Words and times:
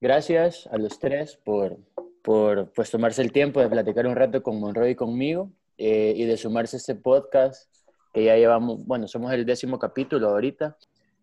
Gracias 0.00 0.68
a 0.70 0.76
los 0.76 0.98
tres 0.98 1.36
por, 1.42 1.78
por 2.22 2.72
pues, 2.72 2.90
tomarse 2.90 3.22
el 3.22 3.32
tiempo 3.32 3.60
de 3.60 3.68
platicar 3.68 4.06
un 4.06 4.14
rato 4.14 4.42
con 4.42 4.60
Monroy 4.60 4.90
y 4.90 4.94
conmigo 4.94 5.50
eh, 5.78 6.12
y 6.14 6.24
de 6.24 6.36
sumarse 6.36 6.76
a 6.76 6.78
este 6.78 6.94
podcast 6.94 7.72
que 8.12 8.24
ya 8.24 8.36
llevamos, 8.36 8.84
bueno, 8.86 9.08
somos 9.08 9.32
el 9.32 9.46
décimo 9.46 9.78
capítulo 9.78 10.28
ahorita. 10.28 10.76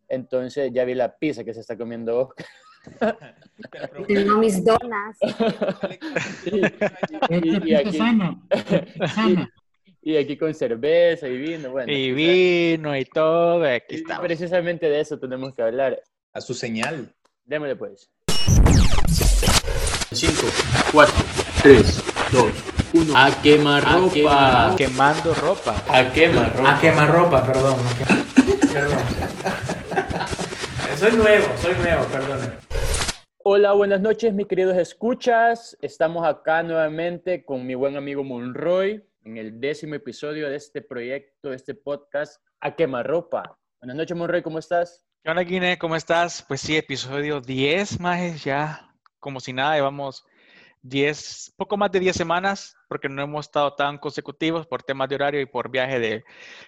Entonces 0.08 0.72
ya 0.74 0.86
vi 0.86 0.96
la 0.96 1.18
pizza 1.18 1.44
que 1.44 1.54
se 1.54 1.60
está 1.60 1.78
comiendo 1.78 2.20
Oscar. 2.20 2.46
Tengo 4.08 4.38
mis 4.38 4.64
donas. 4.64 5.18
y, 6.46 7.74
aquí, 7.74 8.00
y, 10.02 10.18
aquí, 10.18 10.38
con 10.38 10.54
cerveza 10.54 11.28
y 11.28 11.38
vino. 11.38 11.72
Bueno, 11.72 11.92
y 11.92 12.12
vino 12.12 12.96
y 12.98 13.06
todo. 13.06 13.64
Aquí 13.66 13.96
está. 13.96 14.20
Precisamente 14.22 14.90
de 14.90 15.00
eso 15.00 15.20
tenemos 15.20 15.54
que 15.56 15.62
hablar. 15.62 16.02
A 16.34 16.42
su 16.42 16.54
señal. 16.54 17.14
Démosle 17.46 17.76
pues. 17.76 18.10
5, 20.12 20.48
4, 20.92 21.14
3, 21.64 22.04
2, 22.32 22.52
1. 22.94 23.18
A 23.18 23.42
quemar 23.42 23.84
ropa. 23.84 24.76
Quemando 24.78 25.34
ropa. 25.34 25.76
A 25.88 26.12
quemar 26.12 26.56
ropa. 26.56 26.72
A 26.72 26.80
quemar 26.80 27.12
ropa, 27.12 27.46
perdón. 27.46 27.78
perdón. 28.72 29.00
soy 30.98 31.12
nuevo, 31.14 31.48
soy 31.62 31.76
nuevo, 31.76 32.06
perdón. 32.06 32.54
Hola, 33.44 33.74
buenas 33.74 34.00
noches, 34.00 34.34
mis 34.34 34.48
queridos 34.48 34.78
escuchas. 34.78 35.78
Estamos 35.82 36.26
acá 36.26 36.64
nuevamente 36.64 37.44
con 37.44 37.66
mi 37.66 37.76
buen 37.76 37.98
amigo 37.98 38.24
Monroy 38.24 39.04
en 39.26 39.38
el 39.38 39.60
décimo 39.60 39.96
episodio 39.96 40.50
de 40.50 40.56
este 40.56 40.82
proyecto, 40.82 41.50
de 41.50 41.56
este 41.56 41.74
podcast, 41.74 42.42
A 42.62 42.76
Quemarropa. 42.76 43.58
Buenas 43.82 43.98
noches, 43.98 44.16
Monroy, 44.16 44.42
¿cómo 44.42 44.60
estás? 44.60 45.06
¿Qué 45.24 45.30
onda, 45.30 45.44
Guine? 45.44 45.78
¿Cómo 45.78 45.96
estás? 45.96 46.44
Pues 46.48 46.62
sí, 46.62 46.78
episodio 46.78 47.42
10, 47.42 48.00
más 48.00 48.44
ya 48.44 48.93
como 49.24 49.40
si 49.40 49.54
nada, 49.54 49.76
llevamos 49.76 50.26
10, 50.82 51.54
poco 51.56 51.78
más 51.78 51.92
de 51.94 52.02
10 52.02 52.16
semanas, 52.16 52.76
porque 52.90 53.08
no 53.08 53.24
hemos 53.24 53.46
estado 53.46 53.74
tan 53.74 53.98
consecutivos 53.98 54.68
por 54.68 54.84
temas 54.84 55.08
de 55.08 55.16
horario 55.16 55.40
y 55.40 55.46
por 55.46 55.72
viaje 55.72 55.98
de 55.98 56.26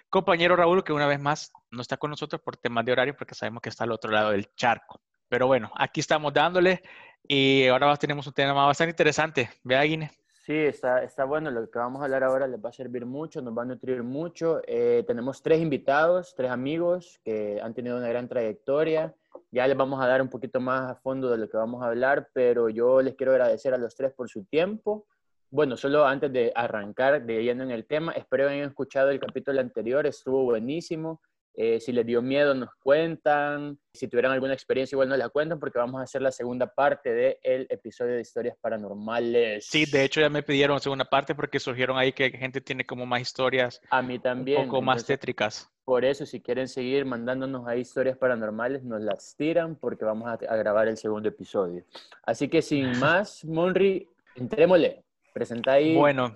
compañero 0.10 0.56
Raúl, 0.56 0.86
que 0.86 0.94
una 0.94 1.06
vez 1.06 1.20
más 1.20 1.52
no 1.70 1.82
está 1.82 1.98
con 1.98 2.12
nosotros 2.12 2.42
por 2.42 2.56
temas 2.56 2.86
de 2.86 2.94
horario, 2.94 3.16
porque 3.18 3.36
sabemos 3.36 3.62
que 3.62 3.70
está 3.70 3.84
al 3.84 3.92
otro 3.92 4.10
lado 4.10 4.32
del 4.32 4.48
charco. 4.56 5.02
Pero 5.28 5.48
bueno, 5.48 5.70
aquí 5.76 6.00
estamos 6.00 6.34
dándole 6.34 6.82
y 7.28 7.68
ahora 7.68 7.98
tenemos 7.98 8.26
un 8.26 8.34
tema 8.34 8.54
bastante 8.54 8.92
interesante. 8.92 9.50
Vea, 9.64 9.84
Guine. 9.84 10.12
Sí, 10.46 10.54
está, 10.54 11.04
está 11.04 11.26
bueno. 11.26 11.52
Lo 11.52 11.70
que 11.70 11.80
vamos 11.80 12.02
a 12.02 12.06
hablar 12.06 12.24
ahora 12.24 12.48
les 12.48 12.64
va 12.64 12.70
a 12.70 12.74
servir 12.74 13.06
mucho, 13.06 13.42
nos 13.42 13.58
va 13.58 13.64
a 13.64 13.66
nutrir 13.66 14.02
mucho. 14.02 14.62
Eh, 14.66 15.04
tenemos 15.06 15.42
tres 15.42 15.60
invitados, 15.60 16.34
tres 16.36 16.52
amigos 16.52 17.20
que 17.26 17.60
han 17.62 17.74
tenido 17.74 17.98
una 17.98 18.08
gran 18.08 18.30
trayectoria. 18.30 19.14
Ya 19.56 19.66
les 19.68 19.78
vamos 19.78 20.04
a 20.04 20.08
dar 20.08 20.22
un 20.22 20.28
poquito 20.28 20.60
más 20.60 20.92
a 20.92 20.96
fondo 20.96 21.32
de 21.32 21.38
lo 21.38 21.48
que 21.48 21.56
vamos 21.56 21.82
a 21.82 21.88
hablar, 21.88 22.28
pero 22.34 22.68
yo 22.68 23.02
les 23.02 23.16
quiero 23.16 23.32
agradecer 23.32 23.74
a 23.74 23.78
los 23.78 23.96
tres 23.96 24.12
por 24.12 24.28
su 24.28 24.44
tiempo. 24.44 25.08
Bueno, 25.50 25.78
solo 25.78 26.06
antes 26.06 26.34
de 26.34 26.52
arrancar 26.54 27.26
de 27.26 27.42
lleno 27.42 27.64
en 27.64 27.72
el 27.72 27.86
tema, 27.86 28.12
espero 28.12 28.50
hayan 28.50 28.68
escuchado 28.68 29.12
el 29.12 29.20
capítulo 29.22 29.62
anterior, 29.62 30.06
estuvo 30.06 30.44
buenísimo. 30.44 31.22
Eh, 31.58 31.80
si 31.80 31.94
les 31.94 32.06
dio 32.06 32.22
miedo, 32.22 32.54
nos 32.54 32.70
cuentan. 32.76 33.80
Si 33.94 34.10
tuvieran 34.10 34.34
alguna 34.34 34.54
experiencia, 34.54 34.96
igual 34.96 35.08
nos 35.08 35.18
la 35.18 35.30
cuentan 35.30 35.58
porque 35.58 35.80
vamos 35.80 36.02
a 36.02 36.04
hacer 36.04 36.22
la 36.22 36.32
segunda 36.32 36.68
parte 36.68 37.14
del 37.14 37.66
episodio 37.70 38.16
de 38.16 38.22
historias 38.22 38.58
paranormales. 38.60 39.66
Sí, 39.66 39.86
de 39.86 40.04
hecho 40.04 40.20
ya 40.20 40.30
me 40.30 40.44
pidieron 40.44 40.82
segunda 40.82 41.06
parte 41.06 41.34
porque 41.34 41.62
surgieron 41.62 41.98
ahí 41.98 42.12
que 42.12 42.30
gente 42.32 42.60
tiene 42.60 42.86
como 42.86 43.06
más 43.06 43.22
historias. 43.22 43.80
A 43.90 44.02
mí 44.02 44.20
también. 44.20 44.62
Un 44.62 44.68
poco 44.68 44.82
más 44.82 45.06
tétricas. 45.06 45.72
Por 45.86 46.04
eso, 46.04 46.26
si 46.26 46.42
quieren 46.42 46.68
seguir 46.68 47.06
mandándonos 47.06 47.68
ahí 47.68 47.82
historias 47.82 48.18
paranormales, 48.18 48.84
nos 48.84 49.02
las 49.02 49.36
tiran 49.38 49.76
porque 49.78 50.04
vamos 50.04 50.28
a, 50.28 50.34
a 50.34 50.58
grabar 50.58 50.90
el 50.90 50.98
segundo 50.98 51.30
episodio. 51.30 51.86
Así 52.24 52.50
que 52.50 52.62
sin 52.62 52.92
más, 53.00 53.46
Monri, 53.46 54.10
entrémosle. 54.36 55.04
Presenta 55.34 55.74
ahí. 55.74 55.96
Bueno, 55.96 56.36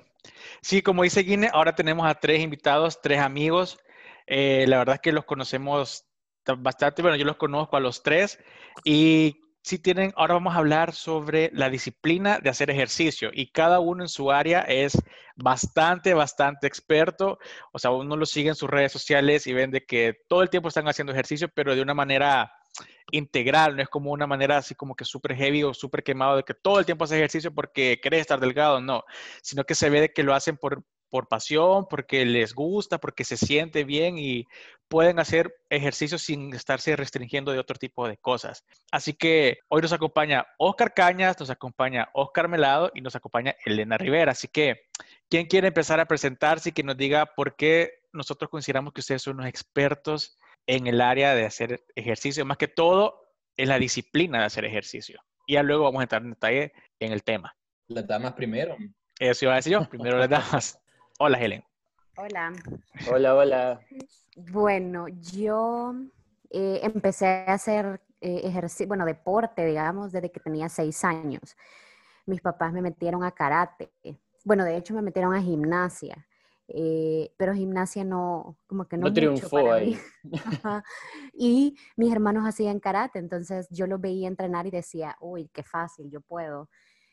sí, 0.61 0.81
como 0.81 1.03
dice 1.03 1.23
Guine, 1.23 1.49
ahora 1.51 1.75
tenemos 1.75 2.05
a 2.05 2.15
tres 2.15 2.41
invitados, 2.41 3.01
tres 3.01 3.19
amigos 3.19 3.77
eh, 4.31 4.65
la 4.67 4.77
verdad 4.77 4.95
es 4.95 5.01
que 5.01 5.11
los 5.11 5.25
conocemos 5.25 6.05
bastante, 6.59 7.01
bueno, 7.01 7.17
yo 7.17 7.25
los 7.25 7.37
conozco 7.37 7.77
a 7.77 7.79
los 7.79 8.03
tres 8.03 8.39
y 8.83 9.41
si 9.63 9.79
tienen, 9.79 10.13
ahora 10.15 10.35
vamos 10.35 10.55
a 10.55 10.59
hablar 10.59 10.93
sobre 10.93 11.49
la 11.53 11.69
disciplina 11.69 12.39
de 12.39 12.49
hacer 12.49 12.69
ejercicio 12.69 13.31
y 13.33 13.51
cada 13.51 13.79
uno 13.79 14.03
en 14.03 14.07
su 14.07 14.31
área 14.31 14.61
es 14.61 14.97
bastante, 15.35 16.13
bastante 16.13 16.67
experto. 16.67 17.39
O 17.73 17.79
sea, 17.79 17.91
uno 17.91 18.15
lo 18.15 18.25
sigue 18.25 18.49
en 18.49 18.55
sus 18.55 18.69
redes 18.69 18.91
sociales 18.91 19.47
y 19.47 19.53
ven 19.53 19.71
de 19.71 19.85
que 19.85 20.15
todo 20.27 20.43
el 20.43 20.49
tiempo 20.49 20.69
están 20.69 20.87
haciendo 20.87 21.11
ejercicio, 21.11 21.49
pero 21.53 21.75
de 21.75 21.81
una 21.81 21.93
manera 21.93 22.51
integral, 23.11 23.75
no 23.75 23.81
es 23.81 23.89
como 23.89 24.11
una 24.11 24.27
manera 24.27 24.57
así 24.57 24.75
como 24.75 24.95
que 24.95 25.05
súper 25.05 25.35
heavy 25.35 25.63
o 25.63 25.73
súper 25.73 26.03
quemado 26.03 26.37
de 26.37 26.43
que 26.43 26.53
todo 26.53 26.79
el 26.79 26.85
tiempo 26.85 27.05
hace 27.05 27.17
ejercicio 27.17 27.53
porque 27.53 27.99
querés 28.01 28.21
estar 28.21 28.39
delgado, 28.39 28.79
no, 28.79 29.03
sino 29.41 29.63
que 29.63 29.75
se 29.75 29.89
ve 29.89 30.01
de 30.01 30.13
que 30.13 30.23
lo 30.23 30.35
hacen 30.35 30.57
por, 30.57 30.83
por 31.09 31.27
pasión, 31.27 31.87
porque 31.89 32.25
les 32.25 32.53
gusta, 32.53 32.99
porque 32.99 33.23
se 33.23 33.37
siente 33.37 33.83
bien 33.83 34.17
y 34.17 34.45
pueden 34.89 35.19
hacer 35.19 35.55
ejercicios 35.69 36.23
sin 36.23 36.53
estarse 36.53 36.95
restringiendo 36.95 37.51
de 37.51 37.59
otro 37.59 37.77
tipo 37.77 38.07
de 38.07 38.17
cosas. 38.17 38.65
Así 38.91 39.13
que 39.13 39.59
hoy 39.69 39.81
nos 39.81 39.93
acompaña 39.93 40.45
Oscar 40.57 40.93
Cañas, 40.93 41.39
nos 41.39 41.49
acompaña 41.49 42.09
Oscar 42.13 42.47
Melado 42.47 42.91
y 42.93 43.01
nos 43.01 43.15
acompaña 43.15 43.55
Elena 43.65 43.97
Rivera. 43.97 44.31
Así 44.31 44.47
que, 44.47 44.87
¿quién 45.29 45.45
quiere 45.45 45.67
empezar 45.67 45.99
a 45.99 46.07
presentarse 46.07 46.69
y 46.69 46.71
que 46.71 46.83
nos 46.83 46.97
diga 46.97 47.27
por 47.35 47.55
qué 47.55 48.01
nosotros 48.11 48.49
consideramos 48.49 48.93
que 48.93 49.01
ustedes 49.01 49.21
son 49.21 49.35
unos 49.35 49.47
expertos 49.47 50.37
en 50.65 50.87
el 50.87 51.01
área 51.01 51.35
de 51.35 51.45
hacer 51.45 51.83
ejercicio, 51.95 52.45
más 52.45 52.57
que 52.57 52.67
todo 52.67 53.27
en 53.57 53.69
la 53.69 53.79
disciplina 53.79 54.39
de 54.39 54.45
hacer 54.45 54.65
ejercicio? 54.65 55.21
Y 55.45 55.53
ya 55.53 55.63
luego 55.63 55.83
vamos 55.83 55.99
a 55.99 56.03
entrar 56.03 56.23
en 56.23 56.31
detalle 56.31 56.73
en 56.99 57.11
el 57.11 57.23
tema. 57.23 57.55
Las 57.87 58.07
damas 58.07 58.33
primero. 58.33 58.75
Eso 59.19 59.45
iba 59.45 59.53
a 59.53 59.57
decir 59.57 59.73
yo, 59.73 59.87
primero 59.89 60.17
las 60.17 60.29
damas. 60.29 60.79
Hola, 61.21 61.37
Helen. 61.37 61.61
Hola. 62.15 62.53
Hola, 63.11 63.35
hola. 63.35 63.81
Bueno, 64.37 65.09
yo 65.09 65.93
eh, 66.49 66.79
empecé 66.81 67.27
a 67.27 67.55
hacer 67.55 67.99
eh, 68.21 68.39
ejercicio, 68.45 68.87
bueno, 68.87 69.05
deporte, 69.05 69.65
digamos, 69.65 70.13
desde 70.13 70.31
que 70.31 70.39
tenía 70.39 70.69
seis 70.69 71.03
años. 71.03 71.57
Mis 72.25 72.39
papás 72.39 72.71
me 72.71 72.81
metieron 72.81 73.25
a 73.25 73.31
karate. 73.31 73.91
Bueno, 74.45 74.63
de 74.63 74.77
hecho 74.77 74.93
me 74.93 75.01
metieron 75.01 75.35
a 75.35 75.41
gimnasia. 75.41 76.25
Eh, 76.69 77.33
pero 77.35 77.53
gimnasia 77.53 78.05
no, 78.05 78.55
como 78.65 78.87
que 78.87 78.95
no. 78.95 79.07
No 79.07 79.13
triunfó 79.13 79.73
ahí. 79.73 79.99
y 81.33 81.75
mis 81.97 82.13
hermanos 82.13 82.47
hacían 82.47 82.79
karate, 82.79 83.19
entonces 83.19 83.67
yo 83.71 83.87
los 83.87 83.99
veía 83.99 84.29
entrenar 84.29 84.67
y 84.67 84.71
decía, 84.71 85.17
uy, 85.19 85.49
qué 85.51 85.63
fácil, 85.63 86.09
yo 86.09 86.21
puedo. 86.21 86.69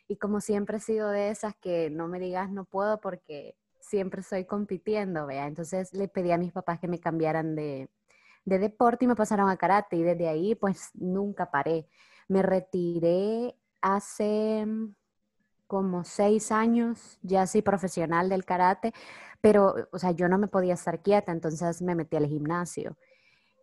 Y 0.06 0.14
como 0.14 0.40
siempre 0.40 0.76
he 0.76 0.80
sido 0.80 1.10
de 1.10 1.30
esas 1.30 1.56
que 1.56 1.90
no 1.90 2.06
me 2.06 2.20
digas 2.20 2.52
no 2.52 2.66
puedo 2.66 3.00
porque 3.00 3.56
siempre 3.86 4.20
estoy 4.20 4.44
compitiendo, 4.44 5.26
vea. 5.26 5.46
Entonces 5.46 5.92
le 5.94 6.08
pedí 6.08 6.32
a 6.32 6.38
mis 6.38 6.52
papás 6.52 6.80
que 6.80 6.88
me 6.88 6.98
cambiaran 7.00 7.54
de, 7.54 7.88
de 8.44 8.58
deporte 8.58 9.04
y 9.04 9.08
me 9.08 9.16
pasaron 9.16 9.48
a 9.48 9.56
karate 9.56 9.96
y 9.96 10.02
desde 10.02 10.28
ahí 10.28 10.54
pues 10.54 10.90
nunca 10.94 11.50
paré. 11.50 11.88
Me 12.28 12.42
retiré 12.42 13.56
hace 13.80 14.64
mm, 14.66 14.94
como 15.66 16.04
seis 16.04 16.52
años, 16.52 17.18
ya 17.22 17.42
así 17.42 17.62
profesional 17.62 18.28
del 18.28 18.44
karate, 18.44 18.92
pero, 19.40 19.74
o 19.92 19.98
sea, 19.98 20.12
yo 20.12 20.28
no 20.28 20.38
me 20.38 20.48
podía 20.48 20.74
estar 20.74 21.02
quieta, 21.02 21.32
entonces 21.32 21.82
me 21.82 21.94
metí 21.94 22.16
al 22.16 22.26
gimnasio. 22.26 22.96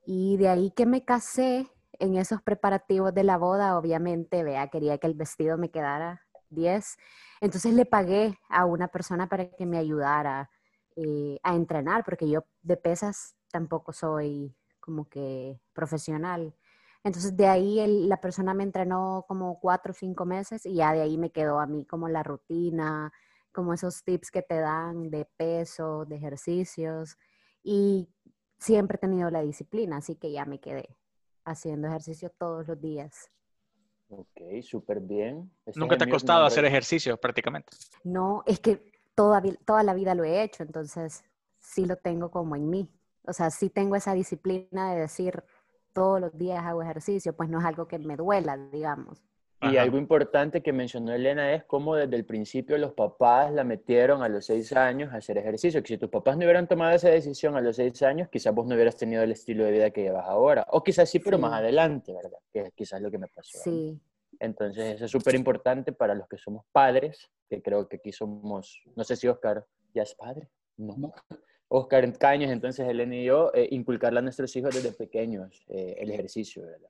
Y 0.05 0.37
de 0.37 0.49
ahí 0.49 0.71
que 0.71 0.85
me 0.85 1.05
casé 1.05 1.67
en 1.99 2.15
esos 2.15 2.41
preparativos 2.41 3.13
de 3.13 3.23
la 3.23 3.37
boda, 3.37 3.77
obviamente, 3.77 4.43
vea, 4.43 4.67
quería 4.69 4.97
que 4.97 5.07
el 5.07 5.15
vestido 5.15 5.57
me 5.57 5.71
quedara 5.71 6.22
10. 6.53 6.97
Entonces 7.41 7.73
le 7.73 7.85
pagué 7.85 8.37
a 8.49 8.65
una 8.65 8.87
persona 8.87 9.27
para 9.27 9.49
que 9.49 9.65
me 9.65 9.77
ayudara 9.77 10.49
eh, 10.95 11.39
a 11.43 11.55
entrenar, 11.55 12.03
porque 12.05 12.29
yo 12.29 12.45
de 12.61 12.77
pesas 12.77 13.35
tampoco 13.51 13.93
soy 13.93 14.55
como 14.79 15.09
que 15.09 15.59
profesional. 15.73 16.55
Entonces 17.03 17.35
de 17.35 17.47
ahí 17.47 18.07
la 18.07 18.21
persona 18.21 18.53
me 18.53 18.63
entrenó 18.63 19.25
como 19.27 19.59
cuatro 19.59 19.91
o 19.91 19.95
cinco 19.95 20.25
meses 20.25 20.65
y 20.65 20.75
ya 20.75 20.93
de 20.93 21.01
ahí 21.01 21.17
me 21.17 21.31
quedó 21.31 21.59
a 21.59 21.67
mí 21.67 21.85
como 21.85 22.07
la 22.09 22.23
rutina, 22.23 23.11
como 23.51 23.73
esos 23.73 24.03
tips 24.03 24.31
que 24.31 24.41
te 24.41 24.59
dan 24.59 25.09
de 25.09 25.25
peso, 25.37 26.05
de 26.05 26.15
ejercicios. 26.15 27.17
Y 27.63 28.09
siempre 28.57 28.97
he 28.97 28.99
tenido 28.99 29.29
la 29.29 29.41
disciplina, 29.41 29.97
así 29.97 30.15
que 30.15 30.31
ya 30.31 30.45
me 30.45 30.59
quedé 30.59 30.97
haciendo 31.45 31.87
ejercicio 31.87 32.29
todos 32.37 32.67
los 32.67 32.79
días. 32.79 33.29
Ok, 34.09 34.61
súper 34.61 34.99
bien. 34.99 35.51
¿Nunca 35.75 35.97
te 35.97 36.03
ha 36.03 36.09
costado 36.09 36.45
hacer 36.45 36.65
ejercicio 36.65 37.17
prácticamente? 37.17 37.73
No, 38.03 38.43
es 38.45 38.59
que 38.59 38.83
toda, 39.15 39.41
toda 39.65 39.83
la 39.83 39.93
vida 39.93 40.15
lo 40.15 40.23
he 40.23 40.43
hecho, 40.43 40.63
entonces 40.63 41.23
sí 41.59 41.85
lo 41.85 41.95
tengo 41.95 42.29
como 42.31 42.55
en 42.55 42.69
mí. 42.69 42.89
O 43.25 43.33
sea, 43.33 43.49
sí 43.49 43.69
tengo 43.69 43.95
esa 43.95 44.13
disciplina 44.13 44.93
de 44.93 45.01
decir 45.01 45.43
todos 45.93 46.19
los 46.19 46.37
días 46.37 46.63
hago 46.65 46.81
ejercicio, 46.83 47.35
pues 47.35 47.49
no 47.49 47.59
es 47.59 47.65
algo 47.65 47.87
que 47.87 47.99
me 47.99 48.15
duela, 48.17 48.57
digamos. 48.57 49.23
Y 49.71 49.77
algo 49.77 49.97
importante 49.97 50.61
que 50.61 50.73
mencionó 50.73 51.13
Elena 51.13 51.53
es 51.53 51.63
cómo 51.63 51.95
desde 51.95 52.15
el 52.15 52.25
principio 52.25 52.77
los 52.77 52.93
papás 52.93 53.51
la 53.51 53.63
metieron 53.63 54.23
a 54.23 54.29
los 54.29 54.45
seis 54.45 54.73
años 54.73 55.13
a 55.13 55.17
hacer 55.17 55.37
ejercicio. 55.37 55.81
Que 55.81 55.89
si 55.89 55.97
tus 55.97 56.09
papás 56.09 56.37
no 56.37 56.43
hubieran 56.43 56.67
tomado 56.67 56.95
esa 56.95 57.09
decisión 57.09 57.55
a 57.55 57.61
los 57.61 57.75
seis 57.75 58.01
años, 58.03 58.29
quizás 58.29 58.53
vos 58.53 58.65
no 58.65 58.75
hubieras 58.75 58.97
tenido 58.97 59.23
el 59.23 59.31
estilo 59.31 59.63
de 59.65 59.71
vida 59.71 59.91
que 59.91 60.03
llevas 60.03 60.25
ahora. 60.25 60.65
O 60.69 60.83
quizás 60.83 61.09
sí, 61.09 61.19
pero 61.19 61.37
más 61.37 61.53
adelante, 61.53 62.13
¿verdad? 62.13 62.39
Que 62.51 62.61
es 62.61 62.73
quizás 62.73 63.01
lo 63.01 63.09
que 63.09 63.17
me 63.17 63.27
pasó. 63.27 63.59
Sí. 63.63 63.99
Entonces, 64.39 64.95
eso 64.95 65.05
es 65.05 65.11
súper 65.11 65.35
importante 65.35 65.93
para 65.93 66.15
los 66.15 66.27
que 66.27 66.37
somos 66.37 66.65
padres, 66.71 67.29
que 67.49 67.61
creo 67.61 67.87
que 67.87 67.97
aquí 67.97 68.11
somos, 68.11 68.81
no 68.95 69.03
sé 69.03 69.15
si 69.15 69.27
Oscar 69.27 69.65
ya 69.93 70.03
es 70.03 70.15
padre, 70.15 70.49
no. 70.77 71.13
Oscar 71.67 72.11
Caños, 72.17 72.51
entonces 72.51 72.87
Elena 72.87 73.15
y 73.15 73.25
yo, 73.25 73.51
eh, 73.53 73.67
inculcarle 73.71 74.19
a 74.19 74.21
nuestros 74.21 74.55
hijos 74.55 74.75
desde 74.75 74.91
pequeños 74.91 75.63
eh, 75.69 75.95
el 75.97 76.11
ejercicio, 76.11 76.63
¿verdad? 76.63 76.89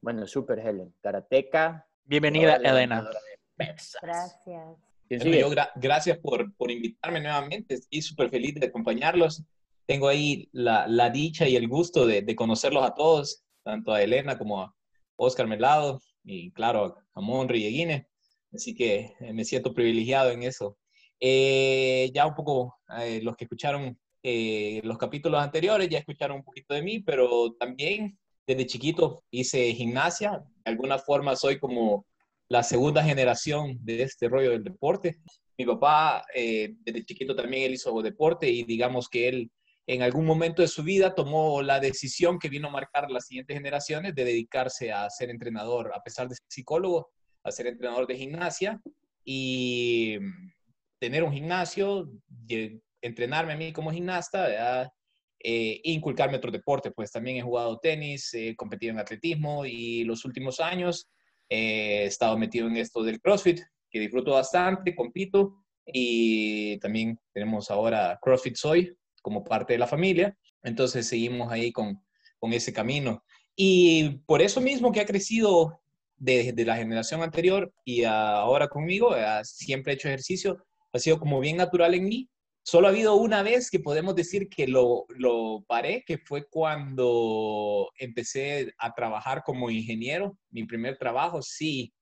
Bueno, 0.00 0.26
súper 0.26 0.58
Helen, 0.58 0.94
karateca. 1.00 1.88
Bienvenida, 2.06 2.56
Elena. 2.56 3.08
Gracias. 3.56 4.76
Yo 5.08 5.50
gracias 5.76 6.18
por, 6.18 6.54
por, 6.54 6.70
invitarme 6.70 7.20
nuevamente. 7.20 7.74
Estoy 7.74 8.02
súper 8.02 8.28
feliz 8.28 8.54
de 8.54 8.66
acompañarlos. 8.66 9.42
Tengo 9.86 10.08
ahí 10.08 10.48
la, 10.52 10.86
la 10.86 11.08
dicha 11.08 11.48
y 11.48 11.56
el 11.56 11.66
gusto 11.66 12.06
de, 12.06 12.20
de, 12.20 12.36
conocerlos 12.36 12.84
a 12.84 12.94
todos, 12.94 13.42
tanto 13.62 13.92
a 13.92 14.02
Elena 14.02 14.36
como 14.36 14.60
a 14.60 14.74
Oscar 15.16 15.46
Melado 15.46 16.00
y 16.24 16.52
claro, 16.52 16.96
a 17.14 17.20
Monri 17.22 17.64
y 17.64 17.66
a 17.66 17.70
Guine. 17.70 18.08
Así 18.52 18.74
que 18.74 19.14
eh, 19.20 19.32
me 19.32 19.44
siento 19.44 19.72
privilegiado 19.72 20.30
en 20.30 20.42
eso. 20.42 20.76
Eh, 21.20 22.10
ya 22.14 22.26
un 22.26 22.34
poco 22.34 22.76
eh, 22.98 23.20
los 23.22 23.34
que 23.36 23.44
escucharon 23.44 23.98
los 24.26 24.96
capítulos 24.96 25.38
anteriores 25.42 25.86
ya 25.90 25.98
escucharon 25.98 26.38
un 26.38 26.44
poquito 26.44 26.72
de 26.72 26.80
mí, 26.80 27.00
pero 27.00 27.52
también 27.60 28.18
desde 28.46 28.66
chiquito 28.66 29.24
hice 29.30 29.72
gimnasia. 29.72 30.42
De 30.64 30.70
alguna 30.70 30.98
forma 30.98 31.36
soy 31.36 31.58
como 31.58 32.06
la 32.48 32.62
segunda 32.62 33.02
generación 33.02 33.78
de 33.82 34.02
este 34.02 34.28
rollo 34.28 34.50
del 34.50 34.64
deporte. 34.64 35.18
Mi 35.56 35.64
papá 35.64 36.24
eh, 36.34 36.74
desde 36.80 37.04
chiquito 37.04 37.34
también 37.34 37.64
él 37.64 37.74
hizo 37.74 38.02
deporte 38.02 38.48
y 38.48 38.64
digamos 38.64 39.08
que 39.08 39.28
él 39.28 39.50
en 39.86 40.02
algún 40.02 40.24
momento 40.24 40.62
de 40.62 40.68
su 40.68 40.82
vida 40.82 41.14
tomó 41.14 41.62
la 41.62 41.78
decisión 41.78 42.38
que 42.38 42.48
vino 42.48 42.68
a 42.68 42.72
marcar 42.72 43.10
las 43.10 43.26
siguientes 43.26 43.56
generaciones 43.56 44.14
de 44.14 44.24
dedicarse 44.24 44.92
a 44.92 45.08
ser 45.10 45.30
entrenador, 45.30 45.92
a 45.94 46.02
pesar 46.02 46.28
de 46.28 46.36
ser 46.36 46.46
psicólogo, 46.48 47.10
a 47.42 47.52
ser 47.52 47.66
entrenador 47.66 48.06
de 48.06 48.16
gimnasia 48.16 48.80
y 49.24 50.18
tener 50.98 51.22
un 51.22 51.32
gimnasio, 51.32 52.10
entrenarme 53.02 53.52
a 53.52 53.56
mí 53.56 53.72
como 53.72 53.90
gimnasta, 53.90 54.90
eh, 55.46 55.78
inculcarme 55.84 56.38
otro 56.38 56.50
deporte, 56.50 56.90
pues 56.90 57.12
también 57.12 57.36
he 57.36 57.42
jugado 57.42 57.78
tenis, 57.78 58.32
he 58.32 58.56
competido 58.56 58.92
en 58.92 58.98
atletismo 58.98 59.66
y 59.66 60.02
los 60.04 60.24
últimos 60.24 60.58
años 60.58 61.10
he 61.50 62.06
estado 62.06 62.38
metido 62.38 62.66
en 62.66 62.78
esto 62.78 63.02
del 63.02 63.20
CrossFit, 63.20 63.60
que 63.90 64.00
disfruto 64.00 64.30
bastante, 64.30 64.94
compito 64.94 65.56
y 65.84 66.78
también 66.78 67.20
tenemos 67.34 67.70
ahora 67.70 68.18
CrossFit 68.22 68.56
Soy 68.56 68.96
como 69.20 69.44
parte 69.44 69.74
de 69.74 69.78
la 69.80 69.86
familia. 69.86 70.34
Entonces 70.62 71.06
seguimos 71.06 71.52
ahí 71.52 71.72
con, 71.72 72.02
con 72.38 72.54
ese 72.54 72.72
camino. 72.72 73.22
Y 73.54 74.22
por 74.24 74.40
eso 74.40 74.62
mismo 74.62 74.92
que 74.92 75.00
ha 75.00 75.06
crecido 75.06 75.82
desde 76.16 76.64
la 76.64 76.76
generación 76.76 77.22
anterior 77.22 77.70
y 77.84 78.04
ahora 78.04 78.68
conmigo, 78.68 79.14
eh, 79.14 79.26
siempre 79.42 79.92
he 79.92 79.96
hecho 79.96 80.08
ejercicio, 80.08 80.64
ha 80.90 80.98
sido 80.98 81.18
como 81.18 81.38
bien 81.38 81.58
natural 81.58 81.92
en 81.92 82.04
mí 82.04 82.30
Solo 82.66 82.86
ha 82.86 82.90
habido 82.90 83.14
una 83.16 83.42
vez 83.42 83.70
que 83.70 83.78
podemos 83.78 84.14
decir 84.14 84.48
que 84.48 84.66
lo, 84.66 85.04
lo, 85.10 85.62
paré, 85.68 86.02
que 86.06 86.16
fue 86.16 86.46
cuando 86.48 87.90
empecé 87.98 88.72
a 88.78 88.94
trabajar 88.94 89.42
como 89.44 89.70
ingeniero. 89.70 90.38
Mi 90.50 90.64
primer 90.64 90.96
trabajo, 90.96 91.42
sí, 91.42 91.92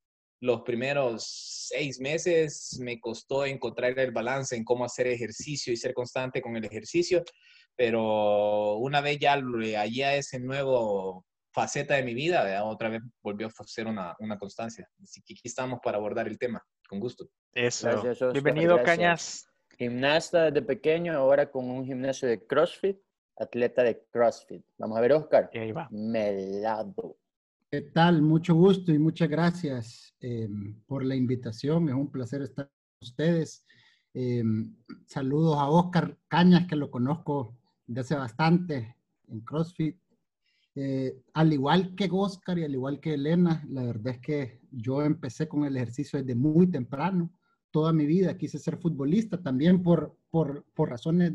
los 0.40 0.62
primeros 0.62 1.68
seis 1.68 1.98
meses 1.98 2.78
me 2.80 3.00
costó 3.00 3.44
encontrar 3.44 3.98
el 3.98 4.12
balance 4.12 4.54
en 4.54 4.64
cómo 4.64 4.84
hacer 4.84 5.08
ejercicio 5.08 5.72
y 5.72 5.76
ser 5.76 5.94
constante 5.94 6.40
con 6.40 6.56
el 6.56 6.64
ejercicio, 6.64 7.24
pero 7.74 8.76
una 8.76 9.00
vez 9.00 9.18
ya 9.18 9.32
allá 9.32 10.14
ese 10.14 10.38
nuevo 10.38 11.24
faceta 11.52 11.94
de 11.94 12.04
mi 12.04 12.14
vida, 12.14 12.64
otra 12.64 12.88
vez 12.88 13.02
volvió 13.20 13.48
a 13.48 13.64
ser 13.64 13.88
una, 13.88 14.14
una, 14.20 14.38
constancia. 14.38 14.88
Así 15.02 15.20
que 15.22 15.34
aquí 15.34 15.42
estamos 15.48 15.80
para 15.82 15.98
abordar 15.98 16.28
el 16.28 16.38
tema, 16.38 16.64
con 16.88 17.00
gusto. 17.00 17.28
Eso. 17.52 18.02
Bienvenido, 18.32 18.80
Cañas. 18.84 19.51
Gimnasta 19.78 20.50
desde 20.50 20.62
pequeño, 20.62 21.12
ahora 21.14 21.50
con 21.50 21.70
un 21.70 21.84
gimnasio 21.84 22.28
de 22.28 22.46
CrossFit, 22.46 22.98
atleta 23.36 23.82
de 23.82 24.04
CrossFit. 24.10 24.64
Vamos 24.78 24.98
a 24.98 25.00
ver, 25.00 25.12
Oscar. 25.12 25.50
ahí 25.54 25.72
va. 25.72 25.88
Melado. 25.90 27.16
¿Qué 27.70 27.80
tal? 27.80 28.22
Mucho 28.22 28.54
gusto 28.54 28.92
y 28.92 28.98
muchas 28.98 29.28
gracias 29.28 30.14
em, 30.20 30.78
por 30.86 31.04
la 31.04 31.16
invitación. 31.16 31.88
Es 31.88 31.94
un 31.94 32.10
placer 32.10 32.42
estar 32.42 32.66
con 32.66 33.08
ustedes. 33.08 33.66
Em, 34.14 34.76
saludos 35.06 35.56
a 35.58 35.70
Oscar 35.70 36.18
Cañas, 36.28 36.66
que 36.66 36.76
lo 36.76 36.90
conozco 36.90 37.56
desde 37.86 38.00
hace 38.00 38.14
bastante 38.16 38.96
en 39.28 39.40
CrossFit. 39.40 39.96
Eh, 40.74 41.22
al 41.34 41.52
igual 41.52 41.94
que 41.94 42.08
Oscar 42.10 42.58
y 42.58 42.64
al 42.64 42.72
igual 42.72 43.00
que 43.00 43.14
Elena, 43.14 43.64
la 43.68 43.84
verdad 43.84 44.14
es 44.14 44.20
que 44.20 44.60
yo 44.70 45.02
empecé 45.02 45.48
con 45.48 45.64
el 45.64 45.76
ejercicio 45.76 46.18
desde 46.18 46.34
muy 46.34 46.70
temprano 46.70 47.30
toda 47.72 47.92
mi 47.92 48.06
vida 48.06 48.36
quise 48.36 48.58
ser 48.58 48.76
futbolista, 48.76 49.42
también 49.42 49.82
por, 49.82 50.16
por, 50.30 50.64
por 50.74 50.90
razones 50.90 51.32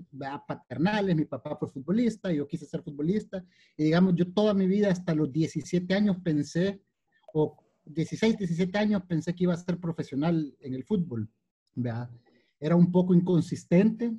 paternales, 0.47 1.15
mi 1.15 1.25
papá 1.25 1.57
fue 1.57 1.67
futbolista, 1.67 2.31
yo 2.31 2.47
quise 2.47 2.65
ser 2.65 2.83
futbolista, 2.83 3.43
y 3.75 3.85
digamos, 3.85 4.15
yo 4.15 4.31
toda 4.31 4.53
mi 4.53 4.67
vida 4.67 4.89
hasta 4.91 5.13
los 5.15 5.31
17 5.33 5.93
años 5.93 6.17
pensé, 6.23 6.81
o 7.33 7.57
16, 7.85 8.37
17 8.37 8.77
años 8.77 9.01
pensé 9.07 9.33
que 9.33 9.43
iba 9.45 9.53
a 9.53 9.57
ser 9.57 9.79
profesional 9.79 10.55
en 10.61 10.75
el 10.75 10.83
fútbol, 10.83 11.27
¿verdad? 11.75 12.09
Era 12.59 12.75
un 12.75 12.91
poco 12.91 13.15
inconsistente, 13.15 14.13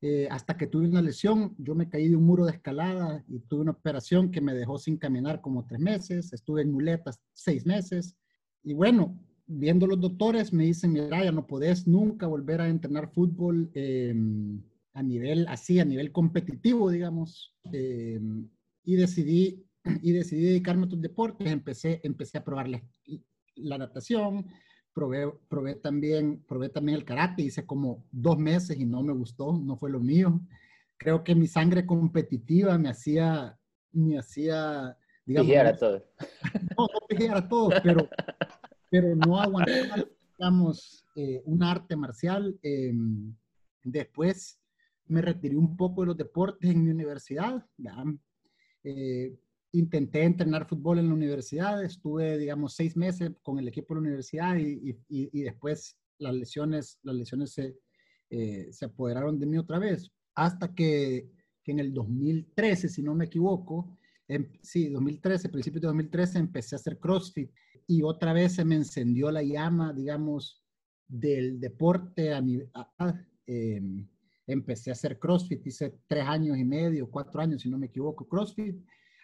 eh, 0.00 0.26
hasta 0.30 0.56
que 0.56 0.66
tuve 0.66 0.88
una 0.88 1.02
lesión, 1.02 1.54
yo 1.58 1.74
me 1.74 1.88
caí 1.88 2.08
de 2.08 2.16
un 2.16 2.24
muro 2.24 2.46
de 2.46 2.52
escalada 2.52 3.24
y 3.28 3.40
tuve 3.40 3.60
una 3.60 3.72
operación 3.72 4.30
que 4.30 4.40
me 4.40 4.54
dejó 4.54 4.78
sin 4.78 4.96
caminar 4.96 5.40
como 5.42 5.66
tres 5.66 5.80
meses, 5.80 6.32
estuve 6.32 6.62
en 6.62 6.72
muletas 6.72 7.20
seis 7.34 7.66
meses, 7.66 8.16
y 8.64 8.72
bueno, 8.72 9.18
viendo 9.46 9.86
los 9.86 10.00
doctores 10.00 10.52
me 10.52 10.64
dicen, 10.64 10.92
mira, 10.92 11.24
ya 11.24 11.32
no 11.32 11.46
podés 11.46 11.86
nunca 11.86 12.26
volver 12.26 12.60
a 12.60 12.68
entrenar 12.68 13.12
fútbol 13.12 13.70
em, 13.74 14.62
a 14.94 15.02
nivel 15.02 15.46
así, 15.48 15.80
a 15.80 15.84
nivel 15.84 16.12
competitivo, 16.12 16.90
digamos. 16.90 17.54
Em, 17.72 18.48
y 18.84 18.96
decidí, 18.96 19.64
y 20.02 20.12
decidí 20.12 20.44
dedicarme 20.44 20.82
a 20.82 20.86
otros 20.86 21.02
deportes. 21.02 21.50
Empecé, 21.50 22.00
empecé 22.02 22.38
a 22.38 22.44
probar 22.44 22.68
la, 22.68 22.82
la 23.56 23.78
natación, 23.78 24.46
probé, 24.92 25.32
probé, 25.48 25.74
también, 25.76 26.42
probé 26.46 26.68
también 26.68 26.98
el 26.98 27.04
karate, 27.04 27.42
hice 27.42 27.66
como 27.66 28.04
dos 28.10 28.38
meses 28.38 28.78
y 28.78 28.84
no 28.84 29.02
me 29.02 29.12
gustó, 29.12 29.52
no 29.52 29.76
fue 29.76 29.90
lo 29.90 30.00
mío. 30.00 30.40
Creo 30.96 31.24
que 31.24 31.34
mi 31.34 31.46
sangre 31.46 31.84
competitiva 31.84 32.78
me 32.78 32.88
hacía, 32.88 33.58
me 33.92 34.18
hacía, 34.18 34.96
digamos... 35.24 35.56
a 35.56 35.76
todo. 35.76 36.04
No, 36.78 36.88
no 37.28 37.36
a 37.36 37.48
todo, 37.48 37.70
pero 37.82 38.08
pero 38.92 39.16
no 39.16 39.40
aguantar, 39.40 40.06
digamos, 40.36 41.06
eh, 41.16 41.40
un 41.46 41.62
arte 41.62 41.96
marcial. 41.96 42.58
Em, 42.62 43.34
después 43.82 44.60
me 45.06 45.22
retiré 45.22 45.56
un 45.56 45.78
poco 45.78 46.02
de 46.02 46.08
los 46.08 46.16
deportes 46.18 46.70
en 46.70 46.84
mi 46.84 46.90
universidad. 46.90 47.66
Eh, 48.84 49.34
intenté 49.72 50.24
entrenar 50.24 50.68
fútbol 50.68 50.98
en 50.98 51.08
la 51.08 51.14
universidad, 51.14 51.82
estuve, 51.82 52.36
digamos, 52.36 52.74
seis 52.74 52.94
meses 52.94 53.30
con 53.42 53.58
el 53.58 53.66
equipo 53.66 53.94
de 53.94 54.00
la 54.00 54.06
universidad 54.08 54.56
y, 54.58 54.94
y, 55.08 55.42
después 55.42 55.96
las 56.18 56.34
lesiones, 56.34 56.98
las 57.02 57.14
lesiones 57.14 57.54
se, 57.54 57.78
eh, 58.28 58.68
se, 58.72 58.84
apoderaron 58.84 59.38
de 59.40 59.46
mí 59.46 59.56
otra 59.56 59.78
vez, 59.78 60.12
hasta 60.34 60.74
que, 60.74 61.30
que, 61.64 61.72
en 61.72 61.78
el 61.78 61.94
2013, 61.94 62.90
si 62.90 63.02
no 63.02 63.14
me 63.14 63.24
equivoco, 63.24 63.96
en, 64.34 64.50
sí, 64.62 64.88
2013, 64.88 65.48
principios 65.48 65.82
de 65.82 65.88
2013, 65.88 66.38
empecé 66.38 66.74
a 66.74 66.78
hacer 66.78 66.98
CrossFit 66.98 67.50
y 67.86 68.02
otra 68.02 68.32
vez 68.32 68.54
se 68.54 68.64
me 68.64 68.76
encendió 68.76 69.30
la 69.30 69.42
llama, 69.42 69.92
digamos, 69.92 70.64
del 71.06 71.60
deporte 71.60 72.32
a 72.32 72.40
mi... 72.40 72.58
Em, 73.46 74.08
empecé 74.46 74.90
a 74.90 74.94
hacer 74.94 75.18
CrossFit, 75.18 75.66
hice 75.66 76.00
tres 76.06 76.24
años 76.26 76.56
y 76.56 76.64
medio, 76.64 77.10
cuatro 77.10 77.40
años, 77.40 77.62
si 77.62 77.68
no 77.68 77.78
me 77.78 77.86
equivoco, 77.86 78.26
CrossFit, 78.26 78.76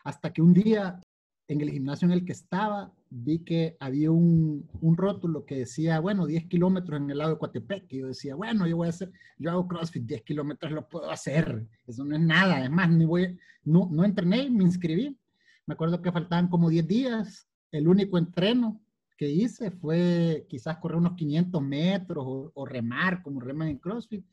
hasta 0.04 0.32
que 0.32 0.42
un 0.42 0.54
día 0.54 1.00
en 1.48 1.60
el 1.62 1.70
gimnasio 1.70 2.06
en 2.06 2.12
el 2.12 2.24
que 2.24 2.32
estaba, 2.32 2.92
vi 3.10 3.38
que 3.40 3.76
había 3.80 4.10
un, 4.10 4.68
un 4.80 4.96
rótulo 4.96 5.44
que 5.46 5.56
decía, 5.56 5.98
bueno, 5.98 6.26
10 6.26 6.46
kilómetros 6.46 7.00
en 7.00 7.10
el 7.10 7.18
lado 7.18 7.32
de 7.32 7.38
Coatepec. 7.38 7.90
Y 7.90 8.00
yo 8.00 8.08
decía, 8.08 8.34
bueno, 8.34 8.66
yo 8.66 8.76
voy 8.76 8.86
a 8.86 8.90
hacer, 8.90 9.10
yo 9.38 9.50
hago 9.50 9.66
CrossFit, 9.66 10.04
10 10.04 10.22
kilómetros 10.22 10.72
lo 10.72 10.86
puedo 10.86 11.10
hacer. 11.10 11.66
Eso 11.86 12.04
no 12.04 12.14
es 12.14 12.22
nada. 12.22 12.58
Además, 12.58 12.90
ni 12.90 13.06
voy, 13.06 13.38
no, 13.64 13.88
no 13.90 14.04
entrené, 14.04 14.48
me 14.50 14.64
inscribí. 14.64 15.18
Me 15.66 15.74
acuerdo 15.74 16.00
que 16.02 16.12
faltaban 16.12 16.48
como 16.48 16.68
10 16.68 16.86
días 16.86 17.48
el 17.72 17.88
único 17.88 18.18
entreno 18.18 18.80
que 19.16 19.28
hice 19.28 19.70
fue 19.70 20.46
quizás 20.48 20.78
correr 20.78 20.98
unos 20.98 21.14
500 21.14 21.60
metros 21.62 22.24
o, 22.54 22.66
remar 22.66 23.22
como 23.22 23.40
reman 23.40 23.68
en 23.68 23.78
CrossFit. 23.78 24.24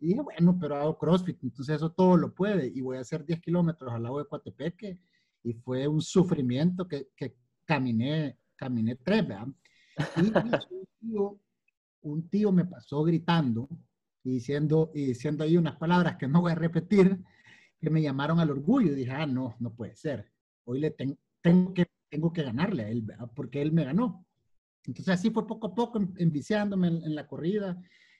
Y 0.00 0.08
dije, 0.08 0.20
bueno, 0.20 0.58
pero 0.60 0.76
hago 0.76 0.98
CrossFit, 0.98 1.42
entonces 1.42 1.76
eso 1.76 1.90
todo 1.90 2.16
lo 2.16 2.34
puede. 2.34 2.66
Y 2.66 2.80
voy 2.80 2.98
a 2.98 3.00
hacer 3.00 3.24
10 3.24 3.40
kilómetros 3.40 3.92
al 3.92 4.02
lado 4.02 4.18
de 4.18 4.26
Coatepeque. 4.26 4.98
Y 5.44 5.52
fue 5.54 5.86
un 5.86 6.00
sufrimiento 6.00 6.88
que, 6.88 7.08
que 7.16 7.36
caminé, 7.64 8.38
caminé 8.56 8.96
tres, 8.96 9.28
¿verdad? 9.28 9.46
Y 10.16 10.20
un 10.70 10.88
tío, 11.00 11.40
un 12.02 12.28
tío 12.28 12.52
me 12.52 12.64
pasó 12.64 13.04
gritando 13.04 13.68
y 14.24 14.32
diciendo, 14.32 14.90
y 14.94 15.06
diciendo 15.06 15.44
ahí 15.44 15.56
unas 15.56 15.76
palabras 15.76 16.16
que 16.16 16.26
no 16.26 16.40
voy 16.40 16.52
a 16.52 16.56
repetir, 16.56 17.20
que 17.80 17.90
me 17.90 18.02
llamaron 18.02 18.40
al 18.40 18.50
orgullo. 18.50 18.92
Y 18.92 18.94
dije, 18.94 19.12
ah, 19.12 19.26
no, 19.26 19.54
no 19.60 19.72
puede 19.74 19.94
ser. 19.94 20.32
Hoy 20.64 20.80
le 20.80 20.90
tengo 20.90 21.74
que 21.74 21.86
tengo 22.14 22.32
que 22.32 22.44
ganarle 22.44 22.84
a 22.84 22.88
él, 22.88 23.04
porque 23.34 23.60
él 23.60 23.72
me 23.72 23.84
ganó. 23.84 24.24
Entonces 24.86 25.14
así 25.14 25.30
fue 25.30 25.48
poco 25.48 25.66
a 25.66 25.74
poco 25.74 26.00
enviciándome 26.16 26.86
en, 26.88 27.02
en 27.02 27.14
la 27.16 27.26
corrida. 27.26 27.76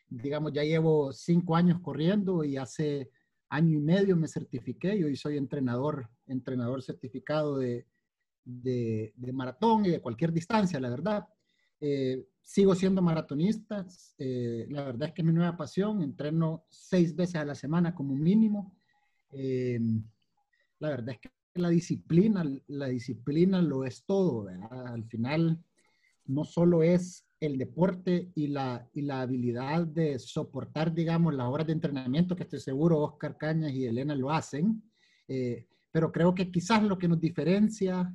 Digamos, 0.09 0.53
ya 0.53 0.65
llevo 0.65 1.13
cinco 1.13 1.55
años 1.55 1.81
corriendo 1.81 2.43
y 2.43 2.57
hace 2.57 3.11
año 3.55 3.79
y 3.79 3.81
medio 3.81 4.17
me 4.17 4.27
certifiqué 4.27 4.97
y 4.97 5.05
hoy 5.05 5.17
soy 5.17 5.37
entrenador, 5.37 6.11
entrenador 6.27 6.83
certificado 6.83 7.59
de, 7.59 7.87
de, 8.45 9.13
de 9.17 9.33
maratón 9.33 9.87
y 9.87 9.91
de 9.91 10.01
cualquier 10.01 10.33
distancia, 10.33 10.81
la 10.81 10.91
verdad. 10.91 11.29
Eh, 11.81 12.27
sigo 12.43 12.75
siendo 12.75 13.01
maratonista, 13.01 13.87
eh, 14.19 14.67
la 14.71 14.85
verdad 14.85 15.09
es 15.09 15.15
que 15.15 15.23
es 15.23 15.27
mi 15.27 15.33
nueva 15.33 15.57
pasión, 15.57 16.03
entreno 16.03 16.67
seis 16.69 17.15
veces 17.15 17.37
a 17.37 17.45
la 17.45 17.55
semana 17.55 17.95
como 17.95 18.15
mínimo. 18.15 18.77
Eh, 19.31 19.79
la 20.81 20.89
verdad 20.89 21.11
es 21.11 21.21
que 21.21 21.31
la 21.55 21.69
disciplina, 21.69 22.45
la 22.67 22.89
disciplina 22.89 23.63
lo 23.63 23.85
es 23.85 24.05
todo, 24.05 24.45
¿verdad? 24.45 24.89
Al 24.89 25.05
final 25.05 25.63
no 26.27 26.45
solo 26.45 26.83
es 26.83 27.25
el 27.47 27.59
deporte 27.59 28.31
y 28.35 28.49
la, 28.49 28.89
y 28.95 29.03
la 29.03 29.23
habilidad 29.23 29.87
de 29.87 30.19
soportar, 30.19 30.93
digamos, 30.93 31.35
las 31.35 31.49
horas 31.49 31.67
de 31.67 31.73
entrenamiento, 31.73 32.37
que 32.37 32.45
estoy 32.45 32.61
seguro 32.61 33.01
Oscar 33.01 33.37
Cañas 33.37 33.73
y 33.73 33.87
Elena 33.87 34.15
lo 34.15 34.31
hacen, 34.31 34.83
eh, 35.29 35.67
pero 35.91 36.11
creo 36.11 36.35
que 36.35 36.51
quizás 36.51 36.83
lo 36.83 36.99
que 36.99 37.09
nos 37.09 37.21
diferencia 37.21 38.13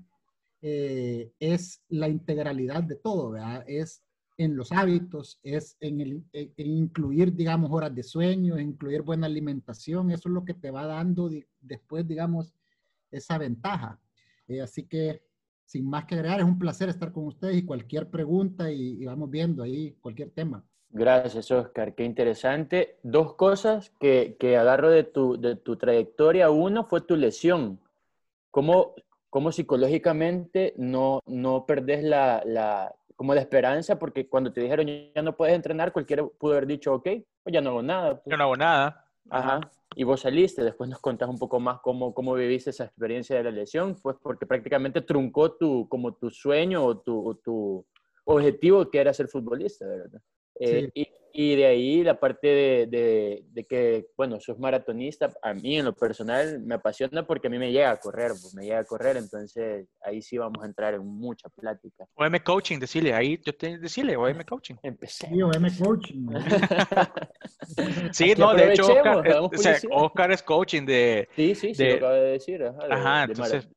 eh, 0.62 1.32
es 1.40 1.82
la 1.90 2.10
integralidad 2.10 2.84
de 2.84 2.96
todo, 2.96 3.32
¿verdad? 3.32 3.64
Es 3.68 4.04
en 4.38 4.56
los 4.56 4.72
hábitos, 4.72 5.40
es 5.44 5.78
en, 5.80 6.00
el, 6.00 6.24
incluir, 6.58 7.34
digamos, 7.34 7.72
horas 7.72 7.94
de 7.94 8.04
sueño, 8.04 8.60
incluir 8.60 9.02
buena 9.02 9.28
alimentación, 9.28 10.12
eso 10.12 10.30
es 10.30 10.34
lo 10.34 10.46
que 10.46 10.54
te 10.54 10.72
va 10.72 10.86
dando 10.86 11.30
después, 11.60 12.08
digamos, 12.08 12.54
esa 13.12 13.38
ventaja. 13.38 14.00
Eh, 14.48 14.62
así 14.62 14.84
que 14.84 15.29
sin 15.70 15.88
más 15.88 16.06
que 16.06 16.16
agregar, 16.16 16.40
es 16.40 16.46
un 16.46 16.58
placer 16.58 16.90
estar 16.90 17.12
con 17.12 17.28
ustedes 17.28 17.58
y 17.58 17.64
cualquier 17.64 18.10
pregunta 18.10 18.72
y, 18.72 19.06
vamos 19.06 19.30
viendo 19.30 19.62
ahí 19.62 19.96
cualquier 20.02 20.32
tema. 20.32 20.64
Gracias, 20.90 21.52
Oscar. 21.52 21.94
Qué 21.94 22.04
interesante. 22.04 22.98
Dos 23.04 23.36
cosas 23.36 23.92
que, 24.00 24.36
que 24.40 24.58
agarro 24.58 24.90
de 24.90 25.04
tu, 25.04 25.40
de 25.40 25.56
tu, 25.56 25.76
trayectoria. 25.76 26.50
Uno 26.50 26.86
fue 26.86 27.02
tu 27.02 27.16
lesión. 27.16 27.80
¿Cómo, 28.50 28.96
cómo 29.30 29.52
psicológicamente 29.52 30.74
no, 30.76 31.20
no 31.28 31.68
perdés 31.68 32.04
la, 32.04 32.42
la, 32.48 32.96
como 33.16 33.36
la 33.36 33.42
esperanza? 33.42 34.00
Porque 34.00 34.28
cuando 34.28 34.52
te 34.52 34.62
dijeron 34.62 34.88
ya 34.88 35.22
no 35.22 35.38
puedes 35.38 35.54
entrenar, 35.54 35.94
cualquiera 35.94 36.26
pudo 36.26 36.54
haber 36.54 36.66
dicho, 36.66 36.96
ok, 36.96 37.10
pues 37.44 37.54
ya 37.54 37.62
no 37.62 37.70
hago 37.70 37.84
nada. 37.84 38.16
Pues. 38.16 38.32
Yo 38.32 38.38
no 38.38 38.46
hago 38.46 38.58
nada. 38.58 39.06
Ajá 39.30 39.70
y 39.96 40.04
vos 40.04 40.22
saliste, 40.22 40.64
después 40.64 40.90
nos 40.90 41.00
contás 41.00 41.30
un 41.30 41.40
poco 41.40 41.60
más 41.60 41.80
cómo, 41.82 42.14
cómo 42.14 42.34
viviste 42.36 42.70
esa 42.70 42.86
experiencia 42.86 43.36
de 43.38 43.44
la 43.44 43.52
lesión, 43.52 43.96
pues 44.02 44.16
porque 44.22 44.46
prácticamente 44.46 45.02
truncó 45.02 45.54
tu, 45.54 45.88
como 45.90 46.14
tu 46.14 46.30
sueño 46.30 46.86
o 46.86 47.00
tu, 47.00 47.40
tu 47.44 47.86
objetivo 48.26 48.90
que 48.90 49.00
era 49.00 49.14
ser 49.14 49.28
futbolista, 49.28 49.88
¿verdad? 49.88 50.22
Eh, 50.60 50.90
y, 50.94 51.08
y, 51.34 51.56
de 51.56 51.66
ahí 51.66 52.04
la 52.04 52.20
parte 52.20 52.48
de, 52.48 52.88
de, 52.88 53.44
de, 53.52 53.64
que, 53.66 54.08
bueno, 54.18 54.40
sos 54.40 54.60
maratonista, 54.60 55.32
a 55.42 55.54
mí 55.54 55.78
en 55.78 55.86
lo 55.86 55.94
personal 55.94 56.62
me 56.62 56.76
apasiona 56.76 57.26
porque 57.26 57.48
a 57.48 57.50
mí 57.50 57.58
me 57.58 57.72
llega 57.72 57.92
a 57.92 57.98
correr, 57.98 58.30
pues 58.30 58.54
me 58.56 58.64
llega 58.64 58.80
a 58.80 58.84
correr, 58.84 59.18
entonces 59.18 59.88
ahí 60.02 60.22
sí 60.22 60.38
vamos 60.38 60.64
a 60.64 60.68
entrar 60.68 60.94
en 60.94 61.06
mucha 61.06 61.50
plática. 61.50 62.06
OM 62.16 62.34
Coaching, 62.44 62.80
decirle, 62.80 63.14
ahí 63.14 63.40
yo 63.44 63.56
te 63.56 63.78
decirle, 63.78 64.16
OM 64.18 64.44
Coaching. 64.48 64.76
Empecé. 64.84 65.28
Sí, 65.28 65.42
OM 65.42 65.68
Coaching. 65.84 66.28
sí, 68.12 68.34
no, 68.38 68.54
de 68.54 68.74
hecho, 68.74 68.88
Oscar, 68.88 69.18
o 69.40 69.50
sea, 69.58 69.78
Oscar, 69.92 70.32
es 70.32 70.44
coaching 70.44 70.86
de... 70.86 71.28
Sí, 71.36 71.56
sí, 71.56 71.74
sí, 71.74 71.86
lo 71.86 71.96
acabo 71.96 72.14
de 72.14 72.32
decir. 72.32 72.64
Ajá, 72.64 72.88
de, 72.88 72.94
ajá 72.94 73.24
entonces 73.24 73.70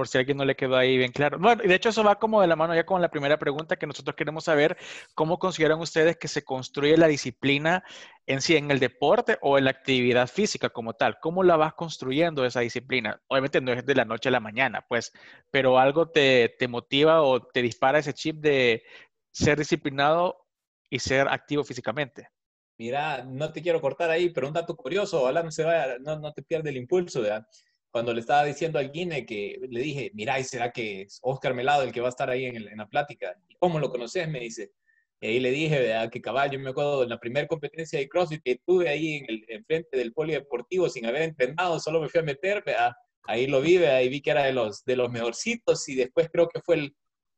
por 0.00 0.08
si 0.08 0.16
alguien 0.16 0.38
no 0.38 0.46
le 0.46 0.56
quedó 0.56 0.78
ahí 0.78 0.96
bien 0.96 1.12
claro. 1.12 1.38
Bueno, 1.38 1.62
de 1.62 1.74
hecho 1.74 1.90
eso 1.90 2.02
va 2.02 2.18
como 2.18 2.40
de 2.40 2.46
la 2.46 2.56
mano 2.56 2.74
ya 2.74 2.86
con 2.86 3.02
la 3.02 3.10
primera 3.10 3.38
pregunta 3.38 3.76
que 3.76 3.86
nosotros 3.86 4.16
queremos 4.16 4.44
saber, 4.44 4.78
¿cómo 5.14 5.38
consideran 5.38 5.78
ustedes 5.78 6.16
que 6.16 6.26
se 6.26 6.42
construye 6.42 6.96
la 6.96 7.06
disciplina 7.06 7.84
en 8.24 8.40
sí, 8.40 8.56
en 8.56 8.70
el 8.70 8.78
deporte 8.78 9.36
o 9.42 9.58
en 9.58 9.64
la 9.64 9.72
actividad 9.72 10.26
física 10.26 10.70
como 10.70 10.94
tal? 10.94 11.18
¿Cómo 11.20 11.42
la 11.42 11.56
vas 11.56 11.74
construyendo 11.74 12.46
esa 12.46 12.60
disciplina? 12.60 13.20
Obviamente 13.26 13.60
no 13.60 13.74
es 13.74 13.84
de 13.84 13.94
la 13.94 14.06
noche 14.06 14.30
a 14.30 14.32
la 14.32 14.40
mañana, 14.40 14.86
pues, 14.88 15.12
pero 15.50 15.78
algo 15.78 16.08
te, 16.08 16.56
te 16.58 16.66
motiva 16.66 17.20
o 17.20 17.42
te 17.42 17.60
dispara 17.60 17.98
ese 17.98 18.14
chip 18.14 18.36
de 18.36 18.82
ser 19.30 19.58
disciplinado 19.58 20.46
y 20.88 20.98
ser 20.98 21.28
activo 21.28 21.62
físicamente. 21.62 22.30
Mira, 22.78 23.22
no 23.22 23.52
te 23.52 23.60
quiero 23.60 23.82
cortar 23.82 24.08
ahí, 24.08 24.30
pero 24.30 24.48
un 24.48 24.54
dato 24.54 24.74
curioso, 24.74 25.20
ojalá 25.20 25.42
no 25.42 25.50
se 25.50 25.62
vaya, 25.62 25.98
no, 25.98 26.18
no 26.18 26.32
te 26.32 26.42
pierda 26.42 26.70
el 26.70 26.78
impulso, 26.78 27.20
¿verdad? 27.20 27.46
Cuando 27.90 28.12
le 28.14 28.20
estaba 28.20 28.44
diciendo 28.44 28.78
al 28.78 28.90
Guine 28.92 29.26
que 29.26 29.58
le 29.68 29.80
dije, 29.80 30.10
mira, 30.14 30.38
¿y 30.38 30.44
será 30.44 30.70
que 30.70 31.02
es 31.02 31.18
Oscar 31.22 31.54
Melado 31.54 31.82
el 31.82 31.92
que 31.92 32.00
va 32.00 32.08
a 32.08 32.10
estar 32.10 32.30
ahí 32.30 32.46
en, 32.46 32.56
en 32.56 32.78
la 32.78 32.88
plática? 32.88 33.34
¿Cómo 33.58 33.78
lo 33.78 33.90
conoces? 33.90 34.28
Me 34.28 34.40
dice. 34.40 34.72
Y 35.20 35.26
ahí 35.26 35.40
le 35.40 35.50
dije, 35.50 35.78
¿verdad? 35.78 36.10
que 36.10 36.20
caballo, 36.20 36.54
yo 36.54 36.60
me 36.60 36.70
acuerdo 36.70 37.02
en 37.02 37.10
la 37.10 37.20
primera 37.20 37.46
competencia 37.46 37.98
de 37.98 38.08
CrossFit 38.08 38.42
que 38.42 38.52
estuve 38.52 38.88
ahí 38.88 39.16
en 39.16 39.26
el 39.28 39.44
enfrente 39.48 39.96
del 39.96 40.12
polideportivo 40.12 40.88
sin 40.88 41.04
haber 41.04 41.22
entrenado, 41.22 41.78
solo 41.78 42.00
me 42.00 42.08
fui 42.08 42.20
a 42.20 42.24
meter, 42.24 42.62
¿verdad? 42.64 42.92
ahí 43.24 43.46
lo 43.46 43.60
vi, 43.60 43.76
ahí 43.78 44.08
vi 44.08 44.20
que 44.20 44.30
era 44.30 44.44
de 44.44 44.52
los, 44.52 44.84
de 44.84 44.96
los 44.96 45.10
mejorcitos 45.10 45.88
y 45.88 45.94
después 45.94 46.28
creo 46.32 46.48
que 46.48 46.60
fue 46.60 46.76
el, 46.76 46.96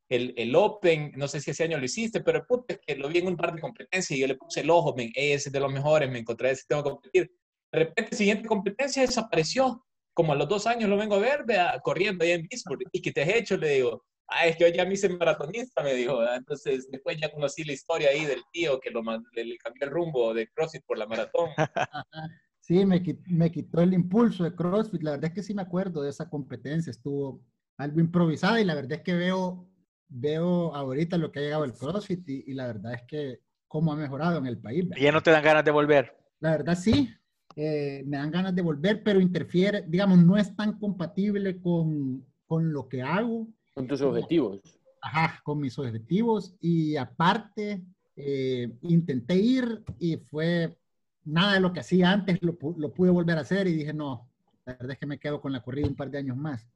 el, 0.09 0.35
el, 0.37 0.55
Open, 0.55 1.13
no 1.17 1.29
sé 1.29 1.41
si 1.41 1.51
ese 1.51 1.65
año 1.65 1.79
lo 1.79 1.85
hiciste, 1.85 2.21
pero 2.21 2.39
el 2.39 2.47
punto 2.47 2.67
es 2.69 2.81
que 2.87 2.97
lo 2.97 3.09
vi 3.09 3.19
en 3.19 3.29
un 3.29 3.37
par 3.37 3.55
de 3.55 3.61
competencias 3.61 4.17
y 4.17 4.21
yo 4.21 4.27
le 4.27 4.37
puse 4.37 4.61
el 4.61 4.71
ojo, 4.71 4.95
ese 4.97 5.49
es 5.49 5.53
de 5.53 5.61
los 5.61 5.73
mejores, 5.73 6.11
me 6.11 6.19
encontré 6.19 6.51
ese, 6.51 6.65
tengo 6.69 6.83
que 6.85 6.91
competir. 6.91 7.33
De 7.73 7.79
repente, 7.79 8.17
siguiente 8.17 8.49
competencia 8.49 9.03
desapareció 9.03 9.85
como 10.15 10.33
a 10.33 10.37
los 10.37 10.49
dos 10.49 10.67
años 10.67 10.89
lo 10.89 10.97
vengo 10.97 11.17
a 11.17 11.21
ver, 11.21 11.45
vea, 11.45 11.81
corriendo 11.83 12.25
ahí 12.25 12.33
en 12.33 12.47
Pittsburgh. 12.47 12.83
¿Y 12.93 13.01
qué 13.01 13.13
te 13.13 13.23
has 13.23 13.29
hecho? 13.29 13.57
Le 13.57 13.75
digo, 13.75 14.05
ah, 14.29 14.47
es 14.47 14.57
que 14.57 14.65
hoy 14.65 14.73
ya 14.73 14.85
me 14.85 14.95
hice 14.95 15.09
maratonista, 15.09 15.83
me 15.83 15.95
dijo. 15.95 16.23
Entonces, 16.27 16.89
después 16.91 17.17
ya 17.21 17.31
conocí 17.31 17.65
la 17.65 17.73
historia 17.73 18.11
ahí 18.11 18.25
del 18.25 18.43
tío 18.53 18.79
que 18.81 18.91
lo, 18.91 19.03
le, 19.33 19.45
le 19.45 19.57
cambió 19.59 19.87
el 19.87 19.91
rumbo 19.91 20.35
de 20.35 20.49
CrossFit 20.49 20.85
por 20.87 20.99
la 20.99 21.07
maratón. 21.07 21.51
Sí, 22.65 22.87
me, 22.87 23.03
me 23.27 23.51
quitó 23.51 23.81
el 23.81 23.93
impulso 23.93 24.45
de 24.45 24.55
CrossFit. 24.55 25.03
La 25.03 25.11
verdad 25.11 25.31
es 25.31 25.35
que 25.35 25.43
sí 25.43 25.53
me 25.53 25.63
acuerdo 25.63 26.01
de 26.01 26.11
esa 26.11 26.31
competencia. 26.31 26.93
Estuvo 26.93 27.45
algo 27.77 27.99
improvisada 27.99 28.61
y 28.61 28.65
la 28.65 28.77
verdad 28.77 28.93
es 28.93 29.01
que 29.01 29.15
veo, 29.15 29.69
veo 30.07 30.73
ahorita 30.73 31.19
lo 31.19 31.33
que 31.33 31.41
ha 31.41 31.43
llegado 31.43 31.65
el 31.65 31.73
CrossFit 31.73 32.27
y, 32.29 32.45
y 32.47 32.55
la 32.55 32.69
verdad 32.69 32.95
es 32.95 33.03
que 33.09 33.41
cómo 33.67 33.93
ha 33.93 33.97
mejorado 33.97 34.39
en 34.39 34.47
el 34.47 34.59
país. 34.59 34.87
¿Y 34.95 35.03
ya 35.03 35.11
no 35.11 35.23
te 35.23 35.33
dan 35.33 35.43
ganas 35.43 35.65
de 35.65 35.73
volver? 35.73 36.17
La 36.39 36.53
verdad 36.53 36.79
sí, 36.79 37.13
eh, 37.57 38.03
me 38.07 38.17
dan 38.17 38.31
ganas 38.31 38.55
de 38.55 38.63
volver, 38.63 39.03
pero 39.03 39.21
interfiere, 39.21 39.85
digamos, 39.87 40.19
no 40.19 40.37
es 40.37 40.55
tan 40.57 40.79
compatible 40.79 41.61
con, 41.61 42.25
con 42.47 42.73
lo 42.73 42.89
que 42.89 43.03
hago. 43.03 43.49
Con 43.75 43.87
tus 43.87 44.01
objetivos. 44.03 44.61
Ajá, 45.01 45.41
con 45.45 45.61
mis 45.61 45.79
objetivos. 45.79 46.55
Y 46.61 46.97
aparte, 46.97 47.83
eh, 48.17 48.73
intenté 48.83 49.37
ir 49.37 49.83
y 49.99 50.17
fue 50.17 50.77
nada 51.25 51.55
de 51.55 51.61
lo 51.61 51.73
que 51.73 51.81
hacía 51.81 52.11
antes, 52.11 52.39
lo, 52.43 52.57
lo, 52.77 52.93
pude 52.93 53.11
volver 53.11 53.39
a 53.39 53.43
hacer 53.43 53.67
y 53.69 53.73
dije, 53.73 53.93
no, 53.93 54.29
la 54.65 54.75
verdad 54.75 54.93
es 54.93 54.99
que 54.99 55.07
me 55.07 55.19
quedo 55.19 55.41
con 55.41 55.53
la 55.53 55.63
corrida 55.63 55.89
un 55.89 55.97
par 55.97 56.11
de 56.11 56.19
años 56.19 56.37
más. 56.37 56.67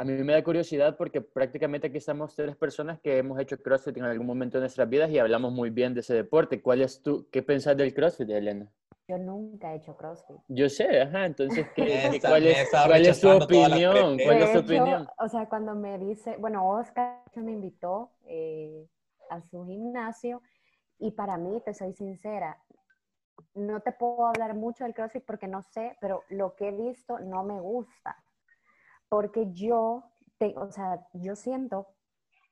A 0.00 0.04
mí 0.04 0.14
me 0.24 0.32
da 0.32 0.42
curiosidad 0.42 0.96
porque 0.96 1.20
prácticamente 1.20 1.88
aquí 1.88 1.98
estamos 1.98 2.34
tres 2.34 2.56
personas 2.56 2.98
que 3.00 3.18
hemos 3.18 3.38
hecho 3.38 3.60
CrossFit 3.60 3.98
en 3.98 4.04
algún 4.04 4.26
momento 4.26 4.56
de 4.56 4.62
nuestras 4.62 4.88
vidas 4.88 5.10
y 5.10 5.18
hablamos 5.18 5.52
muy 5.52 5.68
bien 5.68 5.92
de 5.92 6.00
ese 6.00 6.14
deporte. 6.14 6.62
¿Cuál 6.62 6.80
es 6.80 7.02
tu, 7.02 7.28
qué 7.28 7.42
pensás 7.42 7.76
del 7.76 7.92
CrossFit, 7.92 8.30
Elena? 8.30 8.66
Yo 9.06 9.18
nunca 9.18 9.74
he 9.74 9.76
hecho 9.76 9.94
CrossFit. 9.98 10.38
Yo 10.48 10.70
sé, 10.70 11.02
ajá, 11.02 11.26
entonces, 11.26 11.66
¿qué, 11.76 12.18
cuál, 12.22 12.46
es, 12.46 12.70
¿cuál 12.70 13.04
es, 13.04 13.20
tu 13.20 13.28
opinión? 13.28 14.16
¿Cuál 14.24 14.38
es 14.38 14.52
tu 14.54 14.60
opinión? 14.60 15.06
O 15.18 15.28
sea, 15.28 15.46
cuando 15.50 15.74
me 15.74 15.98
dice, 15.98 16.34
bueno, 16.38 16.66
Oscar 16.66 17.20
me 17.34 17.52
invitó 17.52 18.10
eh, 18.24 18.88
a 19.28 19.42
su 19.50 19.66
gimnasio 19.66 20.40
y 20.98 21.10
para 21.10 21.36
mí, 21.36 21.60
te 21.62 21.74
soy 21.74 21.92
sincera, 21.92 22.56
no 23.52 23.80
te 23.80 23.92
puedo 23.92 24.28
hablar 24.28 24.54
mucho 24.54 24.84
del 24.84 24.94
CrossFit 24.94 25.26
porque 25.26 25.46
no 25.46 25.60
sé, 25.60 25.98
pero 26.00 26.22
lo 26.30 26.54
que 26.54 26.68
he 26.68 26.72
visto 26.72 27.18
no 27.18 27.44
me 27.44 27.60
gusta. 27.60 28.16
Porque 29.10 29.52
yo, 29.52 30.04
te, 30.38 30.54
o 30.56 30.70
sea, 30.72 31.06
yo 31.12 31.36
siento 31.36 31.88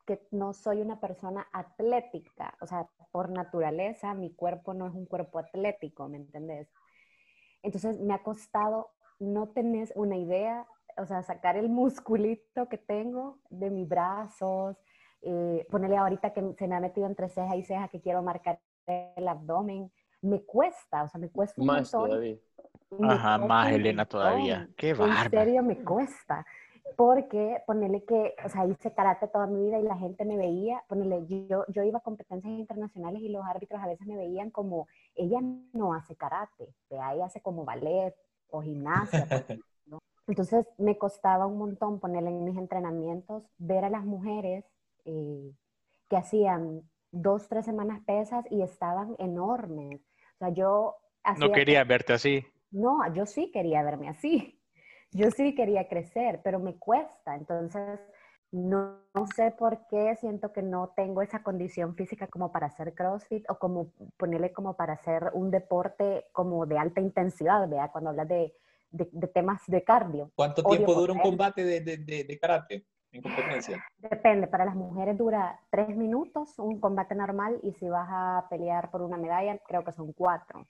que 0.07 0.27
no 0.31 0.53
soy 0.53 0.81
una 0.81 1.01
persona 1.01 1.49
atlética, 1.53 2.55
o 2.61 2.67
sea, 2.67 2.89
por 3.11 3.31
naturaleza 3.31 4.15
mi 4.15 4.35
cuerpo 4.35 4.75
no 4.75 4.87
es 4.87 4.95
un 4.95 5.07
cuerpo 5.07 5.39
atlético, 5.39 6.09
¿me 6.09 6.17
entendés? 6.17 6.71
Entonces 7.63 7.99
me 8.01 8.15
ha 8.15 8.23
costado, 8.23 8.91
no 9.19 9.49
tenés 9.49 9.93
una 9.97 10.17
idea, 10.17 10.67
o 10.97 11.07
sea, 11.07 11.23
sacar 11.23 11.57
el 11.57 11.69
musculito 11.69 12.69
que 12.69 12.79
tengo 12.79 13.39
de 13.51 13.71
mis 13.71 13.89
brazos, 13.89 14.77
eh, 15.23 15.67
ponerle 15.71 15.97
ahorita 15.97 16.33
que 16.33 16.55
se 16.57 16.69
me 16.69 16.77
ha 16.77 16.81
metido 16.81 17.07
entre 17.07 17.29
ceja 17.29 17.57
y 17.57 17.65
ceja 17.65 17.89
que 17.89 18.01
quiero 18.01 18.23
marcar 18.23 18.61
el 18.87 19.29
abdomen, 19.29 19.93
me 20.23 20.43
cuesta, 20.43 21.05
o 21.05 21.09
sea, 21.09 21.21
me 21.21 21.31
cuesta 21.31 21.61
un 21.61 21.67
más 21.67 21.91
Todavía. 21.91 22.37
Ajá, 23.03 23.39
más 23.39 23.71
Elena 23.73 24.05
todavía. 24.05 24.69
Qué 24.77 24.95
bárbaro. 24.95 25.25
En 25.25 25.31
serio 25.31 25.63
me 25.63 25.77
cuesta 25.85 26.45
porque 26.97 27.63
ponerle 27.67 28.05
que, 28.05 28.35
o 28.45 28.49
sea, 28.49 28.67
hice 28.67 28.93
karate 28.93 29.29
toda 29.29 29.47
mi 29.47 29.67
vida 29.67 29.79
y 29.79 29.83
la 29.83 29.97
gente 29.97 30.25
me 30.25 30.37
veía, 30.37 30.83
ponerle, 30.89 31.27
yo, 31.27 31.65
yo 31.69 31.83
iba 31.85 31.99
a 31.99 32.03
competencias 32.03 32.53
internacionales 32.53 33.23
y 33.23 33.29
los 33.29 33.45
árbitros 33.45 33.81
a 33.83 33.87
veces 33.87 34.07
me 34.07 34.17
veían 34.17 34.51
como, 34.51 34.89
ella 35.15 35.39
no 35.73 35.95
hace 35.95 36.17
karate, 36.17 36.75
ella 36.91 37.25
hace 37.25 37.41
como 37.41 37.65
ballet 37.65 38.15
o 38.49 38.63
gimnasia. 38.63 39.27
Entonces 40.27 40.67
me 40.77 40.99
costaba 40.99 41.47
un 41.47 41.59
montón 41.59 42.01
ponerle 42.01 42.31
en 42.31 42.45
mis 42.45 42.59
entrenamientos, 42.59 43.45
ver 43.57 43.85
a 43.85 43.91
las 43.91 44.05
mujeres 44.05 44.65
eh, 45.05 45.53
que 46.09 46.17
hacían 46.17 46.83
dos, 47.11 47.49
tres 47.49 47.65
semanas 47.65 48.03
pesas 48.05 48.45
y 48.51 48.63
estaban 48.63 49.15
enormes. 49.19 50.01
O 50.35 50.39
sea, 50.39 50.49
yo... 50.51 50.97
no 51.39 51.53
quería 51.53 51.83
verte 51.85 52.13
así. 52.13 52.45
No, 52.71 53.13
yo 53.15 53.27
sí 53.27 53.51
quería 53.53 53.83
verme 53.83 54.09
así. 54.09 54.55
Yo 55.11 55.31
sí 55.31 55.55
quería 55.55 55.89
crecer, 55.89 56.43
pero 56.45 56.61
me 56.61 56.77
cuesta. 56.77 57.35
Entonces, 57.35 57.99
no, 58.53 58.99
sé 59.35 59.53
por 59.53 59.87
qué 59.89 60.17
siento 60.17 60.53
que 60.53 60.61
no 60.61 60.93
tengo 60.95 61.23
esa 61.23 61.43
condición 61.43 61.95
física 61.95 62.27
como 62.27 62.53
para 62.53 62.67
hacer 62.67 62.93
CrossFit 62.93 63.49
o 63.49 63.59
como 63.59 63.95
ponerle 64.19 64.53
como 64.53 64.77
para 64.77 64.93
hacer 64.93 65.31
un 65.33 65.51
deporte 65.51 66.27
como 66.33 66.67
de 66.67 66.77
alta 66.77 67.01
intensidad, 67.01 67.67
¿verdad? 67.67 67.91
Cuando 67.91 68.11
hablas 68.11 68.29
de, 68.29 68.53
temas 69.33 69.63
de 69.67 69.83
cardio. 69.83 70.31
¿Cuánto 70.35 70.63
tiempo 70.63 70.93
dura 70.93 71.15
un 71.15 71.21
combate 71.21 71.65
de, 71.65 71.81
de 71.81 72.39
karate? 72.39 72.85
en 73.13 73.23
competencia? 73.23 73.85
Depende, 73.99 74.47
para 74.47 74.65
las 74.65 74.75
mujeres 74.75 75.17
dura 75.17 75.61
tres 75.71 75.97
minutos 75.97 76.59
un 76.59 76.81
combate 76.81 77.15
normal 77.15 77.59
y 77.63 77.73
si 77.75 77.89
vas 77.89 78.09
a 78.11 78.47
pelear 78.51 78.91
por 78.91 79.03
una 79.03 79.17
medalla, 79.17 79.59
creo 79.67 79.85
que 79.85 79.93
son 79.93 80.13
cuatro. 80.13 80.67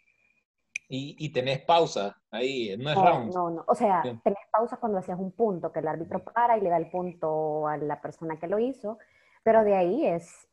Y, 0.91 1.17
y 1.19 1.31
tenés 1.31 1.61
pausa 1.61 2.19
ahí, 2.31 2.75
no 2.79 2.91
es 2.91 2.97
round. 2.97 3.35
No, 3.35 3.51
no, 3.51 3.65
o 3.67 3.75
sea, 3.75 4.01
tenés 4.03 4.39
pausa 4.51 4.79
cuando 4.79 4.99
hacías 4.99 5.19
un 5.19 5.33
punto, 5.33 5.71
que 5.71 5.81
el 5.81 5.89
árbitro 5.89 6.25
para 6.25 6.57
y 6.57 6.63
le 6.63 6.71
da 6.71 6.79
el 6.79 6.91
punto 6.91 7.69
a 7.69 7.77
la 7.77 8.01
persona 8.01 8.39
que 8.39 8.47
lo 8.47 8.59
hizo, 8.59 8.99
pero 9.43 9.65
de 9.65 9.75
ahí 9.75 10.07
es... 10.07 10.49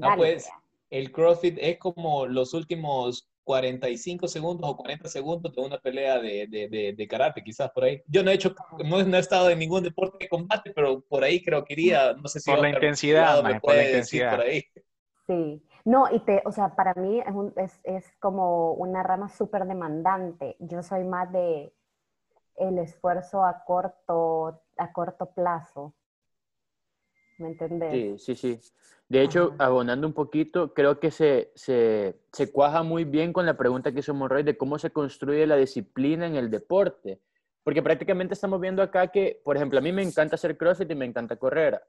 Ah, 0.00 0.14
pues, 0.16 0.48
el 0.90 1.10
CrossFit 1.10 1.58
es 1.60 1.78
como 1.78 2.26
los 2.26 2.54
últimos 2.54 3.28
45 3.44 4.26
segundos 4.28 4.70
o 4.70 4.76
40 4.76 5.08
segundos 5.08 5.54
de 5.54 5.60
una 5.60 5.78
pelea 5.78 6.18
de, 6.18 6.46
de, 6.46 6.94
de, 6.96 7.08
karate, 7.08 7.42
quizás 7.42 7.70
por 7.70 7.84
ahí. 7.84 8.02
Yo 8.06 8.22
no 8.22 8.30
he 8.30 8.34
hecho, 8.34 8.54
no, 8.84 8.98
he 9.00 9.18
estado 9.18 9.50
en 9.50 9.58
ningún 9.58 9.82
deporte 9.82 10.24
de 10.24 10.28
combate, 10.28 10.72
pero 10.74 11.00
por 11.02 11.22
ahí 11.22 11.42
creo 11.42 11.64
que 11.64 11.74
iría, 11.74 12.14
no 12.14 12.26
sé 12.28 12.40
si... 12.40 12.50
Por 12.50 12.60
la 12.60 12.70
intensidad, 12.70 13.42
me 13.42 13.60
por 13.60 13.74
la 13.74 13.84
intensidad. 13.84 14.36
Por 14.36 14.46
ahí. 14.46 14.64
Sí, 15.26 15.62
no, 15.84 16.10
y 16.10 16.20
te, 16.20 16.42
o 16.46 16.52
sea, 16.52 16.74
para 16.74 16.94
mí 16.94 17.20
es, 17.20 17.34
un, 17.34 17.52
es, 17.56 17.78
es 17.84 18.10
como 18.18 18.72
una 18.72 19.02
rama 19.02 19.28
súper 19.28 19.66
demandante. 19.66 20.56
Yo 20.58 20.82
soy 20.82 21.04
más 21.04 21.30
de 21.30 21.74
el 22.56 22.78
esfuerzo 22.78 23.44
a 23.44 23.64
corto, 23.64 24.62
a 24.76 24.92
corto 24.92 25.26
plazo. 25.26 25.94
¿Me 27.38 27.48
entendés? 27.48 28.22
Sí, 28.22 28.34
sí, 28.34 28.58
sí. 28.60 28.70
De 29.08 29.22
hecho, 29.22 29.54
abonando 29.58 30.06
un 30.06 30.14
poquito, 30.14 30.72
creo 30.72 30.98
que 30.98 31.10
se, 31.10 31.52
se, 31.54 32.18
se, 32.32 32.50
cuaja 32.50 32.82
muy 32.82 33.04
bien 33.04 33.32
con 33.32 33.44
la 33.44 33.56
pregunta 33.56 33.92
que 33.92 34.00
hizo 34.00 34.14
Monroy 34.14 34.42
de 34.42 34.56
cómo 34.56 34.78
se 34.78 34.90
construye 34.90 35.46
la 35.46 35.56
disciplina 35.56 36.26
en 36.26 36.36
el 36.36 36.50
deporte. 36.50 37.20
Porque 37.62 37.82
prácticamente 37.82 38.34
estamos 38.34 38.60
viendo 38.60 38.82
acá 38.82 39.08
que, 39.08 39.40
por 39.44 39.56
ejemplo, 39.56 39.78
a 39.78 39.82
mí 39.82 39.92
me 39.92 40.02
encanta 40.02 40.36
hacer 40.36 40.56
CrossFit 40.56 40.90
y 40.90 40.94
me 40.94 41.04
encanta 41.04 41.36
correr. 41.36 41.82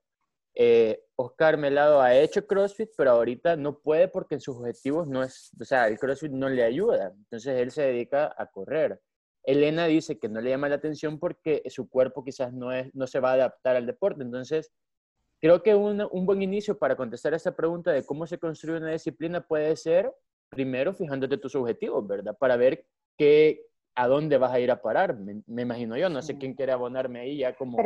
Eh, 0.56 1.04
Oscar 1.16 1.58
Melado 1.58 2.02
ha 2.02 2.16
hecho 2.16 2.48
CrossFit, 2.48 2.90
pero 2.98 3.12
ahorita 3.12 3.56
no 3.58 3.80
puede 3.80 4.08
porque 4.08 4.36
en 4.36 4.42
sus 4.42 4.58
objetivos 4.58 5.08
no 5.08 5.24
es, 5.24 5.52
o 5.60 5.66
sea, 5.66 5.88
el 5.88 6.00
CrossFit 6.00 6.32
no 6.32 6.50
le 6.50 6.64
ayuda. 6.64 7.14
Entonces 7.16 7.60
él 7.60 7.72
se 7.72 7.84
dedica 7.84 8.34
a 8.38 8.48
correr. 8.48 9.02
Elena 9.44 9.86
dice 9.86 10.18
que 10.18 10.30
no 10.30 10.42
le 10.42 10.50
llama 10.50 10.70
la 10.70 10.76
atención 10.76 11.20
porque 11.20 11.62
su 11.68 11.90
cuerpo 11.90 12.24
quizás 12.24 12.54
no, 12.54 12.72
es, 12.72 12.94
no 12.96 13.06
se 13.06 13.20
va 13.20 13.32
a 13.32 13.34
adaptar 13.34 13.76
al 13.76 13.86
deporte. 13.86 14.24
Entonces, 14.24 14.72
Creo 15.46 15.62
que 15.62 15.76
un, 15.76 16.08
un 16.12 16.26
buen 16.26 16.42
inicio 16.42 16.78
para 16.78 16.96
contestar 16.96 17.34
esta 17.34 17.56
pregunta 17.56 17.92
de 17.92 18.06
cómo 18.06 18.26
se 18.26 18.40
construye 18.40 18.80
una 18.80 18.92
disciplina 18.92 19.46
puede 19.46 19.76
ser, 19.76 20.12
primero, 20.50 20.94
fijándote 20.94 21.38
tus 21.38 21.56
objetivos, 21.56 22.08
¿verdad? 22.08 22.36
Para 22.38 22.56
ver 22.56 22.88
qué, 23.18 23.66
a 23.96 24.08
dónde 24.08 24.38
vas 24.38 24.52
a 24.52 24.60
ir 24.60 24.72
a 24.72 24.82
parar, 24.82 25.16
me, 25.16 25.62
imagino 25.62 25.98
yo. 25.98 26.10
No 26.10 26.22
sé 26.22 26.38
quién 26.38 26.54
quiere 26.54 26.72
abonarme 26.72 27.20
ahí 27.20 27.38
ya 27.38 27.56
como 27.56 27.78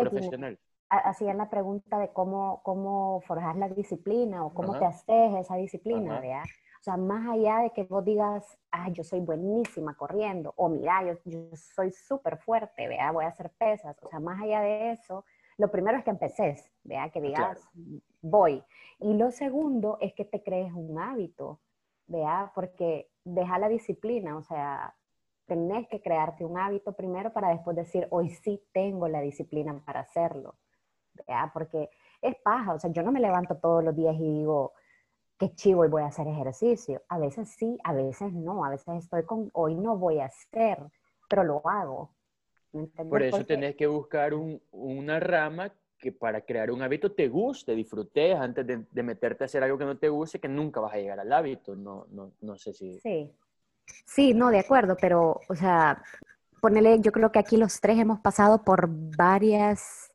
profesional. 0.00 0.58
Hacían 0.90 1.38
la 1.38 1.50
pregunta 1.50 1.98
de 1.98 2.08
cómo, 2.12 2.62
cómo 2.62 3.20
forjar 3.26 3.56
la 3.56 3.68
disciplina 3.68 4.44
o 4.44 4.54
cómo 4.54 4.78
te 4.78 4.86
haces 4.86 5.34
esa 5.36 5.56
disciplina, 5.56 6.20
¿verdad? 6.20 6.44
O 6.80 6.84
sea, 6.84 6.96
más 6.96 7.28
allá 7.28 7.58
de 7.58 7.70
que 7.70 7.84
vos 7.84 8.04
digas, 8.04 8.58
ah, 8.70 8.88
yo 8.90 9.02
soy 9.02 9.20
buenísima 9.20 9.94
corriendo, 9.96 10.54
o 10.56 10.68
mira, 10.68 11.02
yo, 11.04 11.14
yo 11.24 11.56
soy 11.56 11.90
súper 11.90 12.38
fuerte, 12.38 12.86
vea, 12.86 13.10
voy 13.10 13.24
a 13.24 13.28
hacer 13.28 13.50
pesas. 13.50 14.00
O 14.02 14.08
sea, 14.08 14.20
más 14.20 14.40
allá 14.40 14.60
de 14.60 14.92
eso, 14.92 15.24
lo 15.58 15.70
primero 15.70 15.98
es 15.98 16.04
que 16.04 16.10
empeces, 16.10 16.70
vea, 16.84 17.10
que 17.10 17.20
digas, 17.20 17.68
voy. 18.22 18.62
Y 19.00 19.14
lo 19.14 19.30
segundo 19.32 19.98
es 20.00 20.14
que 20.14 20.24
te 20.24 20.42
crees 20.42 20.72
un 20.72 20.98
hábito, 20.98 21.60
vea, 22.06 22.52
porque 22.54 23.10
deja 23.24 23.58
la 23.58 23.68
disciplina, 23.68 24.36
o 24.36 24.42
sea, 24.42 24.94
tenés 25.46 25.88
que 25.88 26.00
crearte 26.00 26.44
un 26.44 26.58
hábito 26.58 26.92
primero 26.92 27.32
para 27.32 27.48
después 27.48 27.76
decir, 27.76 28.06
hoy 28.10 28.30
sí 28.30 28.62
tengo 28.72 29.08
la 29.08 29.20
disciplina 29.20 29.82
para 29.84 30.00
hacerlo, 30.00 30.54
vea, 31.26 31.50
porque 31.52 31.90
es 32.22 32.36
paja, 32.42 32.74
o 32.74 32.80
sea, 32.80 32.90
yo 32.90 33.02
no 33.02 33.12
me 33.12 33.20
levanto 33.20 33.56
todos 33.56 33.82
los 33.84 33.94
días 33.96 34.14
y 34.16 34.38
digo, 34.38 34.72
qué 35.38 35.54
chivo 35.54 35.84
y 35.84 35.88
voy 35.88 36.02
a 36.02 36.06
hacer 36.06 36.26
ejercicio. 36.26 37.02
A 37.08 37.18
veces 37.18 37.48
sí, 37.50 37.78
a 37.84 37.92
veces 37.92 38.32
no, 38.32 38.64
a 38.64 38.70
veces 38.70 39.04
estoy 39.04 39.24
con, 39.24 39.50
hoy 39.54 39.74
no 39.74 39.96
voy 39.96 40.18
a 40.18 40.26
hacer, 40.26 40.78
pero 41.28 41.44
lo 41.44 41.66
hago. 41.68 42.10
Por 43.08 43.22
eso 43.22 43.44
tenés 43.46 43.76
que 43.76 43.86
buscar 43.86 44.32
una 44.34 45.20
rama 45.20 45.72
que 45.98 46.12
para 46.12 46.42
crear 46.42 46.70
un 46.70 46.82
hábito 46.82 47.12
te 47.12 47.28
guste, 47.28 47.74
disfrutes 47.74 48.36
antes 48.36 48.66
de, 48.66 49.02
meterte 49.02 49.44
a 49.44 49.46
hacer 49.46 49.62
algo 49.64 49.78
que 49.78 49.84
no 49.84 49.98
te 49.98 50.08
guste, 50.08 50.38
que 50.38 50.48
nunca 50.48 50.80
vas 50.80 50.94
a 50.94 50.98
llegar 50.98 51.18
al 51.18 51.32
hábito. 51.32 51.74
No, 51.74 52.06
no, 52.10 52.32
no 52.40 52.56
sé 52.56 52.72
si... 52.72 52.98
Sí. 53.00 53.32
sí, 54.04 54.34
no, 54.34 54.50
de 54.50 54.60
acuerdo, 54.60 54.96
pero, 55.00 55.40
o 55.48 55.54
sea, 55.54 56.02
ponele, 56.60 57.00
yo 57.00 57.10
creo 57.10 57.32
que 57.32 57.38
aquí 57.38 57.56
los 57.56 57.80
tres 57.80 57.98
hemos 57.98 58.20
pasado 58.20 58.62
por 58.62 58.88
varias 58.88 60.07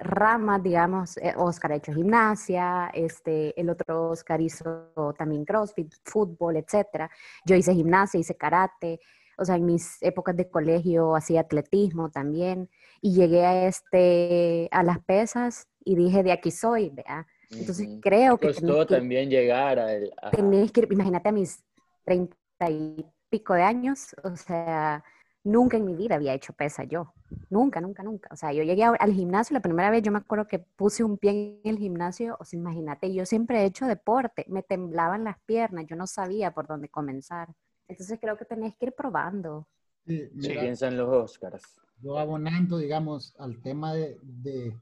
ramas, 0.00 0.62
digamos, 0.62 1.16
eh, 1.18 1.34
Oscar 1.36 1.72
ha 1.72 1.76
hecho 1.76 1.92
gimnasia, 1.92 2.90
este, 2.94 3.58
el 3.60 3.70
otro 3.70 4.10
Oscar 4.10 4.40
hizo 4.40 4.92
también 5.16 5.44
CrossFit, 5.44 5.92
fútbol, 6.04 6.56
etcétera. 6.56 7.10
Yo 7.44 7.54
hice 7.54 7.74
gimnasia, 7.74 8.18
hice 8.18 8.36
karate, 8.36 9.00
o 9.38 9.44
sea, 9.44 9.56
en 9.56 9.64
mis 9.64 10.02
épocas 10.02 10.36
de 10.36 10.48
colegio 10.48 11.14
hacía 11.16 11.40
atletismo 11.40 12.10
también 12.10 12.68
y 13.00 13.14
llegué 13.14 13.46
a, 13.46 13.66
este, 13.66 14.68
a 14.70 14.82
las 14.82 14.98
pesas 15.00 15.66
y 15.84 15.94
dije, 15.94 16.22
de 16.22 16.32
aquí 16.32 16.50
soy, 16.50 16.90
¿vea? 16.90 17.26
Entonces 17.50 17.88
creo 18.02 18.38
que... 18.38 18.48
Costó 18.48 18.86
también 18.86 19.30
llegar 19.30 19.78
a... 19.78 19.88
Tenés 20.30 20.72
que, 20.72 20.86
imagínate 20.90 21.30
a 21.30 21.32
mis 21.32 21.64
treinta 22.04 22.36
y 22.68 23.04
pico 23.30 23.54
de 23.54 23.62
años, 23.62 24.14
o 24.24 24.36
sea, 24.36 25.02
nunca 25.44 25.76
en 25.76 25.84
mi 25.84 25.94
vida 25.94 26.16
había 26.16 26.34
hecho 26.34 26.52
pesa 26.52 26.84
yo, 26.84 27.12
nunca, 27.48 27.80
nunca, 27.80 28.02
nunca. 28.02 28.28
O 28.32 28.36
sea, 28.36 28.52
yo 28.52 28.62
llegué 28.62 28.84
al 28.84 29.12
gimnasio 29.12 29.54
la 29.54 29.62
primera 29.62 29.90
vez, 29.90 30.02
yo 30.02 30.12
me 30.12 30.18
acuerdo 30.18 30.46
que 30.46 30.58
puse 30.58 31.02
un 31.04 31.18
pie 31.18 31.60
en 31.64 31.70
el 31.70 31.78
gimnasio, 31.78 32.36
o 32.40 32.44
sea, 32.44 32.58
imagínate, 32.58 33.12
yo 33.12 33.24
siempre 33.26 33.62
he 33.62 33.64
hecho 33.64 33.86
deporte, 33.86 34.44
me 34.48 34.62
temblaban 34.62 35.24
las 35.24 35.38
piernas, 35.46 35.86
yo 35.86 35.96
no 35.96 36.06
sabía 36.06 36.52
por 36.52 36.66
dónde 36.66 36.88
comenzar. 36.88 37.48
Entonces 37.88 38.18
creo 38.20 38.36
que 38.36 38.44
tenés 38.44 38.76
que 38.76 38.86
ir 38.86 38.92
probando. 38.92 39.66
Sí, 40.06 40.30
piensan 40.40 40.96
los 40.96 41.08
Oscars. 41.08 41.76
Yo 42.02 42.18
abonando, 42.18 42.78
digamos, 42.78 43.34
al 43.38 43.60
tema 43.60 43.92
de, 43.92 44.16
de, 44.22 44.74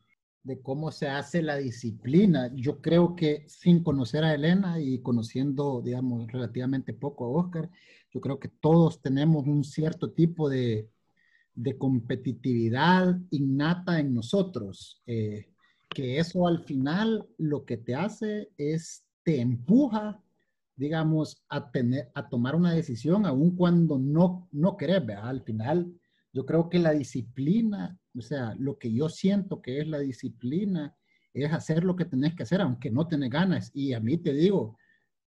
cómo 0.63 0.91
se 0.91 1.09
hace 1.09 1.43
la 1.43 1.57
disciplina, 1.57 2.51
yo 2.55 2.81
creo 2.81 3.17
que 3.17 3.45
sin 3.49 3.83
conocer 3.83 4.25
a 4.25 4.35
Elena 4.35 4.81
y 4.81 5.01
conociendo, 5.01 5.83
digamos, 5.83 6.31
relativamente 6.31 6.95
poco 6.95 7.25
a 7.25 7.29
Oscar, 7.29 7.71
yo 8.19 8.21
creo 8.21 8.41
que 8.41 8.49
todos 8.49 9.01
tenemos 9.01 9.47
un 9.47 9.63
cierto 9.63 10.11
tipo 10.11 10.49
de, 10.49 10.91
de 11.55 11.79
competitividad 11.79 13.17
innata 13.31 14.01
en 14.01 14.13
nosotros, 14.13 15.01
eh, 15.07 15.53
que 15.89 16.19
eso 16.19 16.49
al 16.49 16.65
final 16.65 17.29
lo 17.39 17.65
que 17.65 17.77
te 17.77 17.95
hace 17.95 18.51
es 18.59 19.05
te 19.23 19.41
empuja 19.41 20.21
digamos, 20.75 21.45
a, 21.49 21.73
tener, 21.73 22.09
a 22.15 22.29
tomar 22.29 22.55
una 22.55 22.73
decisión, 22.73 23.27
aun 23.27 23.57
cuando 23.57 23.99
no, 23.99 24.49
no 24.53 24.77
querés, 24.77 25.05
¿verdad? 25.05 25.29
Al 25.29 25.43
final, 25.43 25.93
yo 26.33 26.47
creo 26.47 26.69
que 26.69 26.79
la 26.79 26.93
disciplina, 26.93 27.99
o 28.17 28.21
sea, 28.21 28.55
lo 28.61 28.79
que 28.79 28.93
yo 28.93 29.09
siento 29.09 29.61
que 29.61 29.81
es 29.81 29.89
la 29.89 29.99
disciplina, 29.99 30.97
es 31.35 31.53
hacer 31.53 31.83
lo 31.83 31.97
que 31.97 32.05
tenés 32.05 32.35
que 32.35 32.45
hacer, 32.45 32.61
aunque 32.61 32.93
no 32.93 33.09
tenés 33.09 33.29
ganas. 33.29 33.73
Y 33.75 33.93
a 33.93 33.99
mí 33.99 34.19
te 34.19 34.33
digo, 34.33 34.79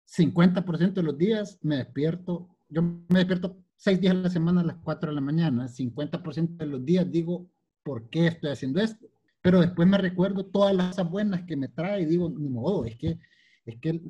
50% 0.04 0.92
de 0.92 1.02
los 1.02 1.16
días 1.16 1.58
me 1.62 1.76
despierto, 1.76 2.48
yo 2.70 2.82
me 2.82 3.18
despierto 3.18 3.56
seis 3.76 4.00
días 4.00 4.14
a 4.14 4.18
la 4.18 4.30
semana 4.30 4.60
a 4.60 4.64
las 4.64 4.76
4 4.76 5.10
de 5.10 5.14
la 5.14 5.20
mañana, 5.20 5.68
50% 5.68 6.56
de 6.56 6.66
los 6.66 6.84
días 6.84 7.10
digo, 7.10 7.50
¿por 7.82 8.08
qué 8.10 8.28
estoy 8.28 8.50
haciendo 8.50 8.80
esto? 8.80 9.06
Pero 9.42 9.60
después 9.60 9.88
me 9.88 9.98
recuerdo 9.98 10.46
todas 10.46 10.74
las 10.74 10.96
buenas 11.10 11.42
que 11.42 11.56
me 11.56 11.68
trae 11.68 12.02
y 12.02 12.06
digo, 12.06 12.28
ni 12.30 12.48
modo, 12.48 12.84
es 12.84 12.96
que, 12.96 13.18
es 13.64 13.76
que 13.80 14.00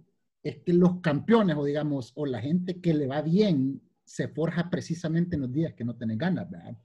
es 0.43 0.59
que 0.59 0.73
los 0.73 1.01
campeones 1.01 1.57
o 1.57 1.65
digamos, 1.65 2.13
o 2.15 2.27
la 2.27 2.41
gente 2.41 2.81
que 2.81 2.95
le 2.95 3.07
va 3.07 3.23
bien, 3.23 3.81
se 4.05 4.29
forja 4.29 4.71
precisamente 4.71 5.37
en 5.37 5.43
los 5.43 5.53
días 5.53 5.75
que 5.75 5.85
no 5.85 5.95
tenés 5.95 6.19
ganas, 6.19 6.51
¿verdad? 6.51 6.77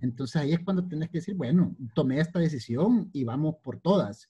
Entonces 0.00 0.36
ahí 0.36 0.52
es 0.52 0.60
cuando 0.60 0.88
tenés 0.88 1.08
que 1.10 1.18
decir, 1.18 1.34
bueno, 1.34 1.76
tomé 1.94 2.18
esta 2.18 2.38
decisión 2.38 3.10
y 3.12 3.24
vamos 3.24 3.56
por 3.62 3.80
todas. 3.80 4.28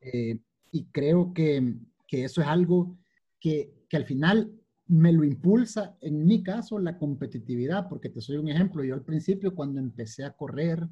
Eh, 0.00 0.38
y 0.70 0.84
creo 0.92 1.34
que, 1.34 1.74
que, 2.06 2.24
eso 2.24 2.40
es 2.40 2.46
algo 2.46 2.96
que, 3.40 3.72
que, 3.88 3.96
al 3.96 4.04
final 4.04 4.52
me 4.90 5.12
lo 5.12 5.22
impulsa, 5.22 5.96
en 6.00 6.26
mi 6.26 6.42
caso, 6.42 6.76
la 6.80 6.98
competitividad, 6.98 7.88
porque 7.88 8.08
te 8.08 8.20
soy 8.20 8.38
un 8.38 8.48
ejemplo, 8.48 8.82
yo 8.82 8.94
al 8.94 9.04
principio 9.04 9.54
cuando 9.54 9.78
empecé 9.78 10.24
a 10.24 10.32
correr, 10.32 10.84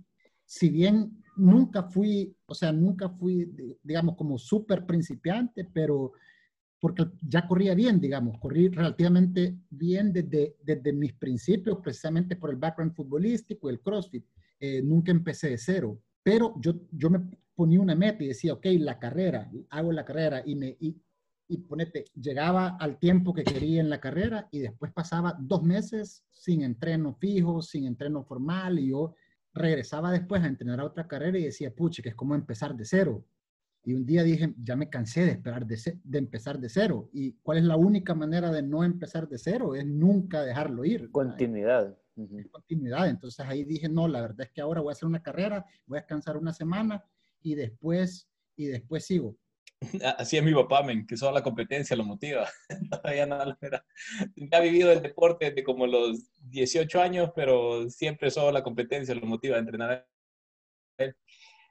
si 0.45 0.71
bien 0.71 1.21
nunca 1.37 1.83
fui, 1.83 2.33
o 2.47 2.55
sea, 2.55 2.71
nunca 2.71 3.09
fui, 3.09 3.53
digamos, 3.83 4.17
como 4.17 4.39
súper 4.39 4.87
principiante, 4.87 5.65
pero 5.65 6.13
porque 6.81 7.07
ya 7.23 7.45
corría 7.49 7.75
bien, 7.75 8.01
digamos, 8.01 8.39
corrí 8.39 8.69
relativamente 8.69 9.59
bien 9.69 10.13
desde, 10.13 10.55
desde 10.63 10.93
mis 10.93 11.15
principios, 11.15 11.79
precisamente 11.83 12.37
por 12.37 12.51
el 12.51 12.57
background 12.57 12.95
futbolístico 12.95 13.69
el 13.69 13.81
CrossFit. 13.81 14.25
Eh, 14.61 14.81
nunca 14.81 15.11
empecé 15.11 15.51
de 15.51 15.59
cero, 15.59 16.01
pero 16.23 16.55
yo, 16.61 16.83
yo 16.93 17.11
me 17.11 17.21
ponía 17.53 17.81
una 17.81 17.97
meta 17.97 18.23
y 18.23 18.29
decía, 18.29 18.53
ok, 18.53 18.67
la 18.79 19.01
carrera, 19.01 19.51
hago 19.71 19.91
la 19.91 20.05
carrera 20.05 20.45
y 20.47 20.55
me... 20.55 20.77
Y, 20.79 20.97
y 21.49 21.59
ponete, 21.59 22.05
llegaba 22.15 22.77
al 22.79 22.99
tiempo 22.99 23.33
que 23.33 23.43
quería 23.43 23.81
en 23.81 23.89
la 23.89 24.01
carrera 24.01 24.49
y 24.53 24.59
después 24.59 24.93
pasaba 24.93 25.35
dos 25.41 25.63
meses 25.63 26.23
sin 26.31 26.63
entreno 26.63 27.15
fijo, 27.15 27.63
sin 27.63 27.87
entreno 27.87 28.23
formal 28.23 28.79
y 28.79 28.91
yo 28.91 29.15
regresaba 29.55 30.13
después 30.13 30.43
a 30.43 30.47
entrenar 30.47 30.81
a 30.81 30.85
otra 30.85 31.09
carrera 31.09 31.39
y 31.39 31.45
decía, 31.45 31.75
puche, 31.75 32.03
que 32.03 32.11
es 32.11 32.15
como 32.15 32.35
empezar 32.35 32.77
de 32.77 32.85
cero. 32.85 33.25
Y 33.83 33.95
un 33.95 34.05
día 34.05 34.23
dije, 34.23 34.55
ya 34.63 34.77
me 34.77 34.91
cansé 34.91 35.25
de, 35.25 35.31
esperar 35.33 35.67
de, 35.67 35.99
de, 36.05 36.19
empezar 36.19 36.59
de 36.59 36.69
cero. 36.69 37.09
¿Y 37.13 37.33
cuál 37.43 37.59
es 37.59 37.65
la 37.65 37.77
única 37.77 38.15
manera 38.15 38.51
de 38.51 38.63
no 38.63 38.85
empezar 38.85 39.27
de 39.27 39.39
cero? 39.39 39.75
Es 39.75 39.87
nunca 39.87 40.43
dejarlo 40.43 40.85
ir. 40.85 41.11
Continuidad. 41.11 41.97
Continuidad. 42.51 43.09
Entonces 43.09 43.47
ahí 43.47 43.65
dije, 43.65 43.89
no, 43.89 44.07
la 44.07 44.21
verdad 44.21 44.43
es 44.43 44.51
que 44.51 44.61
ahora 44.61 44.83
voy 44.83 44.91
a 44.91 44.93
hacer 44.93 45.07
una 45.07 45.23
carrera, 45.23 45.65
voy 45.87 45.97
a 45.97 46.03
descansar 46.03 46.37
una 46.37 46.53
semana 46.53 47.03
y 47.41 47.55
después, 47.55 48.29
y 48.57 48.67
después 48.67 49.07
sigo. 49.07 49.39
Así 50.19 50.37
es 50.37 50.43
mi 50.43 50.53
papá, 50.55 50.83
men, 50.83 51.07
que 51.07 51.17
solo 51.17 51.33
la 51.33 51.43
competencia 51.43 51.97
lo 51.97 52.05
motiva. 52.05 52.49
ya, 53.05 54.59
ha 54.59 54.61
vivido 54.61 54.93
el 54.93 55.03
deporte 55.03 55.47
desde 55.47 55.64
como 55.64 55.87
los 55.87 56.31
18 56.51 57.01
años, 57.01 57.31
pero 57.35 57.88
siempre 57.91 58.31
solo 58.31 58.53
la 58.53 58.62
competencia 58.62 59.14
lo 59.14 59.27
motiva 59.27 59.57
a 59.57 59.61
entrenar. 59.61 60.09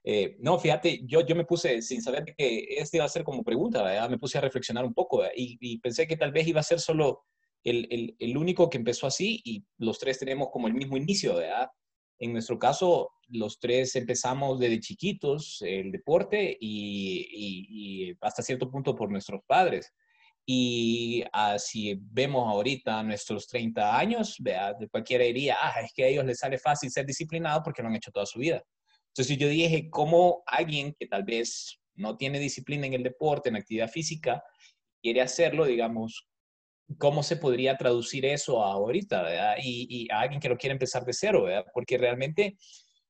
Eh, 0.03 0.37
no, 0.39 0.57
fíjate, 0.57 1.01
yo, 1.05 1.25
yo 1.25 1.35
me 1.35 1.43
puse, 1.43 1.81
sin 1.81 2.01
saber 2.01 2.23
que 2.23 2.65
este 2.77 2.95
iba 2.97 3.05
a 3.05 3.09
ser 3.09 3.25
como 3.25 3.43
pregunta, 3.43 3.83
¿verdad? 3.83 4.09
me 4.09 4.17
puse 4.17 4.37
a 4.37 4.41
reflexionar 4.41 4.85
un 4.85 4.93
poco 4.93 5.25
y, 5.35 5.57
y, 5.59 5.79
pensé 5.79 6.07
que 6.07 6.15
tal 6.15 6.31
vez 6.31 6.47
iba 6.47 6.61
a 6.61 6.63
ser 6.63 6.79
solo 6.79 7.25
el, 7.61 7.87
el, 7.91 8.15
el, 8.17 8.37
único 8.37 8.69
que 8.69 8.77
empezó 8.77 9.05
así 9.05 9.41
y 9.43 9.65
los 9.77 9.99
tres 9.99 10.17
tenemos 10.17 10.47
como 10.49 10.67
el 10.67 10.75
mismo 10.75 10.95
inicio, 10.95 11.35
¿verdad? 11.35 11.67
En 12.19 12.33
nuestro 12.33 12.57
caso, 12.57 13.11
los 13.29 13.59
tres 13.59 13.95
empezamos 13.95 14.59
desde 14.59 14.79
chiquitos 14.79 15.61
el 15.61 15.91
deporte 15.91 16.57
y, 16.59 18.15
hasta 18.21 18.41
cierto 18.41 18.69
punto 18.69 18.95
por 18.95 19.11
nuestros 19.11 19.41
padres. 19.45 19.93
Y 20.45 21.23
así 21.33 21.99
vemos 21.99 22.47
ahorita 22.47 23.03
nuestros 23.03 23.47
30 23.47 23.97
años, 23.97 24.37
vea, 24.39 24.75
cualquiera 24.89 25.25
diría, 25.25 25.57
ah, 25.61 25.81
es 25.81 25.91
que 25.93 26.05
a 26.05 26.07
ellos 26.07 26.25
les 26.25 26.39
sale 26.39 26.57
fácil 26.57 26.89
ser 26.89 27.05
disciplinado 27.05 27.61
porque 27.63 27.81
lo 27.81 27.89
han 27.89 27.95
hecho 27.95 28.11
toda 28.11 28.25
su 28.25 28.39
vida. 28.39 28.63
Entonces 29.09 29.37
yo 29.37 29.49
dije, 29.49 29.89
¿cómo 29.89 30.43
alguien 30.45 30.95
que 30.97 31.07
tal 31.07 31.23
vez 31.23 31.79
no 31.95 32.15
tiene 32.15 32.39
disciplina 32.39 32.87
en 32.87 32.93
el 32.93 33.03
deporte, 33.03 33.49
en 33.49 33.57
actividad 33.57 33.89
física, 33.89 34.43
quiere 35.01 35.21
hacerlo, 35.21 35.65
digamos, 35.65 36.27
cómo 36.97 37.23
se 37.23 37.37
podría 37.37 37.77
traducir 37.77 38.25
eso 38.25 38.63
ahorita, 38.63 39.23
¿verdad? 39.23 39.55
Y, 39.61 40.07
a 40.11 40.21
alguien 40.21 40.39
que 40.39 40.49
lo 40.49 40.57
quiere 40.57 40.73
empezar 40.73 41.05
de 41.05 41.13
cero, 41.13 41.43
¿verdad? 41.43 41.65
Porque 41.73 41.97
realmente 41.97 42.57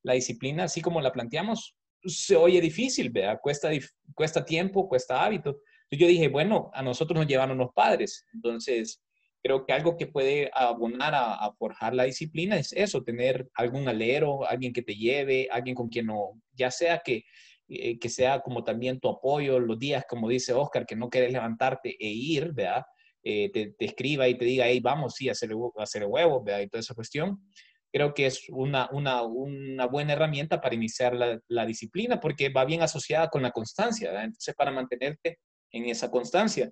la 0.04 0.14
disciplina, 0.14 0.64
así 0.64 0.82
como 0.82 1.02
la 1.02 1.12
planteamos, 1.12 1.76
se 2.04 2.36
oye 2.36 2.62
difícil, 2.62 3.10
¿verdad? 3.12 3.40
Cuesta, 3.42 3.70
cuesta 4.14 4.44
tiempo, 4.46 4.88
cuesta 4.88 5.24
hábito. 5.24 5.62
Entonces 5.84 6.00
yo 6.00 6.08
dije, 6.08 6.28
bueno, 6.28 6.70
a 6.74 6.82
nosotros 6.82 7.18
nos 7.18 7.28
llevaron 7.28 7.58
los 7.58 7.72
padres, 7.74 8.26
entonces 8.34 9.02
creo 9.42 9.66
que 9.66 9.74
algo 9.74 9.96
que 9.96 10.08
puede 10.08 10.50
abonar 10.54 11.14
a, 11.16 11.50
forjar 11.58 11.94
la 11.94 12.04
disciplina 12.04 12.58
es 12.58 12.74
eso, 12.74 13.04
tener 13.04 13.50
algún 13.54 13.88
alero, 13.88 14.46
alguien 14.46 14.74
que 14.74 14.82
te 14.82 14.96
lleve, 14.96 15.48
alguien 15.52 15.76
con 15.76 15.88
quien 15.88 16.08
no, 16.08 16.42
ya 16.54 16.72
sea 16.72 17.00
que, 17.00 17.24
eh, 17.70 17.98
que 18.00 18.10
sea 18.10 18.42
como 18.42 18.64
también 18.64 19.00
tu 19.00 19.08
apoyo 19.08 19.60
los 19.60 19.80
días, 19.80 20.04
como 20.10 20.28
dice 20.28 20.54
Oscar, 20.54 20.86
que 20.86 20.96
no 20.96 21.10
quieres 21.10 21.32
levantarte 21.32 21.96
e 22.00 22.10
ir, 22.10 22.52
¿verdad? 22.54 22.84
Eh, 23.30 23.50
te, 23.50 23.76
escriba 23.80 24.26
y 24.30 24.38
te 24.38 24.46
diga, 24.46 24.68
hey, 24.68 24.80
vamos, 24.80 25.16
sí, 25.16 25.28
hacer, 25.28 25.52
hacer 25.76 26.06
huevos. 26.06 26.44
Y 26.44 26.68
toda 26.70 26.80
esa 26.80 26.94
cuestión. 26.94 27.52
Creo 27.92 28.14
que 28.14 28.26
es 28.26 28.48
una, 28.48 28.88
una, 28.94 29.22
una 29.24 29.86
buena 29.86 30.14
herramienta 30.14 30.62
para 30.62 30.76
iniciar 30.76 31.14
la, 31.14 31.38
la, 31.50 31.66
disciplina 31.66 32.22
porque 32.22 32.48
va 32.48 32.64
bien 32.64 32.84
asociada 32.84 33.28
con 33.28 33.42
la 33.42 33.52
constancia. 33.52 34.12
Entonces, 34.24 34.56
para 34.56 34.72
mantenerte 34.72 35.40
en 35.72 35.88
esa 35.88 36.10
constancia. 36.10 36.72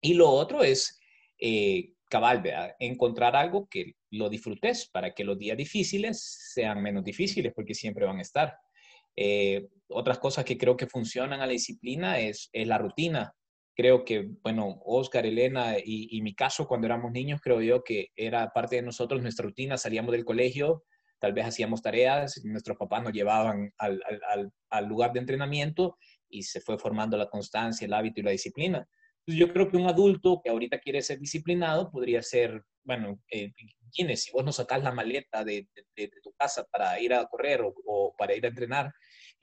Y 0.00 0.14
lo 0.14 0.30
otro 0.30 0.62
es, 0.62 1.00
eh, 1.40 1.94
cabal, 2.08 2.42
¿verdad? 2.42 2.76
Encontrar 2.78 3.34
algo 3.34 3.66
que 3.68 3.94
lo 4.10 4.28
disfrutes 4.28 4.88
para 4.88 5.12
que 5.12 5.24
los 5.24 5.36
días 5.36 5.56
difíciles 5.56 6.52
sean 6.54 6.80
menos 6.80 7.02
difíciles 7.02 7.52
porque 7.56 7.74
siempre 7.74 8.06
van 8.06 8.18
a 8.18 8.22
estar. 8.22 8.56
Eh, 9.16 9.66
otras 9.88 10.20
cosas 10.20 10.44
que 10.44 10.56
creo 10.56 10.76
que 10.76 10.86
funcionan 10.86 11.40
a 11.40 11.46
la 11.46 11.52
disciplina 11.52 12.20
es, 12.20 12.50
es 12.52 12.68
la 12.68 12.78
rutina 12.78 13.34
creo 13.74 14.04
que, 14.04 14.30
bueno, 14.42 14.80
Oscar, 14.84 15.26
Elena 15.26 15.76
y, 15.82 16.20
mi 16.22 16.34
caso 16.34 16.66
cuando 16.66 16.86
éramos 16.86 17.12
niños, 17.12 17.40
creo 17.42 17.60
yo 17.60 17.82
que 17.82 18.08
era 18.16 18.52
parte 18.52 18.76
de 18.76 18.82
nosotros, 18.82 19.22
nuestra 19.22 19.44
rutina, 19.44 19.78
salíamos 19.78 20.12
del 20.12 20.24
colegio, 20.24 20.84
tal 21.18 21.32
vez 21.32 21.46
hacíamos 21.46 21.82
tareas, 21.82 22.40
nuestros 22.44 22.76
papás 22.76 23.02
nos 23.02 23.12
llevaban 23.12 23.72
al, 23.78 24.02
al, 24.28 24.52
al, 24.70 24.86
lugar 24.86 25.12
de 25.12 25.20
entrenamiento 25.20 25.96
y 26.28 26.42
se 26.42 26.60
fue 26.60 26.78
formando 26.78 27.16
la 27.16 27.28
constancia, 27.28 27.84
el 27.84 27.94
hábito 27.94 28.20
y 28.20 28.24
la 28.24 28.32
disciplina. 28.32 28.86
Yo 29.26 29.52
creo 29.52 29.70
que 29.70 29.76
un 29.76 29.86
adulto 29.86 30.40
que 30.42 30.50
ahorita 30.50 30.80
quiere 30.80 31.00
ser 31.00 31.20
disciplinado 31.20 31.90
podría 31.90 32.22
ser, 32.22 32.64
bueno, 32.82 33.20
eh, 33.30 33.52
si 33.92 34.32
vos 34.32 34.44
no 34.44 34.50
sacás 34.50 34.82
la 34.82 34.90
maleta 34.90 35.44
de, 35.44 35.68
de, 35.94 36.10
tu 36.22 36.32
casa 36.32 36.66
para 36.72 36.98
ir 36.98 37.14
a 37.14 37.26
correr 37.26 37.60
o, 37.62 37.72
o 37.86 38.14
para 38.16 38.34
ir 38.34 38.44
a 38.44 38.48
entrenar, 38.48 38.92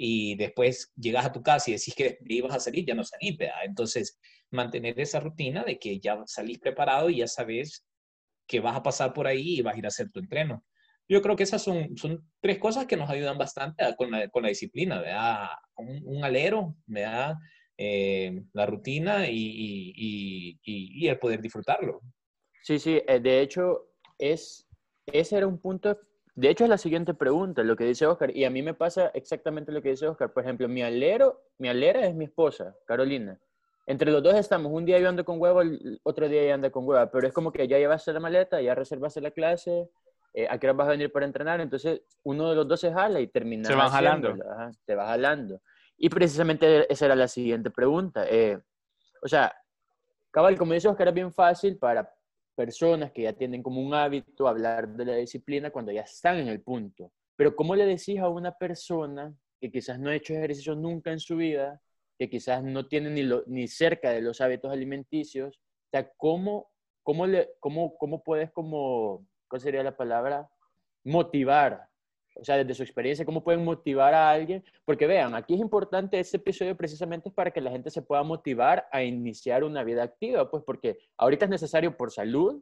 y 0.01 0.35
después 0.35 0.93
llegas 0.95 1.25
a 1.25 1.31
tu 1.33 1.43
casa 1.43 1.69
y 1.69 1.73
decís 1.73 1.93
que 1.93 2.17
ibas 2.27 2.55
a 2.55 2.59
salir, 2.61 2.85
ya 2.85 2.95
no 2.95 3.03
salís, 3.03 3.37
¿verdad? 3.37 3.65
Entonces, 3.65 4.17
mantener 4.49 4.97
esa 4.97 5.19
rutina 5.19 5.65
de 5.65 5.77
que 5.77 5.99
ya 5.99 6.17
salís 6.25 6.57
preparado 6.57 7.09
y 7.09 7.17
ya 7.17 7.27
sabes 7.27 7.85
que 8.47 8.61
vas 8.61 8.77
a 8.77 8.81
pasar 8.81 9.13
por 9.13 9.27
ahí 9.27 9.59
y 9.59 9.61
vas 9.61 9.75
a 9.75 9.77
ir 9.77 9.83
a 9.83 9.89
hacer 9.89 10.09
tu 10.09 10.21
entreno. 10.21 10.63
Yo 11.09 11.21
creo 11.21 11.35
que 11.35 11.43
esas 11.43 11.61
son, 11.61 11.97
son 11.97 12.25
tres 12.39 12.59
cosas 12.59 12.85
que 12.85 12.95
nos 12.95 13.09
ayudan 13.09 13.37
bastante 13.37 13.83
con, 13.97 14.09
la, 14.09 14.29
con 14.29 14.43
la 14.43 14.49
disciplina, 14.49 15.01
¿verdad? 15.01 15.49
Un, 15.75 16.01
un 16.05 16.23
alero, 16.23 16.77
¿verdad? 16.85 17.35
Eh, 17.77 18.41
la 18.53 18.65
rutina 18.67 19.27
y, 19.27 19.35
y, 19.35 19.93
y, 19.97 20.59
y, 20.63 21.07
el 21.09 21.19
poder 21.19 21.41
disfrutarlo. 21.41 21.99
Sí, 22.63 22.79
sí, 22.79 23.01
eh, 23.05 23.19
de 23.19 23.41
hecho, 23.41 23.89
es, 24.17 24.65
ese 25.07 25.35
era 25.35 25.47
un 25.47 25.59
punto 25.59 25.99
de 26.39 26.49
hecho, 26.49 26.63
es 26.63 26.69
la 26.69 26.77
siguiente 26.77 27.13
pregunta, 27.13 27.63
lo 27.63 27.75
que 27.75 27.83
dice 27.83 28.07
Oscar, 28.07 28.33
y 28.33 28.45
a 28.45 28.49
mí 28.49 28.61
me 28.61 28.73
pasa 28.73 29.11
exactamente 29.13 29.73
lo 29.73 29.81
que 29.81 29.89
dice 29.89 30.07
Oscar. 30.07 30.31
Por 30.31 30.43
ejemplo, 30.43 30.69
mi 30.69 30.81
alero, 30.81 31.41
mi 31.57 31.67
alera 31.67 32.07
es 32.07 32.15
mi 32.15 32.25
esposa, 32.25 32.77
Carolina. 32.85 33.37
Entre 33.85 34.09
los 34.09 34.23
dos 34.23 34.35
estamos, 34.35 34.71
un 34.71 34.85
día 34.85 34.99
yo 34.99 35.09
ando 35.09 35.25
con 35.25 35.41
huevo, 35.41 35.61
el 35.61 35.99
otro 36.03 36.29
día 36.29 36.43
ella 36.43 36.53
anda 36.53 36.69
con 36.69 36.87
hueva, 36.87 37.11
pero 37.11 37.27
es 37.27 37.33
como 37.33 37.51
que 37.51 37.67
ya 37.67 37.77
llevaste 37.77 38.13
la 38.13 38.21
maleta, 38.21 38.61
ya 38.61 38.73
reservaste 38.73 39.19
la 39.19 39.31
clase, 39.31 39.89
eh, 40.33 40.47
a 40.49 40.57
qué 40.57 40.67
hora 40.67 40.77
vas 40.77 40.87
a 40.87 40.91
venir 40.91 41.11
para 41.11 41.25
entrenar, 41.25 41.59
entonces 41.59 42.03
uno 42.23 42.49
de 42.49 42.55
los 42.55 42.65
dos 42.69 42.79
se 42.79 42.93
jala 42.93 43.19
y 43.19 43.27
termina. 43.27 43.65
Se 43.65 43.75
van 43.75 43.89
jalando. 43.89 44.33
se 44.85 44.95
va 44.95 45.07
jalando. 45.07 45.61
Y 45.97 46.07
precisamente 46.07 46.89
esa 46.89 47.05
era 47.07 47.15
la 47.17 47.27
siguiente 47.27 47.69
pregunta. 47.69 48.25
Eh, 48.29 48.57
o 49.21 49.27
sea, 49.27 49.53
cabal, 50.31 50.57
como 50.57 50.71
dice 50.71 50.87
Oscar, 50.87 51.09
es 51.09 51.13
bien 51.13 51.33
fácil 51.33 51.77
para 51.77 52.09
personas 52.59 53.13
que 53.13 53.21
ya 53.21 53.31
tienen 53.31 53.63
como 53.63 53.79
un 53.79 53.93
hábito 53.93 54.45
hablar 54.45 54.89
de 54.89 55.05
la 55.05 55.15
disciplina 55.15 55.71
cuando 55.71 55.93
ya 55.93 56.01
están 56.01 56.39
en 56.39 56.49
el 56.49 56.59
punto. 56.59 57.13
Pero 57.37 57.55
¿cómo 57.55 57.73
le 57.73 57.85
decís 57.85 58.19
a 58.19 58.27
una 58.27 58.51
persona 58.51 59.33
que 59.61 59.71
quizás 59.71 59.97
no 59.97 60.09
ha 60.09 60.15
hecho 60.15 60.33
ejercicio 60.33 60.75
nunca 60.75 61.09
en 61.13 61.21
su 61.21 61.37
vida, 61.37 61.81
que 62.17 62.29
quizás 62.29 62.61
no 62.61 62.85
tiene 62.85 63.11
ni, 63.11 63.23
ni 63.47 63.69
cerca 63.69 64.11
de 64.11 64.19
los 64.19 64.41
hábitos 64.41 64.73
alimenticios? 64.73 65.57
O 65.93 65.99
¿cómo, 66.17 66.69
cómo, 67.01 67.27
le, 67.27 67.49
cómo, 67.61 67.97
cómo 67.97 68.21
puedes 68.23 68.51
como, 68.51 69.25
¿cuál 69.47 69.61
sería 69.61 69.81
la 69.81 69.95
palabra? 69.95 70.49
Motivar 71.05 71.87
o 72.35 72.43
sea, 72.43 72.57
desde 72.57 72.73
su 72.73 72.83
experiencia, 72.83 73.25
cómo 73.25 73.43
pueden 73.43 73.63
motivar 73.63 74.13
a 74.13 74.29
alguien. 74.29 74.63
Porque 74.85 75.07
vean, 75.07 75.35
aquí 75.35 75.55
es 75.55 75.59
importante 75.59 76.19
este 76.19 76.37
episodio 76.37 76.75
precisamente 76.75 77.31
para 77.31 77.51
que 77.51 77.61
la 77.61 77.71
gente 77.71 77.89
se 77.89 78.01
pueda 78.01 78.23
motivar 78.23 78.87
a 78.91 79.03
iniciar 79.03 79.63
una 79.63 79.83
vida 79.83 80.03
activa, 80.03 80.49
pues 80.49 80.63
porque 80.63 80.99
ahorita 81.17 81.45
es 81.45 81.51
necesario 81.51 81.95
por 81.95 82.11
salud, 82.11 82.61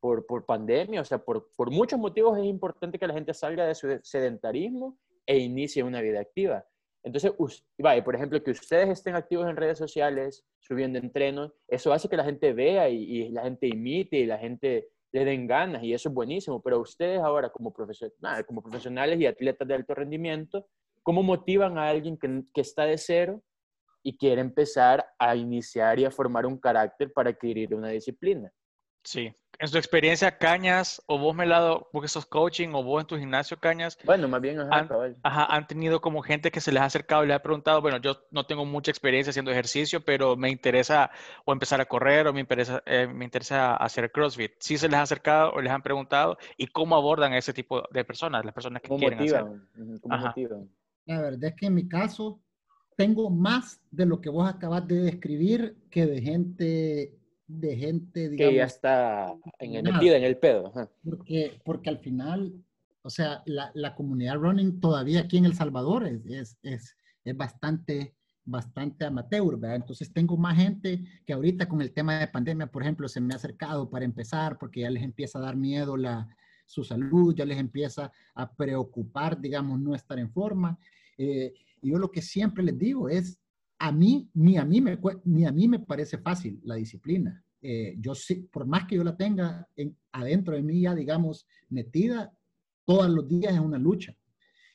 por, 0.00 0.46
pandemia, 0.46 1.00
o 1.00 1.04
sea, 1.04 1.18
por, 1.18 1.70
muchos 1.70 1.98
motivos 1.98 2.38
es 2.38 2.44
importante 2.44 2.98
que 2.98 3.08
la 3.08 3.14
gente 3.14 3.34
salga 3.34 3.66
de 3.66 3.74
su 3.74 3.98
sedentarismo 4.02 4.98
e 5.26 5.38
inicie 5.38 5.82
una 5.82 6.00
vida 6.00 6.20
activa. 6.20 6.64
Entonces, 7.02 7.32
vaya, 7.78 8.04
por 8.04 8.14
ejemplo, 8.14 8.42
que 8.42 8.52
ustedes 8.52 8.88
estén 8.88 9.16
activos 9.16 9.48
en 9.48 9.56
redes 9.56 9.78
sociales, 9.78 10.44
subiendo 10.60 10.98
entrenos, 10.98 11.52
eso 11.66 11.92
hace 11.92 12.08
que 12.08 12.16
la 12.16 12.24
gente 12.24 12.52
vea 12.52 12.88
y 12.88 13.28
la 13.30 13.42
gente 13.42 13.66
imite 13.68 14.18
y 14.18 14.26
la 14.26 14.38
gente 14.38 14.88
le 15.16 15.24
den 15.24 15.46
ganas 15.46 15.82
y 15.82 15.94
eso 15.94 16.10
es 16.10 16.14
buenísimo, 16.14 16.60
pero 16.60 16.78
ustedes 16.78 17.20
ahora 17.20 17.48
como, 17.48 17.72
como 17.72 18.62
profesionales 18.62 19.18
y 19.18 19.24
atletas 19.24 19.66
de 19.66 19.74
alto 19.74 19.94
rendimiento, 19.94 20.68
¿cómo 21.02 21.22
motivan 21.22 21.78
a 21.78 21.88
alguien 21.88 22.18
que, 22.18 22.42
que, 22.52 22.60
está 22.60 22.84
de 22.84 22.98
cero 22.98 23.42
y 24.02 24.14
quiere 24.14 24.42
empezar 24.42 25.06
a 25.18 25.34
iniciar 25.34 25.98
y 25.98 26.04
a 26.04 26.10
formar 26.10 26.44
un 26.44 26.58
carácter 26.58 27.14
para 27.14 27.30
adquirir 27.30 27.74
una 27.74 27.88
disciplina? 27.88 28.52
Sí, 29.02 29.32
en 29.58 29.68
su 29.68 29.78
experiencia, 29.78 30.38
Cañas, 30.38 31.02
o 31.06 31.18
vos, 31.18 31.34
Melado, 31.34 31.88
porque 31.92 32.08
sos 32.08 32.26
coaching, 32.26 32.68
o 32.74 32.82
vos 32.82 33.00
en 33.00 33.06
tu 33.06 33.16
gimnasio, 33.16 33.58
Cañas. 33.58 33.98
Bueno, 34.04 34.28
más 34.28 34.40
bien, 34.40 34.60
ajá, 34.60 34.76
han, 34.78 35.16
ajá, 35.22 35.54
han 35.54 35.66
tenido 35.66 36.00
como 36.00 36.22
gente 36.22 36.50
que 36.50 36.60
se 36.60 36.72
les 36.72 36.82
ha 36.82 36.86
acercado 36.86 37.24
y 37.24 37.28
les 37.28 37.36
ha 37.36 37.42
preguntado, 37.42 37.80
bueno, 37.80 37.98
yo 37.98 38.22
no 38.30 38.44
tengo 38.46 38.64
mucha 38.64 38.90
experiencia 38.90 39.30
haciendo 39.30 39.50
ejercicio, 39.50 40.04
pero 40.04 40.36
me 40.36 40.50
interesa 40.50 41.10
o 41.44 41.52
empezar 41.52 41.80
a 41.80 41.86
correr 41.86 42.26
o 42.26 42.32
me 42.32 42.40
interesa, 42.40 42.82
eh, 42.86 43.06
me 43.06 43.24
interesa 43.24 43.76
hacer 43.76 44.10
CrossFit. 44.12 44.52
¿Sí 44.58 44.78
se 44.78 44.88
les 44.88 44.98
ha 44.98 45.02
acercado 45.02 45.52
o 45.52 45.60
les 45.60 45.72
han 45.72 45.82
preguntado? 45.82 46.38
¿Y 46.56 46.66
cómo 46.66 46.96
abordan 46.96 47.32
a 47.32 47.38
ese 47.38 47.52
tipo 47.52 47.82
de 47.90 48.04
personas, 48.04 48.44
las 48.44 48.54
personas 48.54 48.82
que 48.82 48.88
quieren 48.88 49.18
motivan? 49.18 49.68
¿Cómo 50.00 50.18
motivan? 50.18 50.70
La 51.06 51.20
verdad 51.20 51.44
es 51.44 51.54
que 51.54 51.66
en 51.66 51.74
mi 51.74 51.88
caso 51.88 52.40
tengo 52.96 53.30
más 53.30 53.80
de 53.90 54.06
lo 54.06 54.20
que 54.20 54.30
vos 54.30 54.48
acabas 54.48 54.86
de 54.88 54.96
describir 54.96 55.76
que 55.90 56.06
de 56.06 56.22
gente 56.22 57.14
de 57.46 57.76
gente, 57.76 58.28
digamos, 58.28 58.52
que 58.52 58.56
ya 58.56 58.64
está 58.64 59.36
en, 59.58 59.84
metida 59.84 60.16
en 60.16 60.24
el 60.24 60.36
pedo. 60.36 60.72
Porque, 61.04 61.60
porque 61.64 61.90
al 61.90 61.98
final, 61.98 62.52
o 63.02 63.10
sea, 63.10 63.42
la, 63.46 63.70
la, 63.74 63.94
comunidad 63.94 64.36
running 64.36 64.80
todavía 64.80 65.20
aquí 65.20 65.36
en 65.36 65.44
El 65.44 65.54
Salvador 65.54 66.06
es, 66.06 66.24
es, 66.26 66.58
es, 66.62 66.96
es 67.24 67.36
bastante, 67.36 68.14
bastante 68.44 69.04
amateur, 69.04 69.56
¿verdad? 69.58 69.76
Entonces 69.76 70.12
tengo 70.12 70.36
más 70.36 70.56
gente 70.56 71.04
que 71.24 71.32
ahorita 71.32 71.68
con 71.68 71.80
el 71.80 71.92
tema 71.92 72.18
de 72.18 72.28
pandemia, 72.28 72.66
por 72.66 72.82
ejemplo, 72.82 73.08
se 73.08 73.20
me 73.20 73.34
ha 73.34 73.36
acercado 73.36 73.88
para 73.90 74.04
empezar 74.04 74.58
porque 74.58 74.80
ya 74.80 74.90
les 74.90 75.02
empieza 75.02 75.38
a 75.38 75.42
dar 75.42 75.56
miedo 75.56 75.96
la, 75.96 76.28
su 76.66 76.84
salud, 76.84 77.34
ya 77.34 77.44
les 77.44 77.58
empieza 77.58 78.12
a 78.34 78.52
preocupar, 78.54 79.40
digamos, 79.40 79.80
no 79.80 79.94
estar 79.94 80.18
en 80.18 80.30
forma. 80.30 80.78
Eh, 81.16 81.54
y 81.80 81.90
yo 81.90 81.98
lo 81.98 82.10
que 82.10 82.22
siempre 82.22 82.64
les 82.64 82.76
digo 82.78 83.08
es, 83.08 83.38
a 83.78 83.92
mí, 83.92 84.28
ni 84.34 84.56
a 84.56 84.64
mí 84.64 84.80
me, 84.80 84.98
ni 85.24 85.44
a 85.44 85.52
mí 85.52 85.68
me 85.68 85.80
parece 85.80 86.18
fácil 86.18 86.60
la 86.64 86.76
disciplina. 86.76 87.44
Eh, 87.60 87.96
yo 87.98 88.14
sí, 88.14 88.48
por 88.52 88.66
más 88.66 88.86
que 88.86 88.96
yo 88.96 89.04
la 89.04 89.16
tenga 89.16 89.68
en, 89.76 89.96
adentro 90.12 90.54
de 90.54 90.62
mí 90.62 90.80
ya, 90.80 90.94
digamos, 90.94 91.46
metida, 91.68 92.32
todos 92.84 93.10
los 93.10 93.28
días 93.28 93.54
es 93.54 93.60
una 93.60 93.78
lucha. 93.78 94.16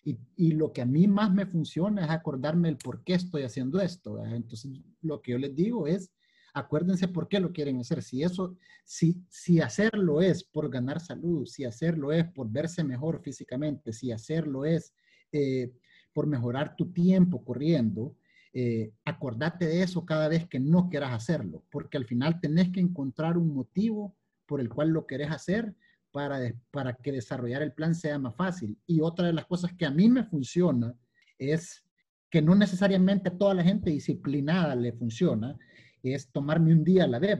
Y, 0.03 0.17
y, 0.35 0.51
lo 0.53 0.73
que 0.73 0.81
a 0.81 0.85
mí 0.85 1.07
más 1.07 1.31
me 1.31 1.45
funciona 1.45 2.05
es 2.05 2.09
acordarme 2.09 2.69
el 2.69 2.77
por 2.77 3.03
qué 3.03 3.13
estoy 3.13 3.43
haciendo 3.43 3.79
esto. 3.79 4.23
Entonces, 4.25 4.71
lo 5.01 5.21
que 5.21 5.33
yo 5.33 5.37
les 5.37 5.55
digo 5.55 5.85
es, 5.85 6.11
acuérdense 6.53 7.07
por 7.07 7.27
qué 7.27 7.39
lo 7.39 7.51
quieren 7.51 7.79
hacer. 7.79 8.01
Si 8.01 8.23
eso, 8.23 8.57
si, 8.83 9.23
si 9.29 9.59
hacerlo 9.59 10.21
es 10.21 10.43
por 10.43 10.69
ganar 10.69 10.99
salud, 10.99 11.45
si 11.45 11.65
hacerlo 11.65 12.11
es 12.11 12.25
por 12.31 12.51
verse 12.51 12.83
mejor 12.83 13.21
físicamente, 13.21 13.93
si 13.93 14.11
hacerlo 14.11 14.65
es 14.65 14.93
eh, 15.31 15.71
por 16.13 16.27
mejorar 16.27 16.75
tu 16.75 16.91
tiempo 16.91 17.43
corriendo, 17.43 18.15
eh, 18.53 18.91
acordate 19.05 19.65
de 19.65 19.81
eso 19.83 20.05
cada 20.05 20.27
vez 20.27 20.47
que 20.47 20.59
no 20.59 20.89
quieras 20.89 21.13
hacerlo, 21.13 21.63
porque 21.71 21.97
al 21.97 22.05
final 22.05 22.39
tenés 22.41 22.69
que 22.69 22.81
encontrar 22.81 23.37
un 23.37 23.53
motivo 23.53 24.15
por 24.45 24.59
el 24.59 24.69
cual 24.69 24.89
lo 24.89 25.07
querés 25.07 25.31
hacer 25.31 25.73
para, 26.11 26.39
para 26.71 26.93
que 26.93 27.13
desarrollar 27.13 27.61
el 27.61 27.71
plan 27.71 27.95
sea 27.95 28.19
más 28.19 28.35
fácil. 28.35 28.77
Y 28.85 28.99
otra 28.99 29.27
de 29.27 29.33
las 29.33 29.45
cosas 29.45 29.71
que 29.73 29.85
a 29.85 29.91
mí 29.91 30.09
me 30.09 30.25
funciona 30.25 30.93
es 31.37 31.85
que 32.29 32.41
no 32.41 32.55
necesariamente 32.55 33.31
toda 33.31 33.53
la 33.53 33.63
gente 33.63 33.89
disciplinada 33.89 34.75
le 34.75 34.93
funciona, 34.93 35.57
es 36.03 36.29
tomarme 36.31 36.73
un 36.73 36.83
día 36.83 37.05
a 37.05 37.07
la 37.07 37.19
vez. 37.19 37.39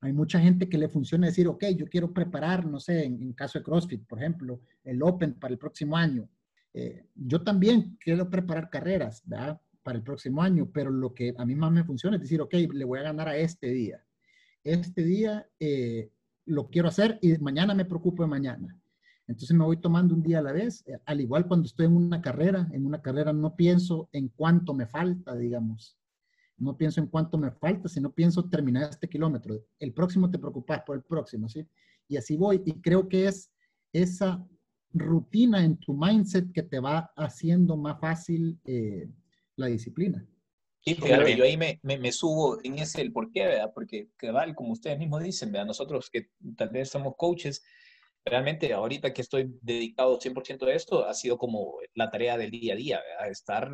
Hay 0.00 0.12
mucha 0.12 0.40
gente 0.40 0.68
que 0.68 0.78
le 0.78 0.88
funciona 0.88 1.26
decir, 1.26 1.46
ok, 1.46 1.64
yo 1.76 1.86
quiero 1.86 2.12
preparar, 2.12 2.66
no 2.66 2.80
sé, 2.80 3.04
en, 3.04 3.32
caso 3.34 3.58
de 3.58 3.64
CrossFit, 3.64 4.06
por 4.06 4.18
ejemplo, 4.18 4.60
el 4.84 5.02
Open 5.02 5.34
para 5.34 5.52
el 5.52 5.58
próximo 5.58 5.96
año. 5.96 6.28
Eh, 6.72 7.06
yo 7.14 7.42
también 7.42 7.98
quiero 8.00 8.28
preparar 8.30 8.70
carreras, 8.70 9.22
¿verdad? 9.26 9.60
Para 9.82 9.98
el 9.98 10.04
próximo 10.04 10.42
año, 10.42 10.70
pero 10.72 10.90
lo 10.90 11.14
que 11.14 11.34
a 11.36 11.44
mí 11.44 11.54
más 11.54 11.72
me 11.72 11.84
funciona 11.84 12.16
es 12.16 12.22
decir, 12.22 12.40
ok, 12.40 12.54
le 12.72 12.84
voy 12.84 12.98
a 12.98 13.04
ganar 13.04 13.28
a 13.28 13.36
este 13.36 13.68
día. 13.68 14.04
Este 14.62 15.02
día 15.02 15.48
eh, 15.58 16.10
lo 16.46 16.68
quiero 16.68 16.88
hacer 16.88 17.18
y 17.22 17.36
mañana 17.38 17.74
me 17.74 17.84
preocupo 17.84 18.22
de 18.22 18.28
mañana. 18.28 18.76
Entonces 19.26 19.56
me 19.56 19.64
voy 19.64 19.76
tomando 19.76 20.14
un 20.14 20.22
día 20.22 20.40
a 20.40 20.42
la 20.42 20.52
vez, 20.52 20.82
eh, 20.86 20.98
al 21.06 21.20
igual 21.20 21.46
cuando 21.46 21.66
estoy 21.66 21.86
en 21.86 21.96
una 21.96 22.20
carrera, 22.20 22.68
en 22.72 22.84
una 22.84 23.00
carrera 23.00 23.32
no 23.32 23.54
pienso 23.54 24.08
en 24.12 24.28
cuánto 24.28 24.74
me 24.74 24.86
falta, 24.86 25.36
digamos. 25.36 25.96
No 26.56 26.76
pienso 26.76 27.00
en 27.00 27.06
cuánto 27.06 27.38
me 27.38 27.50
falta, 27.52 27.88
sino 27.88 28.12
pienso 28.12 28.48
terminar 28.48 28.90
este 28.90 29.08
kilómetro. 29.08 29.64
El 29.78 29.92
próximo 29.94 30.30
te 30.30 30.38
preocupas 30.38 30.82
por 30.84 30.96
el 30.96 31.02
próximo, 31.02 31.48
¿sí? 31.48 31.66
Y 32.06 32.16
así 32.16 32.36
voy. 32.36 32.60
Y 32.66 32.80
creo 32.80 33.08
que 33.08 33.28
es 33.28 33.50
esa 33.92 34.44
rutina 34.92 35.64
en 35.64 35.76
tu 35.76 35.94
mindset 35.94 36.52
que 36.52 36.62
te 36.62 36.80
va 36.80 37.10
haciendo 37.16 37.76
más 37.76 37.98
fácil 38.00 38.58
eh, 38.64 39.08
la 39.60 39.66
disciplina. 39.66 40.26
Sí, 40.82 40.94
fíjate, 40.94 41.36
yo 41.36 41.44
ahí 41.44 41.58
me, 41.58 41.78
me, 41.82 42.10
subo 42.10 42.58
en 42.64 42.78
ese 42.78 43.02
el 43.02 43.12
porqué, 43.12 43.44
¿verdad? 43.46 43.70
Porque, 43.74 44.08
cabal, 44.16 44.54
como 44.54 44.72
ustedes 44.72 44.98
mismos 44.98 45.22
dicen, 45.22 45.52
¿verdad? 45.52 45.66
Nosotros 45.66 46.08
que 46.10 46.28
tal 46.56 46.70
vez 46.70 46.88
somos 46.88 47.14
coaches, 47.18 47.62
realmente 48.24 48.72
ahorita 48.72 49.12
que 49.12 49.20
estoy 49.20 49.52
dedicado 49.60 50.18
100% 50.18 50.66
a 50.66 50.72
esto, 50.72 51.04
ha 51.04 51.12
sido 51.12 51.36
como 51.36 51.74
la 51.94 52.10
tarea 52.10 52.38
del 52.38 52.50
día 52.50 52.72
a 52.72 52.76
día, 52.76 53.00
¿verdad? 53.06 53.30
Estar 53.30 53.70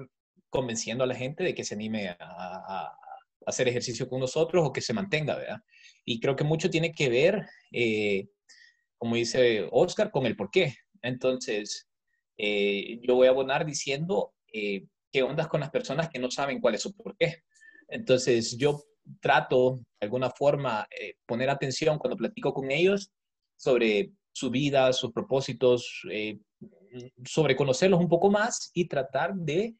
convenciendo 0.50 1.04
a 1.04 1.06
la 1.06 1.14
gente 1.14 1.44
de 1.44 1.54
que 1.54 1.62
se 1.62 1.74
anime 1.74 2.08
a, 2.08 2.16
a, 2.18 2.98
hacer 3.46 3.68
ejercicio 3.68 4.08
con 4.08 4.20
nosotros 4.20 4.66
o 4.66 4.72
que 4.72 4.80
se 4.80 4.92
mantenga, 4.92 5.36
¿verdad? 5.36 5.60
Y 6.04 6.18
creo 6.18 6.34
que 6.34 6.44
mucho 6.44 6.70
tiene 6.70 6.92
que 6.92 7.08
ver, 7.08 7.46
eh, 7.70 8.28
como 8.98 9.14
dice 9.14 9.68
Oscar, 9.70 10.10
con 10.10 10.26
el 10.26 10.36
porqué. 10.36 10.74
Entonces, 11.02 11.88
eh, 12.36 12.98
yo 13.02 13.14
voy 13.14 13.28
a 13.28 13.30
abonar 13.30 13.64
diciendo, 13.64 14.34
eh, 14.52 14.86
ondas 15.22 15.48
con 15.48 15.60
las 15.60 15.70
personas 15.70 16.08
que 16.08 16.18
no 16.18 16.30
saben 16.30 16.60
cuál 16.60 16.74
es 16.74 16.82
su 16.82 16.94
porqué. 16.94 17.42
Entonces, 17.88 18.56
yo 18.56 18.82
trato 19.20 19.76
de 19.76 20.06
alguna 20.06 20.30
forma 20.30 20.86
eh, 20.90 21.14
poner 21.26 21.50
atención 21.50 21.98
cuando 21.98 22.16
platico 22.16 22.52
con 22.52 22.70
ellos 22.70 23.10
sobre 23.56 24.12
su 24.32 24.50
vida, 24.50 24.92
sus 24.92 25.12
propósitos, 25.12 26.02
eh, 26.10 26.38
sobre 27.24 27.56
conocerlos 27.56 28.00
un 28.00 28.08
poco 28.08 28.30
más 28.30 28.70
y 28.74 28.86
tratar 28.86 29.34
de 29.34 29.74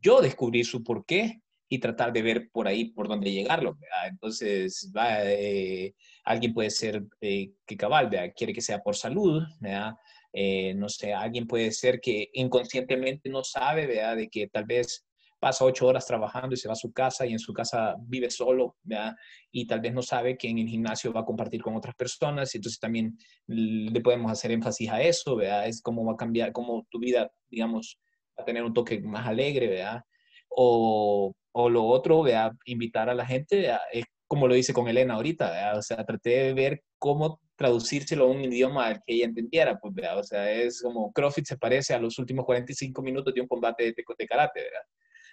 yo 0.00 0.20
descubrir 0.20 0.66
su 0.66 0.82
porqué 0.82 1.40
y 1.68 1.78
tratar 1.78 2.12
de 2.12 2.22
ver 2.22 2.50
por 2.50 2.66
ahí 2.66 2.92
por 2.92 3.08
dónde 3.08 3.30
llegarlo. 3.30 3.78
Entonces, 4.06 4.92
va, 4.94 5.22
eh, 5.24 5.94
alguien 6.24 6.52
puede 6.52 6.70
ser 6.70 7.04
que 7.20 7.54
cabal, 7.78 8.10
quiere 8.36 8.52
que 8.52 8.60
sea 8.60 8.80
por 8.80 8.96
salud, 8.96 9.42
¿verdad? 9.60 9.94
Eh, 10.32 10.74
no 10.74 10.88
sé, 10.88 11.12
alguien 11.12 11.46
puede 11.46 11.70
ser 11.72 12.00
que 12.00 12.30
inconscientemente 12.32 13.28
no 13.28 13.44
sabe, 13.44 13.86
¿verdad? 13.86 14.16
De 14.16 14.28
que 14.28 14.48
tal 14.48 14.64
vez 14.64 15.04
pasa 15.42 15.64
ocho 15.64 15.88
horas 15.88 16.06
trabajando 16.06 16.54
y 16.54 16.56
se 16.56 16.68
va 16.68 16.74
a 16.74 16.76
su 16.76 16.92
casa 16.92 17.26
y 17.26 17.32
en 17.32 17.40
su 17.40 17.52
casa 17.52 17.96
vive 18.06 18.30
solo, 18.30 18.76
¿verdad? 18.84 19.16
Y 19.50 19.66
tal 19.66 19.80
vez 19.80 19.92
no 19.92 20.00
sabe 20.00 20.38
que 20.38 20.48
en 20.48 20.58
el 20.58 20.68
gimnasio 20.68 21.12
va 21.12 21.22
a 21.22 21.24
compartir 21.24 21.60
con 21.60 21.74
otras 21.74 21.96
personas, 21.96 22.54
y 22.54 22.58
entonces 22.58 22.78
también 22.78 23.18
le 23.48 24.00
podemos 24.02 24.30
hacer 24.30 24.52
énfasis 24.52 24.88
a 24.88 25.02
eso, 25.02 25.34
¿verdad? 25.34 25.66
Es 25.66 25.82
cómo 25.82 26.04
va 26.04 26.12
a 26.12 26.16
cambiar, 26.16 26.52
cómo 26.52 26.86
tu 26.88 27.00
vida, 27.00 27.28
digamos, 27.50 27.98
va 28.38 28.44
a 28.44 28.46
tener 28.46 28.62
un 28.62 28.72
toque 28.72 29.00
más 29.00 29.26
alegre, 29.26 29.66
¿verdad? 29.66 30.02
O, 30.48 31.34
o 31.50 31.68
lo 31.68 31.86
otro, 31.86 32.22
¿verdad? 32.22 32.52
Invitar 32.64 33.10
a 33.10 33.14
la 33.14 33.26
gente, 33.26 33.68
es 33.92 34.04
como 34.28 34.46
lo 34.46 34.54
dice 34.54 34.72
con 34.72 34.86
Elena 34.86 35.14
ahorita, 35.14 35.50
¿verdad? 35.50 35.78
O 35.78 35.82
sea, 35.82 36.04
traté 36.06 36.30
de 36.30 36.54
ver 36.54 36.82
cómo 36.98 37.40
traducírselo 37.62 38.24
a 38.24 38.28
un 38.28 38.42
idioma 38.42 38.86
al 38.86 38.96
que 39.04 39.14
ella 39.14 39.26
entendiera, 39.26 39.78
pues, 39.78 39.94
¿verdad? 39.94 40.18
O 40.18 40.24
sea, 40.24 40.50
es 40.50 40.82
como 40.82 41.12
CrossFit 41.12 41.46
se 41.46 41.56
parece 41.56 41.94
a 41.94 42.00
los 42.00 42.18
últimos 42.18 42.44
45 42.44 43.00
minutos 43.02 43.32
de 43.32 43.40
un 43.40 43.46
combate 43.46 43.84
de, 43.84 43.94
de 44.18 44.26
karate, 44.26 44.60
¿verdad? 44.60 44.86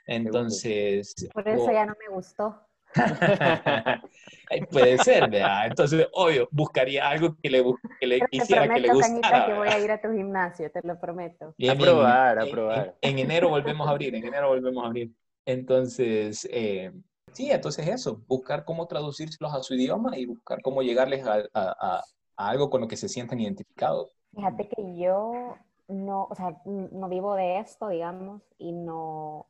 Entonces... 0.06 1.15
Por 1.34 1.48
eso 1.48 1.72
ya 1.72 1.86
no 1.86 1.96
me 2.00 2.13
gustó. 2.13 2.56
Puede 4.72 4.98
ser, 5.00 5.30
¿verdad? 5.30 5.68
Entonces, 5.68 6.08
obvio, 6.13 6.48
buscaría 6.52 7.10
algo 7.10 7.36
que 7.42 7.50
le, 7.50 7.63
que 8.00 8.08
le 8.08 8.22
quisiera 8.30 8.72
que 8.72 8.80
le 8.80 8.94
gustara. 8.94 9.46
que 9.48 9.54
voy 9.54 9.68
a 9.68 9.80
ir 9.80 9.92
a 9.92 10.02
tu 10.02 10.12
gimnasio, 10.12 10.72
te 10.72 10.82
lo 10.84 11.00
prometo. 11.00 11.56
a 11.70 11.76
probar, 11.76 12.39
a 12.39 12.46
probar. 12.46 12.96
En, 13.02 13.18
enero 13.20 13.50
volvemos 13.50 13.88
a 13.88 13.92
abrir, 13.92 14.13
en 14.15 14.26
enero 14.26 14.50
volvemos 14.50 14.84
a 14.84 14.88
abrir. 14.88 15.12
Entonces, 15.46 16.48
eh, 16.52 16.92
sí, 17.34 17.52
entonces 17.52 17.88
eso, 17.88 18.22
buscar 18.28 18.65
cómo 18.65 18.88
traducírselos 18.88 19.54
a 19.54 19.63
su 19.63 19.76
idioma 19.76 20.18
y 20.18 20.26
buscar 20.26 20.62
cómo 20.62 20.82
llegarles 20.82 21.26
a, 21.26 22.04
algo 22.39 22.69
con 22.69 22.82
lo 22.82 22.88
que 22.88 22.95
se 22.95 23.10
sientan 23.10 23.39
identificados. 23.39 24.17
Fíjate 24.34 24.69
que 24.69 24.97
yo 24.97 25.58
no, 25.89 26.28
o 26.30 26.36
sea, 26.36 26.62
no 26.65 27.10
vivo 27.10 27.36
de 27.36 27.60
esto, 27.60 27.89
digamos, 27.89 28.41
y 28.58 28.71
no, 28.71 29.47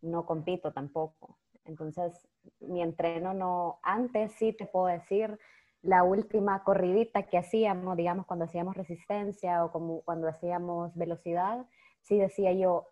no 0.00 0.24
compito 0.24 0.72
tampoco. 0.72 1.36
Entonces, 1.66 2.26
mi 2.60 2.80
entreno 2.80 3.34
no, 3.34 3.78
antes 3.82 4.32
sí 4.32 4.54
te 4.54 4.64
puedo 4.64 4.86
decir, 4.86 5.38
la 5.82 6.02
última 6.02 6.64
corridita 6.64 7.24
que 7.24 7.36
hacíamos, 7.36 7.96
digamos, 7.96 8.24
cuando 8.24 8.46
hacíamos 8.46 8.74
resistencia 8.74 9.64
o 9.64 9.70
como 9.70 10.00
cuando 10.00 10.28
hacíamos 10.28 10.96
velocidad, 10.96 11.66
sí 12.00 12.18
decía 12.18 12.52
yo, 12.52 12.86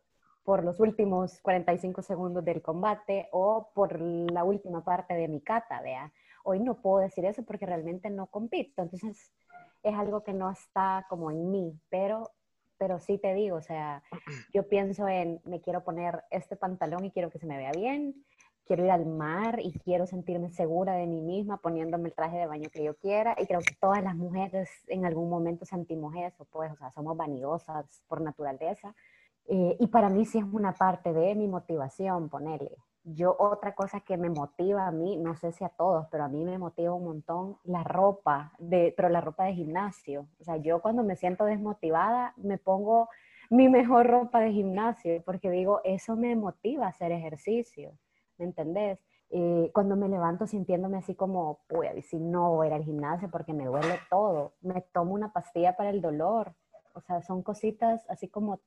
por 0.44 0.62
los 0.62 0.79
últimos 0.79 1.40
45 1.40 2.02
segundos 2.02 2.44
del 2.44 2.61
combate 2.61 3.29
o 3.33 3.70
por 3.74 3.98
la 4.00 4.44
última 4.44 4.85
parte 4.85 5.14
de 5.14 5.26
mi 5.26 5.40
kata, 5.40 5.81
vea. 5.81 6.12
Hoy 6.49 6.61
no 6.61 6.81
puedo 6.81 6.99
decir 6.99 7.25
eso 7.25 7.43
porque 7.43 7.67
realmente 7.67 8.09
no 8.09 8.27
compito, 8.27 8.83
entonces 8.83 9.33
es 9.83 9.95
algo 9.95 10.23
que 10.23 10.33
no 10.33 10.49
está 10.49 11.05
como 11.09 11.33
en 11.33 11.51
mí, 11.51 11.77
pero, 11.89 12.31
pero 12.79 13.01
sí 13.01 13.19
te 13.19 13.35
digo, 13.35 13.57
o 13.57 13.63
sea, 13.63 14.03
yo 14.55 14.69
pienso 14.69 15.09
en, 15.09 15.41
me 15.45 15.61
quiero 15.61 15.83
poner 15.83 16.23
este 16.31 16.55
pantalón 16.55 17.05
y 17.05 17.11
quiero 17.11 17.31
que 17.31 17.41
se 17.41 17.47
me 17.47 17.57
vea 17.57 17.73
bien, 17.73 18.15
quiero 18.65 18.85
ir 18.85 18.93
al 18.93 19.07
mar 19.07 19.59
y 19.61 19.73
quiero 19.81 20.07
sentirme 20.07 20.51
segura 20.51 20.95
de 20.95 21.07
mí 21.07 21.21
misma 21.21 21.57
poniéndome 21.57 22.09
el 22.09 22.15
traje 22.15 22.37
de 22.37 22.47
baño 22.47 22.69
que 22.73 22.85
yo 22.85 22.97
quiera. 22.97 23.35
Y 23.39 23.47
creo 23.47 23.61
que 23.61 23.75
todas 23.81 24.03
las 24.03 24.15
mujeres 24.15 24.69
en 24.89 25.05
algún 25.05 25.31
momento 25.31 25.65
sentimos 25.65 26.15
eso, 26.17 26.45
pues, 26.53 26.73
o 26.73 26.77
sea, 26.77 26.93
somos 26.93 27.17
vanidosas 27.17 28.03
por 28.09 28.21
naturaleza. 28.21 28.95
Eh, 29.49 29.77
y 29.79 29.87
para 29.87 30.11
mí 30.11 30.27
sí 30.27 30.39
es 30.39 30.45
una 30.45 30.73
parte 30.73 31.13
de 31.13 31.35
mi 31.35 31.47
motivación, 31.47 32.29
ponerle. 32.29 32.77
Yo 33.09 33.37
otra 33.38 33.75
cosa 33.75 34.01
que 34.01 34.16
me 34.16 34.29
motiva 34.31 34.87
a 34.87 34.90
mí, 34.90 35.16
no 35.16 35.37
sé 35.37 35.53
si 35.53 35.62
a 35.62 35.69
todos, 35.69 36.09
pero 36.11 36.25
a 36.25 36.29
mí 36.29 36.45
me 36.45 36.59
motiva 36.59 36.92
un 36.92 37.05
montón 37.05 37.57
la 37.62 37.85
ropa, 37.85 38.53
de, 38.59 38.92
pero 38.97 39.09
la 39.09 39.21
ropa 39.21 39.45
de 39.45 39.55
gimnasio. 39.55 40.27
O 40.40 40.45
sea, 40.45 40.57
yo 40.57 40.83
cuando 40.83 41.05
me 41.05 41.14
siento 41.14 41.45
desmotivada 41.45 42.35
me 42.37 42.59
pongo 42.59 43.09
mi 43.49 43.69
mejor 43.69 44.09
ropa 44.09 44.40
de 44.40 44.53
gimnasio 44.53 45.23
porque 45.25 45.51
digo, 45.51 45.81
eso 45.85 46.16
me 46.16 46.35
motiva 46.35 46.87
a 46.87 46.88
hacer 46.88 47.12
ejercicio. 47.12 47.97
¿me 48.38 48.47
entendés? 48.47 48.99
Cuando 49.73 49.97
me 49.97 50.09
levanto 50.09 50.47
sintiéndome 50.47 50.99
así 50.99 51.14
como, 51.14 51.61
pues, 51.69 52.07
si 52.07 52.19
no 52.19 52.53
voy 52.53 52.69
a 52.69 52.77
al 52.77 52.85
gimnasio 52.85 53.31
porque 53.31 53.53
me 53.53 53.66
duele 53.66 53.99
todo, 54.09 54.55
me 54.61 54.83
tomo 54.92 55.14
una 55.14 55.33
pastilla 55.33 55.77
para 55.77 55.90
el 55.90 56.01
dolor. 56.01 56.55
O 56.95 57.01
sea, 57.01 57.23
son 57.23 57.42
cositas 57.42 58.05
así 58.09 58.29
como 58.29 58.61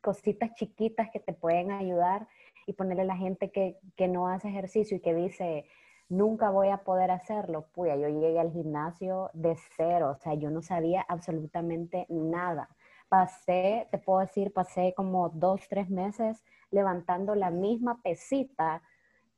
cositas 0.00 0.54
chiquitas 0.54 1.10
que 1.10 1.20
te 1.20 1.34
pueden 1.34 1.72
ayudar 1.72 2.26
y 2.70 2.74
ponerle 2.74 3.02
a 3.02 3.06
la 3.06 3.16
gente 3.16 3.50
que, 3.50 3.78
que 3.96 4.08
no 4.08 4.28
hace 4.28 4.48
ejercicio 4.48 4.96
y 4.96 5.00
que 5.00 5.14
dice, 5.14 5.66
nunca 6.08 6.50
voy 6.50 6.68
a 6.68 6.78
poder 6.78 7.10
hacerlo. 7.10 7.66
Pues 7.72 7.98
yo 7.98 8.08
llegué 8.08 8.38
al 8.38 8.52
gimnasio 8.52 9.30
de 9.32 9.56
cero, 9.76 10.14
o 10.16 10.22
sea, 10.22 10.34
yo 10.34 10.50
no 10.50 10.62
sabía 10.62 11.02
absolutamente 11.08 12.06
nada. 12.08 12.68
Pasé, 13.08 13.88
te 13.90 13.98
puedo 13.98 14.20
decir, 14.20 14.52
pasé 14.52 14.94
como 14.96 15.30
dos, 15.30 15.66
tres 15.68 15.90
meses 15.90 16.42
levantando 16.70 17.34
la 17.34 17.50
misma 17.50 18.00
pesita 18.02 18.82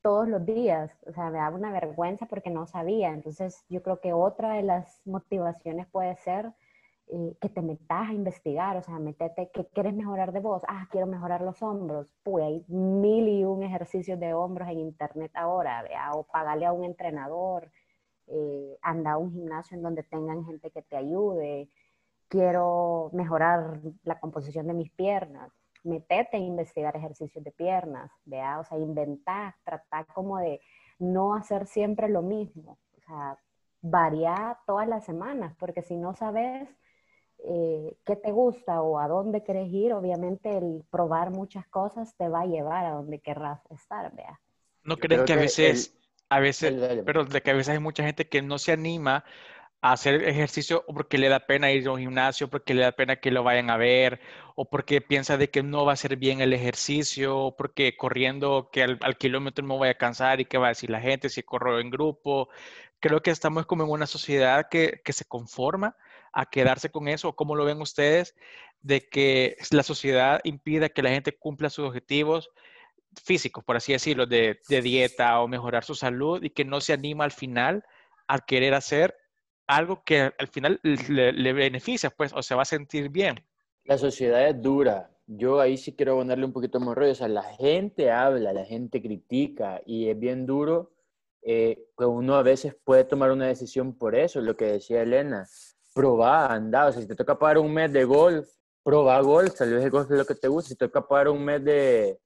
todos 0.03 0.29
los 0.29 0.45
días. 0.45 0.91
O 1.07 1.13
sea, 1.13 1.31
me 1.31 1.39
daba 1.39 1.57
una 1.57 1.73
vergüenza 1.73 2.27
porque 2.27 2.51
no 2.51 2.67
sabía. 2.67 3.11
Entonces, 3.11 3.65
yo 3.69 3.83
creo 3.83 4.01
que 4.01 4.13
otra 4.13 4.55
de 4.55 4.63
las 4.63 5.01
motivaciones 5.07 5.87
puede 5.87 6.17
ser 6.17 6.53
eh, 7.09 7.37
que 7.41 7.49
te 7.49 7.63
metas 7.63 8.09
a 8.11 8.13
investigar, 8.13 8.77
o 8.77 8.83
sea, 8.83 8.99
metete, 8.99 9.51
¿qué 9.53 9.67
quieres 9.67 9.95
mejorar 9.95 10.33
de 10.33 10.41
vos? 10.41 10.63
Ah, 10.69 10.89
quiero 10.91 11.07
mejorar 11.07 11.43
los 11.43 11.63
hombros. 11.63 12.09
Pues 12.23 12.45
hay 12.45 12.65
mil 12.69 13.29
y 13.29 13.45
un 13.45 13.63
ejercicios 13.63 14.19
de 14.21 14.35
hombros 14.35 14.69
en 14.69 14.79
internet 14.81 15.33
ahora, 15.35 15.83
¿vea? 15.83 16.13
o 16.13 16.25
pagarle 16.25 16.67
a 16.67 16.73
un 16.73 16.85
entrenador, 16.85 17.71
eh, 18.29 18.79
anda 18.83 19.13
a 19.13 19.19
un 19.19 19.33
gimnasio 19.33 19.77
en 19.77 19.83
donde 19.83 20.03
tengan 20.05 20.45
gente 20.47 20.71
que 20.71 20.83
te 20.83 20.97
ayude. 20.97 21.71
Quiero 22.29 23.11
mejorar 23.13 23.81
la 24.05 24.19
composición 24.21 24.67
de 24.67 24.75
mis 24.75 24.91
piernas 24.93 25.53
metete 25.85 26.37
a 26.37 26.41
investigar 26.41 26.97
ejercicios 26.97 27.43
de 27.45 27.51
piernas, 27.53 28.11
vea, 28.25 28.61
o 28.61 28.65
sea, 28.65 28.79
inventar, 28.79 29.55
tratar 29.65 30.07
como 30.07 30.39
de 30.39 30.61
no 30.99 31.35
hacer 31.35 31.67
siempre 31.67 32.09
lo 32.09 32.23
mismo, 32.23 32.79
o 32.97 33.01
sea, 33.01 33.39
variar 33.81 34.59
todas 34.67 34.87
las 34.87 35.05
semanas, 35.05 35.55
porque 35.59 35.83
si 35.83 35.97
no 35.97 36.15
sabes 36.15 36.69
eh, 37.45 37.97
qué 38.05 38.17
te 38.17 38.31
gusta 38.31 38.83
o 38.83 38.99
a 38.99 39.09
dónde 39.09 39.43
quieres 39.43 39.69
ir, 39.73 39.93
obviamente 39.93 40.57
el 40.57 40.85
probar 40.91 41.31
muchas 41.31 41.67
cosas 41.69 42.15
te 42.17 42.29
va 42.29 42.43
a 42.43 42.47
llevar 42.47 42.87
a 42.87 42.93
donde 42.93 43.19
querrás 43.21 43.61
estar, 43.71 44.15
vea. 44.15 44.41
¿No 44.85 44.97
creen 44.97 45.25
que 45.25 45.33
a 45.33 45.37
veces, 45.37 45.97
a 46.29 46.41
veces, 46.41 47.03
pero 47.05 47.25
de 47.25 47.43
que 47.43 47.51
a 47.51 47.55
veces 47.55 47.75
hay 47.75 47.79
mucha 47.79 48.05
gente 48.05 48.29
que 48.29 48.43
no 48.43 48.59
se 48.59 48.73
anima 48.73 49.25
hacer 49.81 50.23
ejercicio 50.23 50.85
porque 50.87 51.19
le 51.19 51.29
da 51.29 51.41
pena 51.41 51.73
ir 51.73 51.89
a 51.89 51.93
un 51.93 51.99
gimnasio, 51.99 52.49
porque 52.49 52.75
le 52.75 52.83
da 52.83 52.93
pena 52.93 53.17
que 53.17 53.33
lo 53.33 53.43
vayan 53.43 53.71
a 53.71 53.77
ver, 53.77 54.21
o 54.55 54.69
porque 54.71 55.01
piensa 55.01 55.37
de 55.37 55.51
que 55.51 55.65
no 55.65 55.85
va 55.85 55.95
a 55.95 55.97
ser 55.97 56.17
bien 56.17 56.41
el 56.41 56.53
ejercicio, 56.53 57.37
o 57.37 57.57
porque 57.57 57.97
corriendo 57.97 58.71
que 58.73 58.85
al, 58.85 59.17
kilómetro 59.19 59.65
me 59.65 59.77
voy 59.77 59.89
a 59.89 59.99
cansar 59.99 60.41
y 60.41 60.45
qué 60.45 60.59
va 60.59 60.67
a 60.67 60.71
decir 60.71 60.91
la 60.91 61.01
gente 61.01 61.29
si 61.29 61.43
corro 61.43 61.81
en 61.81 61.91
grupo. 61.91 62.49
Creo 63.01 63.21
que 63.21 63.33
estamos 63.33 63.67
como 63.67 63.83
en 63.83 63.91
una 63.91 64.07
sociedad 64.07 64.69
que, 64.71 65.01
que 65.05 65.13
se 65.13 65.25
conforma 65.25 65.97
a 66.33 66.47
quedarse 66.47 66.91
con 66.91 67.09
eso, 67.09 67.35
¿cómo 67.35 67.57
lo 67.57 67.65
ven 67.65 67.81
ustedes? 67.81 68.35
De 68.81 69.09
que 69.09 69.57
la 69.71 69.83
sociedad 69.83 70.41
impida 70.45 70.89
que 70.89 71.03
la 71.03 71.11
gente 71.11 71.37
cumpla 71.37 71.71
sus 71.71 71.87
objetivos 71.87 72.51
físicos, 73.23 73.63
por 73.65 73.77
así 73.77 73.93
decirlo, 73.93 74.27
de, 74.27 74.59
de 74.69 74.83
dieta 74.83 75.41
o 75.41 75.49
mejorar 75.49 75.85
su 75.85 75.95
salud 75.95 76.43
y 76.43 76.51
que 76.51 76.65
no 76.65 76.81
se 76.81 76.95
anima 76.95 77.25
al 77.25 77.33
final 77.33 77.85
a 78.27 78.39
querer 78.39 78.75
hacer 78.75 79.15
algo 79.67 80.03
que 80.05 80.33
al 80.39 80.49
final 80.49 80.81
le, 80.83 81.53
beneficia, 81.53 82.11
pues, 82.11 82.33
o 82.33 82.43
se 82.43 82.55
va 82.55 82.63
a 82.63 82.67
sentir 82.67 83.09
bien. 83.09 83.37
La 83.85 83.99
sociedad 83.99 84.49
es 84.49 84.61
dura. 84.61 85.11
Yo 85.27 85.61
ahí 85.61 85.77
sí 85.77 85.95
quiero 85.95 86.17
ponerle 86.17 86.45
un 86.45 86.53
poquito 86.53 86.81
más 86.81 86.95
rollo. 86.95 87.13
O 87.13 87.17
sea, 87.17 87.29
la 87.29 87.43
gente 87.43 88.11
habla, 88.11 88.53
la 88.53 88.65
gente 88.65 89.01
critica 89.01 89.81
y 89.87 90.09
es 90.09 90.19
bien 90.19 90.47
duro 90.47 90.93
eh, 91.43 91.87
que 91.97 92.05
uno 92.05 92.37
a 92.37 92.43
veces 92.43 92.77
puede 92.85 93.05
tomar 93.05 93.31
una 93.33 93.47
decisión 93.47 93.97
por 93.97 94.15
eso, 94.15 94.41
lo 94.41 94.57
que 94.57 94.67
decía 94.67 95.03
Elena. 95.03 95.47
Probar, 95.95 96.53
anda. 96.53 96.87
O 96.87 96.93
sea, 96.93 97.03
si 97.03 97.09
te 97.09 97.15
toca 97.15 97.39
pagar 97.39 97.59
un 97.59 97.73
mes 97.73 97.93
de 97.93 98.05
golf, 98.05 98.49
proba 98.83 99.21
golf. 99.21 99.55
Tal 99.55 99.73
vez 99.73 99.85
el 99.85 99.91
golf 99.91 100.11
es 100.11 100.19
lo 100.19 100.25
que 100.25 100.35
te 100.35 100.49
gusta. 100.49 100.69
Si 100.71 100.77
te 100.77 100.87
toca 100.89 101.07
pagar 101.07 101.29
un 101.29 101.45
mes 101.45 101.65
de, 101.65 102.19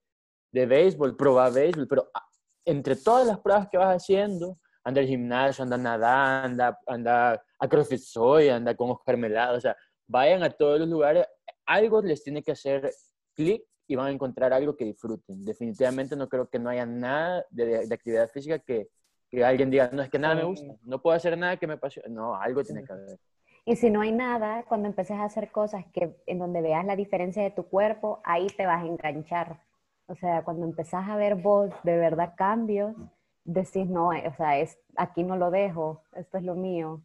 de 0.51 0.65
béisbol, 0.65 1.15
proba 1.15 1.49
béisbol. 1.49 1.87
Pero 1.87 2.09
ah, 2.13 2.27
entre 2.65 2.95
todas 2.95 3.27
las 3.27 3.39
pruebas 3.39 3.67
que 3.69 3.77
vas 3.77 3.95
haciendo, 3.95 4.57
anda 4.83 5.01
al 5.01 5.07
gimnasio, 5.07 5.63
anda 5.63 5.77
nadando, 5.77 6.63
anda, 6.63 6.79
anda 6.87 7.43
a 7.59 7.67
CrossFit 7.67 7.99
Soy, 7.99 8.49
anda 8.49 8.75
con 8.75 8.89
Oscar 8.91 9.17
Melado, 9.17 9.57
o 9.57 9.61
sea, 9.61 9.75
vayan 10.07 10.43
a 10.43 10.49
todos 10.49 10.79
los 10.79 10.87
lugares, 10.87 11.25
algo 11.65 12.01
les 12.01 12.23
tiene 12.23 12.41
que 12.41 12.51
hacer 12.51 12.91
clic 13.33 13.63
y 13.87 13.95
van 13.95 14.07
a 14.07 14.11
encontrar 14.11 14.53
algo 14.53 14.75
que 14.75 14.85
disfruten. 14.85 15.43
Definitivamente 15.43 16.15
no 16.15 16.29
creo 16.29 16.49
que 16.49 16.59
no 16.59 16.69
haya 16.69 16.85
nada 16.85 17.45
de, 17.49 17.87
actividad 17.91 18.29
física 18.29 18.59
que, 18.59 18.89
que, 19.29 19.43
alguien 19.43 19.69
diga, 19.69 19.89
no, 19.91 20.01
es 20.01 20.09
que 20.09 20.19
nada 20.19 20.35
me 20.35 20.43
gusta, 20.43 20.73
no 20.83 21.01
puedo 21.01 21.15
hacer 21.15 21.37
nada 21.37 21.57
que 21.57 21.67
me 21.67 21.73
apasione. 21.73 22.09
No, 22.09 22.35
algo 22.35 22.63
tiene 22.63 22.83
que 22.83 22.93
haber. 22.93 23.19
Y 23.67 23.75
si 23.75 23.89
no 23.89 23.99
hay 23.99 24.13
nada, 24.13 24.63
cuando 24.63 24.87
empeces 24.87 25.17
a 25.17 25.25
hacer 25.25 25.51
cosas 25.51 25.83
que 25.91 26.15
en 26.25 26.39
donde 26.39 26.61
veas 26.61 26.85
la 26.85 26.95
diferencia 26.95 27.43
de 27.43 27.51
tu 27.51 27.63
cuerpo, 27.67 28.21
ahí 28.23 28.47
te 28.47 28.65
vas 28.65 28.81
a 28.81 28.87
enganchar. 28.87 29.59
O 30.05 30.15
sea, 30.15 30.41
cuando 30.45 30.65
empezás 30.65 31.09
a 31.09 31.17
ver 31.17 31.35
vos 31.35 31.69
de 31.83 31.97
verdad 31.97 32.33
cambios, 32.37 32.95
decís, 33.43 33.85
no, 33.89 34.07
o 34.07 34.33
sea, 34.37 34.57
es, 34.57 34.79
aquí 34.95 35.21
no 35.23 35.35
lo 35.35 35.51
dejo, 35.51 36.01
esto 36.15 36.37
es 36.37 36.45
lo 36.45 36.55
mío. 36.55 37.01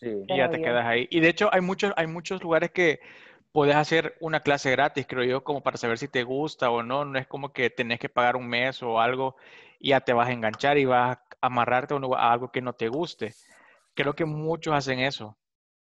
Sí. 0.00 0.24
Y 0.26 0.38
ya 0.38 0.48
te 0.48 0.62
quedas 0.62 0.86
ahí. 0.86 1.06
Y 1.10 1.20
de 1.20 1.28
hecho 1.28 1.50
hay 1.52 1.60
muchos, 1.60 1.92
hay 1.94 2.06
muchos 2.06 2.42
lugares 2.42 2.70
que 2.70 3.00
puedes 3.52 3.76
hacer 3.76 4.16
una 4.20 4.40
clase 4.40 4.70
gratis, 4.70 5.04
creo 5.06 5.24
yo, 5.24 5.44
como 5.44 5.62
para 5.62 5.76
saber 5.76 5.98
si 5.98 6.08
te 6.08 6.22
gusta 6.22 6.70
o 6.70 6.82
no. 6.82 7.04
No 7.04 7.18
es 7.18 7.26
como 7.26 7.52
que 7.52 7.68
tenés 7.68 8.00
que 8.00 8.08
pagar 8.08 8.34
un 8.34 8.48
mes 8.48 8.82
o 8.82 8.98
algo 8.98 9.36
y 9.78 9.90
ya 9.90 10.00
te 10.00 10.14
vas 10.14 10.30
a 10.30 10.32
enganchar 10.32 10.78
y 10.78 10.86
vas 10.86 11.18
a 11.18 11.46
amarrarte 11.46 11.94
a 11.94 12.32
algo 12.32 12.50
que 12.50 12.62
no 12.62 12.72
te 12.72 12.88
guste. 12.88 13.34
Creo 13.92 14.14
que 14.14 14.24
muchos 14.24 14.72
hacen 14.72 15.00
eso. 15.00 15.36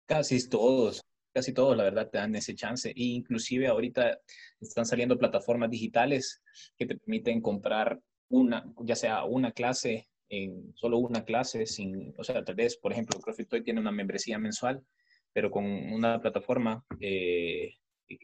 Casi 0.08 0.50
todos, 0.50 1.04
casi 1.34 1.54
todos, 1.54 1.76
la 1.76 1.84
verdad, 1.84 2.10
te 2.10 2.18
dan 2.18 2.36
ese 2.36 2.56
chance. 2.56 2.90
E 2.90 2.94
inclusive 2.96 3.68
ahorita 3.68 4.20
están 4.62 4.86
saliendo 4.86 5.18
plataformas 5.18 5.70
digitales 5.70 6.42
que 6.78 6.86
te 6.86 6.98
permiten 6.98 7.42
comprar 7.42 8.00
una, 8.30 8.66
ya 8.84 8.96
sea 8.96 9.26
una 9.26 9.52
clase, 9.52 10.08
en 10.30 10.74
solo 10.76 10.98
una 10.98 11.24
clase, 11.24 11.66
sin, 11.66 12.14
o 12.18 12.24
sea, 12.24 12.44
tal 12.44 12.56
vez, 12.56 12.78
por 12.78 12.92
ejemplo, 12.92 13.20
CrossFit 13.20 13.50
Toy 13.50 13.64
tiene 13.64 13.80
una 13.80 13.92
membresía 13.92 14.38
mensual, 14.38 14.84
pero 15.34 15.52
con 15.52 15.66
una 15.66 16.20
plataforma 16.22 16.86
eh, 17.00 17.76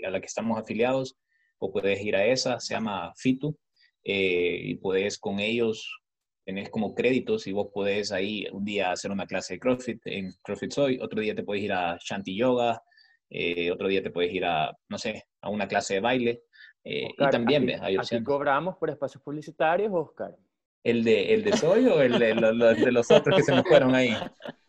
a 0.06 0.10
la 0.10 0.20
que 0.20 0.28
estamos 0.28 0.58
afiliados, 0.58 1.18
o 1.60 1.72
puedes 1.72 2.02
ir 2.02 2.16
a 2.16 2.26
esa, 2.26 2.60
se 2.60 2.74
llama 2.74 3.14
Fitu, 3.16 3.58
eh, 4.04 4.60
y 4.64 4.76
puedes 4.76 5.18
con 5.18 5.40
ellos, 5.40 6.02
tenés 6.44 6.70
como 6.70 6.94
créditos 6.94 7.48
y 7.48 7.52
vos 7.52 7.68
podés 7.74 8.12
ahí 8.12 8.46
un 8.52 8.66
día 8.66 8.92
hacer 8.92 9.12
una 9.12 9.26
clase 9.26 9.56
de 9.56 9.60
CrossFit 9.60 10.02
en 10.06 10.32
CrossFit 10.42 10.72
Soy, 10.72 11.00
otro 11.02 11.22
día 11.22 11.36
te 11.36 11.44
puedes 11.44 11.64
ir 11.64 11.74
a 11.74 11.98
Shanti 12.00 12.36
Yoga, 12.36 12.82
eh, 13.30 13.72
otro 13.72 13.88
día 13.88 14.04
te 14.04 14.12
puedes 14.12 14.34
ir 14.34 14.46
a, 14.46 14.76
no 14.90 14.98
sé, 14.98 15.26
a 15.42 15.50
una 15.50 15.68
clase 15.68 15.96
de 15.96 16.00
baile. 16.02 16.44
Eh, 16.84 17.08
y 17.18 17.30
también 17.30 17.70
aquí, 17.72 17.82
hay 17.82 17.98
Aquí 17.98 18.24
cobramos 18.24 18.78
por 18.78 18.90
espacios 18.90 19.24
publicitarios, 19.24 19.92
Oscar. 19.94 20.36
¿El 20.84 21.04
de, 21.04 21.34
el 21.34 21.44
de 21.44 21.56
Soy 21.56 21.86
o 21.86 22.02
el 22.02 22.20
de, 22.20 22.36
de 22.36 22.92
los 22.92 23.10
otros 23.10 23.38
que 23.38 23.44
se 23.44 23.54
me 23.54 23.64
fueron 23.64 23.96
ahí? 23.96 24.16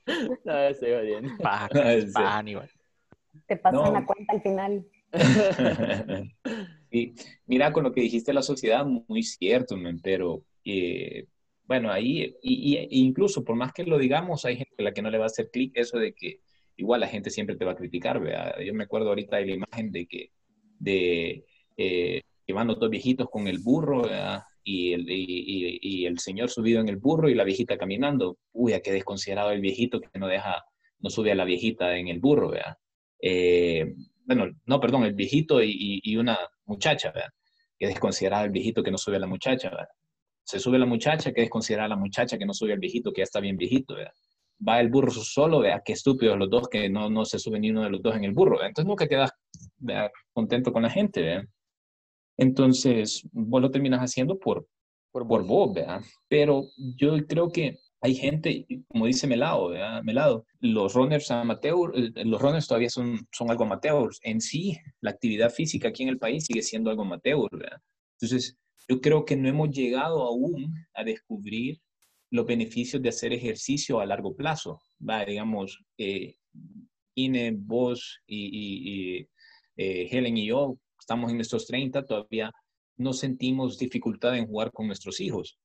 No, 0.44 0.58
ese 0.58 1.02
bien. 1.02 1.36
Te 3.46 3.56
pasan 3.56 3.92
la 3.92 4.04
cuenta 4.04 4.34
al 4.34 4.42
final. 4.42 4.86
sí. 6.90 7.14
Mira, 7.46 7.72
con 7.72 7.84
lo 7.84 7.92
que 7.92 8.02
dijiste 8.02 8.34
la 8.34 8.42
sociedad, 8.42 8.84
muy 8.84 9.22
cierto, 9.22 9.76
pero 10.02 10.42
eh, 10.64 11.26
bueno, 11.66 11.90
ahí, 11.90 12.36
y, 12.42 12.78
incluso 12.90 13.44
por 13.44 13.56
más 13.56 13.72
que 13.72 13.84
lo 13.84 13.98
digamos, 13.98 14.44
hay 14.44 14.56
gente 14.56 14.74
a 14.78 14.82
la 14.82 14.92
que 14.92 15.02
no 15.02 15.10
le 15.10 15.18
va 15.18 15.24
a 15.24 15.26
hacer 15.26 15.50
clic 15.50 15.72
eso 15.76 15.98
de 15.98 16.12
que 16.14 16.40
igual 16.76 17.00
la 17.00 17.08
gente 17.08 17.30
siempre 17.30 17.56
te 17.56 17.64
va 17.64 17.72
a 17.72 17.76
criticar, 17.76 18.20
¿verdad? 18.20 18.58
Yo 18.60 18.74
me 18.74 18.84
acuerdo 18.84 19.08
ahorita 19.08 19.36
de 19.36 19.46
la 19.46 19.54
imagen 19.54 19.90
de 19.92 20.06
que, 20.06 20.30
de 20.78 21.44
eh, 21.76 22.22
llevando 22.46 22.74
dos 22.74 22.90
viejitos 22.90 23.28
con 23.30 23.48
el 23.48 23.58
burro 23.58 24.02
y 24.62 24.92
el, 24.92 25.06
y, 25.08 26.06
el, 26.06 26.18
señor 26.18 26.50
subido 26.50 26.80
en 26.80 26.88
el 26.88 26.96
burro 26.96 27.28
y 27.28 27.34
la 27.34 27.44
viejita 27.44 27.78
caminando. 27.78 28.38
Uy, 28.52 28.72
a 28.72 28.80
qué 28.80 28.92
desconsiderado 28.92 29.50
el 29.50 29.60
viejito 29.60 30.00
que 30.00 30.18
no 30.18 30.26
deja, 30.26 30.64
no 30.98 31.10
sube 31.10 31.32
a 31.32 31.34
la 31.34 31.44
viejita 31.44 31.96
en 31.96 32.08
el 32.08 32.20
burro, 32.20 32.50
¿verdad? 32.50 32.76
Eh, 33.20 33.94
bueno, 34.26 34.50
no, 34.66 34.80
perdón, 34.80 35.04
el 35.04 35.14
viejito 35.14 35.62
y, 35.62 36.16
una 36.16 36.38
muchacha, 36.66 37.10
¿verdad? 37.12 37.30
Qué 37.78 37.86
desconsiderado 37.86 38.44
el 38.44 38.50
viejito 38.50 38.82
que 38.82 38.90
no 38.90 38.98
sube 38.98 39.16
a 39.16 39.20
la 39.20 39.26
muchacha, 39.26 39.70
¿verdad? 39.70 39.88
Se 40.44 40.58
sube 40.58 40.78
la 40.78 40.86
muchacha, 40.86 41.32
que 41.32 41.42
es 41.42 41.50
considerada 41.50 41.88
la 41.88 41.96
muchacha, 41.96 42.38
que 42.38 42.46
no 42.46 42.52
sube 42.54 42.72
el 42.72 42.78
viejito, 42.78 43.12
que 43.12 43.20
ya 43.20 43.24
está 43.24 43.40
bien 43.40 43.56
viejito, 43.56 43.94
¿verdad? 43.94 44.12
Va 44.66 44.80
el 44.80 44.88
burro 44.88 45.10
solo, 45.10 45.60
vea, 45.60 45.82
qué 45.84 45.94
estúpidos 45.94 46.38
los 46.38 46.50
dos, 46.50 46.68
que 46.68 46.88
no, 46.88 47.10
no 47.10 47.24
se 47.24 47.38
sube 47.38 47.58
ni 47.58 47.70
uno 47.70 47.82
de 47.82 47.90
los 47.90 48.02
dos 48.02 48.14
en 48.16 48.24
el 48.24 48.32
burro, 48.32 48.52
¿verdad? 48.52 48.68
Entonces 48.68 48.88
nunca 48.88 49.08
quedas 49.08 49.30
¿verdad? 49.78 50.10
contento 50.32 50.72
con 50.72 50.82
la 50.82 50.90
gente, 50.90 51.22
¿verdad? 51.22 51.44
Entonces, 52.36 53.26
vos 53.32 53.62
lo 53.62 53.70
terminas 53.70 54.00
haciendo 54.00 54.38
por, 54.38 54.66
por, 55.12 55.26
por 55.26 55.46
vos, 55.46 55.72
¿verdad? 55.74 56.02
Pero 56.28 56.66
yo 56.96 57.16
creo 57.26 57.50
que 57.50 57.78
hay 58.04 58.14
gente, 58.14 58.66
como 58.88 59.06
dice 59.06 59.26
Melado, 59.26 59.68
¿verdad? 59.70 60.02
Melado, 60.02 60.44
los 60.60 60.92
runners 60.92 61.30
amateur, 61.30 61.90
los 62.26 62.42
runners 62.42 62.66
todavía 62.66 62.90
son, 62.90 63.26
son 63.32 63.50
algo 63.50 63.64
amateurs. 63.64 64.20
En 64.22 64.42
sí, 64.42 64.76
la 65.00 65.10
actividad 65.10 65.48
física 65.48 65.88
aquí 65.88 66.02
en 66.02 66.10
el 66.10 66.18
país 66.18 66.44
sigue 66.44 66.60
siendo 66.60 66.90
algo 66.90 67.02
amateur, 67.02 67.48
¿verdad? 67.50 67.78
Entonces, 68.20 68.58
yo 68.88 69.00
creo 69.00 69.24
que 69.24 69.36
no 69.36 69.48
hemos 69.48 69.70
llegado 69.70 70.22
aún 70.22 70.74
a 70.94 71.04
descubrir 71.04 71.80
los 72.30 72.46
beneficios 72.46 73.00
de 73.00 73.08
hacer 73.08 73.32
ejercicio 73.32 74.00
a 74.00 74.06
largo 74.06 74.34
plazo. 74.34 74.80
¿va? 74.98 75.24
Digamos, 75.24 75.84
eh, 75.98 76.36
Ine, 77.14 77.52
vos 77.56 78.20
y, 78.26 79.26
eh, 79.76 80.08
Helen 80.10 80.36
y 80.36 80.46
yo 80.46 80.78
estamos 80.98 81.30
en 81.30 81.36
nuestros 81.36 81.66
30, 81.66 82.04
todavía 82.04 82.52
no 82.96 83.12
sentimos 83.12 83.78
dificultad 83.78 84.36
en 84.36 84.46
jugar 84.46 84.72
con 84.72 84.86
nuestros 84.86 85.20
hijos. 85.20 85.58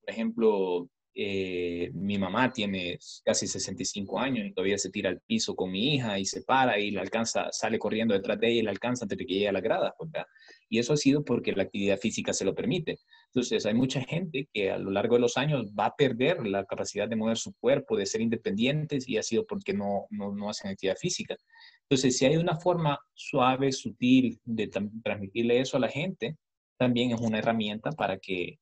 Por 0.00 0.10
ejemplo, 0.10 0.88
eh, 1.14 1.90
mi 1.94 2.18
mamá 2.18 2.52
tiene 2.52 2.98
casi 3.24 3.46
65 3.46 4.18
años 4.18 4.46
y 4.46 4.52
todavía 4.52 4.78
se 4.78 4.90
tira 4.90 5.10
al 5.10 5.20
piso 5.20 5.54
con 5.54 5.70
mi 5.70 5.94
hija 5.94 6.18
y 6.18 6.24
se 6.24 6.42
para 6.42 6.78
y 6.78 6.90
la 6.90 7.02
alcanza, 7.02 7.48
sale 7.52 7.78
corriendo 7.78 8.14
detrás 8.14 8.38
de 8.40 8.48
ella 8.48 8.60
y 8.60 8.62
la 8.62 8.70
alcanza 8.70 9.04
antes 9.04 9.18
de 9.18 9.26
que 9.26 9.34
llegue 9.34 9.48
a 9.48 9.52
la 9.52 9.60
grada. 9.60 9.94
¿verdad? 9.98 10.26
Y 10.72 10.78
eso 10.78 10.94
ha 10.94 10.96
sido 10.96 11.22
porque 11.22 11.52
la 11.52 11.64
actividad 11.64 11.98
física 11.98 12.32
se 12.32 12.46
lo 12.46 12.54
permite. 12.54 12.98
Entonces, 13.26 13.66
hay 13.66 13.74
mucha 13.74 14.00
gente 14.00 14.48
que 14.54 14.70
a 14.70 14.78
lo 14.78 14.90
largo 14.90 15.16
de 15.16 15.20
los 15.20 15.36
años 15.36 15.66
va 15.78 15.84
a 15.84 15.94
perder 15.94 16.46
la 16.46 16.64
capacidad 16.64 17.06
de 17.06 17.14
mover 17.14 17.36
su 17.36 17.52
cuerpo, 17.60 17.94
de 17.94 18.06
ser 18.06 18.22
independientes 18.22 19.06
y 19.06 19.18
ha 19.18 19.22
sido 19.22 19.44
porque 19.44 19.74
no, 19.74 20.06
no, 20.08 20.34
no 20.34 20.48
hacen 20.48 20.70
actividad 20.70 20.96
física. 20.96 21.36
Entonces, 21.82 22.16
si 22.16 22.24
hay 22.24 22.38
una 22.38 22.58
forma 22.58 22.98
suave, 23.12 23.70
sutil 23.70 24.40
de 24.46 24.68
transmitirle 24.68 25.60
eso 25.60 25.76
a 25.76 25.80
la 25.80 25.90
gente, 25.90 26.38
también 26.78 27.10
es 27.10 27.20
una 27.20 27.40
herramienta 27.40 27.92
para 27.92 28.16
que 28.16 28.58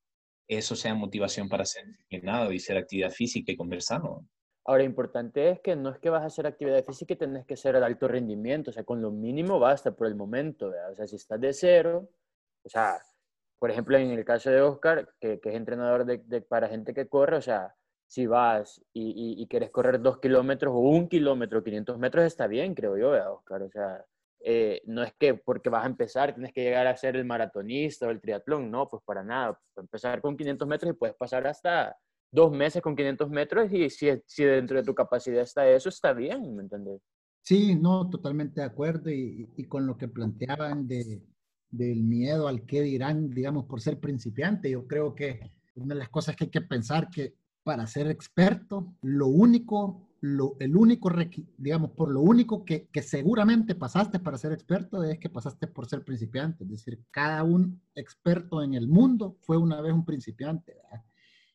eso 0.49 0.75
sea 0.75 0.97
motivación 0.97 1.49
para 1.49 1.65
ser 1.65 1.87
disciplinado 1.87 2.53
y 2.53 2.57
hacer 2.57 2.77
actividad 2.77 3.13
física 3.13 3.53
y 3.53 3.57
conversar. 3.57 4.01
Ahora, 4.65 4.83
importante 4.85 5.51
es 5.51 5.61
que 5.61 5.75
no 5.75 5.91
es 5.91 5.99
que 5.99 6.11
vas 6.11 6.23
a 6.23 6.27
hacer 6.27 6.47
actividad 6.47 6.85
física 6.85 7.15
y 7.15 7.17
tenés 7.17 7.47
que 7.47 7.57
ser 7.57 7.79
de 7.79 7.85
alto 7.85 8.09
rendimiento, 8.09 8.71
o 8.71 8.73
sea, 8.73 8.85
con 8.85 9.01
lo 9.01 9.11
mínimo 9.11 9.59
basta 9.59 9.93
por 9.93 10.07
el 10.07 10.15
momento, 10.15 10.69
o 10.69 10.95
sea, 10.95 11.07
si 11.07 11.17
estás 11.17 11.41
de 11.41 11.53
cero, 11.53 12.09
o 12.63 12.69
sea, 12.69 13.01
por 13.59 13.71
ejemplo, 13.71 13.97
en 13.99 14.11
el 14.11 14.25
caso 14.25 14.51
de 14.51 14.61
Oscar, 14.61 15.09
que, 15.21 15.41
es 15.43 15.55
entrenador 15.55 16.05
de, 16.05 16.41
para 16.43 16.69
gente 16.69 16.95
que 16.95 17.09
corre, 17.09 17.37
o 17.37 17.43
sea, 17.43 17.75
si 18.07 18.27
vas 18.27 18.83
y, 18.93 19.47
quieres 19.49 19.71
correr 19.71 20.01
dos 20.01 20.19
kilómetros 20.19 20.75
o 20.75 20.79
un 20.79 21.09
kilómetro, 21.09 21.63
500 21.65 21.99
metros, 21.99 22.25
está 22.25 22.47
bien, 22.47 22.75
creo 22.75 22.97
yo, 22.97 23.35
Oscar, 23.35 23.63
o 23.63 23.71
sea, 23.71 24.05
eh, 24.43 24.81
no 24.87 25.03
es 25.03 25.13
que 25.15 25.35
porque 25.35 25.69
vas 25.69 25.85
a 25.85 25.87
empezar 25.87 26.33
tienes 26.33 26.53
que 26.55 26.63
llegar 26.63 26.87
a 26.87 26.97
ser 26.97 27.17
el 27.17 27.27
maratonista 27.27 28.07
o 28.07 28.11
el 28.11 28.21
triatlón, 28.21 28.71
no, 28.71 28.89
pues 28.89 29.03
para 29.05 29.23
nada. 29.23 29.59
Empezar 29.77 30.21
con 30.23 30.37
500 30.37 30.67
metros 30.67 30.93
y 30.93 30.97
puedes 30.97 31.15
pasar 31.17 31.47
hasta 31.47 31.97
dos 32.31 32.53
meses 32.53 32.83
con 32.83 32.97
500 32.97 33.31
metros 33.31 33.73
y 33.73 33.91
si, 33.91 34.09
si 34.27 34.45
dentro 34.45 34.77
de 34.77 34.85
tu 34.85 34.95
capacidad 34.95 35.43
está 35.43 35.69
eso, 35.69 35.89
está 35.89 36.13
bien, 36.13 36.55
¿me 36.55 36.63
entiendes? 36.63 37.01
Sí, 37.43 37.75
no, 37.75 38.09
totalmente 38.09 38.61
de 38.61 38.67
acuerdo 38.67 39.11
y, 39.11 39.49
y 39.57 39.65
con 39.65 39.87
lo 39.87 39.97
que 39.97 40.09
planteaban 40.09 40.87
de, 40.87 41.23
del 41.71 42.03
miedo 42.03 42.49
al 42.49 42.67
qué 42.67 42.83
dirán, 42.83 43.31
digamos, 43.31 43.65
por 43.65 43.81
ser 43.81 43.99
principiante, 43.99 44.71
yo 44.71 44.87
creo 44.87 45.15
que 45.15 45.51
una 45.75 45.95
de 45.95 46.01
las 46.01 46.11
cosas 46.11 46.37
que 46.37 46.45
hay 46.45 46.51
que 46.51 46.61
pensar 46.61 47.09
que 47.11 47.35
para 47.63 47.87
ser 47.87 48.09
experto, 48.09 48.95
lo 49.03 49.27
único 49.27 50.11
el 50.23 50.77
único, 50.77 51.11
digamos, 51.57 51.93
por 51.93 52.11
lo 52.11 52.21
único 52.21 52.65
que, 52.65 52.89
seguramente 53.03 53.75
pasaste 53.75 54.19
para 54.19 54.37
ser 54.37 54.53
experto 54.53 55.03
es 55.03 55.19
que 55.19 55.31
pasaste 55.31 55.67
por 55.67 55.87
ser 55.87 56.05
principiante. 56.05 56.65
Es 56.65 56.71
decir, 56.71 57.03
cada 57.11 57.43
un 57.43 57.81
experto 57.95 58.63
en 58.63 58.75
el 58.75 58.87
mundo 58.87 59.39
fue 59.41 59.57
una 59.57 59.81
vez 59.81 59.93
un 59.93 60.05
principiante. 60.05 60.77
Y 61.10 61.10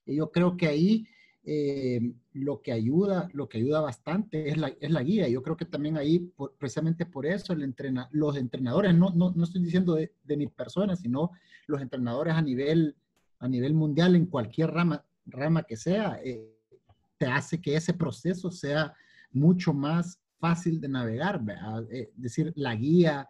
yo 0.06 0.32
creo 0.32 0.58
que 0.58 0.68
ahí 0.68 1.08
eh, 1.48 2.02
lo 2.34 2.62
que 2.62 2.72
ayuda, 2.72 3.30
lo 3.34 3.48
que 3.48 3.60
ayuda 3.60 3.80
bastante 3.80 4.50
es 4.50 4.58
la, 4.58 4.70
es 4.80 4.90
la 4.90 5.04
guía. 5.04 5.28
Yo 5.30 5.44
creo 5.44 5.56
que 5.56 5.66
también 5.66 5.96
ahí, 5.96 6.32
precisamente 6.58 7.06
por 7.06 7.26
eso, 7.26 7.56
los 8.12 8.38
entrenadores, 8.38 8.96
no, 8.96 9.12
no, 9.12 9.32
no 9.32 9.44
estoy 9.44 9.62
diciendo 9.62 9.94
de, 9.94 10.12
de, 10.24 10.38
mi 10.38 10.48
persona, 10.48 10.96
sino 10.96 11.32
los 11.68 11.82
entrenadores 11.82 12.34
a 12.34 12.42
nivel, 12.42 12.96
a 13.40 13.48
nivel 13.48 13.76
mundial 13.76 14.16
en 14.16 14.26
cualquier 14.26 14.72
rama, 14.72 15.06
rama 15.28 15.64
que 15.64 15.78
sea. 15.78 16.20
Eh, 16.24 16.52
te 17.18 17.28
hace 17.28 17.62
que 17.62 17.76
ese 17.76 17.94
proceso 17.94 18.50
sea 18.50 18.94
mucho 19.32 19.72
más 19.72 20.20
fácil 20.40 20.82
de 20.82 20.88
navegar, 20.88 21.42
es 21.90 22.08
eh, 22.08 22.12
decir, 22.16 22.54
la 22.56 22.76
guía, 22.76 23.28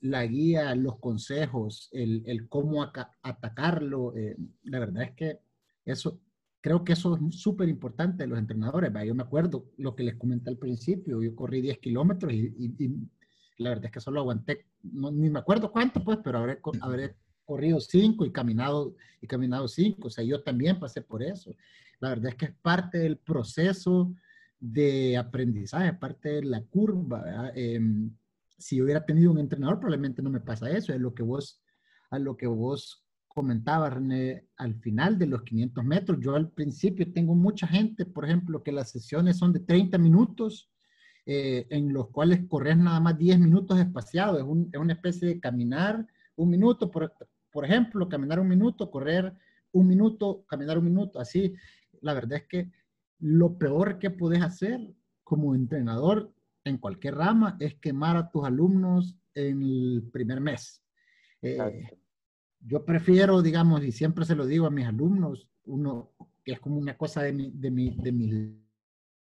la 0.00 0.26
guía, 0.26 0.74
los 0.74 0.98
consejos, 0.98 1.88
el, 1.92 2.22
el 2.26 2.48
cómo 2.48 2.82
atacarlo, 3.22 4.16
eh, 4.16 4.36
la 4.64 4.78
verdad 4.78 5.04
es 5.04 5.12
que 5.12 5.40
eso, 5.84 6.20
creo 6.60 6.84
que 6.84 6.92
eso 6.92 7.16
es 7.16 7.40
súper 7.40 7.68
importante 7.68 8.24
de 8.24 8.28
los 8.28 8.38
entrenadores. 8.38 8.92
Yo 9.06 9.14
me 9.14 9.22
acuerdo 9.22 9.70
lo 9.76 9.94
que 9.94 10.02
les 10.02 10.16
comenté 10.16 10.50
al 10.50 10.58
principio, 10.58 11.22
yo 11.22 11.34
corrí 11.34 11.60
10 11.60 11.78
kilómetros 11.78 12.32
y, 12.32 12.74
la 13.58 13.70
verdad 13.70 13.86
es 13.86 13.92
que 13.92 14.00
solo 14.00 14.20
aguanté, 14.20 14.66
ni 14.82 15.30
me 15.30 15.38
acuerdo 15.38 15.72
cuánto 15.72 16.04
pues, 16.04 16.18
pero 16.22 16.38
habré, 16.38 16.60
habré 16.82 17.16
corrido 17.46 17.80
5 17.80 18.26
y 18.26 18.32
caminado, 18.32 18.94
y 19.22 19.26
caminado 19.26 19.66
5, 19.66 20.08
o 20.08 20.10
sea, 20.10 20.24
yo 20.24 20.42
también 20.42 20.78
pasé 20.78 21.00
por 21.00 21.22
eso. 21.22 21.56
La 22.00 22.10
verdad 22.10 22.32
es 22.32 22.34
que 22.34 22.44
es 22.46 22.54
parte 22.60 22.98
del 22.98 23.16
proceso 23.16 24.12
de 24.58 25.16
aprendizaje, 25.16 25.94
parte 25.94 26.28
de 26.28 26.44
la 26.44 26.62
curva. 26.62 27.52
Si 28.58 28.80
hubiera 28.80 29.04
tenido 29.04 29.30
un 29.30 29.38
entrenador, 29.38 29.78
probablemente 29.78 30.22
no 30.22 30.30
me 30.30 30.40
pasa 30.40 30.70
eso. 30.70 30.92
Es 30.92 31.00
lo 31.00 31.14
que 31.14 31.22
vos, 31.22 31.62
a 32.10 32.18
lo 32.18 32.36
que 32.36 32.46
vos 32.46 33.04
comentabas, 33.28 33.94
René, 33.94 34.48
al 34.56 34.74
final 34.76 35.18
de 35.18 35.26
los 35.26 35.42
500 35.42 35.84
metros. 35.84 36.18
Yo 36.20 36.34
al 36.34 36.50
principio 36.50 37.12
tengo 37.12 37.34
mucha 37.34 37.66
gente, 37.66 38.06
por 38.06 38.24
ejemplo, 38.24 38.62
que 38.62 38.72
las 38.72 38.90
sesiones 38.90 39.36
son 39.36 39.52
de 39.52 39.60
30 39.60 39.98
minutos, 39.98 40.70
eh, 41.26 41.66
en 41.70 41.92
los 41.92 42.08
cuales 42.10 42.40
corres 42.48 42.76
nada 42.76 43.00
más 43.00 43.18
10 43.18 43.38
minutos 43.38 43.78
espaciados. 43.78 44.38
Es, 44.38 44.44
es, 44.72 44.80
una 44.80 44.94
especie 44.94 45.28
de 45.28 45.40
caminar 45.40 46.06
un 46.36 46.50
minuto, 46.50 46.90
por, 46.90 47.12
por 47.50 47.64
ejemplo, 47.64 48.08
caminar 48.08 48.40
un 48.40 48.48
minuto, 48.48 48.90
correr 48.90 49.34
un 49.72 49.86
minuto, 49.86 50.44
caminar 50.46 50.78
un 50.78 50.84
minuto, 50.84 51.20
así 51.20 51.54
la 52.00 52.14
verdad 52.14 52.38
es 52.38 52.46
que 52.46 52.70
lo 53.18 53.58
peor 53.58 53.98
que 53.98 54.10
puedes 54.10 54.42
hacer 54.42 54.94
como 55.24 55.54
entrenador 55.54 56.32
en 56.70 56.78
cualquier 56.78 57.14
rama 57.14 57.56
es 57.60 57.74
quemar 57.76 58.16
a 58.16 58.30
tus 58.30 58.44
alumnos 58.44 59.16
en 59.34 59.62
el 59.62 60.08
primer 60.12 60.40
mes. 60.40 60.82
Eh, 61.42 61.88
yo 62.60 62.84
prefiero, 62.84 63.42
digamos, 63.42 63.84
y 63.84 63.92
siempre 63.92 64.24
se 64.24 64.34
lo 64.34 64.46
digo 64.46 64.66
a 64.66 64.70
mis 64.70 64.86
alumnos, 64.86 65.48
uno 65.64 66.12
que 66.44 66.52
es 66.52 66.60
como 66.60 66.78
una 66.78 66.96
cosa 66.96 67.22
de 67.22 67.32
mi, 67.32 67.50
de 67.50 67.70
mi, 67.70 67.96
de 67.96 68.12
mi 68.12 68.66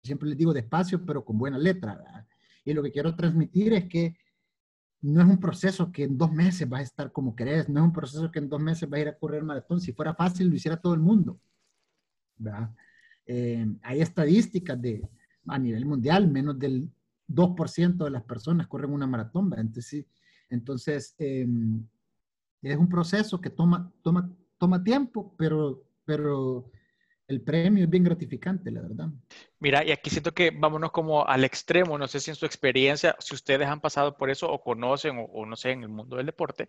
siempre 0.04 0.30
les 0.30 0.38
digo 0.38 0.54
despacio, 0.54 1.06
pero 1.06 1.24
con 1.24 1.38
buena 1.38 1.58
letra. 1.58 2.28
Y 2.66 2.74
lo 2.74 2.84
que 2.84 2.92
quiero 2.92 3.16
transmitir 3.16 3.74
es 3.74 3.86
que 3.86 4.18
no 5.02 5.22
es 5.22 5.28
un 5.28 5.40
proceso 5.40 5.92
que 5.92 6.04
en 6.04 6.18
dos 6.18 6.32
meses 6.32 6.68
vas 6.70 6.82
a 6.82 6.84
estar 6.84 7.12
como 7.12 7.36
querés, 7.36 7.70
no 7.70 7.80
es 7.80 7.86
un 7.86 7.94
proceso 7.94 8.32
que 8.32 8.40
en 8.40 8.50
dos 8.50 8.62
meses 8.62 8.90
vas 8.90 9.00
a 9.00 9.02
ir 9.02 9.08
a 9.08 9.18
correr 9.18 9.44
maratón. 9.44 9.82
Si 9.82 9.94
fuera 9.94 10.14
fácil, 10.14 10.50
lo 10.50 10.56
hiciera 10.56 10.78
todo 10.78 10.94
el 10.94 11.00
mundo. 11.00 11.40
Eh, 13.26 13.66
hay 13.84 14.02
estadísticas 14.02 14.80
de, 14.82 15.08
a 15.48 15.58
nivel 15.58 15.86
mundial, 15.86 16.28
menos 16.28 16.58
del 16.58 16.90
2% 17.34 18.04
de 18.04 18.12
las 18.12 18.24
personas 18.24 18.68
corren 18.68 18.92
una 18.92 19.08
maratón, 19.08 19.54
Entonces, 19.58 20.06
entonces 20.50 21.16
em, 21.18 21.86
es 22.62 22.78
un 22.78 22.90
proceso 22.90 23.40
que 23.40 23.50
toma, 23.50 23.92
toma, 24.02 24.30
toma 24.58 24.84
tiempo, 24.84 25.34
pero, 25.38 25.84
pero 26.06 26.70
el 27.28 27.42
premio 27.42 27.84
es 27.84 27.90
bien 27.90 28.04
gratificante, 28.04 28.72
la 28.72 28.82
verdad. 28.82 29.08
Mira, 29.60 29.86
y 29.86 29.92
aquí 29.92 30.10
siento 30.10 30.34
que 30.34 30.52
vámonos 30.52 30.92
como 30.92 31.26
al 31.26 31.44
extremo, 31.44 31.98
no 31.98 32.08
sé 32.08 32.20
si 32.20 32.32
en 32.32 32.36
su 32.36 32.46
experiencia, 32.46 33.16
si 33.20 33.36
ustedes 33.36 33.68
han 33.68 33.80
pasado 33.80 34.18
por 34.18 34.30
eso 34.30 34.52
o 34.52 34.62
conocen 34.62 35.26
o, 35.32 35.46
no 35.46 35.56
sé, 35.56 35.72
en 35.72 35.84
el 35.84 35.90
mundo 35.90 36.18
del 36.18 36.26
deporte, 36.26 36.68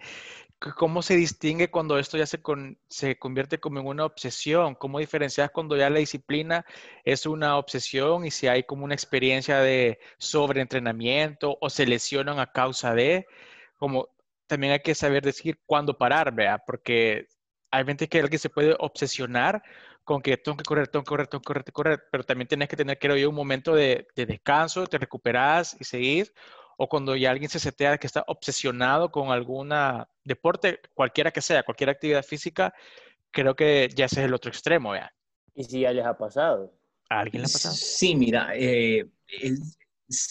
¿cómo 0.77 1.03
se 1.03 1.17
distingue 1.17 1.71
cuando 1.71 1.99
esto 1.99 2.17
ya 2.17 2.27
se, 2.27 2.41
se 2.89 3.19
convierte 3.19 3.59
como 3.59 3.81
en 3.81 3.87
una 3.87 4.05
obsesión? 4.05 4.75
¿Cómo 4.75 4.99
diferencias 4.99 5.51
cuando 5.51 5.77
ya 5.77 5.91
la 5.91 5.99
disciplina 5.99 6.65
es 7.05 7.27
una 7.27 7.57
obsesión 7.57 8.25
y 8.25 8.31
si 8.31 8.47
hay 8.47 8.63
como 8.65 8.85
una 8.85 8.95
experiencia 8.95 9.59
de 9.59 9.99
sobreentrenamiento 10.19 11.59
o 11.61 11.71
se 11.71 11.87
lesionan 11.87 12.39
a 12.39 12.53
causa 12.53 12.95
de, 12.95 13.27
como 13.79 14.11
también 14.47 14.75
hay 14.75 14.81
que 14.81 14.95
saber 14.95 15.25
decir 15.25 15.59
cuándo 15.67 15.97
parar, 15.97 16.35
vea, 16.35 16.59
porque 16.59 17.27
hay 17.71 17.85
gente 17.87 18.07
que 18.07 18.21
alguien 18.21 18.39
se 18.39 18.51
puede 18.51 18.77
obsesionar 18.79 19.63
con 20.05 20.21
que 20.21 20.37
tengo 20.37 20.57
que 20.57 20.65
correr, 20.65 20.89
tengo 20.89 21.05
que 21.05 21.09
correr, 21.09 21.27
tengo 21.29 21.41
que 21.43 21.47
correr, 21.47 21.65
tengo 21.65 21.73
que 21.73 21.73
correr, 21.73 22.03
pero 22.11 22.25
también 22.25 22.49
tienes 22.49 22.69
que 22.69 22.77
tener, 22.77 22.99
creo 22.99 23.17
yo, 23.17 23.29
un 23.29 23.35
momento 23.37 23.75
de, 23.75 24.07
descanso, 24.17 24.87
te 24.87 24.99
recuperas 24.99 25.77
y 25.79 25.85
seguir, 25.85 26.33
o 26.77 26.89
cuando 26.89 27.15
ya 27.15 27.31
alguien 27.31 27.51
se 27.51 27.59
setea 27.61 27.99
que 27.99 28.07
está 28.07 28.25
obsesionado 28.27 29.11
con 29.11 29.31
alguna 29.31 30.09
deporte, 30.25 30.81
cualquiera 30.95 31.31
que 31.31 31.41
sea, 31.41 31.63
cualquier 31.63 31.91
actividad 31.91 32.25
física, 32.25 32.75
creo 33.31 33.55
que 33.55 33.89
ya 33.95 34.07
ese 34.07 34.21
es 34.21 34.27
el 34.27 34.35
otro 34.35 34.51
extremo, 34.51 34.93
vea. 34.93 35.13
¿Y 35.55 35.65
si 35.65 35.81
ya 35.81 35.93
les 35.93 36.05
ha 36.05 36.17
pasado? 36.17 36.73
¿A 37.09 37.21
alguien 37.21 37.43
le 37.43 37.47
ha 37.47 37.53
pasado? 37.53 37.75
Sí, 37.75 38.15
mira, 38.17 38.53
eh, 38.57 39.07
es- 39.29 39.79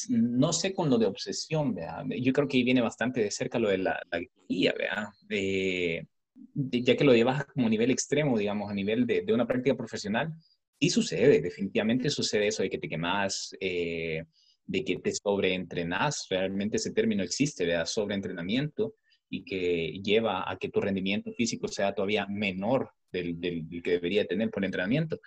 no 0.09 0.53
sé 0.53 0.75
con 0.75 0.89
lo 0.89 0.97
de 0.97 1.07
obsesión, 1.07 1.73
¿verdad? 1.73 2.05
Yo 2.21 2.33
creo 2.33 2.47
que 2.47 2.57
ahí 2.57 2.63
viene 2.63 2.81
bastante 2.81 3.21
de 3.21 3.31
cerca 3.31 3.57
lo 3.57 3.69
de 3.69 3.79
la, 3.79 3.99
la 4.11 4.19
guía, 4.47 4.73
¿verdad? 4.77 5.07
Eh, 5.29 6.05
de- 6.05 6.07
ya 6.53 6.95
que 6.97 7.03
lo 7.03 7.13
llevas 7.13 7.45
como 7.45 7.69
nivel 7.69 7.91
extremo, 7.91 8.37
digamos, 8.37 8.69
a 8.69 8.73
nivel 8.73 9.05
de, 9.05 9.21
de 9.21 9.33
una 9.33 9.47
práctica 9.47 9.75
profesional, 9.75 10.33
sí 10.79 10.89
sucede, 10.89 11.41
definitivamente 11.41 12.09
sucede 12.09 12.47
eso 12.47 12.63
de 12.63 12.69
que 12.69 12.77
te 12.79 12.89
quemas, 12.89 13.55
eh, 13.59 14.23
de 14.65 14.83
que 14.83 14.97
te 14.97 15.11
sobreentrenas, 15.13 16.27
realmente 16.29 16.77
ese 16.77 16.91
término 16.93 17.23
existe, 17.23 17.65
¿verdad? 17.65 17.85
Sobreentrenamiento 17.85 18.95
y 19.29 19.43
que 19.43 19.99
lleva 20.03 20.49
a 20.49 20.57
que 20.57 20.69
tu 20.69 20.81
rendimiento 20.81 21.31
físico 21.33 21.67
sea 21.67 21.93
todavía 21.93 22.25
menor 22.27 22.91
del, 23.11 23.39
del- 23.39 23.67
del 23.69 23.81
que 23.83 23.91
debería 23.91 24.25
tener 24.25 24.49
por 24.49 24.65
entrenamiento. 24.65 25.19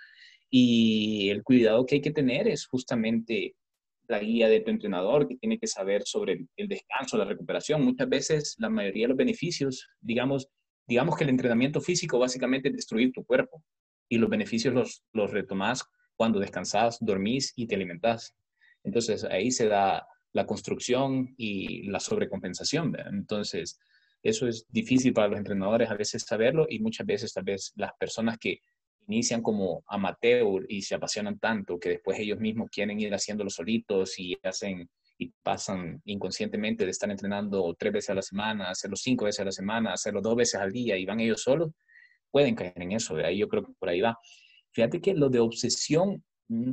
Y 0.51 1.31
el 1.31 1.43
cuidado 1.43 1.85
que 1.87 1.97
hay 1.97 2.01
que 2.01 2.11
tener 2.13 2.49
es 2.49 2.67
justamente 2.67 3.57
la 4.07 4.19
guía 4.21 4.49
de 4.49 4.61
tu 4.61 4.71
entrenador, 4.71 5.27
que 5.27 5.37
tiene 5.37 5.59
que 5.59 5.67
saber 5.67 6.03
sobre 6.05 6.35
el, 6.35 6.49
el 6.57 6.69
descanso, 6.69 7.17
la 7.17 7.25
recuperación. 7.25 7.83
Muchas 7.83 8.09
veces 8.09 8.55
la 8.59 8.69
mayoría 8.69 9.05
de 9.05 9.09
los 9.09 9.17
beneficios, 9.17 9.89
digamos, 10.01 10.49
digamos 10.87 11.17
que 11.17 11.25
el 11.25 11.31
entrenamiento 11.31 11.81
físico 11.81 12.19
básicamente 12.19 12.69
es 12.69 12.77
destruir 12.77 13.13
tu 13.13 13.25
cuerpo 13.25 13.63
y 14.09 14.19
los 14.19 14.31
beneficios 14.31 14.75
los, 14.75 15.05
los 15.13 15.31
retomás 15.31 15.85
cuando 16.17 16.39
descansás, 16.39 16.99
dormís 17.01 17.53
y 17.57 17.67
te 17.67 17.75
alimentás. 17.75 18.35
Entonces 18.83 19.25
ahí 19.25 19.51
se 19.51 19.67
da 19.67 20.07
la 20.33 20.47
construcción 20.47 21.35
y 21.37 21.89
la 21.89 22.01
sobrecompensación. 22.01 22.97
Entonces 23.11 23.79
eso 24.23 24.47
es 24.47 24.67
difícil 24.69 25.13
para 25.13 25.29
los 25.29 25.39
entrenadores 25.39 25.91
a 25.91 25.97
veces 25.97 26.23
saberlo 26.23 26.67
y 26.69 26.79
muchas 26.79 27.07
veces 27.07 27.33
tal 27.33 27.45
vez 27.45 27.73
las 27.77 27.93
personas 27.99 28.39
que 28.39 28.61
inician 29.07 29.43
como 29.43 29.85
amateur 29.87 30.65
y 30.69 30.83
se 30.83 30.95
apasionan 30.95 31.39
tanto 31.39 31.79
que 31.79 31.91
después 31.91 32.19
ellos 32.19 32.41
mismos 32.41 32.71
quieren 32.71 32.99
ir 33.01 33.13
haciéndolo 33.13 33.51
solitos 33.51 34.19
y 34.19 34.37
hacen 34.43 34.89
y 35.19 35.33
pasan 35.43 36.01
inconscientemente 36.05 36.85
de 36.85 36.91
estar 36.91 37.11
entrenando 37.11 37.75
tres 37.79 37.93
veces 37.93 38.11
a 38.11 38.15
la 38.15 38.23
semana, 38.23 38.71
hacerlo 38.71 38.97
cinco 38.97 39.27
veces 39.27 39.41
a 39.41 39.45
la 39.45 39.53
semana, 39.53 39.93
hacerlo 39.93 40.21
dos 40.21 40.37
veces 40.37 40.61
al 40.61 40.73
día 40.73 40.97
y 40.97 41.05
van 41.05 41.21
ellos 41.21 41.43
solos, 41.43 41.71
pueden 42.31 42.55
caer 42.55 42.75
en 42.77 42.93
eso. 42.93 43.15
De 43.15 43.25
ahí 43.25 43.39
yo 43.39 43.49
creo 43.49 43.65
que 43.65 43.73
por 43.79 43.89
ahí 43.89 44.01
va. 44.01 44.19
Fíjate 44.73 45.01
que 45.01 45.15
lo 45.15 45.29
de 45.29 45.39
obsesión, 45.39 46.25
mm, 46.49 46.73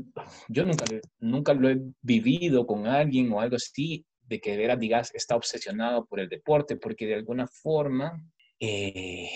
yo 0.49 0.65
nunca, 0.65 0.85
nunca 1.19 1.53
lo 1.53 1.69
he 1.69 1.79
vivido 2.01 2.65
con 2.65 2.87
alguien 2.87 3.31
o 3.31 3.39
algo 3.39 3.57
así, 3.57 4.05
de 4.21 4.39
que 4.39 4.51
de 4.51 4.57
veras 4.57 4.79
digas 4.79 5.11
está 5.13 5.35
obsesionado 5.35 6.05
por 6.05 6.19
el 6.19 6.29
deporte, 6.29 6.77
porque 6.77 7.05
de 7.05 7.15
alguna 7.15 7.47
forma 7.47 8.25
eh, 8.59 9.29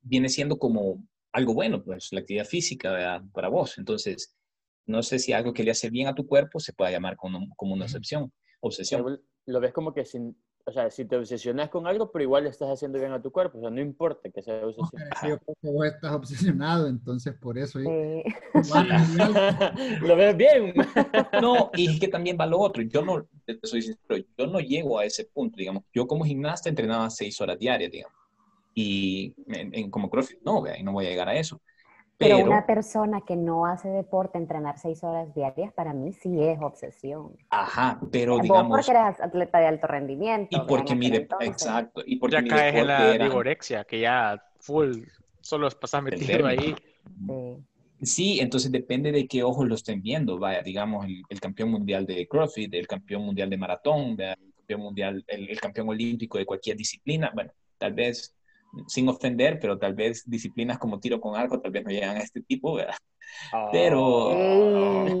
viene 0.00 0.28
siendo 0.28 0.58
como 0.58 1.04
algo 1.32 1.54
bueno, 1.54 1.84
pues 1.84 2.08
la 2.12 2.20
actividad 2.20 2.46
física 2.46 2.90
¿verdad? 2.90 3.22
para 3.32 3.48
vos. 3.48 3.78
Entonces, 3.78 4.34
no 4.86 5.02
sé 5.02 5.18
si 5.18 5.32
algo 5.32 5.52
que 5.52 5.62
le 5.62 5.70
hace 5.70 5.90
bien 5.90 6.08
a 6.08 6.14
tu 6.14 6.26
cuerpo 6.26 6.58
se 6.58 6.72
puede 6.72 6.92
llamar 6.92 7.16
como, 7.16 7.54
como 7.56 7.74
una 7.74 7.84
obsesión. 7.84 8.32
Obsesión. 8.60 9.20
Lo 9.46 9.60
ves 9.60 9.72
como 9.72 9.92
que 9.94 10.04
sin, 10.04 10.36
o 10.64 10.72
sea, 10.72 10.90
si 10.90 11.06
te 11.06 11.16
obsesionas 11.16 11.70
con 11.70 11.86
algo, 11.86 12.10
pero 12.12 12.22
igual 12.22 12.44
le 12.44 12.50
estás 12.50 12.68
haciendo 12.68 12.98
bien 12.98 13.12
a 13.12 13.22
tu 13.22 13.30
cuerpo, 13.32 13.56
o 13.58 13.60
sea, 13.62 13.70
no 13.70 13.80
importa 13.80 14.28
que 14.30 14.42
sea 14.42 14.66
obsesión. 14.66 14.88
sí, 15.20 15.28
yo 15.28 15.38
creo 15.38 15.56
que 15.62 15.70
vos 15.70 15.86
estás 15.86 16.12
obsesionado, 16.12 16.86
entonces 16.88 17.34
por 17.34 17.56
eso. 17.56 17.78
Sí. 17.80 18.22
lo 20.02 20.16
ves 20.16 20.36
bien. 20.36 20.74
No, 21.40 21.70
y 21.74 21.88
es 21.94 22.00
que 22.00 22.08
también 22.08 22.36
va 22.38 22.46
lo 22.46 22.58
otro. 22.58 22.82
Yo 22.82 23.02
no, 23.02 23.26
te 23.44 23.58
soy 23.62 23.82
sincero, 23.82 24.24
yo 24.36 24.46
no 24.46 24.60
llego 24.60 24.98
a 24.98 25.04
ese 25.04 25.24
punto, 25.24 25.56
digamos. 25.56 25.84
Yo 25.94 26.06
como 26.06 26.24
gimnasta 26.24 26.68
entrenaba 26.68 27.08
seis 27.10 27.40
horas 27.40 27.58
diarias, 27.58 27.90
digamos. 27.90 28.16
Y 28.74 29.34
en, 29.46 29.74
en- 29.74 29.90
como 29.90 30.10
CrossFit, 30.10 30.40
no, 30.42 30.62
y 30.76 30.82
no 30.82 30.92
voy 30.92 31.06
a 31.06 31.10
llegar 31.10 31.28
a 31.28 31.34
eso. 31.38 31.60
Pero, 32.18 32.36
Pero, 32.38 32.50
una 32.50 32.66
persona 32.66 33.20
que 33.20 33.36
no 33.36 33.64
hace 33.66 33.88
deporte, 33.88 34.38
entrenar 34.38 34.76
seis 34.78 35.04
horas 35.04 35.32
diarias, 35.34 35.72
para 35.72 35.92
mí 35.94 36.12
sí 36.12 36.42
es 36.42 36.58
obsesión. 36.60 37.36
ajá, 37.50 38.00
pero 38.10 38.34
Vos 38.34 38.42
digamos, 38.42 38.76
porque 38.86 38.90
eres 38.90 39.20
atleta 39.20 39.58
de 39.60 39.66
alto 39.66 39.86
rendimiento. 39.86 40.48
y 40.50 40.60
porque 40.66 40.96
mi, 40.96 41.06
aquel 41.06 41.18
de- 41.18 41.22
entonces. 41.22 41.48
exacto, 41.48 42.02
y 42.04 42.16
porque 42.16 42.36
Ya 42.36 42.42
mi 42.42 42.48
caes 42.48 42.74
en 42.74 42.86
deporte 42.86 43.18
la 43.18 43.24
vigorexia, 43.24 43.84
que 43.84 44.00
ya 44.00 44.42
full, 44.58 45.04
solo 45.40 45.68
pasas 45.70 46.02
metido 46.02 46.46
ahí. 46.46 46.74
Sí. 47.26 47.56
Sí, 48.00 48.40
entonces 48.40 48.70
depende 48.70 49.10
de 49.12 49.26
qué 49.26 49.42
ojos 49.42 49.66
lo 49.68 49.74
estén 49.74 50.00
viendo. 50.02 50.38
Vaya, 50.38 50.62
digamos, 50.62 51.04
el, 51.06 51.22
el 51.28 51.40
campeón 51.40 51.70
mundial 51.70 52.06
de 52.06 52.26
CrossFit, 52.28 52.72
el 52.74 52.86
campeón 52.86 53.22
mundial 53.22 53.50
de 53.50 53.56
maratón, 53.56 54.16
el 54.20 54.36
campeón 54.56 54.80
mundial, 54.82 55.24
el, 55.26 55.48
el 55.50 55.60
campeón 55.60 55.88
olímpico 55.88 56.38
de 56.38 56.46
cualquier 56.46 56.76
disciplina. 56.76 57.30
Bueno, 57.34 57.50
tal 57.76 57.94
vez, 57.94 58.36
sin 58.86 59.08
ofender, 59.08 59.58
pero 59.60 59.78
tal 59.78 59.94
vez 59.94 60.22
disciplinas 60.28 60.78
como 60.78 61.00
tiro 61.00 61.20
con 61.20 61.36
arco 61.36 61.60
tal 61.60 61.70
vez 61.72 61.84
no 61.84 61.90
llegan 61.90 62.16
a 62.16 62.20
este 62.20 62.42
tipo, 62.42 62.74
¿verdad? 62.74 62.94
Pero- 63.72 64.30
Ey, 64.30 65.14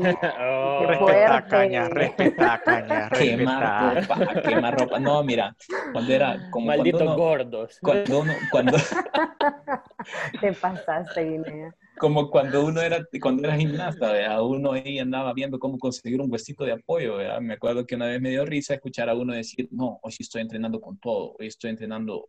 qué 0.78 0.86
Respeta, 0.86 1.46
caña, 1.48 1.88
respeta, 1.88 2.62
caña, 2.64 3.10
Quemar 3.18 3.62
ropa, 4.08 4.42
quemar 4.42 4.74
ropa. 4.78 4.98
No, 5.00 5.22
mira, 5.24 5.54
cuando 5.92 6.12
era 6.12 6.38
como 6.50 6.66
Malditos 6.66 6.98
cuando 7.00 7.14
uno, 7.14 7.16
gordos. 7.24 7.78
cuando 7.82 8.20
uno, 8.20 8.34
cuando, 8.50 8.76
Te 10.40 10.52
pasaste, 10.52 11.22
Guinea. 11.24 11.74
como 11.98 12.30
cuando 12.30 12.64
uno 12.64 12.80
era, 12.80 13.04
cuando 13.20 13.42
era 13.48 13.56
gimnasta, 13.56 14.12
¿verdad? 14.12 14.42
uno 14.42 14.72
ahí 14.72 14.98
andaba 14.98 15.32
viendo 15.34 15.58
cómo 15.58 15.78
conseguir 15.78 16.20
un 16.20 16.30
huesito 16.30 16.64
de 16.64 16.72
apoyo, 16.72 17.16
¿verdad? 17.16 17.40
Me 17.40 17.54
acuerdo 17.54 17.84
que 17.86 17.96
una 17.96 18.06
vez 18.06 18.20
me 18.20 18.30
dio 18.30 18.44
risa 18.44 18.74
escuchar 18.74 19.08
a 19.08 19.14
uno 19.14 19.34
decir, 19.34 19.68
no, 19.72 19.98
hoy 20.02 20.12
sí 20.12 20.22
estoy 20.22 20.42
entrenando 20.42 20.80
con 20.80 20.98
todo, 20.98 21.34
hoy 21.38 21.48
estoy 21.48 21.70
entrenando 21.70 22.28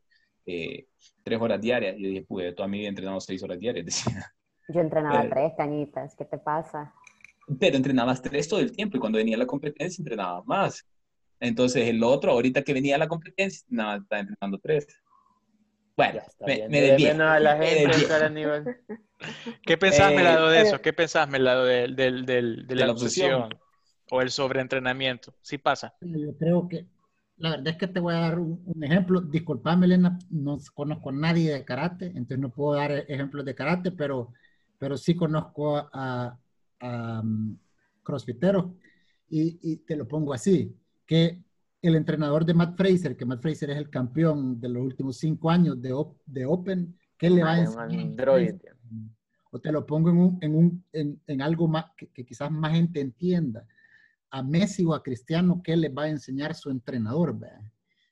eh, 0.50 0.88
tres 1.24 1.40
horas 1.42 1.60
diarias. 1.62 1.96
Y 1.98 2.04
yo 2.04 2.08
dije, 2.10 2.26
pues, 2.28 2.56
toda 2.56 2.68
mi 2.68 2.78
vida 2.80 2.88
he 2.88 2.90
entrenado 2.90 3.20
seis 3.20 3.42
horas 3.44 3.60
diarias, 3.60 3.86
decía. 4.16 4.32
Yo 4.68 4.82
entrenaba 4.82 5.24
Eh. 5.24 5.30
tres 5.30 5.54
cañitas. 5.58 6.16
¿Qué 6.16 6.26
te 6.26 6.38
pasa? 6.38 6.94
Pero 7.60 7.78
entrenabas 7.78 8.22
tres 8.22 8.48
todo 8.48 8.60
el 8.60 8.72
tiempo 8.72 8.98
y 8.98 9.00
cuando 9.00 9.18
venía 9.18 9.38
la 9.38 9.48
competencia 9.48 10.02
entrenaba 10.02 10.44
más. 10.44 10.86
Entonces 11.40 11.88
el 11.88 12.04
otro, 12.04 12.32
ahorita 12.34 12.62
que 12.64 12.74
venía 12.74 12.98
la 12.98 13.08
competencia, 13.08 13.66
nada, 13.70 13.98
estaba 13.98 14.20
entrenando 14.22 14.60
tres. 14.60 14.86
Bueno, 15.98 16.20
está 16.28 16.46
me, 16.46 16.70
me 16.70 16.82
De 16.82 16.88
desvié. 16.92 17.12
a 17.12 17.40
la 17.40 17.58
gente. 17.58 18.78
¿Qué 19.66 19.78
pensás, 19.78 20.12
Eh, 20.12 20.16
Melado, 20.16 20.50
de 20.50 20.58
pero- 20.60 20.68
eso? 20.70 20.82
¿Qué 20.82 20.94
pensás, 20.94 21.30
Melado, 21.30 21.66
del, 21.66 21.96
del, 21.96 22.26
del- 22.26 22.56
de 22.68 22.76
De 22.76 22.76
la 22.76 22.86
la 22.88 22.92
obsesión. 22.94 23.34
obsesión 23.44 23.62
o 24.12 24.22
el 24.22 24.30
sobreentrenamiento? 24.32 25.34
Sí 25.42 25.58
pasa. 25.58 25.94
Yo 26.02 26.36
creo 26.38 26.68
que, 26.70 26.86
la 27.40 27.52
verdad 27.52 27.68
es 27.70 27.78
que 27.78 27.88
te 27.88 28.00
voy 28.00 28.14
a 28.14 28.20
dar 28.20 28.40
un, 28.40 28.62
un 28.66 28.84
ejemplo. 28.84 29.22
Disculpame, 29.22 29.86
Elena, 29.86 30.18
no 30.30 30.58
conozco 30.74 31.10
a 31.10 31.14
nadie 31.14 31.54
de 31.54 31.66
karate, 31.66 32.08
entonces 32.08 32.40
no 32.40 32.50
puedo 32.52 32.76
dar 32.76 32.92
ejemplos 33.08 33.46
de 33.46 33.56
karate, 33.56 33.92
pero, 33.92 34.34
pero 34.78 34.98
sí 34.98 35.16
conozco 35.16 35.78
a, 35.78 36.38
a, 36.82 37.22
um, 37.22 37.58
crossfiteros 38.04 38.66
y, 39.30 39.60
y 39.62 39.78
te 39.78 39.96
lo 39.96 40.08
pongo 40.08 40.34
así, 40.34 40.76
que 41.06 41.44
el 41.82 41.96
entrenador 41.96 42.46
de 42.46 42.54
Matt 42.54 42.76
Fraser, 42.78 43.16
que 43.16 43.26
Matt 43.26 43.42
Fraser 43.42 43.70
es 43.72 43.78
el 43.78 43.90
campeón 43.90 44.60
de 44.60 44.70
los 44.70 44.84
últimos 44.84 45.18
cinco 45.18 45.50
años 45.50 45.82
de, 45.82 45.94
op- 45.94 46.18
de 46.26 46.46
Open, 46.46 46.96
¿qué 47.18 47.30
le 47.30 47.44
va 47.44 47.52
a 47.54 47.60
enseñar? 47.60 48.06
a? 48.44 48.60
O 49.52 49.60
te 49.60 49.72
lo 49.72 49.86
pongo 49.86 50.10
en, 50.10 50.18
un, 50.18 50.38
en, 50.42 50.56
un, 50.56 50.84
en, 50.94 51.22
en 51.26 51.42
algo 51.42 51.68
más 51.68 51.86
que, 51.98 52.08
que 52.10 52.26
quizás 52.26 52.52
más 52.52 52.74
gente 52.74 53.00
entienda 53.00 53.66
a 54.32 54.44
Messi 54.44 54.86
o 54.86 54.94
a 54.94 55.04
Cristiano 55.04 55.62
qué 55.64 55.76
les 55.76 55.92
va 55.92 56.04
a 56.04 56.10
enseñar 56.10 56.56
su 56.56 56.70
entrenador. 56.70 57.38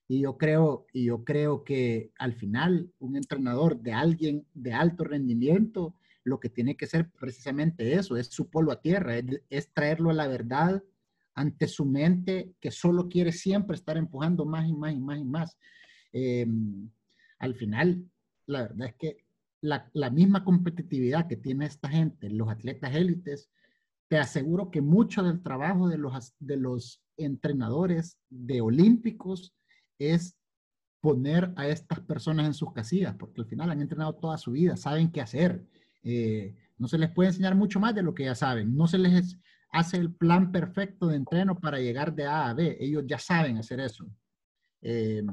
Y 0.07 0.21
yo 0.21 0.37
creo, 0.37 0.87
y 0.93 1.05
yo 1.05 1.23
creo 1.23 1.63
que 1.63 2.11
al 2.17 2.33
final 2.33 2.91
un 2.99 3.15
entrenador 3.15 3.79
de 3.79 3.93
alguien 3.93 4.45
de 4.53 4.73
alto 4.73 5.03
rendimiento 5.03 5.95
lo 6.27 6.39
que 6.39 6.49
tiene 6.49 6.75
que 6.75 6.87
ser 6.87 7.09
precisamente 7.09 7.93
eso, 7.93 8.17
es 8.17 8.27
su 8.27 8.49
polo 8.49 8.71
a 8.73 8.81
tierra, 8.81 9.13
es, 9.49 9.73
traerlo 9.73 10.09
a 10.09 10.13
la 10.13 10.27
verdad 10.27 10.83
ante 11.33 11.67
su 11.67 11.85
mente 11.85 12.53
que 12.59 12.69
solo 12.69 13.07
quiere 13.07 13.31
siempre 13.31 13.75
estar 13.75 13.95
empujando 13.95 14.45
más 14.45 14.67
y 14.67 14.73
más 14.73 14.93
y 14.93 14.99
más 14.99 15.19
y 15.19 15.23
más. 15.23 15.57
Eh, 16.11 16.45
al 17.39 17.55
final, 17.55 18.03
la 18.45 18.63
verdad 18.63 18.87
es 18.89 18.95
que 18.95 19.17
la, 19.61 19.89
la 19.93 20.09
misma 20.09 20.43
competitividad 20.43 21.27
que 21.27 21.37
tiene 21.37 21.65
esta 21.65 21.87
gente, 21.87 22.29
los 22.29 22.49
atletas 22.49 22.93
élites, 22.93 23.49
te 24.07 24.17
aseguro 24.17 24.71
que 24.71 24.81
mucho 24.81 25.23
del 25.23 25.41
trabajo 25.43 25.87
de 25.87 25.97
los, 25.97 26.33
de 26.39 26.57
los 26.57 27.03
entrenadores 27.17 28.17
de 28.29 28.61
olímpicos 28.61 29.53
es 29.99 30.37
poner 31.01 31.53
a 31.55 31.67
estas 31.67 31.99
personas 32.01 32.47
en 32.47 32.53
sus 32.53 32.73
casillas, 32.73 33.15
porque 33.15 33.41
al 33.41 33.47
final 33.47 33.69
han 33.69 33.81
entrenado 33.81 34.15
toda 34.15 34.37
su 34.37 34.51
vida, 34.51 34.77
saben 34.77 35.11
qué 35.11 35.21
hacer. 35.21 35.65
Eh, 36.03 36.55
no 36.77 36.87
se 36.87 36.97
les 36.97 37.11
puede 37.11 37.29
enseñar 37.29 37.55
mucho 37.55 37.79
más 37.79 37.93
de 37.95 38.03
lo 38.03 38.13
que 38.13 38.25
ya 38.25 38.35
saben. 38.35 38.75
No 38.75 38.87
se 38.87 38.97
les 38.97 39.37
hace 39.71 39.97
el 39.97 40.13
plan 40.13 40.51
perfecto 40.51 41.07
de 41.07 41.17
entreno 41.17 41.59
para 41.59 41.79
llegar 41.79 42.13
de 42.15 42.25
A 42.25 42.49
a 42.49 42.53
B. 42.53 42.77
Ellos 42.79 43.03
ya 43.05 43.19
saben 43.19 43.57
hacer 43.57 43.79
eso. 43.79 44.05
Eh, 44.81 45.23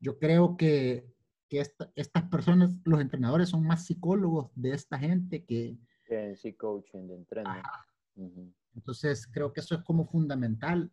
yo 0.00 0.18
creo 0.18 0.56
que, 0.56 1.12
que 1.48 1.60
esta, 1.60 1.90
estas 1.94 2.24
personas, 2.24 2.74
los 2.84 3.00
entrenadores, 3.00 3.48
son 3.48 3.66
más 3.66 3.84
psicólogos 3.84 4.50
de 4.54 4.72
esta 4.72 4.98
gente 4.98 5.44
que... 5.44 5.76
En 6.08 6.36
sí 6.36 6.52
coaching 6.54 7.08
de 7.08 7.14
entreno. 7.14 7.50
Ajá. 7.50 7.86
Entonces, 8.74 9.26
creo 9.26 9.52
que 9.52 9.60
eso 9.60 9.74
es 9.74 9.82
como 9.82 10.06
fundamental. 10.06 10.90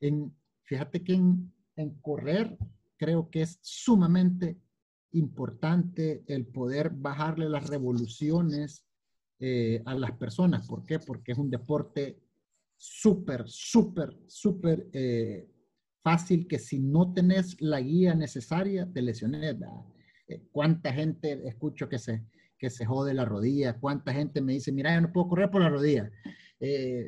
En, 0.00 0.34
fíjate 0.62 1.02
que 1.02 1.14
en, 1.14 1.52
en 1.76 1.90
correr, 2.00 2.56
creo 2.96 3.30
que 3.30 3.42
es 3.42 3.58
sumamente 3.62 4.58
importante 5.12 6.24
el 6.26 6.46
poder 6.46 6.90
bajarle 6.90 7.48
las 7.48 7.68
revoluciones 7.68 8.86
eh, 9.38 9.82
a 9.86 9.94
las 9.94 10.12
personas. 10.12 10.66
¿Por 10.66 10.84
qué? 10.84 10.98
Porque 10.98 11.32
es 11.32 11.38
un 11.38 11.50
deporte 11.50 12.22
súper, 12.76 13.44
súper, 13.46 14.16
súper 14.26 14.88
eh, 14.92 15.48
fácil 16.02 16.46
que 16.46 16.58
si 16.58 16.78
no 16.78 17.12
tenés 17.12 17.60
la 17.60 17.80
guía 17.80 18.14
necesaria, 18.14 18.90
te 18.92 19.02
lesiones. 19.02 19.56
Eh, 20.28 20.42
¿Cuánta 20.52 20.92
gente 20.92 21.46
escucho 21.46 21.88
que 21.88 21.98
se, 21.98 22.24
que 22.58 22.70
se 22.70 22.86
jode 22.86 23.14
la 23.14 23.24
rodilla? 23.24 23.78
¿Cuánta 23.78 24.12
gente 24.12 24.40
me 24.40 24.52
dice, 24.52 24.72
mira, 24.72 24.94
yo 24.94 25.00
no 25.00 25.12
puedo 25.12 25.28
correr 25.28 25.50
por 25.50 25.62
la 25.62 25.68
rodilla? 25.68 26.10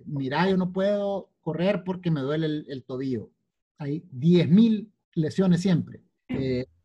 Mira, 0.07 0.48
yo 0.48 0.57
no 0.57 0.72
puedo 0.72 1.30
correr 1.40 1.84
porque 1.84 2.11
me 2.11 2.20
duele 2.20 2.46
el, 2.46 2.84
tobillo. 2.84 3.30
Hay 3.78 4.05
10.000 4.12 4.90
lesiones 5.14 5.61
siempre. 5.61 6.02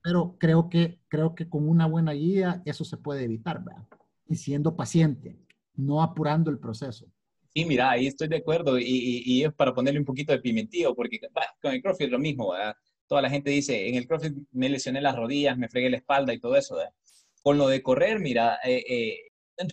pero 0.01 0.38
creo 0.39 0.70
que, 0.70 0.99
creo 1.07 1.36
que 1.36 1.49
con 1.49 1.67
una 1.67 1.86
buena 1.86 2.13
guía 2.13 2.61
eso 2.65 2.84
se 2.86 2.97
puede 2.97 3.24
evitar, 3.24 3.63
¿verdad? 3.63 3.88
y 4.30 4.36
siendo 4.36 4.76
paciente, 4.76 5.36
no 5.76 6.01
apurando 6.01 6.51
el 6.51 6.59
proceso. 6.59 7.07
Sí, 7.51 7.65
mira, 7.65 7.89
ahí 7.89 8.05
estoy 8.05 8.28
de 8.28 8.38
acuerdo 8.38 8.78
y, 8.78 9.24
y, 9.26 9.43
es 9.43 9.51
para 9.53 9.74
ponerle 9.74 9.99
un 9.99 10.05
poquito 10.05 10.32
de 10.32 10.39
pimentillo, 10.39 10.95
porque 10.95 11.20
con 11.61 11.74
el 11.74 11.82
CrossFit 11.82 12.05
es 12.05 12.11
lo 12.11 12.20
mismo, 12.20 12.51
¿verdad? 12.51 12.76
Toda 13.07 13.24
la 13.24 13.30
gente 13.30 13.49
dice, 13.49 13.89
en 13.89 13.95
el 13.95 14.07
CrossFit 14.07 14.38
me 14.51 14.70
lesioné 14.70 15.01
las 15.01 15.15
rodillas, 15.15 15.57
me 15.57 15.67
fregué 15.67 15.89
la 15.89 15.97
espalda 15.97 16.32
y 16.32 16.39
todo 16.39 16.55
eso, 16.55 16.76
¿verdad? 16.76 16.93
Con 17.41 17.57
lo 17.57 17.67
de 17.67 17.82
correr, 17.82 18.20
mira, 18.20 18.59
eh, 18.63 18.84
eh, 18.88 19.17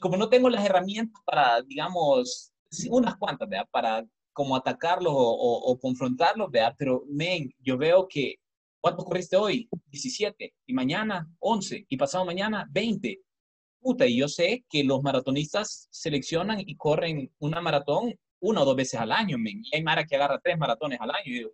como 0.01 0.17
no 0.17 0.31
tengo 0.31 0.49
las 0.49 0.65
herramientas 0.65 1.23
para, 1.27 1.61
digamos, 1.61 2.55
unas 2.91 3.17
cuantas, 3.17 3.49
¿verdad? 3.49 3.69
Para 3.71 4.07
como 4.33 4.55
atacarlos 4.57 5.13
o, 5.13 5.19
o, 5.19 5.71
o 5.71 5.79
confrontarlos, 5.79 6.51
¿verdad? 6.51 6.75
Pero, 6.79 7.05
men, 7.09 7.51
yo 7.59 7.79
veo 7.79 8.07
que, 8.09 8.37
¿cuánto 8.81 9.05
corriste 9.05 9.37
hoy? 9.37 9.69
17, 9.91 10.55
y 10.67 10.73
mañana 10.75 11.29
11, 11.39 11.87
y 11.89 11.97
pasado 11.97 12.25
mañana 12.25 12.69
20 12.71 13.21
y 14.07 14.17
yo 14.17 14.29
sé 14.29 14.65
que 14.69 14.83
los 14.83 15.03
maratonistas 15.03 15.89
seleccionan 15.91 16.59
y 16.61 16.77
corren 16.77 17.31
una 17.39 17.61
maratón 17.61 18.15
una 18.41 18.63
o 18.63 18.65
dos 18.65 18.77
veces 18.77 19.01
al 19.01 19.13
año. 19.13 19.37
Y 19.39 19.75
hay 19.75 19.83
Mara 19.83 20.05
que 20.05 20.17
agarra 20.17 20.41
tres 20.43 20.59
maratones 20.59 21.01
al 21.01 21.11
año. 21.11 21.25
Y 21.25 21.47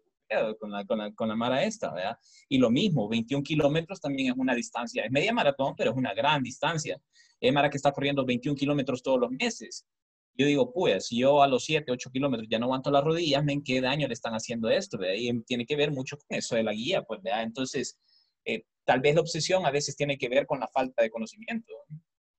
con 0.59 0.70
la, 0.70 0.85
con, 0.87 0.99
la, 0.99 1.12
con 1.12 1.29
la 1.29 1.37
Mara 1.37 1.62
esta, 1.62 1.93
¿verdad? 1.93 2.16
Y 2.49 2.57
lo 2.57 2.70
mismo, 2.70 3.09
21 3.09 3.43
kilómetros 3.43 4.01
también 4.01 4.33
es 4.33 4.39
una 4.39 4.55
distancia, 4.55 5.05
es 5.05 5.11
media 5.11 5.33
maratón, 5.33 5.75
pero 5.77 5.91
es 5.91 5.97
una 5.97 6.14
gran 6.14 6.43
distancia. 6.43 6.99
Hay 7.41 7.53
Mara 7.53 7.68
que 7.68 7.77
está 7.77 7.93
corriendo 7.93 8.25
21 8.25 8.57
kilómetros 8.57 9.03
todos 9.03 9.20
los 9.20 9.31
meses. 9.31 9.87
Yo 10.35 10.47
digo, 10.47 10.72
pues, 10.72 11.07
si 11.09 11.18
yo 11.18 11.43
a 11.43 11.47
los 11.47 11.64
7, 11.64 11.93
8 11.93 12.11
kilómetros 12.11 12.49
ya 12.51 12.59
no 12.59 12.66
aguanto 12.66 12.91
las 12.91 13.05
rodillas, 13.05 13.45
¿en 13.47 13.62
qué 13.62 13.80
daño 13.80 14.09
le 14.09 14.14
están 14.14 14.33
haciendo 14.33 14.70
esto? 14.70 14.99
¿verdad? 14.99 15.14
Y 15.16 15.43
tiene 15.43 15.66
que 15.66 15.76
ver 15.76 15.91
mucho 15.91 16.16
con 16.16 16.39
eso 16.39 16.57
de 16.57 16.62
la 16.62 16.72
guía, 16.72 17.03
pues, 17.03 17.22
¿verdad? 17.22 17.43
Entonces, 17.43 17.99
eh, 18.45 18.64
tal 18.85 19.01
vez 19.01 19.14
la 19.14 19.20
obsesión 19.20 19.66
a 19.66 19.70
veces 19.70 19.97
tiene 19.97 20.16
que 20.16 20.28
ver 20.28 20.47
con 20.47 20.61
la 20.61 20.68
falta 20.68 21.03
de 21.03 21.11
conocimiento. 21.11 21.72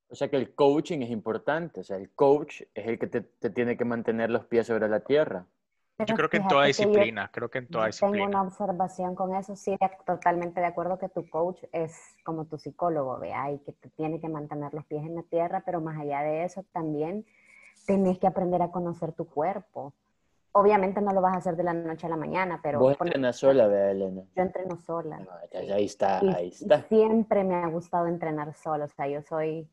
O 0.07 0.15
sea 0.15 0.29
que 0.29 0.37
el 0.37 0.53
coaching 0.53 0.99
es 0.99 1.09
importante, 1.09 1.79
o 1.79 1.83
sea, 1.83 1.97
el 1.97 2.11
coach 2.11 2.61
es 2.73 2.87
el 2.87 2.99
que 2.99 3.07
te, 3.07 3.21
te 3.21 3.49
tiene 3.49 3.77
que 3.77 3.85
mantener 3.85 4.29
los 4.29 4.45
pies 4.45 4.67
sobre 4.67 4.87
la 4.87 4.99
tierra. 4.99 5.47
yo 6.05 6.15
creo 6.15 6.29
que 6.29 6.37
en 6.37 6.47
toda 6.47 6.65
disciplina, 6.65 7.31
creo 7.33 7.49
que 7.49 7.59
en 7.59 7.67
toda 7.67 7.87
disciplina. 7.87 8.25
Tengo 8.25 8.29
una 8.29 8.41
observación 8.43 9.15
con 9.15 9.35
eso, 9.35 9.55
sí, 9.55 9.75
totalmente 10.05 10.59
de 10.59 10.67
acuerdo 10.67 10.99
que 10.99 11.09
tu 11.09 11.27
coach 11.29 11.63
es 11.71 11.95
como 12.23 12.45
tu 12.45 12.59
psicólogo, 12.59 13.17
vea, 13.19 13.51
y 13.51 13.59
que 13.59 13.71
te 13.71 13.89
tiene 13.89 14.19
que 14.19 14.29
mantener 14.29 14.73
los 14.73 14.85
pies 14.85 15.03
en 15.03 15.15
la 15.15 15.23
tierra, 15.23 15.63
pero 15.65 15.81
más 15.81 15.99
allá 15.99 16.21
de 16.21 16.43
eso 16.43 16.63
también 16.71 17.25
tenés 17.85 18.19
que 18.19 18.27
aprender 18.27 18.61
a 18.61 18.71
conocer 18.71 19.13
tu 19.13 19.25
cuerpo. 19.25 19.93
Obviamente 20.51 21.01
no 21.01 21.11
lo 21.13 21.21
vas 21.21 21.33
a 21.33 21.37
hacer 21.37 21.55
de 21.55 21.63
la 21.63 21.73
noche 21.73 22.05
a 22.05 22.09
la 22.09 22.15
mañana, 22.15 22.59
pero... 22.61 22.79
Vos 22.79 22.95
entrenas 22.99 23.37
sola, 23.37 23.67
vea, 23.67 23.91
Elena. 23.91 24.21
Yo 24.35 24.43
entreno 24.43 24.77
sola. 24.77 25.19
ahí 25.53 25.85
está, 25.85 26.19
ahí 26.19 26.49
está. 26.49 26.83
siempre 26.83 27.43
me 27.43 27.55
ha 27.55 27.67
gustado 27.67 28.07
entrenar 28.07 28.53
sola, 28.53 28.85
o 28.85 28.89
sea, 28.89 29.07
yo 29.07 29.21
soy 29.23 29.67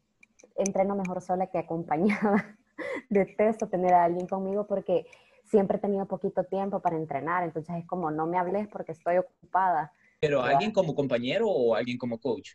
entreno 0.56 0.94
mejor 0.96 1.20
sola 1.20 1.48
que 1.48 1.58
acompañada. 1.58 2.56
Detesto 3.10 3.68
tener 3.68 3.92
a 3.92 4.04
alguien 4.04 4.26
conmigo 4.26 4.66
porque 4.66 5.06
siempre 5.44 5.76
he 5.76 5.80
tenido 5.80 6.06
poquito 6.06 6.44
tiempo 6.44 6.80
para 6.80 6.96
entrenar, 6.96 7.44
entonces 7.44 7.76
es 7.76 7.86
como 7.86 8.10
no 8.10 8.26
me 8.26 8.38
hables 8.38 8.66
porque 8.68 8.92
estoy 8.92 9.18
ocupada. 9.18 9.92
¿Pero 10.18 10.42
alguien 10.42 10.72
como 10.72 10.94
compañero 10.94 11.48
o 11.48 11.74
alguien 11.74 11.98
como 11.98 12.18
coach? 12.18 12.52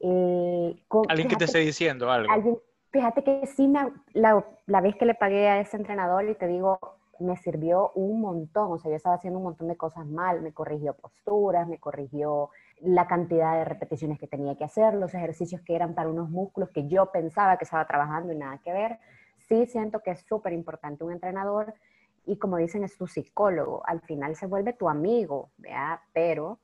Eh, 0.00 0.82
alguien 1.08 1.28
que 1.28 1.36
te 1.36 1.44
esté 1.44 1.58
diciendo 1.58 2.10
algo. 2.10 2.62
Fíjate 2.90 3.22
que 3.24 3.46
sí, 3.46 3.72
la, 4.12 4.44
la 4.66 4.80
vez 4.80 4.96
que 4.96 5.06
le 5.06 5.14
pagué 5.14 5.48
a 5.48 5.60
ese 5.60 5.76
entrenador 5.76 6.28
y 6.28 6.34
te 6.34 6.46
digo, 6.46 6.78
me 7.18 7.36
sirvió 7.36 7.90
un 7.94 8.20
montón, 8.20 8.72
o 8.72 8.78
sea, 8.78 8.90
yo 8.90 8.96
estaba 8.96 9.16
haciendo 9.16 9.38
un 9.38 9.44
montón 9.44 9.68
de 9.68 9.76
cosas 9.76 10.06
mal, 10.06 10.40
me 10.40 10.52
corrigió 10.52 10.94
posturas, 10.94 11.66
me 11.66 11.78
corrigió 11.78 12.50
la 12.80 13.06
cantidad 13.06 13.54
de 13.54 13.64
repeticiones 13.64 14.18
que 14.18 14.28
tenía 14.28 14.56
que 14.56 14.64
hacer, 14.64 14.94
los 14.94 15.14
ejercicios 15.14 15.60
que 15.62 15.74
eran 15.74 15.94
para 15.94 16.08
unos 16.08 16.30
músculos 16.30 16.70
que 16.70 16.86
yo 16.86 17.10
pensaba 17.10 17.56
que 17.56 17.64
estaba 17.64 17.86
trabajando 17.86 18.32
y 18.32 18.36
nada 18.36 18.58
que 18.58 18.72
ver. 18.72 18.98
Sí 19.48 19.66
siento 19.66 20.00
que 20.00 20.12
es 20.12 20.20
súper 20.20 20.52
importante 20.52 21.04
un 21.04 21.12
entrenador 21.12 21.74
y 22.24 22.36
como 22.36 22.56
dicen 22.58 22.84
es 22.84 22.96
tu 22.96 23.06
psicólogo, 23.06 23.82
al 23.86 24.00
final 24.02 24.36
se 24.36 24.46
vuelve 24.46 24.74
tu 24.74 24.88
amigo, 24.88 25.50
¿vea? 25.56 26.02
pero 26.12 26.58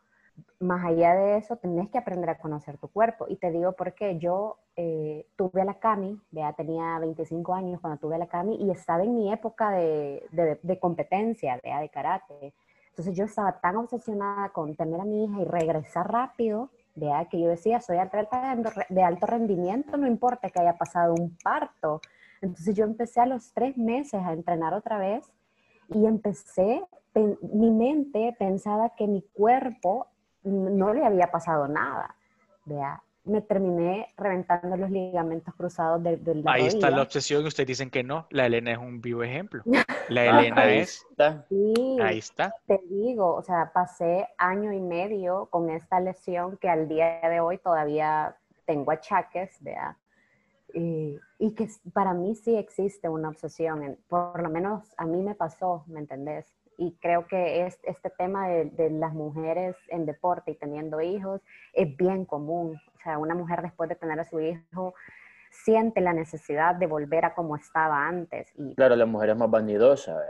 más 0.61 0.85
allá 0.85 1.15
de 1.15 1.37
eso 1.39 1.57
tenés 1.57 1.89
que 1.91 1.99
aprender 1.99 2.31
a 2.31 2.39
conocer 2.39 2.79
tu 2.79 2.89
cuerpo 2.89 3.27
y 3.29 3.37
te 3.37 3.51
digo 3.51 3.73
porque 3.73 4.19
yo 4.19 4.59
eh, 4.77 5.27
tuve 5.37 5.61
a 5.61 5.65
la 5.65 5.79
Cami, 5.79 6.21
¿vea? 6.31 6.53
tenía 6.53 6.99
25 6.99 7.55
años 7.55 7.81
cuando 7.81 8.01
tuve 8.01 8.17
a 8.17 8.19
la 8.19 8.27
Cami 8.27 8.57
y 8.57 8.71
estaba 8.71 9.05
en 9.05 9.15
mi 9.15 9.33
época 9.33 9.71
de, 9.71 10.27
de, 10.33 10.59
de 10.63 10.79
competencia, 10.79 11.61
¿vea? 11.63 11.81
de 11.81 11.89
karate 11.89 12.55
entonces 12.95 13.17
yo 13.17 13.25
estaba 13.25 13.59
tan 13.59 13.75
obsesionada 13.77 14.51
con 14.51 14.77
tener 14.77 15.01
a 15.01 15.05
mi 15.05 15.25
hija 15.25 15.41
y 15.41 15.45
regresar 15.45 16.13
rápido, 16.13 16.71
vea 16.95 17.25
que 17.25 17.41
yo 17.41 17.49
decía, 17.49 17.81
soy 17.81 17.97
atleta 17.97 18.57
de 18.89 19.03
alto 19.03 19.27
rendimiento, 19.27 19.97
no 19.97 20.07
importa 20.07 20.49
que 20.49 20.61
haya 20.61 20.79
pasado 20.79 21.13
un 21.13 21.37
parto. 21.43 22.01
Entonces 22.41 22.77
yo 22.77 22.85
empecé 22.85 23.21
a 23.21 23.27
los 23.27 23.53
tres 23.53 23.77
meses 23.77 24.23
a 24.23 24.33
entrenar 24.33 24.75
otra 24.75 24.99
vez 24.99 25.29
y 25.89 26.07
empecé, 26.07 26.85
mi 27.53 27.73
mente 27.73 28.37
pensaba 28.39 28.91
que 28.91 29.09
mi 29.09 29.23
cuerpo 29.23 30.07
no 30.45 30.95
le 30.95 31.05
había 31.05 31.31
pasado 31.31 31.67
nada, 31.69 32.15
vea, 32.65 33.03
me 33.25 33.41
terminé 33.41 34.13
reventando 34.17 34.77
los 34.77 34.91
ligamentos 34.91 35.55
cruzados 35.55 36.03
del 36.03 36.23
de 36.23 36.43
Ahí 36.47 36.67
está 36.67 36.91
la 36.91 37.03
obsesión 37.03 37.43
y 37.43 37.49
ustedes 37.49 37.67
dicen 37.67 37.91
que 37.91 38.03
no. 38.03 38.27
La 38.31 38.47
Elena 38.47 38.73
es 38.73 38.79
un 38.79 39.01
vivo 39.01 39.23
ejemplo. 39.23 39.63
La 40.11 40.27
Elena 40.27 40.71
es... 40.71 41.07
Sí, 41.49 41.97
ahí 42.03 42.19
está. 42.19 42.55
Te 42.67 42.81
digo, 42.91 43.35
o 43.35 43.43
sea, 43.43 43.71
pasé 43.73 44.29
año 44.37 44.73
y 44.73 44.81
medio 44.81 45.47
con 45.47 45.71
esta 45.71 46.01
lesión 46.01 46.59
que 46.59 46.69
al 46.69 46.89
día 46.89 47.21
de 47.23 47.41
hoy 47.41 47.57
todavía 47.57 48.37
tengo 48.67 48.91
achaques, 48.91 49.57
¿vea? 49.61 49.97
Y, 50.75 51.19
y 51.39 51.55
que 51.55 51.69
para 51.95 52.13
mí 52.13 52.35
sí 52.35 52.57
existe 52.57 53.09
una 53.09 53.29
obsesión, 53.31 53.97
por 54.09 54.43
lo 54.43 54.51
menos 54.51 54.93
a 54.99 55.07
mí 55.07 55.23
me 55.23 55.35
pasó, 55.35 55.85
¿me 55.87 56.01
entendés? 56.01 56.53
Y 56.77 56.97
creo 57.01 57.27
que 57.27 57.67
es, 57.67 57.79
este 57.85 58.11
tema 58.11 58.49
de, 58.49 58.67
de, 58.67 58.91
las 58.91 59.13
mujeres 59.13 59.77
en 59.89 60.07
deporte 60.07 60.53
y 60.53 60.55
teniendo 60.55 61.01
hijos 61.01 61.41
es 61.73 61.97
bien 61.97 62.25
común. 62.25 62.81
O 62.97 63.03
sea, 63.03 63.19
una 63.19 63.35
mujer 63.35 63.63
después 63.63 63.89
de 63.89 63.97
tener 63.97 64.19
a 64.21 64.25
su 64.25 64.41
hijo 64.41 64.95
siente 65.63 66.01
la 66.01 66.13
necesidad 66.13 66.75
de 66.75 66.87
volver 66.87 67.25
a 67.25 67.35
como 67.35 67.57
estaba 67.57 68.07
antes. 68.07 68.49
Y, 68.57 68.75
claro, 68.75 68.97
la 68.97 69.07
mujer 69.07 69.31
es 69.31 69.37
más 69.37 69.51
vanidosa. 69.51 70.21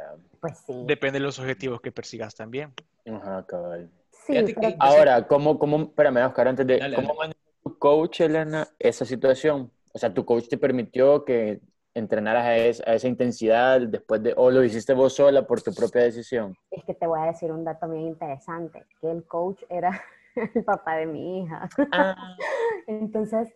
Pues 0.41 0.59
sí. 0.59 0.85
Depende 0.87 1.19
de 1.19 1.25
los 1.25 1.39
objetivos 1.39 1.81
que 1.81 1.91
persigas 1.91 2.35
también. 2.35 2.73
Ajá, 3.07 3.45
cabal. 3.47 3.91
Sí, 4.11 4.55
Ahora, 4.79 5.27
¿cómo, 5.27 5.59
cómo, 5.59 5.83
espérame, 5.83 6.25
Oscar, 6.27 6.49
antes 6.49 6.67
de, 6.67 6.79
¿cómo 6.95 7.15
manejó 7.15 7.41
tu 7.63 7.79
coach, 7.79 8.21
Elena, 8.21 8.67
esa 8.79 9.05
situación? 9.05 9.71
O 9.93 9.99
sea, 9.99 10.13
tu 10.13 10.25
coach 10.25 10.49
te 10.49 10.57
permitió 10.57 11.25
que 11.25 11.61
entrenaras 11.95 12.45
a, 12.45 12.91
a, 12.91 12.95
esa 12.95 13.09
intensidad 13.09 13.81
después 13.81 14.23
de, 14.23 14.35
o 14.37 14.51
lo 14.51 14.65
hiciste 14.65 14.93
vos 14.95 15.15
sola 15.15 15.47
por 15.47 15.63
tu 15.63 15.73
propia 15.73 16.03
decisión? 16.03 16.57
Es 16.71 16.85
que 16.85 16.95
te 16.95 17.07
voy 17.07 17.21
a 17.21 17.27
decir 17.27 17.53
un 17.53 17.65
dato 17.65 17.89
bien 17.89 18.07
interesante, 18.07 18.85
que 19.01 19.11
el 19.11 19.25
coach 19.25 19.63
era 19.69 20.01
el 20.55 20.65
papá 20.65 20.97
de 20.97 21.07
mi 21.07 21.41
hija. 21.41 21.69
Ah. 21.93 22.37
Entonces, 22.87 23.53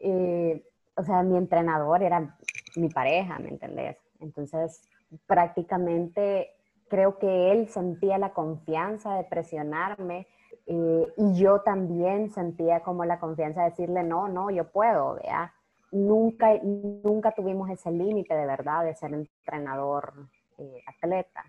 eh, 0.00 0.64
o 0.96 1.02
sea, 1.02 1.22
mi 1.22 1.36
entrenador 1.36 2.02
era 2.02 2.36
mi 2.76 2.88
pareja, 2.88 3.38
¿me 3.38 3.50
entendés? 3.50 3.96
Entonces, 4.20 4.88
prácticamente 5.26 6.50
creo 6.88 7.18
que 7.18 7.52
él 7.52 7.68
sentía 7.68 8.18
la 8.18 8.32
confianza 8.32 9.16
de 9.16 9.24
presionarme 9.24 10.26
eh, 10.66 11.06
y 11.16 11.34
yo 11.34 11.60
también 11.60 12.30
sentía 12.30 12.80
como 12.80 13.04
la 13.04 13.18
confianza 13.18 13.62
de 13.62 13.70
decirle, 13.70 14.02
no, 14.02 14.28
no, 14.28 14.50
yo 14.50 14.70
puedo, 14.70 15.14
vea 15.14 15.52
nunca, 15.92 16.58
nunca 16.62 17.32
tuvimos 17.32 17.70
ese 17.70 17.90
límite 17.90 18.34
de 18.34 18.46
verdad 18.46 18.84
de 18.84 18.94
ser 18.94 19.12
entrenador 19.12 20.28
eh, 20.58 20.82
atleta. 20.86 21.44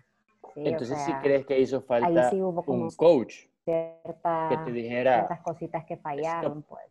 Entonces 0.54 0.98
sí 1.00 1.12
crees 1.22 1.44
que 1.46 1.58
hizo 1.58 1.80
falta 1.80 2.30
un 2.32 2.90
coach 2.90 3.46
que 3.64 3.96
te 4.64 4.72
dijera 4.72 5.14
ciertas 5.14 5.40
cositas 5.40 5.84
que 5.84 5.96
fallaron, 5.96 6.62
pues. 6.62 6.84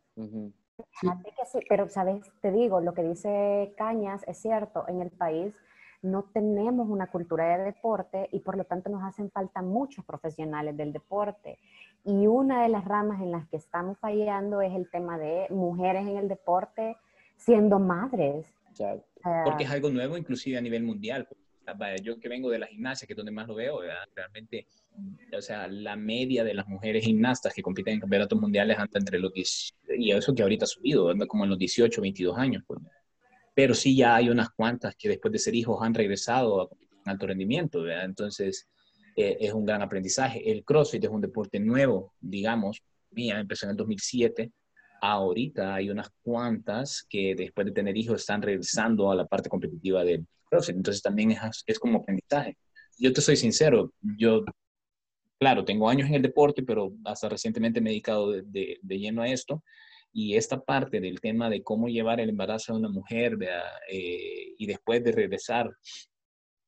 pero, 1.70 1.88
¿sabes? 1.88 2.30
Te 2.42 2.52
digo, 2.52 2.82
lo 2.82 2.94
que 2.94 3.04
dice 3.04 3.74
Cañas 3.78 4.24
es 4.28 4.40
cierto. 4.40 4.86
En 4.88 5.02
el 5.02 5.12
país 5.12 5.56
no 6.02 6.24
tenemos 6.34 6.90
una 6.90 7.08
cultura 7.08 7.58
de 7.58 7.64
deporte 7.64 8.28
y 8.32 8.40
por 8.40 8.58
lo 8.58 8.66
tanto 8.66 8.90
nos 8.90 9.04
hacen 9.04 9.32
falta 9.32 9.62
muchos 9.62 10.04
profesionales 10.04 10.76
del 10.76 10.92
deporte. 10.92 11.60
Y 12.04 12.28
una 12.28 12.64
de 12.64 12.70
las 12.70 12.84
ramas 12.84 13.22
en 13.22 13.32
las 13.32 13.48
que 13.48 13.58
estamos 13.58 13.98
fallando 14.00 14.62
es 14.62 14.74
el 14.74 14.90
tema 14.90 15.18
de 15.18 15.48
mujeres 15.52 16.06
en 16.08 16.18
el 16.18 16.28
deporte 16.28 16.98
siendo 17.38 17.80
madres. 17.80 18.46
Porque 19.46 19.64
es 19.64 19.70
algo 19.70 19.90
nuevo 19.90 20.18
inclusive 20.18 20.58
a 20.58 20.62
nivel 20.62 20.84
mundial. 20.84 21.28
Yo 22.02 22.20
que 22.20 22.28
vengo 22.28 22.50
de 22.50 22.60
la 22.60 22.68
gimnasia, 22.68 23.08
que 23.08 23.14
es 23.14 23.18
donde 23.18 23.32
más 23.32 23.48
lo 23.48 23.56
veo, 23.56 23.80
realmente, 24.14 24.68
o 25.36 25.42
sea, 25.42 25.68
la 25.68 25.96
media 25.96 26.44
de 26.44 26.54
las 26.54 26.68
mujeres 26.68 27.06
gimnastas 27.06 27.54
que 27.54 27.62
compiten 27.62 27.96
en 27.96 28.00
campeonatos 28.02 28.40
mundiales 28.40 28.78
anda 28.78 29.00
entre 29.00 29.18
los 29.18 29.32
10, 29.34 29.74
y 29.98 30.12
eso 30.12 30.36
que 30.36 30.42
ahorita 30.42 30.66
ha 30.66 30.68
subido, 30.68 31.10
anda 31.10 31.26
como 31.26 31.46
en 31.46 31.52
los 31.52 31.60
18, 31.60 32.02
22 32.02 32.38
años. 32.38 32.64
Pues. 32.68 32.82
Pero 33.54 33.74
sí 33.74 33.96
ya 33.96 34.16
hay 34.16 34.30
unas 34.30 34.50
cuantas 34.50 34.96
que 34.96 35.08
después 35.08 35.32
de 35.32 35.40
ser 35.40 35.56
hijos 35.56 35.82
han 35.82 35.94
regresado 35.94 36.64
a 36.64 36.70
alto 37.06 37.28
rendimiento, 37.28 37.84
¿verdad? 37.84 38.06
Entonces, 38.06 38.68
eh, 39.16 39.38
es 39.40 39.54
un 39.54 39.66
gran 39.66 39.82
aprendizaje. 39.82 40.52
El 40.52 40.64
CrossFit 40.64 41.04
es 41.04 41.10
un 41.10 41.22
deporte 41.22 41.60
nuevo, 41.60 42.14
digamos, 42.20 42.84
mía, 43.12 43.40
empezó 43.40 43.68
en 43.68 43.72
el 43.72 43.78
2007. 43.78 44.52
Ahorita 45.06 45.76
hay 45.76 45.90
unas 45.90 46.10
cuantas 46.22 47.06
que 47.10 47.36
después 47.36 47.68
de 47.68 47.74
tener 47.74 47.98
hijos 47.98 48.22
están 48.22 48.42
regresando 48.42 49.12
a 49.12 49.16
la 49.16 49.26
parte 49.26 49.50
competitiva 49.50 50.02
del 50.06 50.26
CrossFit. 50.46 50.78
Entonces 50.78 51.04
también 51.04 51.32
es, 51.32 51.62
es 51.68 51.78
como 51.78 52.00
aprendizaje. 52.00 52.56
Yo 52.98 53.12
te 53.12 53.20
soy 53.20 53.36
sincero, 53.36 53.92
yo, 54.18 54.46
claro, 55.38 55.66
tengo 55.66 55.90
años 55.90 56.08
en 56.08 56.16
el 56.16 56.22
deporte, 56.22 56.64
pero 56.64 56.94
hasta 57.04 57.28
recientemente 57.28 57.82
me 57.82 57.90
he 57.90 57.94
dedicado 57.94 58.32
de, 58.32 58.80
de, 58.82 58.98
lleno 58.98 59.24
a 59.24 59.28
esto. 59.28 59.62
Y 60.14 60.38
esta 60.38 60.62
parte 60.62 61.02
del 61.02 61.20
tema 61.20 61.50
de 61.50 61.64
cómo 61.64 61.90
llevar 61.90 62.22
el 62.22 62.30
embarazo 62.30 62.72
a 62.72 62.78
una 62.78 62.88
mujer 62.88 63.38
eh, 63.90 64.54
y 64.58 64.66
después 64.66 65.04
de 65.04 65.12
regresar 65.12 65.70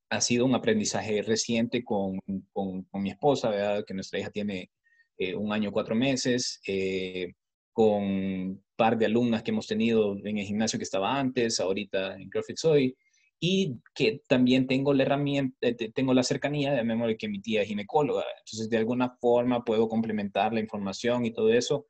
ha 0.09 0.19
sido 0.19 0.43
un 0.43 0.55
aprendizaje 0.55 1.21
reciente 1.21 1.85
con, 1.85 2.19
con, 2.51 2.83
con 2.83 3.01
mi 3.01 3.11
esposa, 3.11 3.81
que 3.87 3.93
nuestra 3.93 4.19
hija 4.19 4.29
tiene 4.29 4.71
eh, 5.17 5.35
un 5.35 5.53
año, 5.53 5.71
cuatro 5.71 5.95
meses, 5.95 6.59
eh, 6.67 7.31
con 7.75 8.03
un 8.03 8.63
par 8.77 8.97
de 8.97 9.05
alumnas 9.05 9.43
que 9.43 9.51
hemos 9.51 9.67
tenido 9.67 10.15
en 10.23 10.37
el 10.37 10.45
gimnasio 10.45 10.79
que 10.79 10.83
estaba 10.83 11.19
antes, 11.19 11.59
ahorita 11.59 12.15
en 12.15 12.29
CrossFit 12.29 12.55
Soy, 12.55 12.95
y 13.37 13.75
que 13.93 14.21
también 14.29 14.65
tengo 14.65 14.93
la 14.93 15.03
herramienta, 15.03 15.57
eh, 15.59 15.91
tengo 15.91 16.13
la 16.13 16.23
cercanía 16.23 16.71
de 16.71 16.85
memoria 16.85 17.17
que 17.17 17.27
mi 17.27 17.41
tía 17.41 17.63
es 17.63 17.67
ginecóloga, 17.67 18.23
entonces 18.39 18.69
de 18.69 18.77
alguna 18.77 19.17
forma 19.19 19.65
puedo 19.65 19.89
complementar 19.89 20.53
la 20.53 20.61
información 20.61 21.25
y 21.25 21.33
todo 21.33 21.51
eso, 21.51 21.85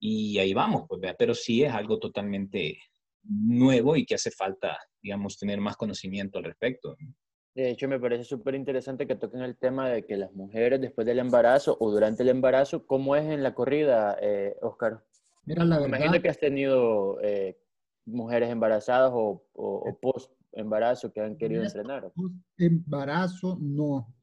y 0.00 0.38
ahí 0.38 0.54
vamos, 0.54 0.84
pues, 0.88 1.02
pero 1.18 1.34
sí 1.34 1.64
es 1.64 1.72
algo 1.72 1.98
totalmente 1.98 2.78
nuevo 3.22 3.96
y 3.96 4.06
que 4.06 4.14
hace 4.14 4.30
falta, 4.30 4.78
digamos, 5.02 5.36
tener 5.36 5.60
más 5.60 5.76
conocimiento 5.76 6.38
al 6.38 6.44
respecto. 6.44 6.96
De 7.54 7.68
hecho, 7.68 7.88
me 7.88 8.00
parece 8.00 8.24
súper 8.24 8.54
interesante 8.54 9.06
que 9.06 9.16
toquen 9.16 9.42
el 9.42 9.58
tema 9.58 9.90
de 9.90 10.06
que 10.06 10.16
las 10.16 10.32
mujeres 10.32 10.80
después 10.80 11.06
del 11.06 11.18
embarazo 11.18 11.76
o 11.78 11.90
durante 11.90 12.22
el 12.22 12.30
embarazo, 12.30 12.86
¿cómo 12.86 13.16
es 13.16 13.24
en 13.24 13.42
la 13.42 13.54
corrida, 13.54 14.16
eh, 14.22 14.56
Oscar? 14.62 15.04
Mira, 15.44 15.64
la 15.64 15.78
verdad... 15.78 15.98
Imagino 15.98 16.22
que 16.22 16.28
has 16.28 16.38
tenido 16.38 17.20
eh, 17.22 17.58
mujeres 18.04 18.50
embarazadas 18.50 19.10
o, 19.14 19.42
o, 19.54 19.98
post 20.00 20.32
embarazo 20.52 21.12
que 21.12 21.20
han 21.20 21.36
querido 21.36 21.62
entrenar. 21.62 22.10
Post 22.14 22.34
embarazo, 22.58 23.58
no. 23.60 24.14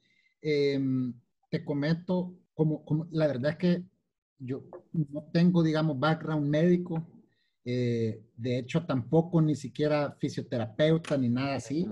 Em, 0.42 1.14
te 1.50 1.64
comento, 1.64 2.34
como, 2.54 2.84
como, 2.86 3.08
la 3.12 3.28
verdad 3.28 3.52
es 3.52 3.58
que 3.58 3.84
yo 4.40 4.64
no 4.94 5.24
tengo, 5.32 5.64
digamos, 5.64 6.00
background 6.00 6.48
médico. 6.48 7.08
Eh, 7.66 8.24
de 8.36 8.60
hecho, 8.60 8.86
tampoco 8.86 9.42
ni 9.42 9.56
siquiera 9.56 10.16
fisioterapeuta 10.20 11.18
ni 11.18 11.30
nada 11.30 11.56
así. 11.56 11.88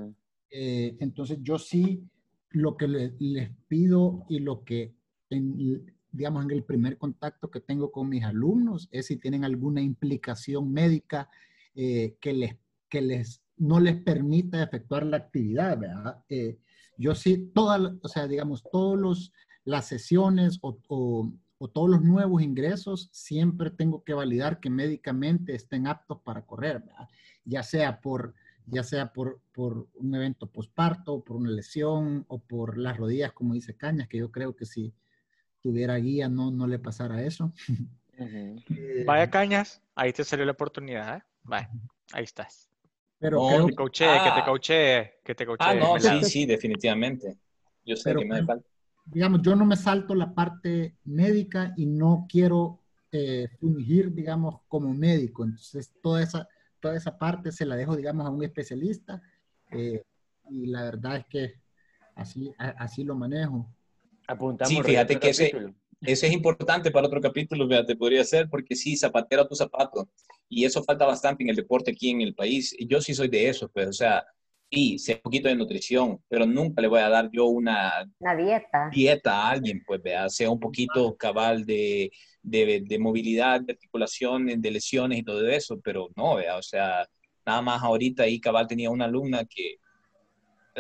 Eh, 0.50 0.96
entonces 1.00 1.40
yo 1.42 1.58
sí, 1.58 2.08
lo 2.52 2.78
que 2.78 2.88
les 2.88 3.50
pido 3.68 4.26
y 4.30 4.40
lo 4.40 4.64
que, 4.64 4.96
digamos, 6.16 6.46
en 6.46 6.52
el 6.52 6.64
primer 6.64 6.98
contacto 6.98 7.52
que 7.52 7.60
tengo 7.60 7.92
con 7.92 8.10
mis 8.10 8.24
alumnos 8.24 8.88
es 8.92 9.08
si 9.08 9.18
tienen 9.18 9.44
alguna 9.44 9.82
implicación 9.82 10.72
médica 10.72 11.30
eh, 11.76 12.18
que, 12.22 12.34
les, 12.34 12.56
que 12.90 13.02
les, 13.02 13.42
no 13.58 13.80
les 13.80 14.02
permita 14.02 14.64
efectuar 14.64 15.06
la 15.06 15.18
actividad, 15.18 15.78
¿verdad? 15.78 16.24
Eh, 16.30 16.58
yo 16.98 17.14
sí, 17.16 17.52
todas, 17.54 17.94
o 18.02 18.08
sea, 18.08 18.28
digamos, 18.28 18.64
todos 18.72 18.98
los, 18.98 19.34
las 19.66 19.88
sesiones 19.88 20.60
o, 20.62 20.80
o, 20.88 21.34
o, 21.58 21.68
todos 21.68 21.90
los 21.90 22.02
nuevos 22.02 22.42
ingresos, 22.42 23.10
siempre 23.12 23.70
tengo 23.72 24.04
que 24.04 24.14
validar 24.14 24.60
que 24.60 24.70
médicamente 24.70 25.54
estén 25.54 25.88
aptos 25.88 26.20
para 26.22 26.46
correr, 26.46 26.80
¿verdad? 26.80 27.10
Ya 27.44 27.64
sea 27.64 28.00
por 28.00 28.34
ya 28.68 28.84
sea 28.84 29.14
por, 29.14 29.42
por 29.54 29.88
un 29.94 30.16
evento 30.16 30.48
posparto, 30.48 31.24
por 31.24 31.38
una 31.38 31.52
lesión 31.52 32.26
o 32.28 32.40
por 32.40 32.78
las 32.78 32.98
rodillas, 32.98 33.32
como 33.34 33.54
dice 33.54 33.76
Cañas, 33.76 34.08
que 34.08 34.18
yo 34.18 34.32
creo 34.32 34.56
que 34.56 34.66
si 34.66 34.94
tuviera 35.66 35.96
guía 35.96 36.30
no, 36.30 36.52
no 36.52 36.68
le 36.68 36.78
pasara 36.78 37.24
eso. 37.24 37.52
Eh, 38.18 39.04
Vaya 39.06 39.30
Cañas, 39.30 39.82
ahí 39.94 40.14
te 40.14 40.24
salió 40.24 40.46
la 40.46 40.54
oportunidad, 40.54 41.18
¿eh? 41.18 41.24
Vaya, 41.44 41.70
ahí 42.14 42.24
estás. 42.24 42.70
Pero 43.20 43.46
que 43.50 43.72
te 43.72 43.76
coaché, 43.76 44.06
que 44.24 44.32
te 44.32 44.46
coaché, 44.46 45.14
que 45.22 45.36
te 45.36 45.46
coaché. 45.46 45.66
Ah, 45.68 45.74
no, 45.74 46.00
sí, 46.00 46.24
sí, 46.24 46.46
definitivamente. 46.46 47.38
Yo 47.86 47.98
sé 47.98 48.16
que 48.16 48.24
me 48.24 48.42
falta. 48.46 48.66
Digamos, 49.04 49.42
yo 49.42 49.54
no 49.54 49.66
me 49.66 49.76
salto 49.76 50.16
la 50.16 50.34
parte 50.34 50.96
médica 51.04 51.74
y 51.76 51.88
no 51.88 52.26
quiero 52.30 52.80
eh, 53.12 53.50
fungir, 53.60 54.14
digamos, 54.14 54.62
como 54.70 54.94
médico. 54.94 55.44
Entonces, 55.44 55.92
toda 56.02 56.24
esa, 56.24 56.48
toda 56.80 56.96
esa 56.96 57.18
parte 57.18 57.52
se 57.52 57.66
la 57.66 57.76
dejo, 57.76 57.98
digamos, 57.98 58.26
a 58.26 58.30
un 58.30 58.46
especialista 58.46 59.22
eh, 59.72 60.06
y 60.50 60.68
la 60.68 60.84
verdad 60.84 61.18
es 61.18 61.26
que 61.26 61.62
así, 62.16 62.54
así 62.58 63.04
lo 63.04 63.16
manejo. 63.16 63.70
Apuntamos. 64.28 64.74
Sí, 64.74 64.82
fíjate 64.82 65.20
que 65.20 65.30
ese, 65.30 65.52
ese, 66.02 66.28
es 66.28 66.34
importante 66.34 66.92
para 66.92 67.08
otro 67.08 67.22
capítulo, 67.22 67.68
fíjate, 67.68 67.96
podría 67.96 68.24
ser, 68.24 68.50
porque 68.50 68.76
sí, 68.76 68.96
zapatero 68.96 69.44
a 69.44 69.48
tu 69.48 69.56
zapato. 69.56 70.10
Y 70.50 70.66
eso 70.66 70.84
falta 70.84 71.06
bastante 71.06 71.44
en 71.44 71.50
el 71.50 71.56
deporte 71.56 71.92
aquí 71.92 72.10
en 72.12 72.22
el 72.22 72.36
país. 72.36 72.76
Yo 72.88 73.02
sí 73.02 73.14
soy 73.14 73.28
de 73.28 73.50
eso, 73.50 73.70
pues, 73.70 73.88
o 73.88 73.94
sea, 73.94 74.24
sí, 74.72 75.00
sé 75.00 75.16
un 75.16 75.22
poquito 75.22 75.48
de 75.48 75.56
nutrición, 75.56 76.20
pero 76.28 76.46
nunca 76.46 76.82
le 76.82 76.88
voy 76.88 77.02
a 77.02 77.10
dar 77.10 77.30
yo 77.32 77.46
una, 77.46 78.06
una 78.20 78.36
dieta. 78.36 78.90
dieta 78.92 79.34
a 79.34 79.52
alguien, 79.52 79.84
pues, 79.86 80.02
vea, 80.02 80.30
sea 80.30 80.50
un 80.50 80.60
poquito 80.60 81.16
cabal 81.16 81.66
de 81.66 82.12
de, 82.46 82.98
movilidad, 83.00 83.62
de 83.62 83.74
articulación, 83.74 84.46
de 84.46 84.72
lesiones 84.72 85.20
y 85.20 85.24
todo 85.24 85.48
eso, 85.48 85.80
pero 85.82 86.10
no, 86.16 86.34
o 86.34 86.62
sea, 86.62 87.08
nada 87.46 87.62
más 87.62 87.82
ahorita 87.84 88.24
ahí 88.24 88.40
Cabal 88.40 88.68
tenía 88.68 88.90
una 88.90 89.06
alumna 89.06 89.46
que 89.46 89.78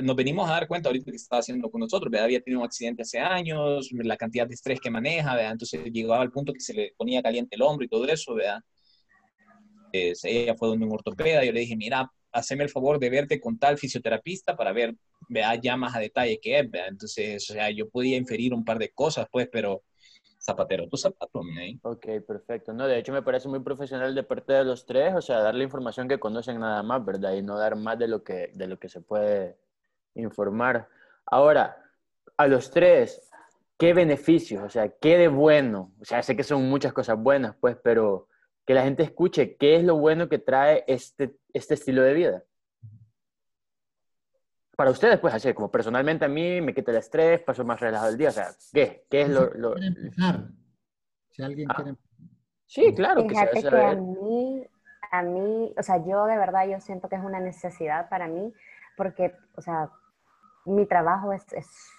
nos 0.01 0.15
venimos 0.15 0.49
a 0.49 0.53
dar 0.53 0.67
cuenta 0.67 0.89
ahorita 0.89 1.11
que 1.11 1.17
estaba 1.17 1.39
haciendo 1.39 1.69
con 1.69 1.79
nosotros, 1.79 2.11
¿verdad? 2.11 2.25
había 2.25 2.41
tenido 2.41 2.59
un 2.59 2.65
accidente 2.65 3.03
hace 3.03 3.19
años, 3.19 3.89
la 3.91 4.17
cantidad 4.17 4.47
de 4.47 4.53
estrés 4.53 4.79
que 4.79 4.89
maneja, 4.89 5.35
¿verdad? 5.35 5.53
entonces 5.53 5.83
llegaba 5.91 6.21
al 6.21 6.31
punto 6.31 6.53
que 6.53 6.59
se 6.59 6.73
le 6.73 6.93
ponía 6.97 7.21
caliente 7.21 7.55
el 7.55 7.61
hombro 7.61 7.85
y 7.85 7.89
todo 7.89 8.05
eso, 8.07 8.35
¿verdad? 8.35 8.61
ella 9.91 10.55
fue 10.55 10.67
donde 10.67 10.85
un 10.85 10.91
ortopeda, 10.91 11.45
yo 11.45 11.53
le 11.53 11.61
dije, 11.61 11.77
mira, 11.77 12.11
haceme 12.33 12.65
el 12.65 12.69
favor 12.69 12.99
de 12.99 13.09
verte 13.09 13.39
con 13.39 13.57
tal 13.57 13.77
fisioterapista 13.77 14.55
para 14.55 14.73
ver, 14.73 14.93
vea 15.29 15.55
ya 15.55 15.77
más 15.77 15.95
a 15.95 15.99
detalle 15.99 16.37
qué 16.41 16.59
es, 16.59 16.69
¿verdad? 16.69 16.89
entonces, 16.89 17.49
o 17.49 17.53
sea, 17.53 17.69
yo 17.69 17.89
podía 17.89 18.17
inferir 18.17 18.53
un 18.53 18.65
par 18.65 18.77
de 18.77 18.89
cosas, 18.89 19.27
pues, 19.31 19.47
pero 19.49 19.83
zapatero 20.37 20.87
tu 20.87 20.97
zapato, 20.97 21.41
¿eh? 21.59 21.79
Ok, 21.81 22.05
perfecto. 22.27 22.71
No, 22.71 22.85
de 22.85 22.99
hecho 22.99 23.11
me 23.11 23.23
parece 23.23 23.47
muy 23.47 23.61
profesional 23.61 24.13
de 24.13 24.21
parte 24.21 24.53
de 24.53 24.63
los 24.63 24.85
tres, 24.85 25.15
o 25.15 25.21
sea, 25.21 25.39
darle 25.39 25.63
información 25.63 26.07
que 26.07 26.19
conocen 26.19 26.59
nada 26.59 26.83
más, 26.83 27.03
¿verdad? 27.03 27.33
Y 27.33 27.41
no 27.41 27.57
dar 27.57 27.75
más 27.75 27.97
de 27.97 28.07
lo 28.07 28.23
que, 28.23 28.51
de 28.53 28.67
lo 28.67 28.77
que 28.77 28.87
se 28.87 29.01
puede 29.01 29.57
informar. 30.15 30.87
Ahora, 31.25 31.77
a 32.37 32.47
los 32.47 32.71
tres, 32.71 33.29
¿qué 33.77 33.93
beneficios? 33.93 34.63
O 34.63 34.69
sea, 34.69 34.89
¿qué 34.89 35.17
de 35.17 35.27
bueno? 35.27 35.93
O 36.01 36.05
sea, 36.05 36.23
sé 36.23 36.35
que 36.35 36.43
son 36.43 36.69
muchas 36.69 36.93
cosas 36.93 37.17
buenas, 37.17 37.55
pues, 37.59 37.77
pero 37.83 38.27
que 38.65 38.73
la 38.73 38.83
gente 38.83 39.03
escuche 39.03 39.55
qué 39.57 39.75
es 39.75 39.83
lo 39.83 39.97
bueno 39.97 40.27
que 40.27 40.39
trae 40.39 40.83
este, 40.87 41.35
este 41.53 41.75
estilo 41.75 42.01
de 42.01 42.13
vida 42.13 42.43
para 44.75 44.91
ustedes, 44.91 45.19
pues 45.19 45.33
así, 45.33 45.53
como 45.53 45.71
personalmente 45.71 46.25
a 46.25 46.27
mí 46.27 46.61
me 46.61 46.73
quita 46.73 46.91
el 46.91 46.97
estrés, 46.97 47.39
paso 47.39 47.63
más 47.63 47.79
relajado 47.79 48.09
el 48.09 48.17
día, 48.17 48.29
o 48.29 48.33
sea, 48.33 48.49
¿qué? 48.73 49.05
¿Qué 49.09 49.21
es 49.21 49.29
lo...? 49.29 49.53
lo... 49.53 49.77
empezar? 49.77 50.47
Si 51.31 51.43
alguien 51.43 51.67
ah. 51.71 51.75
quiere... 51.75 51.97
Sí, 52.65 52.93
claro. 52.95 53.27
Fíjate 53.27 53.61
que, 53.61 53.69
que 53.69 53.81
a 53.81 53.95
mí, 53.95 54.67
a 55.11 55.21
mí, 55.21 55.73
o 55.77 55.83
sea, 55.83 56.03
yo 56.03 56.25
de 56.25 56.37
verdad, 56.37 56.67
yo 56.67 56.79
siento 56.79 57.07
que 57.07 57.15
es 57.15 57.23
una 57.23 57.39
necesidad 57.39 58.09
para 58.09 58.27
mí, 58.27 58.53
porque, 58.97 59.35
o 59.55 59.61
sea, 59.61 59.91
mi 60.65 60.85
trabajo 60.85 61.31
es 61.31 61.45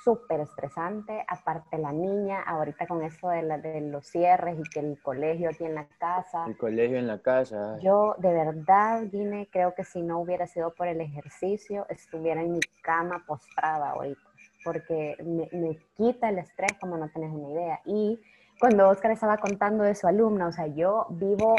súper 0.03 0.41
estresante, 0.41 1.25
aparte 1.27 1.79
la 1.79 1.93
niña, 1.93 2.43
ahorita 2.43 2.87
con 2.87 3.03
eso 3.03 3.29
de, 3.29 3.43
la, 3.43 3.59
de, 3.59 3.81
los 3.81 4.07
cierres 4.07 4.59
y 4.59 4.63
que 4.71 4.81
el 4.81 5.01
colegio 5.01 5.51
aquí 5.51 5.65
en 5.65 5.75
la 5.75 5.87
casa. 5.99 6.45
El 6.47 6.57
colegio 6.57 6.99
en 6.99 7.07
la 7.07 7.19
casa. 7.19 7.79
Yo 7.81 8.15
de 8.19 8.33
verdad, 8.33 9.05
Guine, 9.11 9.49
creo 9.51 9.75
que 9.75 9.85
si 9.85 10.03
no 10.03 10.21
hubiera 10.21 10.47
sido 10.47 10.75
por 10.75 10.89
el 10.89 11.01
ejercicio, 11.01 11.87
estuviera 11.89 12.43
en 12.43 12.53
mi 12.53 12.61
cama 12.83 13.25
postrada 13.27 13.91
ahorita, 13.91 14.21
porque 14.65 15.17
me, 15.25 15.49
me 15.59 15.77
quita 15.97 16.29
el 16.29 16.39
estrés 16.39 16.73
como 16.81 16.97
no 16.97 17.09
tenés 17.09 17.31
una 17.33 17.51
idea. 17.51 17.81
Y 17.85 18.21
cuando 18.61 18.89
Oscar 18.89 19.13
estaba 19.13 19.39
contando 19.39 19.85
de 19.85 19.95
su 19.95 20.07
alumna, 20.07 20.49
o 20.49 20.53
sea, 20.53 20.67
yo 20.67 21.07
vivo 21.11 21.57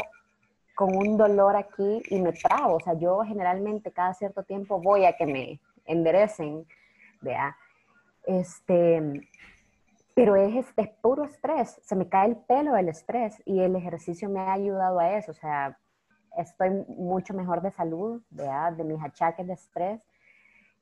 con 0.74 0.96
un 0.96 1.16
dolor 1.16 1.56
aquí 1.56 2.02
y 2.08 2.20
me 2.20 2.32
trago, 2.32 2.76
o 2.76 2.80
sea, 2.80 2.94
yo 2.94 3.20
generalmente 3.24 3.90
cada 3.90 4.14
cierto 4.14 4.42
tiempo 4.42 4.80
voy 4.80 5.06
a 5.06 5.14
que 5.14 5.26
me 5.26 5.60
enderecen, 5.86 6.66
vea. 7.20 7.56
Este, 8.26 9.28
pero 10.14 10.36
es, 10.36 10.54
este, 10.54 10.96
puro 11.00 11.24
estrés, 11.24 11.80
se 11.84 11.94
me 11.94 12.08
cae 12.08 12.28
el 12.28 12.36
pelo 12.36 12.72
del 12.74 12.88
estrés 12.88 13.40
y 13.44 13.60
el 13.60 13.76
ejercicio 13.76 14.28
me 14.28 14.40
ha 14.40 14.52
ayudado 14.52 14.98
a 14.98 15.16
eso, 15.16 15.30
o 15.30 15.34
sea, 15.34 15.78
estoy 16.36 16.70
mucho 16.88 17.34
mejor 17.34 17.62
de 17.62 17.70
salud, 17.70 18.22
¿vea? 18.30 18.70
de 18.72 18.84
mis 18.84 19.02
achaques 19.02 19.46
de 19.46 19.52
estrés. 19.52 20.00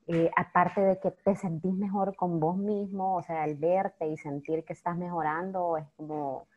Eh, 0.09 0.31
aparte 0.37 0.79
de 0.79 0.99
que 0.99 1.11
te 1.11 1.35
sentís 1.35 1.73
mejor 1.73 2.15
con 2.15 2.39
vos 2.39 2.57
mismo, 2.57 3.15
o 3.15 3.23
sea, 3.23 3.43
el 3.43 3.55
verte 3.55 4.07
y 4.07 4.15
sentir 4.15 4.63
que 4.63 4.71
estás 4.71 4.97
mejorando 4.97 5.75
es 5.77 5.85
como 5.97 6.47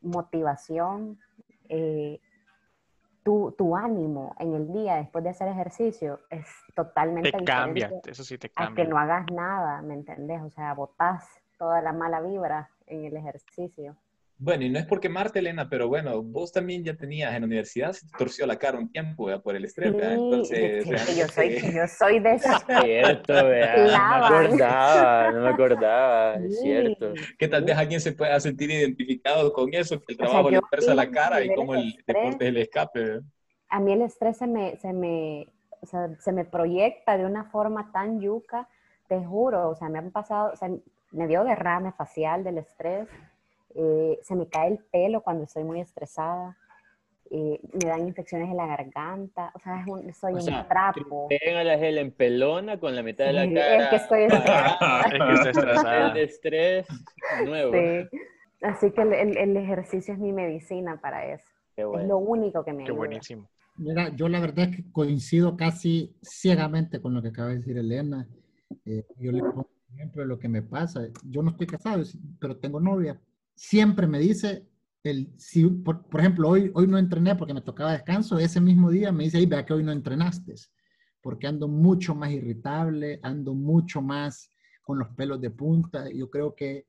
motivación. 0.00 1.18
Eh, 1.68 2.20
tu, 3.24 3.52
tu, 3.58 3.74
ánimo 3.74 4.36
en 4.38 4.54
el 4.54 4.72
día 4.72 4.96
después 4.96 5.24
de 5.24 5.30
hacer 5.30 5.48
ejercicio 5.48 6.20
es 6.30 6.46
totalmente 6.74 7.32
te 7.32 7.44
cambia, 7.44 7.90
eso 8.04 8.22
sí 8.22 8.38
te 8.38 8.50
cambia. 8.50 8.72
A 8.72 8.76
que 8.76 8.90
no 8.90 8.98
hagas 8.98 9.26
nada, 9.32 9.82
¿me 9.82 9.94
entendés? 9.94 10.42
O 10.42 10.50
sea, 10.50 10.74
botás 10.74 11.26
toda 11.58 11.80
la 11.80 11.92
mala 11.92 12.20
vibra 12.20 12.70
en 12.86 13.06
el 13.06 13.16
ejercicio. 13.16 13.96
Bueno, 14.44 14.64
y 14.64 14.68
no 14.68 14.78
es 14.78 14.84
porque 14.84 15.08
Marta, 15.08 15.38
Elena, 15.38 15.70
pero 15.70 15.88
bueno, 15.88 16.22
vos 16.22 16.52
también 16.52 16.84
ya 16.84 16.94
tenías 16.94 17.32
en 17.34 17.40
la 17.40 17.46
universidad, 17.46 17.92
se 17.92 18.06
te 18.06 18.12
torció 18.18 18.46
la 18.46 18.58
cara 18.58 18.78
un 18.78 18.92
tiempo 18.92 19.26
por 19.40 19.56
el 19.56 19.64
estrés, 19.64 19.94
¿verdad? 19.94 20.12
Entonces, 20.12 20.84
yo, 20.84 21.26
soy, 21.28 21.72
yo 21.72 21.88
soy 21.88 22.18
de 22.20 22.38
cierto, 22.38 23.32
¿verdad? 23.32 23.78
No 23.78 23.88
me 23.88 24.44
acordaba, 24.44 25.32
no 25.32 25.40
me 25.44 25.48
acordaba, 25.48 26.34
es 26.34 26.60
cierto. 26.60 27.14
Que 27.38 27.48
tal 27.48 27.64
vez 27.64 27.74
alguien 27.74 28.02
se 28.02 28.12
pueda 28.12 28.38
sentir 28.38 28.70
identificado 28.70 29.50
con 29.50 29.72
eso, 29.72 29.98
que 29.98 30.12
el 30.12 30.18
trabajo 30.18 30.50
le 30.50 30.60
persa 30.70 30.94
la 30.94 31.10
cara 31.10 31.42
y 31.42 31.54
como 31.54 31.74
el, 31.74 31.94
deporte 32.06 32.44
es 32.44 32.48
el 32.50 32.56
escape. 32.58 33.20
A 33.70 33.80
mí 33.80 33.94
el 33.94 34.02
estrés 34.02 34.36
se 34.36 34.46
me, 34.46 34.76
se 34.76 34.92
me, 34.92 35.46
o 35.80 35.86
sea, 35.86 36.10
se 36.20 36.32
me 36.32 36.44
proyecta 36.44 37.16
de 37.16 37.24
una 37.24 37.44
forma 37.44 37.90
tan 37.92 38.20
yuca, 38.20 38.68
te 39.08 39.24
juro, 39.24 39.70
o 39.70 39.74
sea, 39.74 39.88
me 39.88 40.00
han 40.00 40.10
pasado, 40.10 40.52
o 40.52 40.56
sea, 40.56 40.68
me 41.12 41.28
dio 41.28 41.44
derrame 41.44 41.92
facial 41.92 42.44
del 42.44 42.58
estrés 42.58 43.08
eh, 43.74 44.18
se 44.22 44.36
me 44.36 44.48
cae 44.48 44.68
el 44.68 44.78
pelo 44.78 45.22
cuando 45.22 45.44
estoy 45.44 45.64
muy 45.64 45.80
estresada, 45.80 46.56
eh, 47.30 47.58
me 47.72 47.88
dan 47.88 48.06
infecciones 48.06 48.50
en 48.50 48.56
la 48.56 48.66
garganta, 48.66 49.50
o 49.54 49.58
sea, 49.58 49.84
soy 50.12 50.34
un 50.34 50.68
trapo. 50.68 51.26
Te 51.28 51.56
a 51.56 51.64
la 51.64 51.78
gel 51.78 51.98
en 51.98 52.12
pelona 52.12 52.78
con 52.78 52.94
la 52.94 53.02
mitad 53.02 53.26
de 53.26 53.32
la 53.32 53.52
cara. 53.52 53.76
Es 53.82 53.88
que 53.88 53.96
estoy 53.96 54.22
estresada. 54.24 55.00
es 55.00 55.42
que 55.42 55.50
estresada. 55.50 56.14
de 56.14 56.22
estrés 56.22 56.86
nuevo. 57.44 57.72
Sí. 57.72 58.18
Así 58.62 58.90
que 58.92 59.02
el, 59.02 59.36
el, 59.36 59.56
ejercicio 59.56 60.14
es 60.14 60.20
mi 60.20 60.32
medicina 60.32 61.00
para 61.00 61.26
eso. 61.26 61.44
Es 61.76 62.06
lo 62.06 62.18
único 62.18 62.64
que 62.64 62.72
me 62.72 62.84
Qué 62.84 62.92
buenísimo. 62.92 63.48
Mira, 63.76 64.10
yo 64.14 64.28
la 64.28 64.38
verdad 64.38 64.70
es 64.70 64.76
que 64.76 64.92
coincido 64.92 65.56
casi 65.56 66.16
ciegamente 66.22 67.00
con 67.00 67.14
lo 67.14 67.20
que 67.20 67.28
acaba 67.28 67.48
de 67.48 67.56
decir 67.56 67.76
Elena. 67.76 68.28
Eh, 68.86 69.04
yo 69.18 69.32
le 69.32 69.40
pongo 69.40 69.68
ejemplo 69.92 70.22
de 70.22 70.28
lo 70.28 70.38
que 70.38 70.48
me 70.48 70.62
pasa. 70.62 71.08
Yo 71.24 71.42
no 71.42 71.50
estoy 71.50 71.66
casado, 71.66 72.04
pero 72.38 72.56
tengo 72.56 72.80
novia 72.80 73.18
siempre 73.54 74.06
me 74.06 74.18
dice, 74.18 74.66
el, 75.02 75.32
si, 75.38 75.66
por, 75.66 76.04
ejemplo, 76.18 76.48
hoy, 76.48 76.70
hoy 76.74 76.86
no 76.86 76.98
entrené 76.98 77.36
porque 77.36 77.54
me 77.54 77.60
tocaba 77.60 77.92
descanso, 77.92 78.38
ese 78.38 78.60
mismo 78.60 78.90
día 78.90 79.12
me 79.12 79.24
dice, 79.24 79.44
vea 79.46 79.64
que 79.64 79.74
hoy 79.74 79.84
no 79.84 79.92
entrenaste, 79.92 80.54
porque 81.20 81.46
ando 81.46 81.68
mucho 81.68 82.14
más 82.14 82.30
irritable, 82.30 83.20
ando 83.22 83.54
mucho 83.54 84.00
más 84.00 84.50
con 84.82 84.98
los 84.98 85.08
pelos 85.10 85.40
de 85.40 85.50
punta. 85.50 86.10
Yo 86.10 86.30
creo 86.30 86.54
que, 86.54 86.86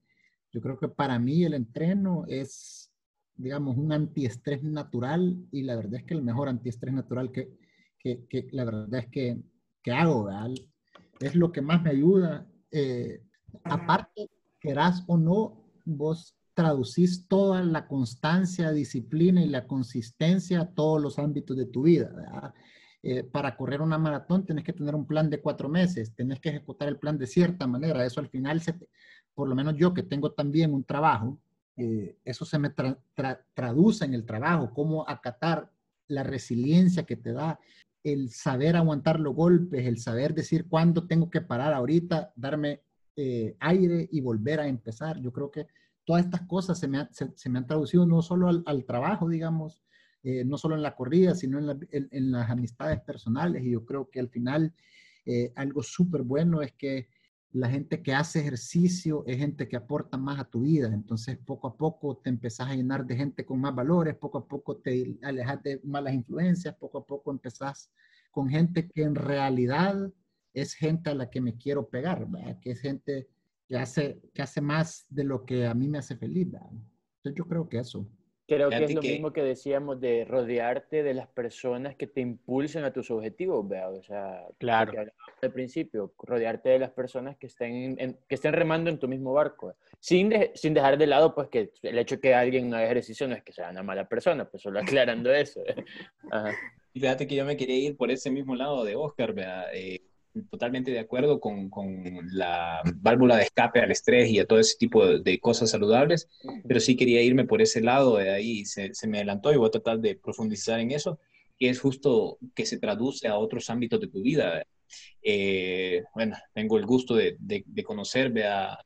yo 0.51 0.61
creo 0.61 0.77
que 0.77 0.87
para 0.87 1.19
mí 1.19 1.43
el 1.43 1.53
entreno 1.53 2.25
es, 2.27 2.91
digamos, 3.35 3.77
un 3.77 3.91
antiestrés 3.91 4.63
natural 4.63 5.37
y 5.51 5.63
la 5.63 5.75
verdad 5.75 5.95
es 5.95 6.03
que 6.03 6.13
el 6.13 6.21
mejor 6.21 6.49
antiestrés 6.49 6.93
natural 6.93 7.31
que, 7.31 7.57
que, 7.99 8.47
la 8.51 8.65
verdad 8.65 8.93
es 8.93 9.07
que, 9.07 9.41
que 9.81 9.91
hago, 9.91 10.29
es 11.19 11.35
lo 11.35 11.51
que 11.51 11.61
más 11.61 11.81
me 11.81 11.89
ayuda. 11.89 12.47
Eh, 12.71 13.23
aparte, 13.63 14.29
querás 14.59 15.03
o 15.07 15.17
no, 15.17 15.65
vos 15.85 16.34
traducís 16.55 17.27
toda 17.27 17.61
la 17.61 17.85
constancia, 17.85 18.71
disciplina 18.71 19.43
y 19.43 19.49
la 19.49 19.67
consistencia 19.67 20.61
a 20.61 20.69
todos 20.71 21.01
los 21.01 21.19
ámbitos 21.19 21.55
de 21.55 21.65
tu 21.65 21.83
vida. 21.83 22.53
Eh, 23.03 23.23
para 23.23 23.55
correr 23.55 23.81
una 23.81 23.99
maratón 23.99 24.45
tenés 24.45 24.63
que 24.63 24.73
tener 24.73 24.95
un 24.95 25.05
plan 25.05 25.29
de 25.29 25.41
cuatro 25.41 25.69
meses, 25.69 26.15
tenés 26.15 26.39
que 26.39 26.49
ejecutar 26.49 26.87
el 26.87 26.97
plan 26.97 27.19
de 27.19 27.27
cierta 27.27 27.67
manera. 27.67 28.03
Eso 28.03 28.19
al 28.19 28.29
final, 28.29 28.61
se 28.61 28.73
por 29.35 29.47
lo 29.49 29.53
menos 29.53 29.75
yo 29.75 29.93
que 29.93 30.01
tengo 30.01 30.31
también 30.31 30.73
un 30.73 30.85
trabajo, 30.85 31.37
eh, 31.77 32.17
eso 32.23 32.45
se 32.45 32.57
me 32.57 32.71
traduce 33.53 34.05
en 34.05 34.13
el 34.13 34.25
trabajo, 34.25 34.73
cómo 34.73 35.07
acatar 35.07 35.69
la 36.07 36.23
resiliencia 36.23 37.03
que 37.03 37.17
te 37.17 37.33
da, 37.33 37.59
el 38.01 38.29
saber 38.29 38.77
aguantar 38.77 39.19
los 39.19 39.35
golpes, 39.35 39.85
el 39.85 39.97
saber 39.97 40.33
decir 40.33 40.67
cuándo 40.69 41.05
tengo 41.05 41.29
que 41.29 41.41
parar 41.41 41.73
ahorita, 41.73 42.31
darme 42.35 42.81
eh, 43.15 43.55
aire 43.59 44.07
y 44.11 44.21
volver 44.21 44.61
a 44.61 44.67
empezar. 44.67 45.19
Yo 45.19 45.33
creo 45.33 45.51
que 45.51 45.67
todas 46.05 46.25
estas 46.25 46.41
cosas 46.43 46.79
se 46.79 46.87
me, 46.87 46.99
han 46.99 47.67
traducido 47.67 48.05
no 48.05 48.21
solo 48.21 48.49
al, 48.65 48.85
trabajo, 48.85 49.27
digamos, 49.27 49.83
eh, 50.23 50.45
no 50.45 50.57
solo 50.57 50.75
en 50.75 50.81
la 50.81 50.95
corrida, 50.95 51.35
sino 51.35 51.59
en, 51.59 52.31
las 52.31 52.49
amistades 52.49 53.01
personales. 53.01 53.63
Y 53.63 53.71
yo 53.71 53.85
creo 53.85 54.09
que 54.09 54.19
al 54.19 54.29
final 54.29 54.73
eh, 55.25 55.51
algo 55.55 55.83
súper 55.83 56.21
bueno 56.21 56.61
es 56.61 56.73
que 56.73 57.09
la 57.51 57.69
gente 57.69 58.03
que 58.03 58.13
hace 58.13 58.41
ejercicio 58.41 59.23
es 59.25 59.37
gente 59.37 59.67
que 59.67 59.77
aporta 59.77 60.17
más 60.17 60.39
a 60.39 60.43
tu 60.45 60.61
vida. 60.61 60.89
Entonces, 60.93 61.37
poco 61.37 61.67
a 61.67 61.77
poco 61.77 62.17
te 62.17 62.29
empezás 62.29 62.69
a 62.69 62.75
llenar 62.75 63.05
de 63.05 63.15
gente 63.15 63.45
con 63.45 63.61
más 63.61 63.73
valores, 63.73 64.15
poco 64.15 64.39
a 64.39 64.47
poco 64.47 64.77
te 64.77 65.17
alejas 65.23 65.63
de 65.63 65.79
malas 65.83 66.13
influencias, 66.13 66.75
poco 66.75 66.99
a 66.99 67.05
poco 67.05 67.31
empezás 67.31 67.91
con 68.29 68.49
gente 68.49 68.89
que 68.89 69.03
en 69.03 69.15
realidad 69.15 70.11
es 70.53 70.73
gente 70.73 71.09
a 71.09 71.15
la 71.15 71.29
que 71.29 71.39
me 71.39 71.55
quiero 71.55 71.87
pegar, 71.87 72.27
que 72.61 72.71
es 72.71 72.81
gente 72.81 73.29
que 73.67 73.77
hace, 73.77 74.19
que 74.33 74.41
hace 74.41 74.61
más 74.61 75.05
de 75.09 75.23
lo 75.23 75.45
que 75.45 75.65
a 75.65 75.73
mí 75.73 75.87
me 75.87 75.97
hace 75.97 76.15
feliz. 76.15 76.47
Entonces 76.47 77.35
yo 77.35 77.45
creo 77.45 77.67
que 77.67 77.79
eso. 77.79 78.07
Creo 78.47 78.69
que 78.69 78.83
es 78.83 78.93
lo 78.93 79.01
mismo 79.01 79.33
que 79.33 79.41
decíamos 79.41 79.99
de 79.99 80.23
rodearte 80.23 81.01
de 81.01 81.15
las 81.15 81.27
personas 81.27 81.95
que 81.95 82.05
te 82.05 82.21
impulsen 82.21 82.83
a 82.83 82.93
tus 82.93 83.09
objetivos, 83.09 83.67
¿verdad? 83.67 83.95
O 83.95 84.03
sea, 84.03 84.45
claro. 84.59 84.93
al 85.41 85.51
principio, 85.51 86.13
rodearte 86.19 86.69
de 86.69 86.77
las 86.77 86.91
personas 86.91 87.37
que 87.37 87.47
estén, 87.47 87.95
que 87.97 88.35
estén 88.35 88.53
remando 88.53 88.91
en 88.91 88.99
tu 88.99 89.07
mismo 89.07 89.33
barco, 89.33 89.75
sin, 89.99 90.31
sin 90.53 90.75
dejar 90.75 90.99
de 90.99 91.07
lado, 91.07 91.33
pues, 91.33 91.49
que 91.49 91.71
el 91.81 91.97
hecho 91.97 92.15
de 92.15 92.21
que 92.21 92.35
alguien 92.35 92.69
no 92.69 92.75
haga 92.75 92.85
ejercicio 92.85 93.27
no 93.27 93.33
es 93.33 93.43
que 93.43 93.51
sea 93.51 93.71
una 93.71 93.81
mala 93.81 94.07
persona, 94.07 94.47
pues 94.47 94.61
solo 94.61 94.79
aclarando 95.03 95.33
eso. 95.33 95.63
Ajá. 96.31 96.53
Fíjate 96.93 97.25
que 97.25 97.35
yo 97.35 97.45
me 97.45 97.57
quería 97.57 97.77
ir 97.77 97.97
por 97.97 98.11
ese 98.11 98.29
mismo 98.29 98.55
lado 98.55 98.85
de 98.85 98.95
Oscar, 98.95 99.33
¿verdad? 99.33 99.65
Eh, 99.73 100.01
totalmente 100.49 100.91
de 100.91 100.99
acuerdo 100.99 101.39
con, 101.39 101.69
con, 101.69 102.03
la 102.31 102.81
válvula 102.95 103.37
de 103.37 103.43
escape 103.43 103.79
al 103.79 103.91
estrés 103.91 104.29
y 104.29 104.39
a 104.39 104.45
todo 104.45 104.59
ese 104.59 104.77
tipo 104.77 105.05
de, 105.05 105.39
cosas 105.39 105.71
saludables, 105.71 106.27
pero 106.67 106.79
sí 106.79 106.95
quería 106.95 107.21
irme 107.21 107.45
por 107.45 107.61
ese 107.61 107.81
lado, 107.81 108.17
de 108.17 108.31
ahí 108.31 108.65
se, 108.65 108.93
se, 108.93 109.07
me 109.07 109.17
adelantó 109.17 109.53
y 109.53 109.57
voy 109.57 109.67
a 109.67 109.71
tratar 109.71 109.99
de 109.99 110.15
profundizar 110.15 110.79
en 110.79 110.91
eso, 110.91 111.19
que 111.57 111.69
es 111.69 111.79
justo 111.79 112.37
que 112.53 112.65
se 112.65 112.79
traduce 112.79 113.27
a 113.27 113.37
otros 113.37 113.69
ámbitos 113.69 113.99
de 113.99 114.07
tu 114.07 114.21
vida. 114.21 114.65
Eh, 115.21 116.03
bueno, 116.13 116.35
tengo 116.53 116.77
el 116.77 116.85
gusto 116.85 117.15
de, 117.15 117.35
de, 117.39 117.83
conocer 117.83 118.31
a, 118.43 118.73
a, 118.73 118.77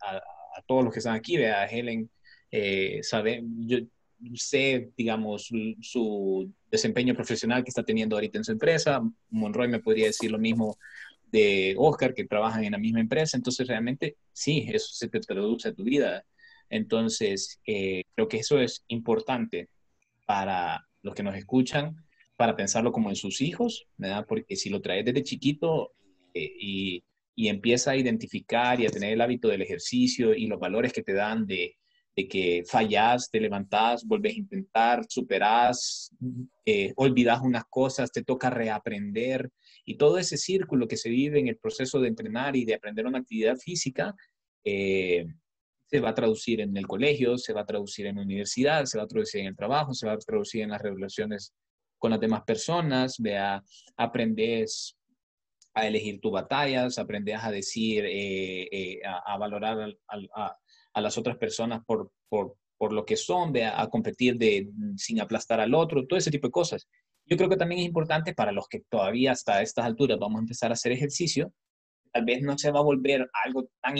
a, 0.00 0.62
todos 0.66 0.84
los 0.84 0.92
que 0.92 0.98
están 0.98 1.14
aquí, 1.14 1.36
a 1.36 1.66
Helen, 1.66 2.10
eh, 2.50 3.00
sabe, 3.02 3.42
yo 3.44 3.78
sé, 4.34 4.90
digamos, 4.96 5.50
su 5.80 6.52
desempeño 6.76 7.14
profesional 7.14 7.64
que 7.64 7.70
está 7.70 7.82
teniendo 7.82 8.16
ahorita 8.16 8.38
en 8.38 8.44
su 8.44 8.52
empresa. 8.52 9.02
Monroy 9.30 9.68
me 9.68 9.80
podría 9.80 10.06
decir 10.06 10.30
lo 10.30 10.38
mismo 10.38 10.78
de 11.30 11.74
Oscar, 11.78 12.14
que 12.14 12.24
trabajan 12.24 12.64
en 12.64 12.72
la 12.72 12.78
misma 12.78 13.00
empresa. 13.00 13.36
Entonces, 13.36 13.66
realmente, 13.66 14.16
sí, 14.32 14.66
eso 14.72 14.88
se 14.92 15.08
te 15.08 15.20
traduce 15.20 15.68
a 15.68 15.74
tu 15.74 15.84
vida. 15.84 16.24
Entonces, 16.70 17.60
eh, 17.66 18.04
creo 18.14 18.28
que 18.28 18.38
eso 18.38 18.60
es 18.60 18.84
importante 18.88 19.68
para 20.24 20.86
los 21.02 21.14
que 21.14 21.22
nos 21.22 21.36
escuchan, 21.36 22.04
para 22.36 22.56
pensarlo 22.56 22.92
como 22.92 23.10
en 23.10 23.16
sus 23.16 23.40
hijos, 23.40 23.86
¿verdad? 23.96 24.24
Porque 24.28 24.56
si 24.56 24.70
lo 24.70 24.80
traes 24.80 25.04
desde 25.04 25.22
chiquito 25.22 25.92
eh, 26.34 26.52
y, 26.58 27.04
y 27.34 27.48
empieza 27.48 27.92
a 27.92 27.96
identificar 27.96 28.80
y 28.80 28.86
a 28.86 28.90
tener 28.90 29.12
el 29.12 29.20
hábito 29.20 29.48
del 29.48 29.62
ejercicio 29.62 30.34
y 30.34 30.46
los 30.46 30.58
valores 30.58 30.92
que 30.92 31.02
te 31.02 31.12
dan 31.12 31.46
de, 31.46 31.76
de 32.16 32.26
que 32.26 32.64
fallas, 32.66 33.28
te 33.30 33.38
levantás, 33.38 34.04
volvés 34.06 34.34
a 34.34 34.38
intentar, 34.38 35.04
superás, 35.06 36.10
eh, 36.64 36.94
olvidas 36.96 37.40
unas 37.42 37.64
cosas, 37.68 38.10
te 38.10 38.24
toca 38.24 38.48
reaprender. 38.48 39.50
Y 39.84 39.96
todo 39.98 40.16
ese 40.16 40.38
círculo 40.38 40.88
que 40.88 40.96
se 40.96 41.10
vive 41.10 41.38
en 41.38 41.48
el 41.48 41.58
proceso 41.58 42.00
de 42.00 42.08
entrenar 42.08 42.56
y 42.56 42.64
de 42.64 42.74
aprender 42.74 43.06
una 43.06 43.18
actividad 43.18 43.56
física 43.56 44.14
eh, 44.64 45.26
se 45.88 46.00
va 46.00 46.08
a 46.08 46.14
traducir 46.14 46.62
en 46.62 46.74
el 46.76 46.86
colegio, 46.86 47.36
se 47.36 47.52
va 47.52 47.60
a 47.60 47.66
traducir 47.66 48.06
en 48.06 48.16
la 48.16 48.22
universidad, 48.22 48.86
se 48.86 48.96
va 48.96 49.04
a 49.04 49.08
traducir 49.08 49.42
en 49.42 49.48
el 49.48 49.56
trabajo, 49.56 49.92
se 49.92 50.06
va 50.06 50.14
a 50.14 50.18
traducir 50.18 50.62
en 50.62 50.70
las 50.70 50.80
relaciones 50.80 51.52
con 51.98 52.10
las 52.10 52.20
demás 52.20 52.42
personas, 52.44 53.16
vea, 53.18 53.62
aprendes 53.96 54.96
a 55.74 55.86
elegir 55.86 56.18
tus 56.20 56.32
batallas, 56.32 56.98
aprendes 56.98 57.38
a 57.42 57.50
decir, 57.50 58.04
eh, 58.06 59.00
a, 59.04 59.36
valorar 59.36 59.94
a, 60.08 60.56
a 60.96 61.02
las 61.02 61.18
otras 61.18 61.36
personas 61.36 61.84
por, 61.84 62.10
por, 62.30 62.56
por 62.78 62.94
lo 62.94 63.04
que 63.04 63.16
son, 63.16 63.52
de, 63.52 63.66
a, 63.66 63.86
competir 63.88 64.38
de, 64.38 64.70
sin 64.96 65.20
aplastar 65.20 65.60
al 65.60 65.74
otro, 65.74 66.06
todo 66.06 66.18
ese 66.18 66.30
tipo 66.30 66.48
de 66.48 66.52
cosas. 66.52 66.88
Yo 67.26 67.36
creo 67.36 67.50
que 67.50 67.58
también 67.58 67.82
es 67.82 67.86
importante 67.86 68.32
para 68.32 68.50
los 68.50 68.66
que 68.66 68.80
todavía 68.88 69.32
hasta 69.32 69.60
estas 69.60 69.84
alturas 69.84 70.18
vamos 70.18 70.38
a 70.38 70.40
empezar 70.40 70.70
a 70.70 70.72
hacer 70.72 70.92
ejercicio, 70.92 71.52
tal 72.12 72.24
vez 72.24 72.40
no 72.40 72.56
se 72.56 72.70
va 72.70 72.78
a 72.78 72.82
volver 72.84 73.28
algo 73.44 73.68
tan 73.82 73.96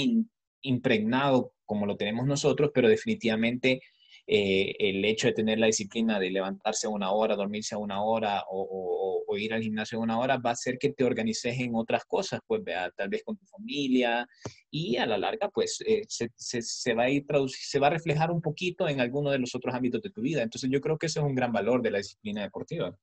impregnado 0.62 1.52
como 1.66 1.84
lo 1.84 1.98
tenemos 1.98 2.26
nosotros, 2.26 2.70
pero 2.72 2.88
definitivamente 2.88 3.82
eh, 4.26 4.74
el 4.78 5.04
hecho 5.04 5.28
de 5.28 5.34
tener 5.34 5.58
la 5.58 5.66
disciplina 5.66 6.18
de 6.18 6.30
levantarse 6.30 6.86
a 6.86 6.90
una 6.90 7.12
hora, 7.12 7.36
dormirse 7.36 7.74
a 7.74 7.78
una 7.78 8.02
hora 8.02 8.42
o, 8.50 9.24
ir 9.38 9.52
al 9.52 9.62
gimnasio 9.62 9.98
a 9.98 10.02
una 10.02 10.18
hora 10.18 10.38
va 10.38 10.50
a 10.50 10.52
hacer 10.54 10.78
que 10.78 10.90
te 10.92 11.04
organices 11.04 11.58
en 11.60 11.74
otras 11.74 12.06
cosas, 12.06 12.40
pues 12.46 12.64
vea, 12.64 12.90
tal 12.96 13.10
vez 13.10 13.22
con 13.22 13.36
tu 13.36 13.44
familia 13.44 14.26
y 14.70 14.96
a 14.96 15.04
la 15.04 15.18
larga 15.18 15.50
pues 15.50 15.82
eh, 15.86 16.04
se, 16.08 16.30
se, 16.36 16.94
va 16.94 17.04
a 17.04 17.10
ir 17.10 17.26
se 17.48 17.78
va 17.78 17.88
a 17.88 17.90
reflejar 17.90 18.30
un 18.30 18.40
poquito 18.40 18.88
en 18.88 19.00
alguno 19.00 19.30
de 19.30 19.38
los 19.38 19.54
otros 19.54 19.74
ámbitos 19.74 20.00
de 20.00 20.10
tu 20.10 20.22
vida. 20.22 20.42
Entonces 20.42 20.70
yo 20.70 20.80
creo 20.80 20.96
que 20.96 21.06
ese 21.06 21.20
es 21.20 21.24
un 21.24 21.34
gran 21.34 21.52
valor 21.52 21.82
de 21.82 21.90
la 21.90 21.98
disciplina 21.98 22.42
deportiva. 22.42 22.96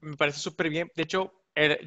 Me 0.00 0.16
parece 0.16 0.40
súper 0.40 0.68
bien. 0.70 0.90
De 0.94 1.02
hecho, 1.02 1.32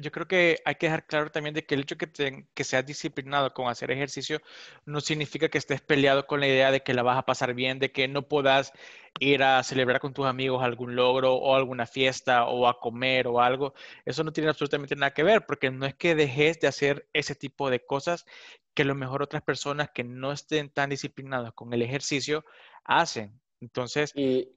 yo 0.00 0.12
creo 0.12 0.28
que 0.28 0.60
hay 0.64 0.74
que 0.74 0.86
dejar 0.86 1.06
claro 1.06 1.30
también 1.30 1.54
de 1.54 1.64
que 1.64 1.74
el 1.74 1.82
hecho 1.82 1.96
que, 1.96 2.06
te, 2.06 2.46
que 2.52 2.64
seas 2.64 2.84
disciplinado 2.84 3.54
con 3.54 3.68
hacer 3.68 3.90
ejercicio 3.90 4.40
no 4.84 5.00
significa 5.00 5.48
que 5.48 5.58
estés 5.58 5.80
peleado 5.80 6.26
con 6.26 6.40
la 6.40 6.46
idea 6.46 6.70
de 6.70 6.82
que 6.82 6.94
la 6.94 7.02
vas 7.02 7.18
a 7.18 7.24
pasar 7.24 7.54
bien, 7.54 7.78
de 7.78 7.90
que 7.90 8.06
no 8.08 8.28
puedas 8.28 8.72
ir 9.18 9.42
a 9.42 9.62
celebrar 9.62 10.00
con 10.00 10.12
tus 10.12 10.26
amigos 10.26 10.62
algún 10.62 10.94
logro 10.94 11.34
o 11.34 11.56
alguna 11.56 11.86
fiesta 11.86 12.46
o 12.46 12.66
a 12.68 12.80
comer 12.80 13.26
o 13.26 13.40
algo. 13.40 13.74
Eso 14.04 14.24
no 14.24 14.32
tiene 14.32 14.50
absolutamente 14.50 14.96
nada 14.96 15.14
que 15.14 15.22
ver, 15.22 15.46
porque 15.46 15.70
no 15.70 15.86
es 15.86 15.94
que 15.94 16.14
dejes 16.14 16.60
de 16.60 16.68
hacer 16.68 17.08
ese 17.12 17.34
tipo 17.34 17.70
de 17.70 17.84
cosas 17.84 18.26
que 18.74 18.82
a 18.82 18.86
lo 18.86 18.94
mejor 18.94 19.22
otras 19.22 19.42
personas 19.42 19.90
que 19.90 20.04
no 20.04 20.32
estén 20.32 20.70
tan 20.70 20.90
disciplinadas 20.90 21.52
con 21.54 21.72
el 21.72 21.82
ejercicio 21.82 22.44
hacen. 22.84 23.40
Entonces, 23.60 24.12
y 24.16 24.50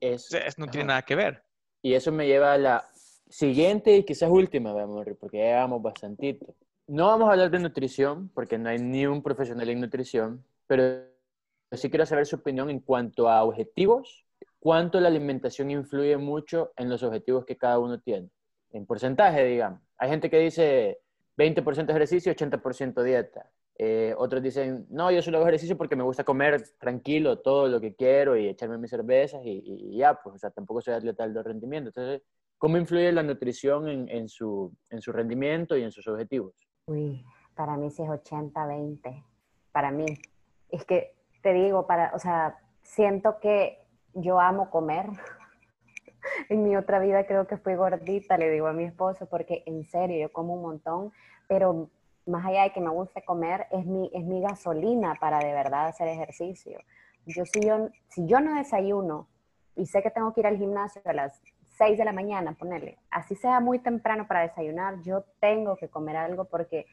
no 0.58 0.68
tiene 0.68 0.88
nada 0.88 1.03
que 1.03 1.16
ver. 1.16 1.43
Y 1.82 1.93
eso 1.93 2.12
me 2.12 2.26
lleva 2.26 2.53
a 2.53 2.58
la 2.58 2.89
Siguiente 3.30 3.97
y 3.97 4.03
quizás 4.03 4.30
última, 4.30 4.73
porque 5.19 5.39
ya 5.39 5.45
llevamos 5.45 5.82
bastantito. 5.82 6.53
No 6.88 7.07
vamos 7.07 7.28
a 7.28 7.32
hablar 7.32 7.49
de 7.49 7.59
nutrición, 7.59 8.30
porque 8.34 8.57
no 8.57 8.69
hay 8.69 8.78
ni 8.78 9.05
un 9.07 9.23
profesional 9.23 9.67
en 9.69 9.82
nutrición, 9.82 10.45
pero 10.67 11.07
sí 11.71 11.89
quiero 11.89 12.05
saber 12.05 12.26
su 12.28 12.36
opinión 12.36 12.69
en 12.69 12.80
cuanto 12.80 13.28
a 13.30 13.43
objetivos, 13.43 14.26
cuánto 14.59 14.99
la 14.99 15.07
alimentación 15.07 15.71
influye 15.71 16.17
mucho 16.17 16.71
en 16.78 16.89
los 16.89 17.01
objetivos 17.03 17.45
que 17.45 17.57
cada 17.57 17.80
uno 17.80 17.99
tiene, 17.99 18.30
en 18.71 18.86
porcentaje, 18.86 19.43
digamos. 19.45 19.82
Hay 19.97 20.09
gente 20.09 20.30
que 20.30 20.39
dice 20.39 20.99
20% 21.38 21.89
ejercicio, 21.89 22.32
80% 22.32 23.03
dieta. 23.03 23.49
Eh, 23.78 24.13
otros 24.17 24.41
dicen, 24.41 24.86
no, 24.89 25.11
yo 25.11 25.21
solo 25.21 25.38
hago 25.38 25.47
ejercicio 25.47 25.78
porque 25.78 25.97
me 25.97 26.03
gusta 26.03 26.23
comer 26.23 26.63
tranquilo 26.80 27.39
todo 27.39 27.67
lo 27.67 27.82
que 27.82 27.93
quiero 27.93 28.38
y 28.38 28.47
echarme 28.47 28.78
mis 28.78 28.89
cervezas 28.89 29.41
y, 29.43 29.97
ya, 29.97 30.13
pues, 30.21 30.36
o 30.36 30.39
sea, 30.39 30.49
tampoco 30.49 30.82
soy 30.82 30.93
atleta 30.93 31.28
de 31.28 31.43
rendimiento. 31.43 31.89
Entonces, 31.89 32.21
¿Cómo 32.58 32.78
influye 32.78 33.12
la 33.12 33.24
nutrición 33.24 33.88
en, 33.88 34.10
en, 34.10 34.30
su, 34.30 34.74
en 34.89 35.01
su 35.01 35.12
rendimiento 35.12 35.76
y 35.78 35.84
en 35.84 35.91
sus 35.91 36.08
objetivos? 36.08 36.56
Uy, 36.88 37.26
para 37.56 37.76
mí 37.78 37.91
sí 37.91 38.01
es 38.03 38.10
80-20. 38.10 39.24
Para 39.72 39.91
mí. 39.91 40.06
Es 40.70 40.86
que 40.86 41.16
te 41.41 41.53
digo, 41.53 41.86
para, 41.86 42.12
o 42.16 42.20
sea, 42.20 42.58
siento 42.82 43.39
que 43.39 43.86
yo 44.14 44.39
amo 44.39 44.70
comer. 44.70 45.08
en 46.49 46.64
mi 46.64 46.76
otra 46.76 46.99
vida 46.99 47.26
creo 47.26 47.47
que 47.47 47.58
fui 47.58 47.76
gordita, 47.76 48.38
le 48.38 48.49
digo 48.49 48.68
a 48.68 48.74
mi 48.74 48.86
esposo, 48.86 49.28
porque 49.28 49.64
en 49.66 49.84
serio, 49.86 50.20
yo 50.20 50.32
como 50.32 50.56
un 50.56 50.62
montón, 50.62 51.12
pero 51.47 51.89
más 52.26 52.45
allá 52.45 52.64
de 52.64 52.72
que 52.72 52.82
me 52.82 52.89
guste 52.89 53.24
comer, 53.24 53.68
es 53.72 53.86
mi, 53.86 54.10
es 54.14 54.24
mi 54.24 54.41
gasolina 54.41 55.16
para 55.20 55.39
de 55.39 55.53
verdad 55.53 55.88
hacer 55.88 56.08
ejercicio. 56.08 56.80
Yo 57.26 57.45
si, 57.45 57.60
yo 57.62 57.89
si 58.10 58.26
yo 58.28 58.39
no 58.39 58.56
desayuno 58.56 59.28
y 59.76 59.86
sé 59.86 60.01
que 60.01 60.12
tengo 60.12 60.34
que 60.34 60.41
ir 60.41 60.47
al 60.47 60.58
gimnasio 60.58 61.01
a 61.06 61.14
las 61.14 61.41
6 61.78 61.97
de 61.97 62.05
la 62.05 62.11
mañana, 62.11 62.53
ponerle, 62.53 62.97
así 63.09 63.36
sea 63.36 63.59
muy 63.59 63.80
temprano 63.80 64.28
para 64.28 64.41
desayunar, 64.41 65.01
yo 65.01 65.26
tengo 65.39 65.76
que 65.76 65.89
comer 65.89 66.15
algo 66.17 66.45
porque 66.45 66.86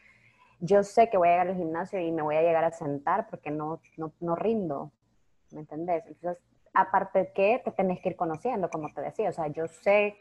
yo 0.61 0.83
sé 0.83 1.11
que 1.11 1.16
voy 1.16 1.28
a 1.28 1.33
llegar 1.33 1.49
al 1.49 1.57
gimnasio 1.57 2.01
y 2.01 2.12
me 2.12 2.22
voy 2.22 2.37
a 2.37 2.43
llegar 2.43 2.64
a 2.64 2.70
sentar 2.70 3.26
porque 3.28 3.51
no, 3.51 3.80
no, 3.97 4.12
no 4.20 4.37
rindo, 4.37 4.93
¿me 5.51 5.61
entendés? 5.61 6.05
Entonces, 6.07 6.43
aparte 6.74 7.18
de 7.18 7.33
que 7.33 7.62
te 7.64 7.72
tenés 7.72 8.01
que 8.01 8.11
ir 8.11 8.16
conociendo, 8.16 8.70
como 8.70 8.93
te 8.93 9.01
decía, 9.01 9.28
o 9.28 9.33
sea, 9.33 9.49
yo 9.49 9.66
sé 9.66 10.16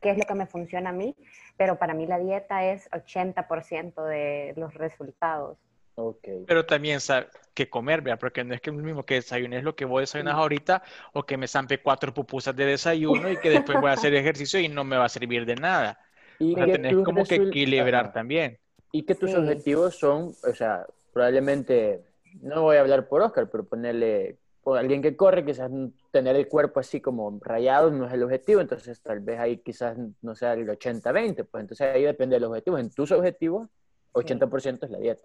qué 0.00 0.10
es 0.10 0.18
lo 0.18 0.24
que 0.24 0.34
me 0.34 0.46
funciona 0.46 0.90
a 0.90 0.92
mí, 0.92 1.16
pero 1.56 1.78
para 1.78 1.94
mí 1.94 2.06
la 2.06 2.18
dieta 2.18 2.64
es 2.64 2.90
80% 2.90 4.04
de 4.04 4.52
los 4.56 4.74
resultados. 4.74 5.58
Okay. 5.94 6.44
Pero 6.46 6.64
también 6.64 7.00
sabe 7.00 7.28
que 7.54 7.68
comer, 7.68 8.00
¿verdad? 8.00 8.18
Porque 8.18 8.44
no 8.44 8.54
es 8.54 8.60
que 8.60 8.70
lo 8.70 8.78
mismo 8.78 9.04
que 9.04 9.14
desayunes 9.14 9.62
lo 9.62 9.76
que 9.76 9.84
voy 9.84 9.98
a 9.98 10.00
desayunar 10.02 10.36
ahorita 10.36 10.82
o 11.12 11.22
que 11.24 11.36
me 11.36 11.46
zampe 11.46 11.82
cuatro 11.82 12.14
pupusas 12.14 12.56
de 12.56 12.64
desayuno 12.64 13.30
y 13.30 13.36
que 13.36 13.50
después 13.50 13.80
voy 13.80 13.90
a 13.90 13.94
hacer 13.94 14.14
ejercicio 14.14 14.58
y 14.58 14.68
no 14.68 14.84
me 14.84 14.96
va 14.96 15.04
a 15.04 15.10
servir 15.10 15.44
de 15.44 15.56
nada. 15.56 15.98
Y 16.38 16.58
o 16.58 16.64
tenés 16.64 16.96
como 17.04 17.24
que 17.24 17.36
equilibrar 17.36 18.12
también. 18.12 18.58
Y 18.90 19.04
que 19.04 19.14
tus 19.14 19.34
objetivos 19.34 19.98
son, 19.98 20.34
o 20.42 20.54
sea, 20.54 20.86
probablemente, 21.12 22.02
no 22.40 22.62
voy 22.62 22.76
a 22.76 22.80
hablar 22.80 23.08
por 23.08 23.22
Oscar, 23.22 23.48
pero 23.50 23.64
ponerle, 23.64 24.38
por 24.62 24.78
alguien 24.78 25.02
que 25.02 25.16
corre, 25.16 25.44
quizás 25.44 25.70
tener 26.10 26.36
el 26.36 26.48
cuerpo 26.48 26.80
así 26.80 27.00
como 27.00 27.38
rayado 27.42 27.90
no 27.90 28.06
es 28.06 28.12
el 28.12 28.22
objetivo, 28.22 28.60
entonces 28.60 29.00
tal 29.00 29.20
vez 29.20 29.38
ahí 29.38 29.58
quizás 29.58 29.96
no 30.20 30.34
sea 30.34 30.54
el 30.54 30.68
80-20, 30.68 31.46
pues 31.50 31.62
entonces 31.62 31.80
ahí 31.80 32.02
depende 32.02 32.36
del 32.36 32.44
objetivo. 32.44 32.78
En 32.78 32.90
tus 32.90 33.12
objetivos 33.12 33.68
80% 34.12 34.84
es 34.84 34.90
la 34.90 34.98
dieta. 34.98 35.22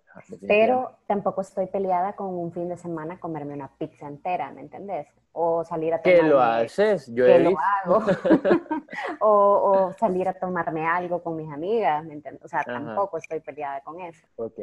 Pero 0.48 0.98
tampoco 1.08 1.42
estoy 1.42 1.68
peleada 1.68 2.16
con 2.16 2.28
un 2.28 2.52
fin 2.52 2.70
de 2.70 2.78
semana 2.78 3.20
comerme 3.20 3.54
una 3.54 3.70
pizza 3.78 4.08
entera, 4.08 4.52
¿me 4.52 4.62
entendés? 4.62 5.08
O 5.34 5.64
salir 5.64 5.94
a 5.94 6.02
tomar. 6.02 6.20
¿Qué 6.20 6.24
lo 6.24 6.42
haces? 6.42 7.14
Yo 7.14 7.26
he 7.26 7.40
lo 7.40 7.58
hago. 7.60 8.06
o, 9.20 9.94
salir 10.00 10.28
a 10.28 10.34
tomarme 10.34 10.86
algo 10.86 11.22
con 11.22 11.36
mis 11.36 11.52
amigas, 11.52 12.04
¿me 12.06 12.14
entiendes? 12.14 12.44
O 12.46 12.48
sea, 12.48 12.64
tampoco 12.64 13.18
estoy 13.18 13.40
peleada 13.42 13.82
con 13.82 14.02
eso. 14.02 14.26
Ok. 14.36 14.60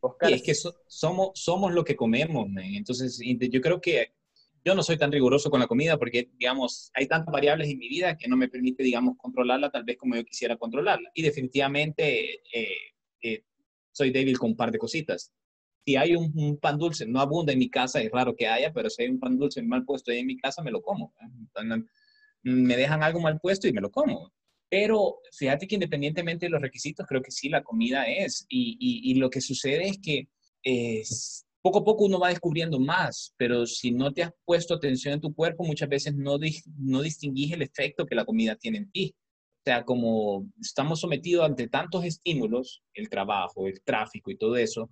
Oscar. 0.00 0.30
es 0.30 0.42
que 0.42 0.54
somos, 0.54 1.30
somos 1.34 1.72
lo 1.72 1.82
que 1.82 1.96
comemos, 1.96 2.46
entonces 2.54 3.18
yo 3.18 3.60
creo 3.62 3.80
que 3.80 4.12
yo 4.66 4.74
no 4.74 4.82
soy 4.82 4.98
tan 4.98 5.12
riguroso 5.12 5.48
con 5.48 5.60
la 5.60 5.68
comida 5.68 5.96
porque, 5.96 6.28
digamos, 6.36 6.90
hay 6.92 7.06
tantas 7.06 7.32
variables 7.32 7.68
en 7.68 7.78
mi 7.78 7.88
vida 7.88 8.16
que 8.16 8.26
no 8.26 8.36
me 8.36 8.48
permite, 8.48 8.82
digamos, 8.82 9.16
controlarla 9.16 9.70
tal 9.70 9.84
vez 9.84 9.96
como 9.96 10.16
yo 10.16 10.24
quisiera 10.24 10.56
controlarla. 10.56 11.08
Y 11.14 11.22
definitivamente 11.22 12.40
eh, 12.52 12.76
eh, 13.22 13.44
soy 13.96 14.10
débil 14.10 14.38
con 14.38 14.50
un 14.50 14.56
par 14.56 14.70
de 14.70 14.78
cositas. 14.78 15.32
Si 15.86 15.96
hay 15.96 16.14
un, 16.14 16.58
pan 16.60 16.76
dulce, 16.76 17.06
no 17.06 17.20
abunda 17.20 17.52
en 17.52 17.58
mi 17.58 17.70
casa, 17.70 18.02
es 18.02 18.10
raro 18.10 18.36
que 18.36 18.46
haya, 18.46 18.72
pero 18.72 18.90
si 18.90 19.02
hay 19.02 19.08
un 19.08 19.18
pan 19.18 19.38
dulce 19.38 19.62
mal 19.62 19.84
puesto 19.84 20.12
en 20.12 20.26
mi 20.26 20.36
casa, 20.36 20.62
me 20.62 20.70
lo 20.70 20.82
como. 20.82 21.14
Me 22.42 22.76
dejan 22.76 23.02
algo 23.02 23.20
mal 23.20 23.40
puesto 23.40 23.68
y 23.68 23.72
me 23.72 23.80
lo 23.80 23.90
como. 23.90 24.32
Pero 24.68 25.20
fíjate 25.32 25.66
que 25.66 25.76
independientemente 25.76 26.46
de 26.46 26.50
los 26.50 26.60
requisitos, 26.60 27.06
creo 27.06 27.22
que 27.22 27.30
sí, 27.30 27.48
la 27.48 27.62
comida 27.62 28.04
es. 28.04 28.44
Y, 28.48 28.76
y, 28.80 29.14
lo 29.14 29.30
que 29.30 29.40
sucede 29.40 29.88
es 29.88 29.98
que 29.98 30.28
es, 30.62 31.46
poco 31.62 31.78
a 31.78 31.84
poco 31.84 32.04
uno 32.04 32.18
va 32.18 32.28
descubriendo 32.28 32.78
más, 32.78 33.32
pero 33.38 33.64
si 33.64 33.92
no 33.92 34.12
te 34.12 34.24
has 34.24 34.32
puesto 34.44 34.74
atención 34.74 35.14
en 35.14 35.20
tu 35.20 35.34
cuerpo, 35.34 35.64
muchas 35.64 35.88
veces 35.88 36.14
no, 36.14 36.36
no 36.78 37.00
distinguís 37.00 37.52
el 37.52 37.62
efecto 37.62 38.04
que 38.04 38.16
la 38.16 38.26
comida 38.26 38.56
tiene 38.56 38.78
en 38.78 38.90
ti 38.90 39.14
sea, 39.70 39.84
como 39.84 40.48
estamos 40.60 41.00
sometidos 41.00 41.44
ante 41.44 41.66
tantos 41.66 42.04
estímulos, 42.04 42.82
el 42.94 43.08
trabajo, 43.08 43.66
el 43.66 43.82
tráfico 43.82 44.30
y 44.30 44.36
todo 44.36 44.56
eso, 44.56 44.90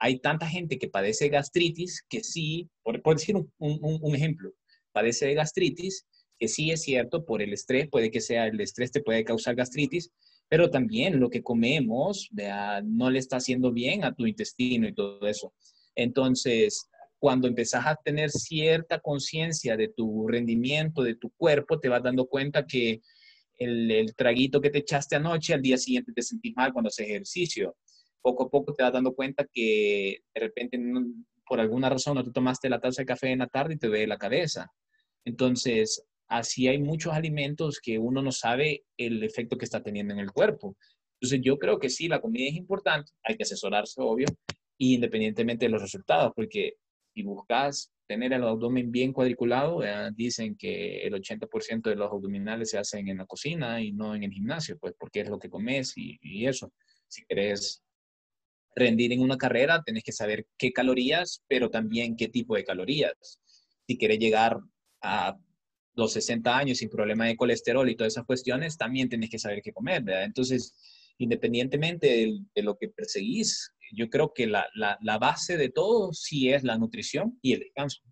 hay 0.00 0.18
tanta 0.18 0.48
gente 0.48 0.78
que 0.78 0.88
padece 0.88 1.28
gastritis 1.28 2.04
que 2.08 2.24
sí, 2.24 2.68
por, 2.82 3.00
decir 3.14 3.36
un, 3.36 3.48
un, 3.58 4.14
ejemplo, 4.16 4.52
padece 4.92 5.26
de 5.26 5.34
gastritis, 5.34 6.04
que 6.36 6.48
sí 6.48 6.72
es 6.72 6.82
cierto, 6.82 7.24
por 7.24 7.42
el 7.42 7.52
estrés, 7.52 7.88
puede 7.88 8.10
que 8.10 8.20
sea 8.20 8.46
el 8.46 8.60
estrés 8.60 8.90
te 8.90 9.02
puede 9.02 9.24
causar 9.24 9.54
gastritis, 9.54 10.10
pero 10.48 10.68
también 10.68 11.20
lo 11.20 11.30
que 11.30 11.42
comemos 11.42 12.28
no 12.84 13.10
le 13.10 13.18
está 13.20 13.36
haciendo 13.36 13.70
bien 13.70 14.04
a 14.04 14.14
tu 14.14 14.26
intestino 14.26 14.88
y 14.88 14.94
todo 14.94 15.28
eso. 15.28 15.52
Entonces, 15.94 16.88
cuando 17.20 17.46
empezás 17.46 17.86
a 17.86 17.96
tener 17.96 18.30
cierta 18.30 18.98
conciencia 18.98 19.76
de 19.76 19.88
tu 19.88 20.26
rendimiento, 20.26 21.02
de 21.02 21.14
tu 21.14 21.30
cuerpo, 21.36 21.78
te 21.78 21.88
vas 21.88 22.02
dando 22.02 22.26
cuenta 22.26 22.66
que 22.66 23.00
el, 23.58 24.14
traguito 24.16 24.60
que 24.60 24.70
te 24.70 24.78
echaste 24.78 25.16
anoche, 25.16 25.54
al 25.54 25.62
día 25.62 25.76
siguiente 25.76 26.12
te 26.12 26.22
sentís 26.22 26.54
mal 26.56 26.72
cuando 26.72 26.88
haces 26.88 27.06
ejercicio. 27.06 27.76
Poco 28.20 28.44
a 28.44 28.50
poco 28.50 28.74
te 28.74 28.82
vas 28.82 28.92
dando 28.92 29.14
cuenta 29.14 29.46
que 29.52 30.20
de 30.34 30.40
repente 30.40 30.78
por 31.46 31.60
alguna 31.60 31.88
razón 31.88 32.14
no 32.14 32.24
te 32.24 32.30
tomaste 32.30 32.68
la 32.68 32.80
taza 32.80 33.02
de 33.02 33.06
café 33.06 33.28
en 33.28 33.38
la 33.40 33.46
tarde 33.46 33.74
y 33.74 33.78
te 33.78 33.88
duele 33.88 34.06
la 34.06 34.18
cabeza. 34.18 34.70
Entonces, 35.24 36.04
así 36.28 36.68
hay 36.68 36.78
muchos 36.78 37.14
alimentos 37.14 37.80
que 37.82 37.98
uno 37.98 38.22
no 38.22 38.32
sabe 38.32 38.84
el 38.96 39.22
efecto 39.22 39.56
que 39.56 39.64
está 39.64 39.82
teniendo 39.82 40.14
en 40.14 40.20
el 40.20 40.30
cuerpo. 40.30 40.76
Entonces, 41.20 41.40
yo 41.42 41.58
creo 41.58 41.78
que 41.78 41.88
sí, 41.88 42.06
la 42.06 42.20
comida 42.20 42.48
es 42.48 42.54
importante, 42.54 43.12
hay 43.22 43.36
que 43.36 43.42
asesorarse, 43.42 44.00
obvio, 44.00 44.26
independientemente 44.78 45.66
de 45.66 45.70
los 45.70 45.82
resultados, 45.82 46.32
porque 46.36 46.74
si 47.14 47.22
buscas 47.22 47.90
tener 48.08 48.32
el 48.32 48.42
abdomen 48.42 48.90
bien 48.90 49.12
cuadriculado, 49.12 49.82
dicen 50.14 50.56
que 50.56 51.02
el 51.06 51.12
80% 51.12 51.90
de 51.90 51.94
los 51.94 52.10
abdominales 52.10 52.70
se 52.70 52.78
hacen 52.78 53.06
en 53.08 53.18
la 53.18 53.26
cocina 53.26 53.82
y 53.82 53.92
no 53.92 54.14
en 54.14 54.24
el 54.24 54.32
gimnasio, 54.32 54.78
pues 54.78 54.94
porque 54.98 55.20
es 55.20 55.28
lo 55.28 55.38
que 55.38 55.50
comes 55.50 55.92
y, 55.96 56.46
eso. 56.46 56.72
Si 57.06 57.24
querés 57.26 57.84
rendir 58.74 59.12
en 59.12 59.20
una 59.20 59.36
carrera, 59.36 59.82
tenés 59.84 60.02
que 60.04 60.12
saber 60.12 60.46
qué 60.56 60.72
calorías, 60.72 61.44
pero 61.48 61.68
también 61.68 62.16
qué 62.16 62.28
tipo 62.28 62.56
de 62.56 62.64
calorías. 62.64 63.40
Si 63.86 63.98
querés 63.98 64.18
llegar 64.18 64.58
a 65.02 65.36
los 65.94 66.12
60 66.12 66.56
años 66.56 66.78
sin 66.78 66.88
problema 66.88 67.26
de 67.26 67.36
colesterol 67.36 67.88
y 67.90 67.96
todas 67.96 68.14
esas 68.14 68.24
cuestiones, 68.24 68.78
también 68.78 69.10
tenés 69.10 69.28
que 69.28 69.38
saber 69.38 69.60
qué 69.62 69.72
comer, 69.72 70.02
¿verdad? 70.02 70.24
Entonces, 70.24 70.74
independientemente 71.18 72.40
de, 72.54 72.62
lo 72.62 72.78
que 72.78 72.88
perseguís, 72.88 73.74
yo 73.92 74.08
creo 74.08 74.32
que 74.32 74.46
la, 74.46 74.66
la, 74.74 74.98
la 75.00 75.18
base 75.18 75.56
de 75.56 75.68
todo 75.68 76.12
sí 76.12 76.52
es 76.52 76.64
la 76.64 76.78
nutrición 76.78 77.38
y 77.42 77.54
el 77.54 77.60
descanso. 77.60 78.02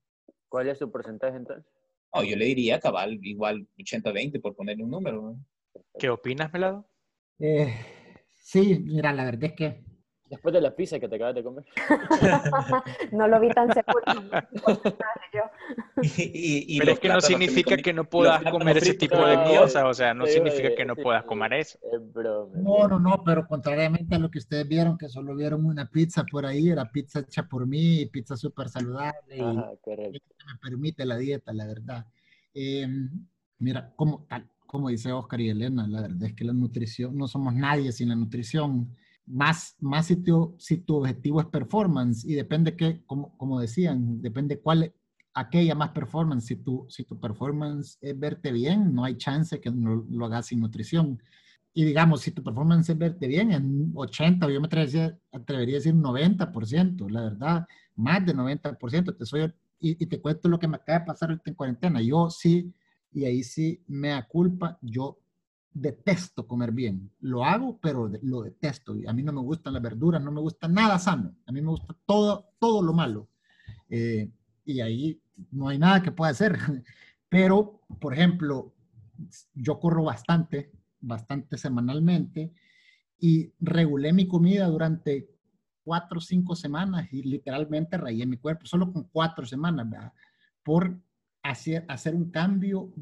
¿Cuál 0.49 0.69
es 0.69 0.79
su 0.79 0.91
porcentaje 0.91 1.37
entonces? 1.37 1.65
Oh, 2.11 2.23
yo 2.23 2.37
le 2.37 2.47
diría 2.47 2.81
cabal, 2.81 3.19
igual 3.23 3.69
80-20 3.79 4.41
por 4.41 4.55
ponerle 4.55 4.85
un 4.85 4.91
número. 4.91 5.23
¿no? 5.23 5.45
¿Qué 5.99 6.09
opinas, 6.09 6.53
Melado? 6.53 6.89
Eh, 7.39 7.75
sí, 8.35 8.79
mira, 8.79 9.13
la 9.13 9.25
verdad 9.25 9.45
es 9.45 9.53
que 9.53 9.85
Después 10.29 10.53
de 10.53 10.61
la 10.61 10.75
pizza 10.75 10.99
que 10.99 11.09
te 11.09 11.17
acabas 11.17 11.35
de 11.37 11.43
comer. 11.45 11.65
no 13.13 13.29
lo 13.29 13.41
vi 13.41 13.49
tan 13.51 13.73
seguro. 13.73 14.03
Y- 16.03 16.77
y 16.77 16.79
Pero 16.79 16.93
es 16.93 16.99
que 17.01 17.09
no 17.09 17.21
significa 17.21 17.77
que 17.77 17.93
no 17.93 18.05
puedas 18.05 18.43
comer 18.51 18.77
ese 18.77 18.95
tipo 18.95 19.25
de 19.25 19.43
cosas, 19.45 19.85
o 19.85 19.95
sea, 19.95 20.15
no 20.15 20.27
Sí, 20.27 20.33
significa 20.35 20.67
oye, 20.69 20.75
que 20.75 20.85
no 20.85 20.95
sí, 20.95 21.03
puedas 21.03 21.25
comer 21.25 21.53
eso. 21.55 21.79
No, 22.55 22.89
no, 22.89 22.99
no, 22.99 23.23
pero 23.25 23.47
contrariamente 23.47 24.15
a 24.15 24.19
lo 24.19 24.31
que 24.31 24.39
ustedes 24.39 24.67
vieron, 24.69 24.99
que 24.99 25.09
solo 25.09 25.35
vieron 25.35 25.65
una 25.65 25.89
pizza 25.91 26.25
por 26.25 26.45
ahí, 26.45 26.71
era 26.71 26.91
pizza 26.91 27.21
hecha 27.21 27.45
por 27.45 27.67
mí, 27.67 28.07
pizza 28.07 28.37
súper 28.37 28.69
saludable 28.69 29.37
y 29.37 29.41
Ajá, 29.43 29.71
correcto. 29.81 30.19
me 30.47 30.59
permite 30.61 31.05
la 31.05 31.17
dieta, 31.17 31.53
la 31.53 31.67
verdad. 31.67 32.07
Eh, 32.55 32.87
mira, 33.59 33.93
como, 33.97 34.25
tal, 34.29 34.49
como 34.67 34.89
dice 34.89 35.13
Oscar 35.13 35.41
y 35.41 35.51
Elena, 35.51 35.87
la 35.87 36.03
verdad 36.03 36.25
es 36.25 36.35
que 36.35 36.45
la 36.45 36.53
nutrición, 36.53 37.17
no 37.17 37.29
somos 37.29 37.55
nadie 37.55 37.93
sin 37.93 38.09
la 38.09 38.17
nutrición. 38.17 38.97
Más, 39.27 39.77
más 39.81 40.07
si, 40.07 40.17
tu, 40.17 40.55
si 40.59 40.79
tu 40.79 40.97
objetivo 40.97 41.41
es 41.41 41.47
performance 41.47 42.25
y 42.25 42.35
depende 42.35 42.77
que, 42.77 43.03
como, 43.07 43.37
como 43.37 43.61
decían, 43.61 44.23
depende 44.23 44.61
cuál, 44.61 44.93
aquella 45.37 45.75
más 45.75 45.91
performance. 45.91 46.47
Si 46.47 46.57
tu, 46.57 46.87
si 46.89 47.05
tu 47.05 47.21
performance 47.21 47.99
es 48.01 48.19
verte 48.19 48.51
bien, 48.53 48.95
no 48.95 49.05
hay 49.05 49.17
chance 49.17 49.61
que 49.61 49.71
no 49.71 50.05
lo 50.09 50.27
hagas 50.27 50.47
sin 50.47 50.61
nutrición. 50.61 51.23
Y 51.75 51.85
digamos, 51.85 52.23
si 52.23 52.31
tu 52.31 52.43
performance 52.43 52.89
es 52.89 52.99
verte 52.99 53.27
bien, 53.27 53.53
en 53.53 53.93
80, 53.95 54.49
yo 54.51 54.61
me 54.61 54.67
atrevería, 54.67 55.19
atrevería 55.31 55.75
a 55.77 55.79
decir 55.79 55.95
90%, 55.95 57.09
la 57.11 57.23
verdad, 57.23 57.67
más 57.95 58.25
de 58.25 58.35
90%. 58.35 59.17
Te 59.17 59.27
soy, 59.27 59.53
y, 59.79 60.03
y 60.03 60.07
te 60.07 60.21
cuento 60.21 60.49
lo 60.49 60.59
que 60.59 60.69
me 60.69 60.77
acaba 60.77 61.01
de 61.01 61.05
pasar 61.05 61.39
en 61.45 61.55
cuarentena. 61.55 62.01
Yo 62.01 62.31
sí, 62.31 62.73
y 63.13 63.27
ahí 63.27 63.43
sí 63.43 63.83
me 63.87 64.09
da 64.09 64.27
culpa, 64.27 64.79
yo 64.81 65.19
detesto 65.81 66.47
comer 66.47 66.73
bien. 66.73 67.11
Lo 67.21 67.45
hago, 67.45 67.79
pero 67.79 68.11
lo 68.23 68.43
detesto. 68.43 68.95
A 69.07 69.13
mí 69.13 69.23
no 69.23 69.33
me 69.33 69.41
gustan 69.41 69.75
las 69.75 69.83
verduras, 69.83 70.23
no 70.23 70.33
me 70.33 70.41
gusta 70.41 70.69
nada 70.69 70.99
sano. 70.99 71.37
A 71.47 71.53
mí 71.53 71.61
me 71.61 71.69
gusta 71.69 71.95
todo, 72.07 72.51
todo 72.59 72.83
lo 72.83 72.93
malo. 72.93 73.29
Eh, 73.91 74.31
y 74.65 74.81
ahí 74.81 75.21
no 75.51 75.69
hay 75.69 75.79
nada 75.79 76.03
que 76.03 76.13
pueda 76.13 76.31
hacer. 76.31 76.57
Pero, 77.29 77.83
por 78.01 78.15
ejemplo, 78.15 78.75
yo 79.55 79.79
corro 79.79 80.05
bastante, 80.05 80.73
bastante 81.01 81.59
semanalmente 81.59 82.53
y 83.19 83.53
regulé 83.61 84.13
mi 84.13 84.27
comida 84.27 84.67
durante 84.69 85.29
cuatro 85.83 86.19
o 86.19 86.23
cinco 86.23 86.57
semanas 86.57 87.13
y 87.13 87.23
literalmente 87.23 87.99
rayé 87.99 88.25
mi 88.27 88.39
cuerpo, 88.39 88.67
solo 88.67 88.93
con 88.93 89.05
cuatro 89.05 89.45
semanas, 89.45 89.89
¿verdad? 89.89 90.13
Por 90.63 90.99
hacer, 91.43 91.85
hacer 91.89 92.15
un 92.15 92.31
cambio, 92.31 92.93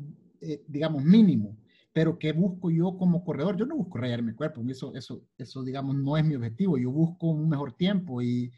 eh, 0.41 0.65
digamos, 0.67 1.05
mínimo. 1.05 1.57
Pero 1.95 2.19
¿qué 2.19 2.33
busco 2.33 2.71
yo 2.71 2.99
como 2.99 3.25
corredor? 3.25 3.57
Yo 3.57 3.67
no 3.67 3.77
busco 3.77 3.99
rayar 3.99 4.21
mi 4.23 4.35
cuerpo, 4.35 4.63
eso, 4.69 4.95
eso, 4.95 5.23
eso, 5.39 5.63
digamos, 5.63 5.97
no 5.97 6.19
es 6.19 6.25
mi 6.27 6.35
objetivo. 6.35 6.77
Yo 6.77 6.91
busco 6.91 7.29
un 7.29 7.49
mejor 7.49 7.73
tiempo 7.73 8.21
y, 8.21 8.53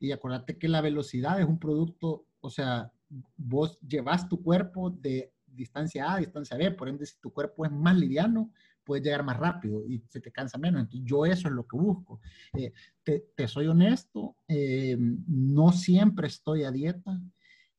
y 0.00 0.12
acuérdate 0.12 0.58
que 0.58 0.68
la 0.68 0.82
velocidad 0.82 1.40
es 1.40 1.46
un 1.46 1.58
producto, 1.58 2.26
o 2.40 2.50
sea, 2.50 2.92
vos 3.36 3.78
llevas 3.80 4.28
tu 4.28 4.42
cuerpo 4.42 4.90
de 4.90 5.32
distancia 5.46 6.12
A 6.12 6.18
distancia 6.18 6.56
B, 6.56 6.72
por 6.72 6.88
ende, 6.88 7.06
si 7.06 7.18
tu 7.20 7.32
cuerpo 7.32 7.64
es 7.64 7.72
más 7.72 7.96
liviano, 7.96 8.52
puedes 8.84 9.04
llegar 9.04 9.24
más 9.24 9.38
rápido 9.38 9.86
y 9.86 10.02
se 10.08 10.20
te 10.20 10.32
cansa 10.32 10.58
menos. 10.58 10.88
Yo 10.90 11.26
eso 11.26 11.48
es 11.48 11.54
lo 11.54 11.66
que 11.66 11.76
busco. 11.76 12.20
Eh, 12.54 12.72
te, 13.04 13.26
te, 13.36 13.46
soy 13.46 13.66
honesto, 13.66 14.36
eh, 14.48 14.96
no 14.98 15.72
siempre 15.72 16.26
estoy 16.26 16.64
a 16.64 16.70
dieta. 16.72 17.20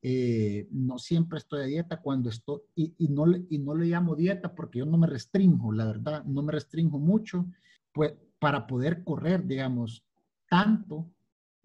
Eh, 0.04 0.66
no 0.72 0.98
siempre 0.98 1.38
estoy 1.38 1.62
a 1.62 1.66
dieta 1.66 2.00
cuando 2.00 2.28
estoy, 2.28 2.60
y, 2.74 2.92
y, 2.98 3.08
no, 3.08 3.24
y 3.48 3.58
no 3.58 3.74
le 3.74 3.86
llamo 3.86 4.16
dieta 4.16 4.52
porque 4.52 4.80
yo 4.80 4.86
no 4.86 4.98
me 4.98 5.06
restringo, 5.06 5.72
la 5.72 5.84
verdad, 5.84 6.24
no 6.24 6.42
me 6.42 6.52
restringo 6.52 6.98
mucho, 6.98 7.46
pues 7.92 8.12
para 8.40 8.66
poder 8.66 9.04
correr, 9.04 9.46
digamos, 9.46 10.04
tanto, 10.48 11.08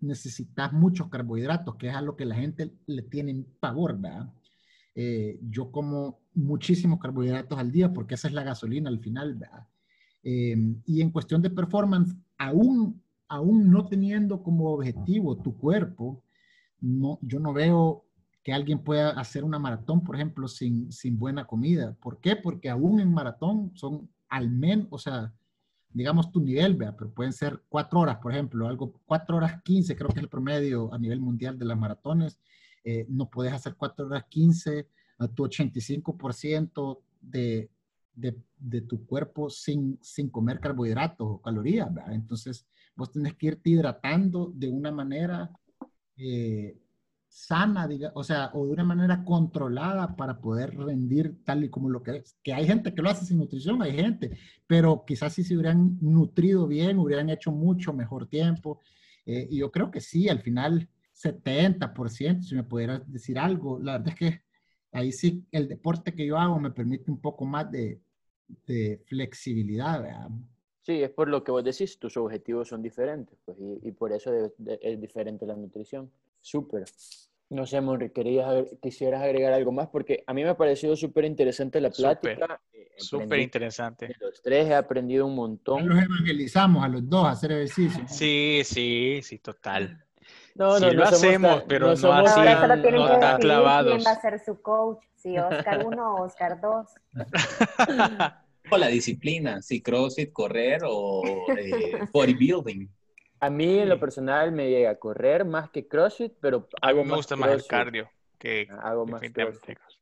necesitas 0.02 0.72
muchos 0.72 1.10
carbohidratos, 1.10 1.76
que 1.76 1.90
es 1.90 1.96
a 1.96 2.02
lo 2.02 2.16
que 2.16 2.26
la 2.26 2.36
gente 2.36 2.72
le 2.86 3.02
tiene 3.02 3.44
pavor, 3.60 4.00
¿verdad? 4.00 4.32
Eh, 4.94 5.40
yo 5.50 5.72
como 5.72 6.20
muchísimos 6.34 7.00
carbohidratos 7.00 7.58
al 7.58 7.72
día 7.72 7.94
porque 7.94 8.16
esa 8.16 8.28
es 8.28 8.34
la 8.34 8.44
gasolina 8.44 8.90
al 8.90 9.00
final, 9.00 9.36
¿verdad? 9.36 9.68
Eh, 10.24 10.58
y 10.86 11.02
en 11.02 11.12
cuestión 11.12 11.42
de 11.42 11.50
performance, 11.50 12.16
aún, 12.38 13.02
aún 13.28 13.70
no 13.70 13.88
teniendo 13.88 14.42
como 14.42 14.72
objetivo 14.72 15.38
tu 15.38 15.56
cuerpo, 15.58 16.24
no, 16.82 17.20
yo 17.22 17.40
no 17.40 17.54
veo 17.54 18.07
que 18.48 18.54
alguien 18.54 18.80
pueda 18.80 19.10
hacer 19.10 19.44
una 19.44 19.60
maratón, 19.60 20.06
por 20.06 20.16
ejemplo, 20.16 20.48
sin, 20.48 20.90
sin 20.90 21.20
buena 21.20 21.46
comida. 21.46 21.98
¿Por 22.00 22.22
qué? 22.22 22.38
Porque 22.38 22.70
aún 22.70 23.02
en 23.02 23.14
maratón 23.14 23.74
son 23.76 24.10
al 24.30 24.50
menos, 24.50 24.88
o 24.90 24.98
sea, 24.98 25.34
digamos 25.90 26.32
tu 26.32 26.40
nivel, 26.40 26.76
vea, 26.76 26.96
pero 26.96 27.14
pueden 27.14 27.34
ser 27.34 27.62
cuatro 27.68 28.00
horas, 28.00 28.20
por 28.20 28.32
ejemplo, 28.32 28.66
algo, 28.66 29.02
cuatro 29.06 29.36
horas 29.36 29.62
15, 29.66 29.98
creo 29.98 30.08
que 30.08 30.20
es 30.20 30.24
el 30.24 30.30
promedio 30.30 30.94
a 30.94 30.98
nivel 30.98 31.20
mundial 31.20 31.60
de 31.60 31.66
las 31.66 31.78
maratones. 31.78 32.40
Eh, 32.86 33.06
no 33.10 33.30
puedes 33.30 33.52
hacer 33.52 33.76
cuatro 33.76 34.06
horas 34.06 34.24
15 34.30 34.88
a 35.18 35.28
tu 35.28 35.44
85% 35.44 37.02
de, 37.20 37.70
de, 38.14 38.42
de, 38.58 38.80
tu 38.80 39.06
cuerpo 39.06 39.50
sin, 39.50 40.00
sin 40.02 40.30
comer 40.30 40.62
carbohidratos 40.62 41.28
o 41.30 41.42
calorías, 41.42 41.94
¿verdad? 41.94 42.14
Entonces, 42.14 42.66
vos 42.96 43.12
tenés 43.12 43.36
que 43.36 43.48
irte 43.48 43.72
hidratando 43.72 44.54
de 44.56 44.70
una 44.70 44.94
manera 44.94 45.52
eh, 46.16 46.78
sana, 47.38 47.88
diga, 47.88 48.12
o 48.16 48.24
sea, 48.24 48.50
o 48.54 48.66
de 48.66 48.72
una 48.72 48.84
manera 48.84 49.24
controlada 49.24 50.16
para 50.16 50.40
poder 50.42 50.76
rendir 50.76 51.44
tal 51.44 51.64
y 51.64 51.70
como 51.70 51.88
lo 51.88 52.02
que 52.02 52.18
es. 52.18 52.36
Que 52.44 52.52
hay 52.52 52.66
gente 52.66 52.96
que 52.96 53.02
lo 53.04 53.10
hace 53.10 53.26
sin 53.26 53.38
nutrición, 53.38 53.82
hay 53.84 53.94
gente, 53.94 54.38
pero 54.66 55.04
quizás 55.06 55.34
si 55.34 55.44
se 55.44 55.56
hubieran 55.56 56.00
nutrido 56.02 56.66
bien, 56.66 56.98
hubieran 56.98 57.30
hecho 57.30 57.52
mucho 57.52 57.94
mejor 57.94 58.28
tiempo. 58.28 58.82
Eh, 59.26 59.48
y 59.52 59.60
yo 59.60 59.72
creo 59.72 59.92
que 59.92 60.02
sí, 60.02 60.28
al 60.28 60.40
final 60.40 60.90
70%, 61.14 62.42
si 62.42 62.56
me 62.56 62.64
pudieras 62.64 63.02
decir 63.12 63.38
algo, 63.38 63.80
la 63.80 64.00
verdad 64.00 64.10
es 64.10 64.16
que 64.16 64.42
ahí 64.92 65.12
sí 65.12 65.46
el 65.52 65.68
deporte 65.68 66.16
que 66.16 66.26
yo 66.26 66.40
hago 66.40 66.60
me 66.60 66.72
permite 66.72 67.12
un 67.12 67.22
poco 67.22 67.46
más 67.46 67.70
de, 67.72 68.02
de 68.66 69.04
flexibilidad. 69.06 70.02
¿verdad? 70.02 70.30
Sí, 70.82 71.04
es 71.04 71.12
por 71.12 71.28
lo 71.28 71.44
que 71.44 71.52
vos 71.52 71.64
decís, 71.64 72.00
tus 72.00 72.18
objetivos 72.18 72.70
son 72.70 72.82
diferentes, 72.82 73.38
pues, 73.46 73.58
y, 73.84 73.92
por 73.92 74.12
eso 74.12 74.34
es 74.34 75.00
diferente 75.00 75.46
la 75.46 75.56
nutrición. 75.56 76.10
Súper. 76.42 76.86
No 77.50 77.66
sé, 77.66 77.80
Monri, 77.80 78.10
querías, 78.10 78.66
quisieras 78.82 79.24
agregar 79.24 79.54
algo 79.54 79.72
más, 79.72 79.88
porque 79.88 80.24
a 80.28 80.34
mí 80.34 80.44
me 80.44 80.50
ha 80.50 80.58
parecido 80.58 80.96
súper 80.98 81.24
interesante 81.26 81.80
la 81.80 81.90
plática. 81.90 82.60
Súper 82.98 83.40
interesante. 83.40 84.14
Los 84.20 84.42
tres 84.42 84.68
he 84.68 84.76
aprendido 84.76 85.26
un 85.26 85.36
montón. 85.36 85.88
Los 85.88 85.98
evangelizamos 86.04 86.84
a 86.84 86.88
los 86.88 87.08
dos 87.08 87.26
a 87.26 87.32
hacer 87.32 87.52
ejercicio. 87.54 88.04
Sí, 88.08 88.62
sí, 88.66 89.22
sí, 89.24 89.40
total. 89.40 90.04
No, 90.56 90.78
sí 90.78 90.86
no, 90.86 90.92
lo 90.92 91.04
no 91.04 91.04
hacemos, 91.04 91.60
tan, 91.60 91.68
pero 91.68 91.96
no, 91.96 92.02
no 92.02 92.14
así, 92.14 92.42
tienen 92.42 92.96
no 92.96 93.08
que 93.08 93.18
tan 93.18 93.22
decidir 93.22 93.40
clavados. 93.40 93.96
quién 93.96 94.08
va 94.08 94.12
a 94.12 94.22
ser 94.22 94.40
su 94.44 94.62
coach, 94.62 95.04
si 95.16 95.38
Oscar 95.38 95.86
1 95.86 96.16
o 96.16 96.24
Oscar 96.24 96.60
2. 96.60 96.88
o 98.72 98.78
la 98.78 98.88
disciplina, 98.88 99.62
si 99.62 99.82
CrossFit, 99.82 100.34
correr 100.34 100.82
o 100.86 101.22
eh, 101.56 102.00
bodybuilding. 102.12 102.90
A 103.40 103.50
mí 103.50 103.80
en 103.80 103.90
lo 103.90 104.00
personal 104.00 104.52
me 104.52 104.70
llega 104.70 104.92
a 104.92 104.96
correr 104.96 105.46
más 105.46 105.70
que 105.70 105.88
CrossFit, 105.88 106.34
pero 106.40 106.68
hago 106.82 107.04
me 107.04 107.10
más 107.10 107.18
gusta 107.18 107.36
más 107.36 107.52
el 107.52 107.66
cardio 107.66 108.10
que 108.38 108.68
hago 108.82 109.06
más. 109.06 109.22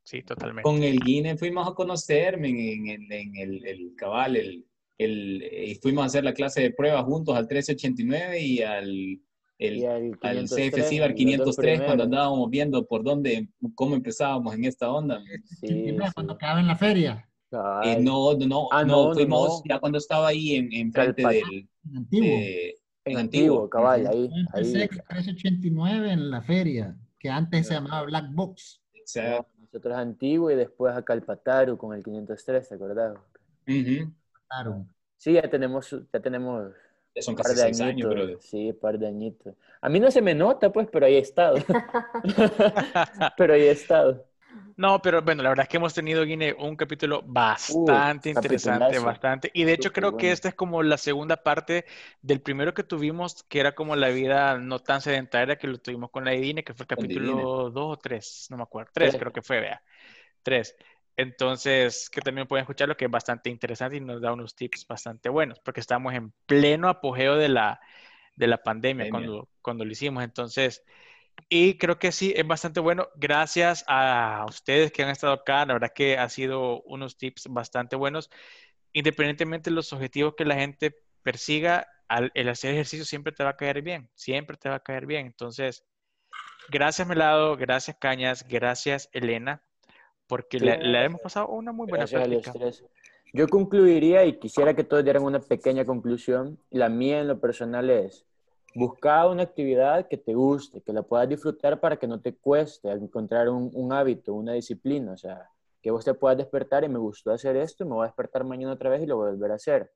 Sí, 0.02 0.22
totalmente. 0.22 0.62
Con 0.62 0.82
el 0.82 1.00
Guine 1.00 1.36
fuimos 1.36 1.68
a 1.68 1.74
conocerme 1.74 2.48
en, 2.48 2.88
en, 2.88 3.12
en 3.12 3.36
el, 3.36 3.66
el, 3.66 3.94
cabal, 3.96 4.36
el, 4.36 4.64
el, 4.98 5.42
y 5.42 5.74
fuimos 5.76 6.04
a 6.04 6.06
hacer 6.06 6.24
la 6.24 6.32
clase 6.32 6.62
de 6.62 6.70
pruebas 6.70 7.04
juntos 7.04 7.34
al 7.34 7.42
1389 7.42 8.40
y 8.40 8.62
al, 8.62 9.20
el, 9.58 9.76
y 9.76 9.84
al, 9.84 10.18
al 10.22 10.44
CF 10.44 11.02
al 11.02 11.14
503 11.14 11.82
cuando 11.82 12.04
andábamos 12.04 12.48
viendo 12.50 12.86
por 12.86 13.02
dónde, 13.02 13.48
cómo 13.74 13.96
empezábamos 13.96 14.54
en 14.54 14.64
esta 14.64 14.92
onda. 14.92 15.20
Sí, 15.60 15.66
sí. 15.66 15.96
Cuando 16.14 16.38
quedaba 16.38 16.60
en 16.60 16.68
la 16.68 16.76
feria. 16.76 17.28
Eh, 17.84 17.98
no, 18.00 18.34
no, 18.34 18.68
ah, 18.70 18.84
no, 18.84 19.08
no, 19.08 19.14
fuimos 19.14 19.62
no. 19.64 19.74
ya 19.74 19.78
cuando 19.80 19.98
estaba 19.98 20.28
ahí 20.28 20.56
en, 20.56 20.72
en 20.72 20.92
frente 20.92 21.26
del... 21.26 21.68
Antiguo. 21.94 22.28
Eh, 22.28 22.74
en 23.06 23.18
antiguo, 23.18 23.70
cabal, 23.70 24.06
ahí. 24.06 24.30
ahí. 24.52 24.88
389 25.08 26.12
en 26.12 26.30
la 26.30 26.42
feria, 26.42 26.96
que 27.18 27.28
antes 27.28 27.68
se 27.68 27.74
llamaba 27.74 28.02
Black 28.02 28.26
Box. 28.32 28.80
Exacto. 28.94 29.48
No, 29.56 29.64
nosotros 29.64 29.94
antiguo 29.94 30.50
y 30.50 30.56
después 30.56 30.94
a 30.94 31.02
Calpataru 31.02 31.76
con 31.76 31.96
el 31.96 32.02
503, 32.02 32.68
¿te 32.68 32.74
acordás? 32.74 33.16
Uh 33.66 33.72
-huh. 33.72 34.86
Sí, 35.16 35.32
ya 35.32 35.48
tenemos, 35.48 35.90
ya 35.90 36.20
tenemos 36.20 36.72
ya 37.14 37.22
son 37.22 37.34
casi 37.34 37.56
seis 37.56 37.80
años, 37.80 38.10
bro. 38.10 38.40
Sí, 38.40 38.70
un 38.70 38.78
par 38.78 38.98
de 38.98 39.06
añitos. 39.06 39.54
A 39.80 39.88
mí 39.88 39.98
no 39.98 40.10
se 40.10 40.20
me 40.20 40.34
nota, 40.34 40.70
pues, 40.70 40.86
pero 40.92 41.06
ahí 41.06 41.14
he 41.14 41.20
estado. 41.20 41.56
pero 43.38 43.54
ahí 43.54 43.62
he 43.62 43.70
estado. 43.70 44.26
No, 44.76 45.00
pero 45.00 45.22
bueno, 45.22 45.42
la 45.42 45.48
verdad 45.48 45.64
es 45.64 45.68
que 45.70 45.78
hemos 45.78 45.94
tenido, 45.94 46.24
Guine, 46.24 46.54
un 46.58 46.76
capítulo 46.76 47.22
bastante 47.24 48.28
interesante, 48.28 48.98
bastante. 48.98 49.50
Y 49.54 49.64
de 49.64 49.72
hecho 49.72 49.88
Súper 49.88 50.02
creo 50.02 50.16
que 50.18 50.32
esta 50.32 50.48
es 50.48 50.54
como 50.54 50.82
la 50.82 50.98
segunda 50.98 51.42
parte 51.42 51.86
del 52.20 52.42
primero 52.42 52.74
que 52.74 52.84
tuvimos, 52.84 53.42
que 53.44 53.60
era 53.60 53.74
como 53.74 53.96
la 53.96 54.08
vida 54.10 54.58
no 54.58 54.78
tan 54.78 55.00
sedentaria 55.00 55.56
que 55.56 55.66
lo 55.66 55.78
tuvimos 55.78 56.10
con 56.10 56.26
la 56.26 56.34
Idine, 56.34 56.62
que 56.62 56.74
fue 56.74 56.84
el 56.84 56.88
capítulo 56.88 57.70
dos 57.70 57.94
o 57.94 57.96
tres, 57.96 58.48
no 58.50 58.58
me 58.58 58.64
acuerdo. 58.64 58.90
Tres 58.92 59.10
Tres. 59.10 59.20
creo 59.20 59.32
que 59.32 59.40
fue, 59.42 59.60
vea. 59.60 59.82
Tres. 60.42 60.76
Entonces, 61.16 62.10
que 62.10 62.20
también 62.20 62.46
pueden 62.46 62.64
escucharlo, 62.64 62.96
que 62.96 63.06
es 63.06 63.10
bastante 63.10 63.48
interesante 63.48 63.96
y 63.96 64.00
nos 64.00 64.20
da 64.20 64.32
unos 64.34 64.54
tips 64.54 64.86
bastante 64.86 65.30
buenos, 65.30 65.58
porque 65.60 65.80
estamos 65.80 66.12
en 66.12 66.32
pleno 66.44 66.90
apogeo 66.90 67.36
de 67.36 67.48
la, 67.48 67.80
de 68.34 68.46
la 68.46 68.62
pandemia 68.62 69.06
Pandemia. 69.06 69.10
cuando, 69.10 69.48
cuando 69.62 69.84
lo 69.86 69.92
hicimos. 69.92 70.22
Entonces, 70.22 70.84
y 71.48 71.78
creo 71.78 71.98
que 71.98 72.12
sí, 72.12 72.32
es 72.36 72.46
bastante 72.46 72.80
bueno. 72.80 73.08
Gracias 73.16 73.84
a 73.86 74.44
ustedes 74.48 74.90
que 74.92 75.02
han 75.02 75.10
estado 75.10 75.32
acá. 75.32 75.64
La 75.66 75.74
verdad 75.74 75.92
que 75.94 76.18
ha 76.18 76.28
sido 76.28 76.82
unos 76.82 77.16
tips 77.16 77.46
bastante 77.48 77.96
buenos. 77.96 78.30
Independientemente 78.92 79.70
de 79.70 79.76
los 79.76 79.92
objetivos 79.92 80.34
que 80.36 80.44
la 80.44 80.54
gente 80.56 80.96
persiga, 81.22 81.86
al- 82.08 82.32
el 82.34 82.48
hacer 82.48 82.72
ejercicio 82.72 83.04
siempre 83.04 83.32
te 83.32 83.44
va 83.44 83.50
a 83.50 83.56
caer 83.56 83.82
bien. 83.82 84.10
Siempre 84.14 84.56
te 84.56 84.68
va 84.68 84.76
a 84.76 84.82
caer 84.82 85.06
bien. 85.06 85.26
Entonces, 85.26 85.84
gracias 86.68 87.06
Melado, 87.06 87.56
gracias 87.56 87.96
Cañas, 88.00 88.46
gracias 88.48 89.08
Elena, 89.12 89.62
porque 90.26 90.58
le, 90.58 90.78
le 90.78 91.04
hemos 91.04 91.20
pasado 91.20 91.48
una 91.48 91.72
muy 91.72 91.86
buena 91.86 92.04
Gracias 92.06 92.22
a 92.22 92.26
los 92.28 92.42
plática. 92.42 92.58
tres. 92.58 92.84
Yo 93.32 93.48
concluiría 93.48 94.24
y 94.24 94.38
quisiera 94.38 94.74
que 94.74 94.84
todos 94.84 95.04
dieran 95.04 95.22
una 95.22 95.40
pequeña 95.40 95.84
conclusión. 95.84 96.58
La 96.70 96.88
mía 96.88 97.20
en 97.20 97.28
lo 97.28 97.38
personal 97.40 97.90
es 97.90 98.24
buscar 98.76 99.28
una 99.28 99.42
actividad 99.42 100.06
que 100.06 100.18
te 100.18 100.34
guste, 100.34 100.82
que 100.82 100.92
la 100.92 101.02
puedas 101.02 101.28
disfrutar 101.28 101.80
para 101.80 101.96
que 101.96 102.06
no 102.06 102.20
te 102.20 102.36
cueste 102.36 102.90
encontrar 102.90 103.48
un, 103.48 103.92
hábito, 103.92 104.34
una 104.34 104.52
disciplina. 104.52 105.12
O 105.12 105.16
sea, 105.16 105.48
que 105.80 105.90
vos 105.90 106.04
te 106.04 106.14
puedas 106.14 106.36
despertar 106.36 106.84
y 106.84 106.88
me 106.88 106.98
gustó 106.98 107.30
hacer 107.30 107.56
esto, 107.56 107.84
me 107.84 107.92
voy 107.92 108.04
a 108.04 108.08
despertar 108.08 108.44
mañana 108.44 108.72
otra 108.72 108.90
vez 108.90 109.02
y 109.02 109.06
lo 109.06 109.16
voy 109.16 109.28
a 109.28 109.30
volver 109.30 109.52
a 109.52 109.54
hacer. 109.54 109.90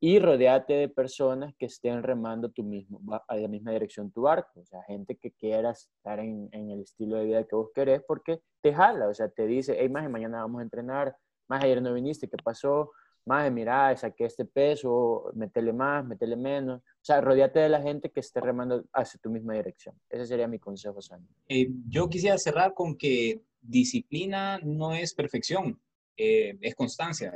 Y 0.00 0.18
rodeate 0.18 0.72
de 0.72 0.88
personas 0.88 1.54
que 1.56 1.66
estén 1.66 2.02
remando 2.02 2.50
tu 2.50 2.64
mismo, 2.64 3.00
a 3.26 3.36
la 3.36 3.48
misma 3.48 3.70
dirección 3.72 4.10
tu 4.10 4.22
barco. 4.22 4.60
O 4.60 4.64
sea, 4.64 4.82
gente 4.82 5.16
que 5.16 5.32
quiera 5.32 5.70
estar 5.70 6.18
en, 6.18 6.48
en 6.52 6.70
el 6.70 6.80
estilo 6.80 7.16
de 7.16 7.24
vida 7.24 7.44
que 7.44 7.56
vos 7.56 7.70
querés 7.74 8.02
porque 8.06 8.40
te 8.60 8.74
jala. 8.74 9.08
O 9.08 9.14
sea, 9.14 9.28
te 9.28 9.46
dice, 9.46 9.76
hey, 9.78 9.88
más 9.88 10.08
mañana 10.10 10.42
vamos 10.42 10.60
a 10.60 10.62
entrenar, 10.62 11.16
más 11.48 11.62
ayer 11.62 11.80
no 11.82 11.94
viniste, 11.94 12.28
¿qué 12.28 12.36
pasó? 12.42 12.92
Más 13.24 13.52
mira, 13.52 13.96
saqué 13.96 14.24
este 14.24 14.44
peso, 14.44 15.30
metele 15.34 15.72
más, 15.72 16.04
metele 16.04 16.36
menos. 16.36 16.80
O 16.80 17.04
sea, 17.04 17.20
rodeate 17.20 17.60
de 17.60 17.68
la 17.68 17.80
gente 17.80 18.10
que 18.10 18.20
esté 18.20 18.40
remando 18.40 18.84
hacia 18.92 19.20
tu 19.20 19.30
misma 19.30 19.54
dirección. 19.54 19.94
Ese 20.10 20.26
sería 20.26 20.48
mi 20.48 20.58
consejo, 20.58 21.00
Sani. 21.00 21.26
Eh, 21.48 21.68
yo 21.88 22.08
quisiera 22.08 22.36
cerrar 22.38 22.74
con 22.74 22.96
que 22.96 23.42
disciplina 23.60 24.58
no 24.64 24.92
es 24.92 25.14
perfección, 25.14 25.80
eh, 26.16 26.56
es 26.60 26.74
constancia. 26.74 27.32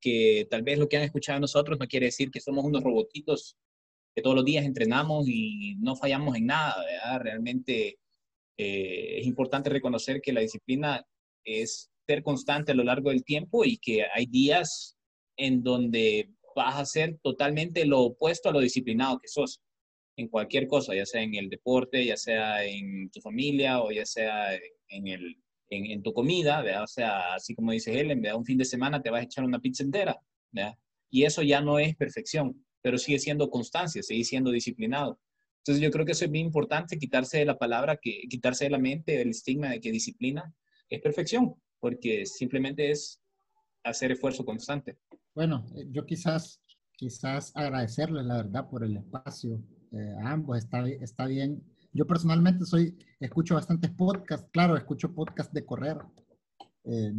Que 0.00 0.46
tal 0.50 0.62
vez 0.62 0.78
lo 0.78 0.88
que 0.88 0.96
han 0.96 1.02
escuchado 1.02 1.38
nosotros 1.40 1.78
no 1.78 1.86
quiere 1.86 2.06
decir 2.06 2.30
que 2.30 2.40
somos 2.40 2.64
unos 2.64 2.82
robotitos 2.82 3.56
que 4.14 4.22
todos 4.22 4.36
los 4.36 4.44
días 4.46 4.64
entrenamos 4.64 5.28
y 5.28 5.76
no 5.78 5.94
fallamos 5.94 6.34
en 6.36 6.46
nada. 6.46 6.82
Realmente 7.18 7.98
eh, 8.56 9.18
es 9.20 9.26
importante 9.26 9.68
reconocer 9.68 10.22
que 10.22 10.32
la 10.32 10.40
disciplina 10.40 11.06
es 11.44 11.90
ser 12.06 12.22
constante 12.22 12.72
a 12.72 12.74
lo 12.74 12.84
largo 12.84 13.10
del 13.10 13.24
tiempo 13.24 13.64
y 13.64 13.76
que 13.76 14.04
hay 14.14 14.26
días 14.26 14.95
en 15.36 15.62
donde 15.62 16.30
vas 16.54 16.76
a 16.76 16.86
ser 16.86 17.18
totalmente 17.22 17.84
lo 17.84 18.00
opuesto 18.00 18.48
a 18.48 18.52
lo 18.52 18.60
disciplinado 18.60 19.18
que 19.18 19.28
sos 19.28 19.60
en 20.16 20.28
cualquier 20.28 20.66
cosa, 20.66 20.94
ya 20.94 21.04
sea 21.04 21.22
en 21.22 21.34
el 21.34 21.50
deporte, 21.50 22.04
ya 22.04 22.16
sea 22.16 22.64
en 22.64 23.10
tu 23.10 23.20
familia 23.20 23.82
o 23.82 23.90
ya 23.92 24.06
sea 24.06 24.54
en, 24.88 25.06
el, 25.06 25.36
en, 25.68 26.02
tu 26.02 26.12
comida, 26.12 26.62
¿verdad? 26.62 26.84
o 26.84 26.86
sea, 26.86 27.34
así 27.34 27.54
como 27.54 27.72
dice 27.72 27.98
Helen, 27.98 28.22
¿verdad? 28.22 28.38
un 28.38 28.46
fin 28.46 28.56
de 28.56 28.64
semana 28.64 29.02
te 29.02 29.10
vas 29.10 29.20
a 29.20 29.24
echar 29.24 29.44
una 29.44 29.60
pizza 29.60 29.82
entera, 29.82 30.18
y 31.10 31.24
eso 31.24 31.42
ya 31.42 31.60
no 31.60 31.78
es 31.78 31.94
perfección, 31.96 32.64
pero 32.80 32.98
sigue 32.98 33.18
siendo 33.18 33.50
constancia, 33.50 34.02
sigue 34.02 34.24
siendo 34.24 34.50
disciplinado. 34.50 35.20
Entonces 35.58 35.82
yo 35.82 35.90
creo 35.90 36.06
que 36.06 36.12
eso 36.12 36.24
es 36.24 36.30
bien 36.30 36.46
importante, 36.46 36.98
quitarse 36.98 37.38
de 37.38 37.44
la 37.44 37.58
palabra, 37.58 37.98
que, 38.00 38.22
quitarse 38.28 38.64
de 38.64 38.70
la 38.70 38.78
mente 38.78 39.20
el 39.20 39.30
estigma 39.30 39.70
de 39.70 39.80
que 39.80 39.90
disciplina 39.90 40.54
es 40.88 41.00
perfección, 41.00 41.54
porque 41.80 42.24
simplemente 42.24 42.90
es 42.90 43.20
hacer 43.82 44.12
esfuerzo 44.12 44.44
constante. 44.44 44.96
Bueno, 45.36 45.66
eh, 45.76 45.86
yo 45.92 46.06
quizás, 46.06 46.62
quizás 46.96 47.52
agradecerles, 47.54 48.24
la 48.24 48.36
verdad, 48.38 48.70
por 48.70 48.82
el 48.82 48.96
espacio 48.96 49.62
eh, 49.92 50.14
a 50.24 50.32
ambos. 50.32 50.56
Está, 50.56 50.88
está 50.88 51.26
bien. 51.26 51.62
Yo 51.92 52.06
personalmente 52.06 52.64
soy, 52.64 52.96
escucho 53.20 53.54
bastantes 53.54 53.90
podcasts. 53.90 54.48
Claro, 54.50 54.78
escucho 54.78 55.14
podcasts 55.14 55.52
de 55.52 55.66
correr. 55.66 55.98
Eh, 56.84 57.12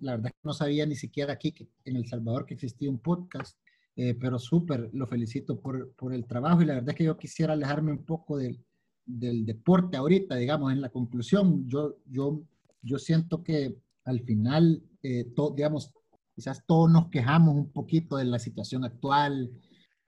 la 0.00 0.12
verdad 0.12 0.26
es 0.26 0.32
que 0.34 0.38
no 0.48 0.52
sabía 0.52 0.84
ni 0.84 0.96
siquiera 0.96 1.32
aquí 1.32 1.52
que 1.52 1.66
en 1.86 1.96
El 1.96 2.06
Salvador 2.06 2.44
que 2.44 2.52
existía 2.54 2.90
un 2.90 2.98
podcast. 2.98 3.58
Eh, 3.96 4.14
pero 4.20 4.38
súper, 4.38 4.90
lo 4.92 5.06
felicito 5.06 5.58
por, 5.58 5.92
por 5.94 6.12
el 6.12 6.26
trabajo 6.26 6.60
y 6.60 6.66
la 6.66 6.74
verdad 6.74 6.90
es 6.90 6.96
que 6.96 7.04
yo 7.04 7.16
quisiera 7.16 7.54
alejarme 7.54 7.92
un 7.92 8.04
poco 8.04 8.36
del, 8.36 8.62
del 9.06 9.46
deporte 9.46 9.96
ahorita, 9.96 10.36
digamos, 10.36 10.72
en 10.72 10.82
la 10.82 10.90
conclusión. 10.90 11.66
Yo, 11.68 11.96
yo, 12.06 12.42
yo 12.82 12.98
siento 12.98 13.42
que 13.42 13.78
al 14.04 14.20
final, 14.20 14.82
eh, 15.02 15.24
to- 15.34 15.54
digamos, 15.56 15.90
quizás 16.34 16.64
todos 16.66 16.90
nos 16.90 17.08
quejamos 17.08 17.54
un 17.54 17.70
poquito 17.70 18.16
de 18.16 18.24
la 18.24 18.38
situación 18.38 18.84
actual, 18.84 19.50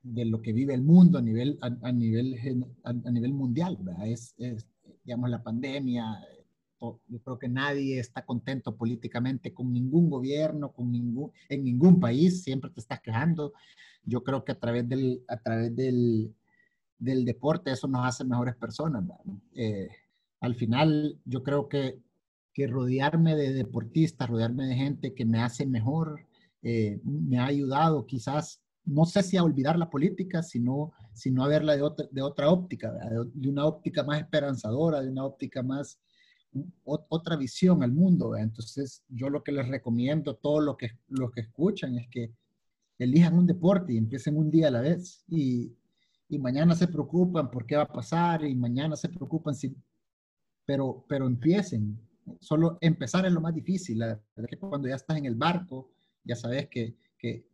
de 0.03 0.25
lo 0.27 0.43
que 0.43 0.53
vive 0.53 0.75
el 0.75 0.83
mundo 0.83 1.19
a 1.19 1.23
nivel, 1.23 1.59
a, 1.63 1.67
a 1.89 1.93
nivel, 1.93 2.37
a, 2.85 2.91
a 2.91 3.11
nivel 3.11 3.33
mundial, 3.33 3.79
¿verdad? 3.81 4.07
Es, 4.07 4.35
es, 4.39 4.69
digamos, 5.05 5.31
la 5.31 5.43
pandemia. 5.43 6.05
Yo 7.09 7.23
creo 7.23 7.39
que 7.39 7.49
nadie 7.49 7.99
está 7.99 8.27
contento 8.27 8.77
políticamente 8.77 9.55
con 9.55 9.73
ningún 9.73 10.11
gobierno, 10.11 10.73
con 10.73 10.93
ningún, 10.93 11.33
en 11.49 11.65
ningún 11.65 11.99
país, 11.99 12.43
siempre 12.43 12.71
te 12.71 12.81
estás 12.81 13.01
quejando. 13.01 13.55
Yo 14.05 14.23
creo 14.23 14.45
que 14.45 14.53
a 14.53 14.61
través 14.61 14.87
del, 14.87 15.25
a 15.29 15.39
través 15.39 15.75
del, 15.75 16.35
del 16.99 17.25
deporte 17.25 17.71
eso 17.71 17.89
nos 17.89 18.05
hace 18.05 18.25
mejores 18.25 18.55
personas. 18.57 19.03
Eh, 19.55 19.89
al 20.41 20.55
final, 20.55 21.19
yo 21.25 21.43
creo 21.43 21.71
que 21.71 22.03
que 22.55 22.69
rodearme 22.69 23.35
de 23.35 23.53
deportistas, 23.53 24.31
rodearme 24.31 24.67
de 24.67 24.77
gente 24.77 25.13
que 25.13 25.25
me 25.25 25.43
hace 25.43 25.67
mejor, 25.67 26.25
eh, 26.63 27.01
me 27.05 27.39
ha 27.39 27.47
ayudado 27.47 28.07
quizás, 28.07 28.63
no 28.85 29.05
sé 29.05 29.23
si 29.25 29.37
a 29.37 29.43
olvidar 29.43 29.77
la 29.77 29.91
política, 29.91 30.43
sino, 30.43 30.93
sino 31.13 31.45
a 31.45 31.49
verla 31.49 31.77
de 31.77 31.83
otra, 31.83 32.07
de 32.11 32.23
otra 32.23 32.49
óptica, 32.51 32.93
de 33.35 33.49
una 33.49 33.67
óptica 33.67 34.05
más 34.05 34.21
esperanzadora, 34.21 35.03
de 35.03 35.11
una 35.11 35.25
óptica 35.25 35.63
más, 35.63 35.99
o, 36.85 37.05
otra 37.09 37.37
visión 37.37 37.83
al 37.83 37.93
mundo. 37.93 38.31
¿verdad? 38.31 38.45
Entonces, 38.45 39.03
yo 39.09 39.29
lo 39.31 39.43
que 39.43 39.53
les 39.53 39.67
recomiendo 39.67 40.31
a 40.31 40.37
todos 40.37 40.63
los 40.65 40.77
que, 40.77 40.91
los 41.09 41.33
que 41.33 41.41
escuchan 41.41 41.99
es 41.99 42.09
que 42.09 42.33
elijan 42.99 43.37
un 43.37 43.47
deporte 43.47 43.93
y 43.93 43.99
empiecen 43.99 44.37
un 44.37 44.49
día 44.51 44.69
a 44.69 44.71
la 44.71 44.81
vez. 44.81 45.25
Y, 45.29 45.77
y 46.29 46.39
mañana 46.39 46.77
se 46.77 46.87
preocupan 46.87 47.51
por 47.51 47.67
qué 47.67 47.77
va 47.77 47.83
a 47.83 47.93
pasar 47.93 48.45
y 48.45 48.55
mañana 48.55 48.95
se 48.95 49.09
preocupan 49.09 49.55
si... 49.57 49.77
Pero, 50.67 51.05
pero 51.07 51.27
empiecen, 51.27 52.01
solo 52.41 52.79
empezar 52.81 53.27
es 53.27 53.33
lo 53.33 53.41
más 53.41 53.55
difícil. 53.55 53.99
La 53.99 54.21
verdad 54.37 54.59
cuando 54.61 54.89
ya 54.89 54.97
estás 54.97 55.17
en 55.17 55.27
el 55.27 55.35
barco, 55.35 55.91
ya 56.25 56.37
sabes 56.37 56.69
que, 56.69 56.97
que, 57.19 57.47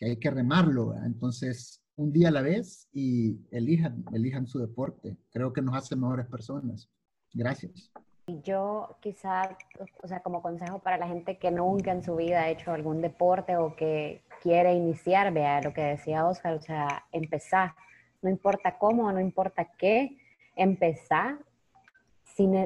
hay 0.00 0.16
que 0.16 0.30
remarlo. 0.30 0.94
Entonces, 1.04 1.82
un 1.96 2.12
día 2.12 2.28
a 2.28 2.32
la 2.32 2.42
vez 2.42 2.88
y 2.92 3.38
elijan, 3.50 4.04
elijan 4.12 4.46
su 4.46 4.58
deporte. 4.58 5.16
Creo 5.30 5.52
que 5.52 5.62
nos 5.62 5.76
hace 5.76 5.96
mejores 5.96 6.26
personas. 6.26 6.88
Gracias. 7.32 7.92
Yo 8.44 8.96
quizá, 9.00 9.58
o 10.02 10.08
sea, 10.08 10.20
como 10.20 10.40
consejo 10.40 10.78
para 10.78 10.96
la 10.96 11.08
gente 11.08 11.38
que 11.38 11.50
nunca 11.50 11.92
en 11.92 12.02
su 12.02 12.16
vida 12.16 12.42
ha 12.42 12.50
hecho 12.50 12.72
algún 12.72 13.00
deporte 13.00 13.56
o 13.56 13.74
que 13.74 14.22
quiere 14.40 14.74
iniciar, 14.74 15.32
vea 15.32 15.60
lo 15.60 15.74
que 15.74 15.82
decía 15.82 16.26
Oscar, 16.26 16.54
o 16.54 16.60
sea, 16.60 17.04
empezar. 17.12 17.74
No 18.22 18.30
importa 18.30 18.78
cómo, 18.78 19.10
no 19.12 19.20
importa 19.20 19.70
qué, 19.78 20.16
empezar 20.56 21.38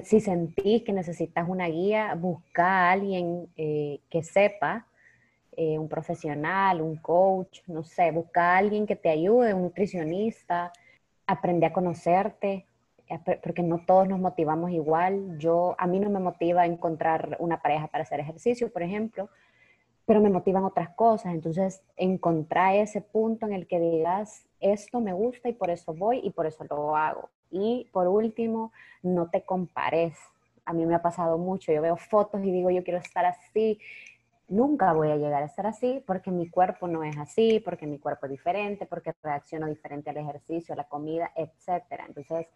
si, 0.04 0.20
sentís 0.20 0.82
que 0.82 0.92
necesitas 0.92 1.48
una 1.48 1.66
guía, 1.68 2.14
busca 2.14 2.66
a 2.66 2.92
alguien 2.92 3.48
eh, 3.56 4.00
que 4.10 4.22
sepa, 4.22 4.86
eh, 5.56 5.78
un 5.78 5.88
profesional, 5.88 6.80
un 6.80 6.96
coach, 6.96 7.60
no 7.66 7.84
sé, 7.84 8.10
busca 8.10 8.54
a 8.54 8.58
alguien 8.58 8.86
que 8.86 8.96
te 8.96 9.08
ayude, 9.08 9.54
un 9.54 9.62
nutricionista, 9.62 10.72
aprende 11.26 11.66
a 11.66 11.72
conocerte, 11.72 12.66
porque 13.42 13.62
no 13.62 13.84
todos 13.86 14.08
nos 14.08 14.18
motivamos 14.18 14.70
igual. 14.70 15.38
Yo, 15.38 15.74
a 15.78 15.86
mí 15.86 16.00
no 16.00 16.10
me 16.10 16.20
motiva 16.20 16.66
encontrar 16.66 17.36
una 17.38 17.60
pareja 17.60 17.86
para 17.88 18.02
hacer 18.02 18.20
ejercicio, 18.20 18.72
por 18.72 18.82
ejemplo, 18.82 19.28
pero 20.06 20.20
me 20.20 20.30
motivan 20.30 20.64
otras 20.64 20.90
cosas. 20.90 21.34
Entonces, 21.34 21.82
encontrar 21.96 22.74
ese 22.76 23.00
punto 23.00 23.46
en 23.46 23.52
el 23.52 23.66
que 23.66 23.80
digas, 23.80 24.46
esto 24.60 25.00
me 25.00 25.12
gusta 25.12 25.48
y 25.48 25.52
por 25.52 25.70
eso 25.70 25.94
voy 25.94 26.20
y 26.22 26.30
por 26.30 26.46
eso 26.46 26.64
lo 26.68 26.96
hago. 26.96 27.28
Y 27.54 27.88
por 27.92 28.08
último, 28.08 28.72
no 29.02 29.30
te 29.30 29.44
compares. 29.44 30.18
A 30.64 30.72
mí 30.72 30.84
me 30.86 30.96
ha 30.96 31.02
pasado 31.02 31.38
mucho. 31.38 31.72
Yo 31.72 31.80
veo 31.80 31.96
fotos 31.96 32.42
y 32.42 32.50
digo, 32.50 32.68
yo 32.70 32.82
quiero 32.82 32.98
estar 32.98 33.24
así. 33.24 33.78
Nunca 34.48 34.92
voy 34.92 35.12
a 35.12 35.16
llegar 35.16 35.40
a 35.40 35.46
estar 35.46 35.64
así 35.64 36.02
porque 36.04 36.32
mi 36.32 36.50
cuerpo 36.50 36.88
no 36.88 37.04
es 37.04 37.16
así, 37.16 37.60
porque 37.64 37.86
mi 37.86 38.00
cuerpo 38.00 38.26
es 38.26 38.32
diferente, 38.32 38.86
porque 38.86 39.14
reacciono 39.22 39.68
diferente 39.68 40.10
al 40.10 40.16
ejercicio, 40.16 40.74
a 40.74 40.76
la 40.76 40.84
comida, 40.84 41.30
etc. 41.36 41.84
Entonces, 42.08 42.48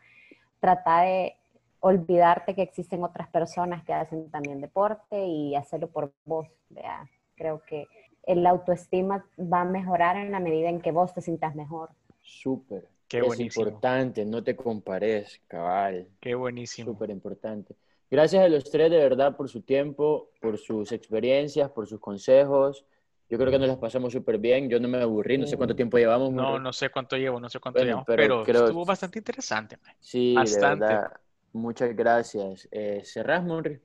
trata 0.58 1.02
de 1.02 1.36
olvidarte 1.78 2.56
que 2.56 2.62
existen 2.62 3.04
otras 3.04 3.28
personas 3.28 3.84
que 3.84 3.92
hacen 3.94 4.28
también 4.32 4.60
deporte 4.60 5.26
y 5.26 5.54
hacerlo 5.54 5.86
por 5.86 6.12
vos. 6.24 6.48
¿vea? 6.70 7.08
Creo 7.36 7.62
que 7.64 7.86
el 8.26 8.44
autoestima 8.48 9.24
va 9.38 9.60
a 9.60 9.64
mejorar 9.64 10.16
en 10.16 10.32
la 10.32 10.40
medida 10.40 10.68
en 10.68 10.80
que 10.80 10.90
vos 10.90 11.14
te 11.14 11.20
sientas 11.20 11.54
mejor. 11.54 11.90
Súper. 12.20 12.97
Qué 13.08 13.18
es 13.18 13.24
buenísimo. 13.26 13.66
importante, 13.66 14.24
no 14.24 14.42
te 14.44 14.54
compares, 14.54 15.40
cabal. 15.46 16.08
Qué 16.20 16.34
buenísimo. 16.34 16.92
Súper 16.92 17.10
importante. 17.10 17.74
Gracias 18.10 18.42
a 18.44 18.48
los 18.48 18.64
tres 18.70 18.90
de 18.90 18.98
verdad 18.98 19.36
por 19.36 19.48
su 19.48 19.62
tiempo, 19.62 20.30
por 20.40 20.58
sus 20.58 20.92
experiencias, 20.92 21.70
por 21.70 21.86
sus 21.86 22.00
consejos. 22.00 22.84
Yo 23.30 23.36
creo 23.36 23.50
que 23.50 23.58
nos 23.58 23.68
las 23.68 23.76
pasamos 23.76 24.12
súper 24.12 24.38
bien. 24.38 24.70
Yo 24.70 24.80
no 24.80 24.88
me 24.88 24.98
aburrí, 25.02 25.36
no 25.36 25.46
sé 25.46 25.56
cuánto 25.58 25.76
tiempo 25.76 25.98
llevamos. 25.98 26.32
No, 26.32 26.58
no 26.58 26.72
sé 26.72 26.88
cuánto 26.90 27.16
llevo, 27.16 27.38
no 27.40 27.48
sé 27.50 27.60
cuánto 27.60 27.78
Bueno, 27.80 27.88
llevamos, 27.88 28.06
pero 28.06 28.22
pero, 28.22 28.44
creo- 28.44 28.64
estuvo 28.66 28.84
bastante 28.86 29.18
interesante. 29.18 29.76
man. 29.84 29.94
Sí, 30.00 30.34
bastante. 30.34 30.84
de 30.86 30.94
verdad. 30.94 31.12
Muchas 31.52 31.94
gracias. 31.94 32.68
Eh, 32.70 33.02
¿Cerrás, 33.04 33.44
Monry? 33.44 33.80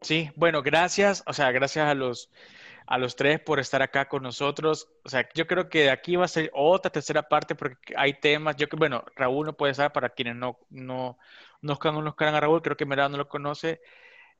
Sí, 0.00 0.30
bueno, 0.36 0.62
gracias, 0.62 1.22
o 1.26 1.32
sea, 1.32 1.50
gracias 1.50 1.86
a 1.88 1.94
los, 1.94 2.30
a 2.88 2.98
los 2.98 3.16
tres 3.16 3.40
por 3.40 3.60
estar 3.60 3.82
acá 3.82 4.08
con 4.08 4.24
nosotros. 4.24 4.88
O 5.04 5.10
sea, 5.10 5.28
yo 5.34 5.46
creo 5.46 5.70
que 5.70 5.90
aquí 5.90 6.16
va 6.16 6.26
a 6.26 6.28
ser 6.28 6.50
otra 6.54 6.90
tercera 6.92 7.22
parte 7.28 7.54
porque 7.56 7.94
hay 7.96 8.14
temas, 8.20 8.56
yo 8.56 8.68
que, 8.68 8.76
bueno, 8.76 9.04
Raúl 9.16 9.46
no 9.46 9.56
puede 9.56 9.72
estar 9.72 9.92
para 9.92 10.10
quienes 10.10 10.36
no, 10.36 10.58
no, 10.70 11.18
no 11.62 11.78
conozcan 11.78 11.94
no 11.94 12.00
conozcan 12.00 12.34
a 12.36 12.40
Raúl, 12.40 12.62
creo 12.62 12.76
que 12.78 12.86
Merado 12.86 13.10
no 13.10 13.18
lo 13.18 13.28
conoce. 13.28 13.80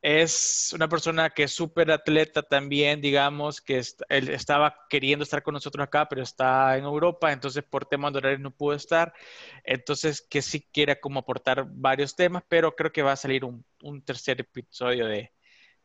Es 0.00 0.72
una 0.74 0.88
persona 0.88 1.30
que 1.30 1.44
es 1.44 1.52
súper 1.52 1.90
atleta 1.90 2.42
también, 2.44 3.00
digamos, 3.00 3.60
que 3.60 3.78
est- 3.78 4.02
él 4.08 4.28
estaba 4.28 4.86
queriendo 4.88 5.24
estar 5.24 5.42
con 5.42 5.54
nosotros 5.54 5.82
acá, 5.84 6.08
pero 6.08 6.22
está 6.22 6.76
en 6.78 6.84
Europa, 6.84 7.32
entonces 7.32 7.64
por 7.64 7.84
temas 7.86 8.12
de 8.12 8.18
horarios 8.18 8.40
no 8.40 8.52
pudo 8.52 8.74
estar. 8.76 9.12
Entonces, 9.64 10.22
que 10.22 10.40
sí 10.42 10.68
quiere 10.72 11.00
como 11.00 11.18
aportar 11.20 11.66
varios 11.68 12.14
temas, 12.14 12.44
pero 12.48 12.76
creo 12.76 12.92
que 12.92 13.02
va 13.02 13.12
a 13.12 13.16
salir 13.16 13.44
un, 13.44 13.64
un 13.82 14.02
tercer 14.02 14.40
episodio 14.40 15.06
de, 15.06 15.32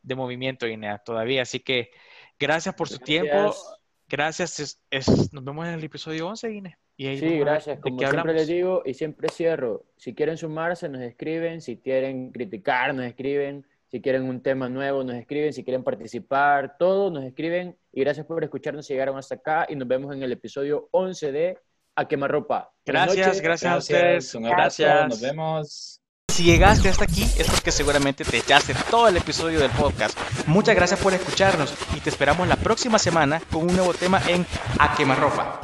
de 0.02 0.14
Movimiento 0.14 0.66
Guinea 0.66 0.98
todavía. 0.98 1.42
Así 1.42 1.60
que 1.60 1.90
gracias 2.38 2.74
por 2.74 2.88
su 2.88 2.98
tiempo. 2.98 3.32
Gracias. 3.32 3.78
Gracias. 4.08 4.60
es- 4.60 4.80
es- 4.90 5.32
nos 5.32 5.42
vemos 5.44 5.66
en 5.66 5.74
el 5.74 5.84
episodio 5.84 6.28
11, 6.28 6.48
Guinea. 6.48 6.78
Y 6.96 7.06
ahí 7.08 7.18
Sí, 7.18 7.38
gracias. 7.38 7.80
Como 7.80 7.98
siempre 7.98 8.20
hablamos. 8.20 8.34
les 8.40 8.46
digo 8.48 8.82
y 8.84 8.94
siempre 8.94 9.28
cierro, 9.28 9.84
si 9.96 10.14
quieren 10.14 10.36
sumarse, 10.36 10.88
nos 10.88 11.00
escriben, 11.02 11.60
si 11.60 11.78
quieren 11.78 12.30
criticar, 12.30 12.94
nos 12.94 13.06
escriben, 13.06 13.66
si 13.88 14.00
quieren 14.00 14.24
un 14.28 14.40
tema 14.42 14.68
nuevo, 14.68 15.02
nos 15.02 15.16
escriben, 15.16 15.52
si 15.52 15.64
quieren 15.64 15.82
participar, 15.82 16.76
todo 16.78 17.10
nos 17.10 17.24
escriben. 17.24 17.76
Y 17.92 18.00
gracias 18.02 18.26
por 18.26 18.42
escucharnos, 18.44 18.86
llegaron 18.86 19.16
hasta 19.16 19.36
acá 19.36 19.66
y 19.68 19.74
nos 19.74 19.88
vemos 19.88 20.14
en 20.14 20.22
el 20.22 20.30
episodio 20.32 20.88
11 20.92 21.32
de 21.32 21.58
A 21.96 22.06
Quemarropa. 22.06 22.72
Gracias, 22.84 23.26
noches. 23.26 23.40
gracias 23.40 23.72
a 23.72 23.76
ustedes. 23.78 24.34
Un 24.34 24.46
abrazo. 24.46 24.82
Gracias. 24.84 25.08
Nos 25.08 25.20
vemos. 25.20 26.03
Si 26.34 26.42
llegaste 26.42 26.88
hasta 26.88 27.04
aquí 27.04 27.22
es 27.38 27.46
porque 27.46 27.70
seguramente 27.70 28.24
te 28.24 28.38
echaste 28.38 28.74
todo 28.90 29.06
el 29.06 29.16
episodio 29.16 29.60
del 29.60 29.70
podcast. 29.70 30.18
Muchas 30.48 30.74
gracias 30.74 30.98
por 30.98 31.14
escucharnos 31.14 31.72
y 31.96 32.00
te 32.00 32.10
esperamos 32.10 32.48
la 32.48 32.56
próxima 32.56 32.98
semana 32.98 33.40
con 33.52 33.62
un 33.62 33.76
nuevo 33.76 33.94
tema 33.94 34.20
en 34.26 34.44
A 34.80 34.96
Quemarropa. 34.96 35.60